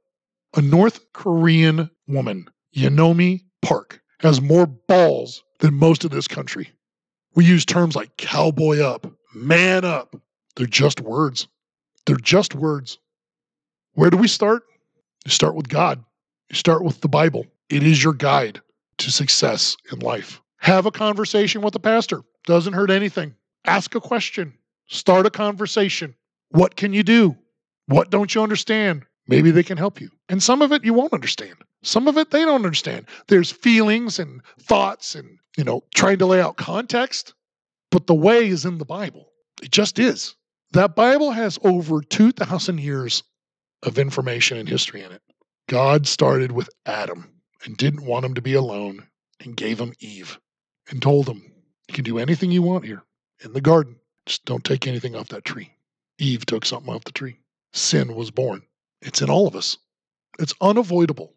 A 0.55 0.61
North 0.61 1.13
Korean 1.13 1.89
woman, 2.07 2.47
Yeonmi 2.75 3.46
Park, 3.61 4.01
has 4.19 4.41
more 4.41 4.65
balls 4.65 5.43
than 5.59 5.73
most 5.73 6.03
of 6.03 6.11
this 6.11 6.27
country. 6.27 6.71
We 7.35 7.45
use 7.45 7.65
terms 7.65 7.95
like 7.95 8.17
cowboy 8.17 8.79
up, 8.79 9.11
man 9.33 9.85
up. 9.85 10.15
They're 10.55 10.65
just 10.65 11.01
words. 11.01 11.47
They're 12.05 12.15
just 12.15 12.55
words. 12.55 12.97
Where 13.93 14.09
do 14.09 14.17
we 14.17 14.27
start? 14.27 14.63
You 15.25 15.31
start 15.31 15.55
with 15.55 15.67
God. 15.67 16.03
You 16.49 16.55
start 16.55 16.83
with 16.83 17.01
the 17.01 17.07
Bible. 17.07 17.45
It 17.69 17.83
is 17.83 18.03
your 18.03 18.13
guide 18.13 18.61
to 18.99 19.11
success 19.11 19.77
in 19.91 19.99
life. 19.99 20.41
Have 20.57 20.85
a 20.85 20.91
conversation 20.91 21.61
with 21.61 21.75
a 21.75 21.79
pastor. 21.79 22.21
Doesn't 22.45 22.73
hurt 22.73 22.89
anything. 22.89 23.35
Ask 23.65 23.93
a 23.95 24.01
question. 24.01 24.53
Start 24.87 25.25
a 25.25 25.29
conversation. 25.29 26.15
What 26.49 26.75
can 26.75 26.93
you 26.93 27.03
do? 27.03 27.35
What 27.87 28.09
don't 28.09 28.33
you 28.33 28.41
understand? 28.41 29.05
Maybe 29.27 29.51
they 29.51 29.63
can 29.63 29.77
help 29.77 29.99
you. 29.99 30.09
And 30.29 30.41
some 30.41 30.61
of 30.61 30.71
it 30.71 30.83
you 30.83 30.93
won't 30.93 31.13
understand. 31.13 31.55
Some 31.83 32.07
of 32.07 32.17
it 32.17 32.31
they 32.31 32.43
don't 32.43 32.65
understand. 32.65 33.07
There's 33.27 33.51
feelings 33.51 34.19
and 34.19 34.41
thoughts 34.59 35.15
and, 35.15 35.37
you 35.57 35.63
know, 35.63 35.83
trying 35.95 36.17
to 36.19 36.25
lay 36.25 36.41
out 36.41 36.57
context, 36.57 37.33
but 37.91 38.07
the 38.07 38.15
way 38.15 38.47
is 38.47 38.65
in 38.65 38.77
the 38.77 38.85
Bible. 38.85 39.31
It 39.61 39.71
just 39.71 39.99
is. 39.99 40.35
That 40.71 40.95
Bible 40.95 41.31
has 41.31 41.59
over 41.63 42.01
2,000 42.01 42.79
years 42.79 43.23
of 43.83 43.97
information 43.97 44.57
and 44.57 44.67
history 44.67 45.01
in 45.01 45.11
it. 45.11 45.21
God 45.67 46.07
started 46.07 46.51
with 46.51 46.69
Adam 46.85 47.29
and 47.65 47.77
didn't 47.77 48.05
want 48.05 48.25
him 48.25 48.33
to 48.35 48.41
be 48.41 48.53
alone 48.53 49.07
and 49.39 49.55
gave 49.55 49.79
him 49.79 49.93
Eve 49.99 50.39
and 50.89 51.01
told 51.01 51.27
him, 51.27 51.41
You 51.87 51.93
can 51.93 52.03
do 52.03 52.17
anything 52.17 52.51
you 52.51 52.61
want 52.61 52.85
here 52.85 53.03
in 53.43 53.53
the 53.53 53.61
garden. 53.61 53.97
Just 54.25 54.45
don't 54.45 54.63
take 54.63 54.87
anything 54.87 55.15
off 55.15 55.29
that 55.29 55.45
tree. 55.45 55.71
Eve 56.19 56.45
took 56.45 56.65
something 56.65 56.93
off 56.93 57.03
the 57.03 57.11
tree. 57.11 57.37
Sin 57.73 58.15
was 58.15 58.31
born. 58.31 58.61
It's 59.01 59.21
in 59.21 59.29
all 59.29 59.47
of 59.47 59.55
us. 59.55 59.77
It's 60.39 60.53
unavoidable. 60.61 61.33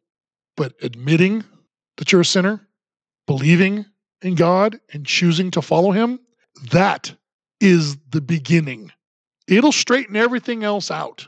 But 0.57 0.75
admitting 0.83 1.45
that 1.97 2.13
you're 2.13 2.21
a 2.23 2.25
sinner, 2.25 2.67
believing 3.27 3.87
in 4.23 4.35
God, 4.35 4.79
and 4.93 5.07
choosing 5.07 5.51
to 5.53 5.63
follow 5.63 5.93
Him, 5.93 6.21
that 6.73 7.15
is 7.61 7.97
the 8.11 8.21
beginning. 8.21 8.93
It'll 9.49 9.73
straighten 9.73 10.17
everything 10.17 10.65
else 10.65 10.91
out. 10.91 11.27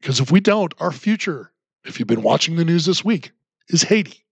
Because 0.00 0.20
if 0.20 0.30
we 0.30 0.40
don't, 0.40 0.74
our 0.80 0.92
future, 0.92 1.52
if 1.84 1.98
you've 1.98 2.08
been 2.08 2.22
watching 2.22 2.56
the 2.56 2.64
news 2.64 2.86
this 2.86 3.04
week, 3.04 3.32
is 3.68 3.82
Haiti. 3.82 4.24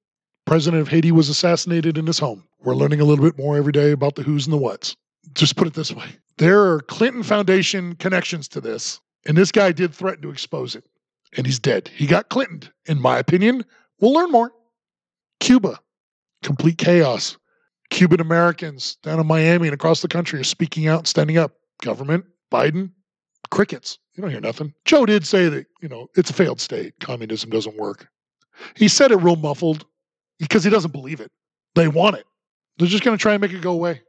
President 0.46 0.80
of 0.80 0.88
Haiti 0.88 1.12
was 1.12 1.28
assassinated 1.28 1.96
in 1.96 2.06
his 2.06 2.18
home. 2.18 2.44
We're 2.62 2.74
learning 2.74 3.00
a 3.00 3.04
little 3.04 3.24
bit 3.24 3.38
more 3.38 3.56
every 3.56 3.72
day 3.72 3.92
about 3.92 4.16
the 4.16 4.22
who's 4.22 4.46
and 4.46 4.52
the 4.52 4.58
whats. 4.58 4.96
Just 5.34 5.56
put 5.56 5.68
it 5.68 5.74
this 5.74 5.92
way 5.92 6.08
there 6.38 6.72
are 6.72 6.80
Clinton 6.80 7.22
Foundation 7.22 7.94
connections 7.96 8.48
to 8.48 8.60
this, 8.60 9.00
and 9.26 9.36
this 9.36 9.52
guy 9.52 9.72
did 9.72 9.94
threaten 9.94 10.22
to 10.22 10.30
expose 10.30 10.74
it, 10.74 10.84
and 11.36 11.46
he's 11.46 11.58
dead. 11.58 11.88
He 11.94 12.06
got 12.06 12.28
Clinton, 12.28 12.62
in 12.86 13.00
my 13.00 13.18
opinion, 13.18 13.64
We'll 14.00 14.12
learn 14.12 14.30
more. 14.30 14.52
Cuba, 15.40 15.78
complete 16.42 16.78
chaos. 16.78 17.36
Cuban 17.90 18.20
Americans 18.20 18.96
down 19.02 19.20
in 19.20 19.26
Miami 19.26 19.68
and 19.68 19.74
across 19.74 20.00
the 20.00 20.08
country 20.08 20.40
are 20.40 20.44
speaking 20.44 20.88
out 20.88 21.00
and 21.00 21.08
standing 21.08 21.38
up. 21.38 21.52
Government, 21.82 22.24
Biden, 22.52 22.90
crickets. 23.50 23.98
You 24.14 24.22
don't 24.22 24.30
hear 24.30 24.40
nothing. 24.40 24.72
Joe 24.84 25.06
did 25.06 25.26
say 25.26 25.48
that, 25.48 25.66
you 25.82 25.88
know, 25.88 26.08
it's 26.16 26.30
a 26.30 26.34
failed 26.34 26.60
state. 26.60 26.94
Communism 27.00 27.50
doesn't 27.50 27.76
work. 27.76 28.08
He 28.76 28.88
said 28.88 29.10
it 29.10 29.16
real 29.16 29.36
muffled 29.36 29.84
because 30.38 30.62
he 30.64 30.70
doesn't 30.70 30.92
believe 30.92 31.20
it. 31.20 31.30
They 31.74 31.88
want 31.88 32.16
it. 32.16 32.24
They're 32.78 32.88
just 32.88 33.04
going 33.04 33.16
to 33.16 33.20
try 33.20 33.32
and 33.34 33.40
make 33.40 33.52
it 33.52 33.60
go 33.60 33.72
away. 33.72 34.02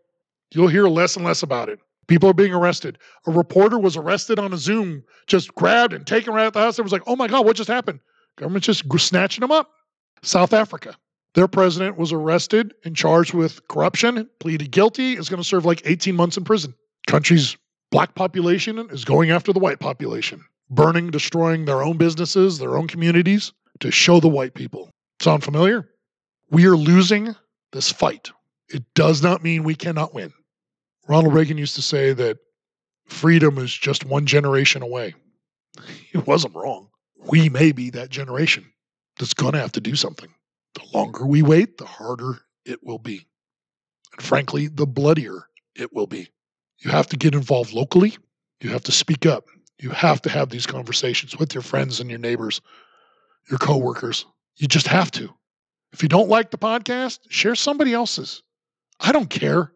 You'll 0.54 0.68
hear 0.68 0.88
less 0.88 1.16
and 1.16 1.26
less 1.26 1.44
about 1.44 1.70
it. 1.70 1.80
People 2.08 2.30
are 2.30 2.34
being 2.34 2.54
arrested. 2.54 2.98
A 3.28 3.32
reporter 3.32 3.80
was 3.80 3.96
arrested 3.96 4.40
on 4.40 4.54
a 4.54 4.58
Zoom, 4.58 5.04
just 5.28 5.54
grabbed 5.56 5.94
and 5.94 6.06
taken 6.06 6.34
right 6.34 6.44
out 6.44 6.48
of 6.48 6.54
the 6.54 6.60
house. 6.60 6.80
It 6.80 6.84
was 6.84 6.92
like, 6.92 7.04
oh 7.08 7.16
my 7.16 7.28
God, 7.28 7.46
what 7.46 7.56
just 7.56 7.70
happened? 7.70 8.00
Government's 8.38 8.68
just 8.68 8.84
snatching 9.00 9.42
them 9.42 9.52
up. 9.52 9.70
South 10.24 10.54
Africa. 10.54 10.96
Their 11.34 11.48
president 11.48 11.98
was 11.98 12.12
arrested 12.12 12.74
and 12.84 12.96
charged 12.96 13.34
with 13.34 13.66
corruption, 13.70 14.30
pleaded 14.40 14.72
guilty, 14.72 15.14
is 15.14 15.30
going 15.30 15.42
to 15.42 15.48
serve 15.48 15.66
like 15.66 15.82
18 15.86 16.16
months 16.16 16.38
in 16.38 16.44
prison. 16.44 16.74
Country's 17.08 17.56
black 17.90 18.16
population 18.16 18.80
is 18.92 19.06
going 19.06 19.32
after 19.32 19.54
the 19.54 19.60
white 19.60 19.80
population, 19.80 20.44
burning, 20.70 21.10
destroying 21.10 21.66
their 21.66 21.84
own 21.84 21.98
businesses, 21.98 22.58
their 22.58 22.78
own 22.78 22.88
communities 22.88 23.54
to 23.80 23.92
show 23.92 24.20
the 24.20 24.28
white 24.28 24.54
people. 24.54 24.90
Sound 25.22 25.44
familiar? 25.44 25.90
We 26.50 26.66
are 26.66 26.76
losing 26.76 27.36
this 27.72 27.92
fight. 27.92 28.32
It 28.68 28.84
does 28.94 29.24
not 29.24 29.44
mean 29.44 29.64
we 29.64 29.76
cannot 29.76 30.14
win. 30.14 30.34
Ronald 31.12 31.34
Reagan 31.34 31.58
used 31.58 31.76
to 31.76 31.82
say 31.82 32.14
that 32.14 32.38
freedom 33.06 33.58
is 33.58 33.74
just 33.74 34.06
one 34.06 34.26
generation 34.26 34.82
away. 34.82 35.14
He 36.12 36.18
wasn't 36.18 36.56
wrong. 36.56 36.88
We 37.18 37.50
may 37.50 37.74
be 37.74 37.90
that 37.90 38.10
generation 38.10 38.66
that's 39.18 39.34
going 39.34 39.54
to 39.54 39.60
have 39.60 39.74
to 39.74 39.82
do 39.82 39.96
something. 39.96 40.30
The 40.76 40.86
longer 40.94 41.26
we 41.26 41.42
wait, 41.42 41.78
the 41.78 41.86
harder 41.86 42.40
it 42.66 42.80
will 42.84 42.98
be. 42.98 43.28
And 44.14 44.26
frankly, 44.26 44.68
the 44.68 44.86
bloodier 44.86 45.48
it 45.76 45.94
will 45.94 46.08
be. 46.08 46.30
You 46.80 46.92
have 46.92 47.08
to 47.08 47.18
get 47.18 47.36
involved 47.36 47.74
locally. 47.74 48.18
You 48.62 48.70
have 48.70 48.84
to 48.84 48.92
speak 48.92 49.26
up. 49.26 49.46
You 49.82 49.90
have 49.90 50.22
to 50.24 50.30
have 50.30 50.50
these 50.50 50.66
conversations 50.66 51.38
with 51.38 51.54
your 51.54 51.64
friends 51.64 52.00
and 52.00 52.10
your 52.10 52.20
neighbors, 52.20 52.62
your 53.50 53.60
coworkers. 53.60 54.26
You 54.58 54.68
just 54.68 54.88
have 54.88 55.12
to. 55.12 55.30
If 55.92 56.04
you 56.04 56.10
don't 56.10 56.30
like 56.30 56.52
the 56.52 56.58
podcast, 56.58 57.20
share 57.30 57.56
somebody 57.56 57.94
else's. 57.94 58.44
I 59.00 59.12
don't 59.12 59.30
care. 59.30 59.72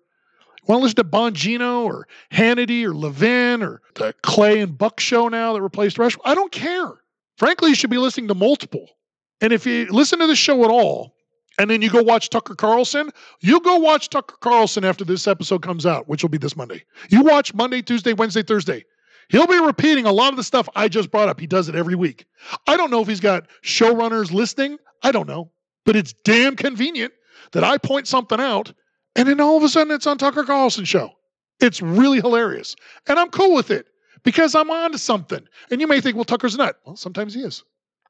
Want 0.67 0.79
to 0.79 0.83
listen 0.83 0.95
to 0.95 1.03
Bongino 1.03 1.83
or 1.83 2.07
Hannity 2.31 2.83
or 2.85 2.95
Levin 2.95 3.61
or 3.61 3.81
the 3.95 4.13
Clay 4.23 4.59
and 4.59 4.77
Buck 4.77 4.99
show 4.99 5.27
now 5.27 5.53
that 5.53 5.61
replaced 5.61 5.99
Rush? 5.99 6.17
I 6.25 6.33
don't 6.33 6.51
care. 6.51 6.91
Frankly, 7.37 7.69
you 7.69 7.75
should 7.75 7.89
be 7.89 7.97
listening 7.97 8.27
to 8.29 8.35
multiple. 8.35 8.87
And 9.41 9.53
if 9.53 9.65
you 9.65 9.87
listen 9.91 10.19
to 10.19 10.27
the 10.27 10.35
show 10.35 10.63
at 10.63 10.71
all, 10.71 11.15
and 11.57 11.69
then 11.69 11.81
you 11.81 11.89
go 11.89 12.01
watch 12.01 12.29
Tucker 12.29 12.55
Carlson, 12.55 13.11
you 13.39 13.59
go 13.61 13.77
watch 13.77 14.09
Tucker 14.09 14.35
Carlson 14.41 14.83
after 14.83 15.05
this 15.05 15.27
episode 15.27 15.61
comes 15.61 15.85
out, 15.85 16.07
which 16.07 16.23
will 16.23 16.29
be 16.29 16.37
this 16.37 16.55
Monday. 16.55 16.83
You 17.09 17.23
watch 17.23 17.53
Monday, 17.53 17.81
Tuesday, 17.81 18.13
Wednesday, 18.13 18.43
Thursday. 18.43 18.83
He'll 19.29 19.47
be 19.47 19.59
repeating 19.59 20.05
a 20.05 20.11
lot 20.11 20.33
of 20.33 20.37
the 20.37 20.43
stuff 20.43 20.67
I 20.75 20.87
just 20.87 21.11
brought 21.11 21.29
up. 21.29 21.39
He 21.39 21.47
does 21.47 21.69
it 21.69 21.75
every 21.75 21.95
week. 21.95 22.25
I 22.67 22.77
don't 22.77 22.91
know 22.91 23.01
if 23.01 23.07
he's 23.07 23.19
got 23.19 23.47
showrunners 23.63 24.31
listening. 24.31 24.77
I 25.01 25.11
don't 25.11 25.27
know. 25.27 25.51
But 25.85 25.95
it's 25.95 26.13
damn 26.23 26.55
convenient 26.55 27.13
that 27.51 27.63
I 27.63 27.77
point 27.77 28.07
something 28.07 28.39
out 28.39 28.73
and 29.15 29.27
then 29.27 29.39
all 29.39 29.57
of 29.57 29.63
a 29.63 29.69
sudden 29.69 29.93
it's 29.93 30.07
on 30.07 30.17
Tucker 30.17 30.43
Carlson 30.43 30.85
show. 30.85 31.11
It's 31.59 31.81
really 31.81 32.19
hilarious. 32.19 32.75
And 33.07 33.17
I'm 33.17 33.29
cool 33.29 33.55
with 33.55 33.71
it 33.71 33.87
because 34.23 34.55
I'm 34.55 34.69
on 34.69 34.91
to 34.91 34.97
something. 34.97 35.45
And 35.71 35.79
you 35.79 35.87
may 35.87 36.01
think, 36.01 36.15
well, 36.15 36.25
Tucker's 36.25 36.57
not. 36.57 36.75
Well, 36.85 36.95
sometimes 36.95 37.33
he 37.33 37.41
is. 37.41 37.63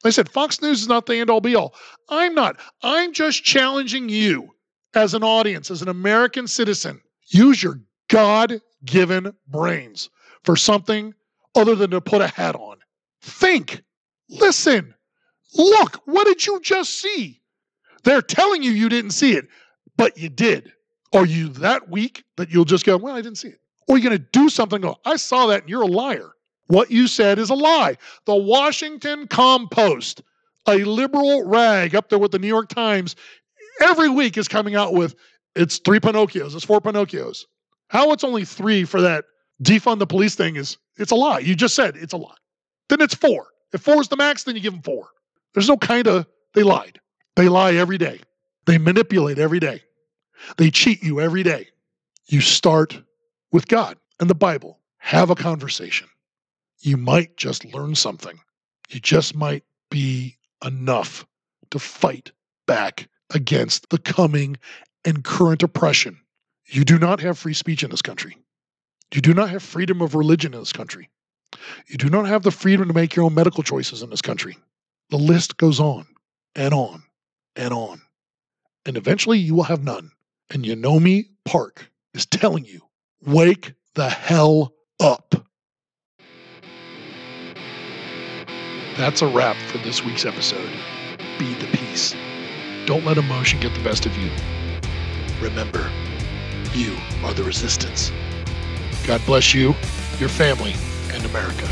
I 0.03 0.09
said, 0.09 0.29
Fox 0.29 0.61
News 0.61 0.81
is 0.81 0.87
not 0.87 1.05
the 1.05 1.17
end 1.17 1.29
all 1.29 1.41
be 1.41 1.55
all. 1.55 1.73
I'm 2.09 2.35
not. 2.35 2.59
I'm 2.83 3.13
just 3.13 3.43
challenging 3.43 4.09
you 4.09 4.55
as 4.93 5.13
an 5.13 5.23
audience, 5.23 5.71
as 5.71 5.81
an 5.81 5.89
American 5.89 6.47
citizen. 6.47 7.01
Use 7.27 7.61
your 7.61 7.79
God 8.07 8.61
given 8.83 9.33
brains 9.47 10.09
for 10.43 10.55
something 10.55 11.13
other 11.55 11.75
than 11.75 11.91
to 11.91 12.01
put 12.01 12.21
a 12.21 12.27
hat 12.27 12.55
on. 12.55 12.77
Think, 13.21 13.83
listen, 14.29 14.93
look, 15.55 16.01
what 16.05 16.25
did 16.25 16.45
you 16.45 16.59
just 16.61 16.99
see? 16.99 17.41
They're 18.03 18.21
telling 18.21 18.61
you 18.61 18.71
you 18.71 18.89
didn't 18.89 19.11
see 19.11 19.33
it, 19.33 19.47
but 19.97 20.17
you 20.17 20.29
did. 20.29 20.71
Are 21.15 21.25
you 21.25 21.47
that 21.49 21.89
weak 21.89 22.23
that 22.35 22.49
you'll 22.49 22.65
just 22.65 22.85
go, 22.85 22.97
well, 22.97 23.15
I 23.15 23.21
didn't 23.21 23.37
see 23.37 23.47
it? 23.47 23.59
Or 23.87 23.95
are 23.95 23.97
you 23.97 24.03
going 24.03 24.17
to 24.17 24.25
do 24.31 24.49
something 24.49 24.81
go, 24.81 24.97
I 25.05 25.15
saw 25.15 25.47
that 25.47 25.61
and 25.61 25.69
you're 25.69 25.83
a 25.83 25.87
liar? 25.87 26.31
What 26.67 26.91
you 26.91 27.07
said 27.07 27.39
is 27.39 27.49
a 27.49 27.55
lie. 27.55 27.97
The 28.25 28.35
Washington 28.35 29.27
Compost, 29.27 30.23
a 30.67 30.83
liberal 30.83 31.45
rag 31.45 31.95
up 31.95 32.09
there 32.09 32.19
with 32.19 32.31
the 32.31 32.39
New 32.39 32.47
York 32.47 32.69
Times, 32.69 33.15
every 33.81 34.09
week 34.09 34.37
is 34.37 34.47
coming 34.47 34.75
out 34.75 34.93
with 34.93 35.15
it's 35.55 35.77
three 35.77 35.99
Pinocchios, 35.99 36.53
it's 36.53 36.65
four 36.65 36.81
Pinocchios. 36.81 37.45
How 37.87 38.11
it's 38.11 38.23
only 38.23 38.43
three 38.43 38.83
for 38.83 38.99
that 39.01 39.25
defund 39.63 39.99
the 39.99 40.07
police 40.07 40.35
thing 40.35 40.55
is 40.57 40.77
it's 40.97 41.11
a 41.11 41.15
lie. 41.15 41.39
You 41.39 41.55
just 41.55 41.75
said 41.75 41.95
it's 41.95 42.13
a 42.13 42.17
lie. 42.17 42.35
Then 42.89 42.99
it's 42.99 43.15
four. 43.15 43.47
If 43.73 43.81
four 43.81 44.01
is 44.01 44.07
the 44.07 44.17
max, 44.17 44.43
then 44.43 44.55
you 44.55 44.61
give 44.61 44.73
them 44.73 44.81
four. 44.81 45.09
There's 45.53 45.69
no 45.69 45.77
kind 45.77 46.07
of, 46.07 46.25
they 46.53 46.63
lied. 46.63 46.99
They 47.35 47.47
lie 47.47 47.75
every 47.75 47.97
day. 47.97 48.19
They 48.65 48.77
manipulate 48.77 49.37
every 49.37 49.59
day. 49.59 49.81
They 50.57 50.71
cheat 50.71 51.03
you 51.03 51.19
every 51.19 51.43
day. 51.43 51.69
You 52.27 52.41
start 52.41 53.01
with 53.51 53.67
God 53.67 53.97
and 54.19 54.29
the 54.29 54.35
Bible. 54.35 54.79
Have 54.97 55.29
a 55.29 55.35
conversation. 55.35 56.07
You 56.79 56.97
might 56.97 57.37
just 57.37 57.65
learn 57.65 57.95
something. 57.95 58.39
You 58.89 58.99
just 58.99 59.35
might 59.35 59.63
be 59.89 60.37
enough 60.63 61.25
to 61.71 61.79
fight 61.79 62.31
back 62.67 63.07
against 63.33 63.89
the 63.89 63.97
coming 63.97 64.57
and 65.03 65.23
current 65.23 65.63
oppression. 65.63 66.19
You 66.67 66.83
do 66.83 66.97
not 66.97 67.19
have 67.19 67.37
free 67.37 67.53
speech 67.53 67.83
in 67.83 67.91
this 67.91 68.01
country. 68.01 68.37
You 69.13 69.21
do 69.21 69.33
not 69.33 69.49
have 69.49 69.63
freedom 69.63 70.01
of 70.01 70.15
religion 70.15 70.53
in 70.53 70.59
this 70.59 70.73
country. 70.73 71.09
You 71.87 71.97
do 71.97 72.09
not 72.09 72.27
have 72.27 72.43
the 72.43 72.51
freedom 72.51 72.87
to 72.87 72.93
make 72.93 73.15
your 73.15 73.25
own 73.25 73.33
medical 73.33 73.63
choices 73.63 74.01
in 74.01 74.09
this 74.09 74.21
country. 74.21 74.57
The 75.09 75.17
list 75.17 75.57
goes 75.57 75.79
on 75.79 76.07
and 76.55 76.73
on 76.73 77.03
and 77.55 77.73
on. 77.73 78.01
And 78.85 78.97
eventually 78.97 79.37
you 79.37 79.55
will 79.55 79.63
have 79.63 79.83
none. 79.83 80.11
And 80.51 80.63
Yeonmi 80.63 81.25
Park 81.43 81.91
is 82.13 82.25
telling 82.25 82.65
you 82.65 82.81
wake 83.25 83.73
the 83.95 84.09
hell 84.09 84.73
up. 84.99 85.35
That's 88.97 89.21
a 89.21 89.27
wrap 89.27 89.57
for 89.69 89.77
this 89.79 90.03
week's 90.05 90.25
episode. 90.25 90.69
Be 91.37 91.53
the 91.55 91.67
peace. 91.73 92.15
Don't 92.85 93.03
let 93.03 93.17
emotion 93.17 93.59
get 93.59 93.73
the 93.73 93.83
best 93.83 94.05
of 94.05 94.15
you. 94.17 94.29
Remember, 95.41 95.89
you 96.73 96.95
are 97.23 97.33
the 97.33 97.43
resistance. 97.43 98.11
God 99.05 99.21
bless 99.25 99.53
you, 99.53 99.75
your 100.19 100.29
family, 100.29 100.75
and 101.11 101.25
America. 101.25 101.67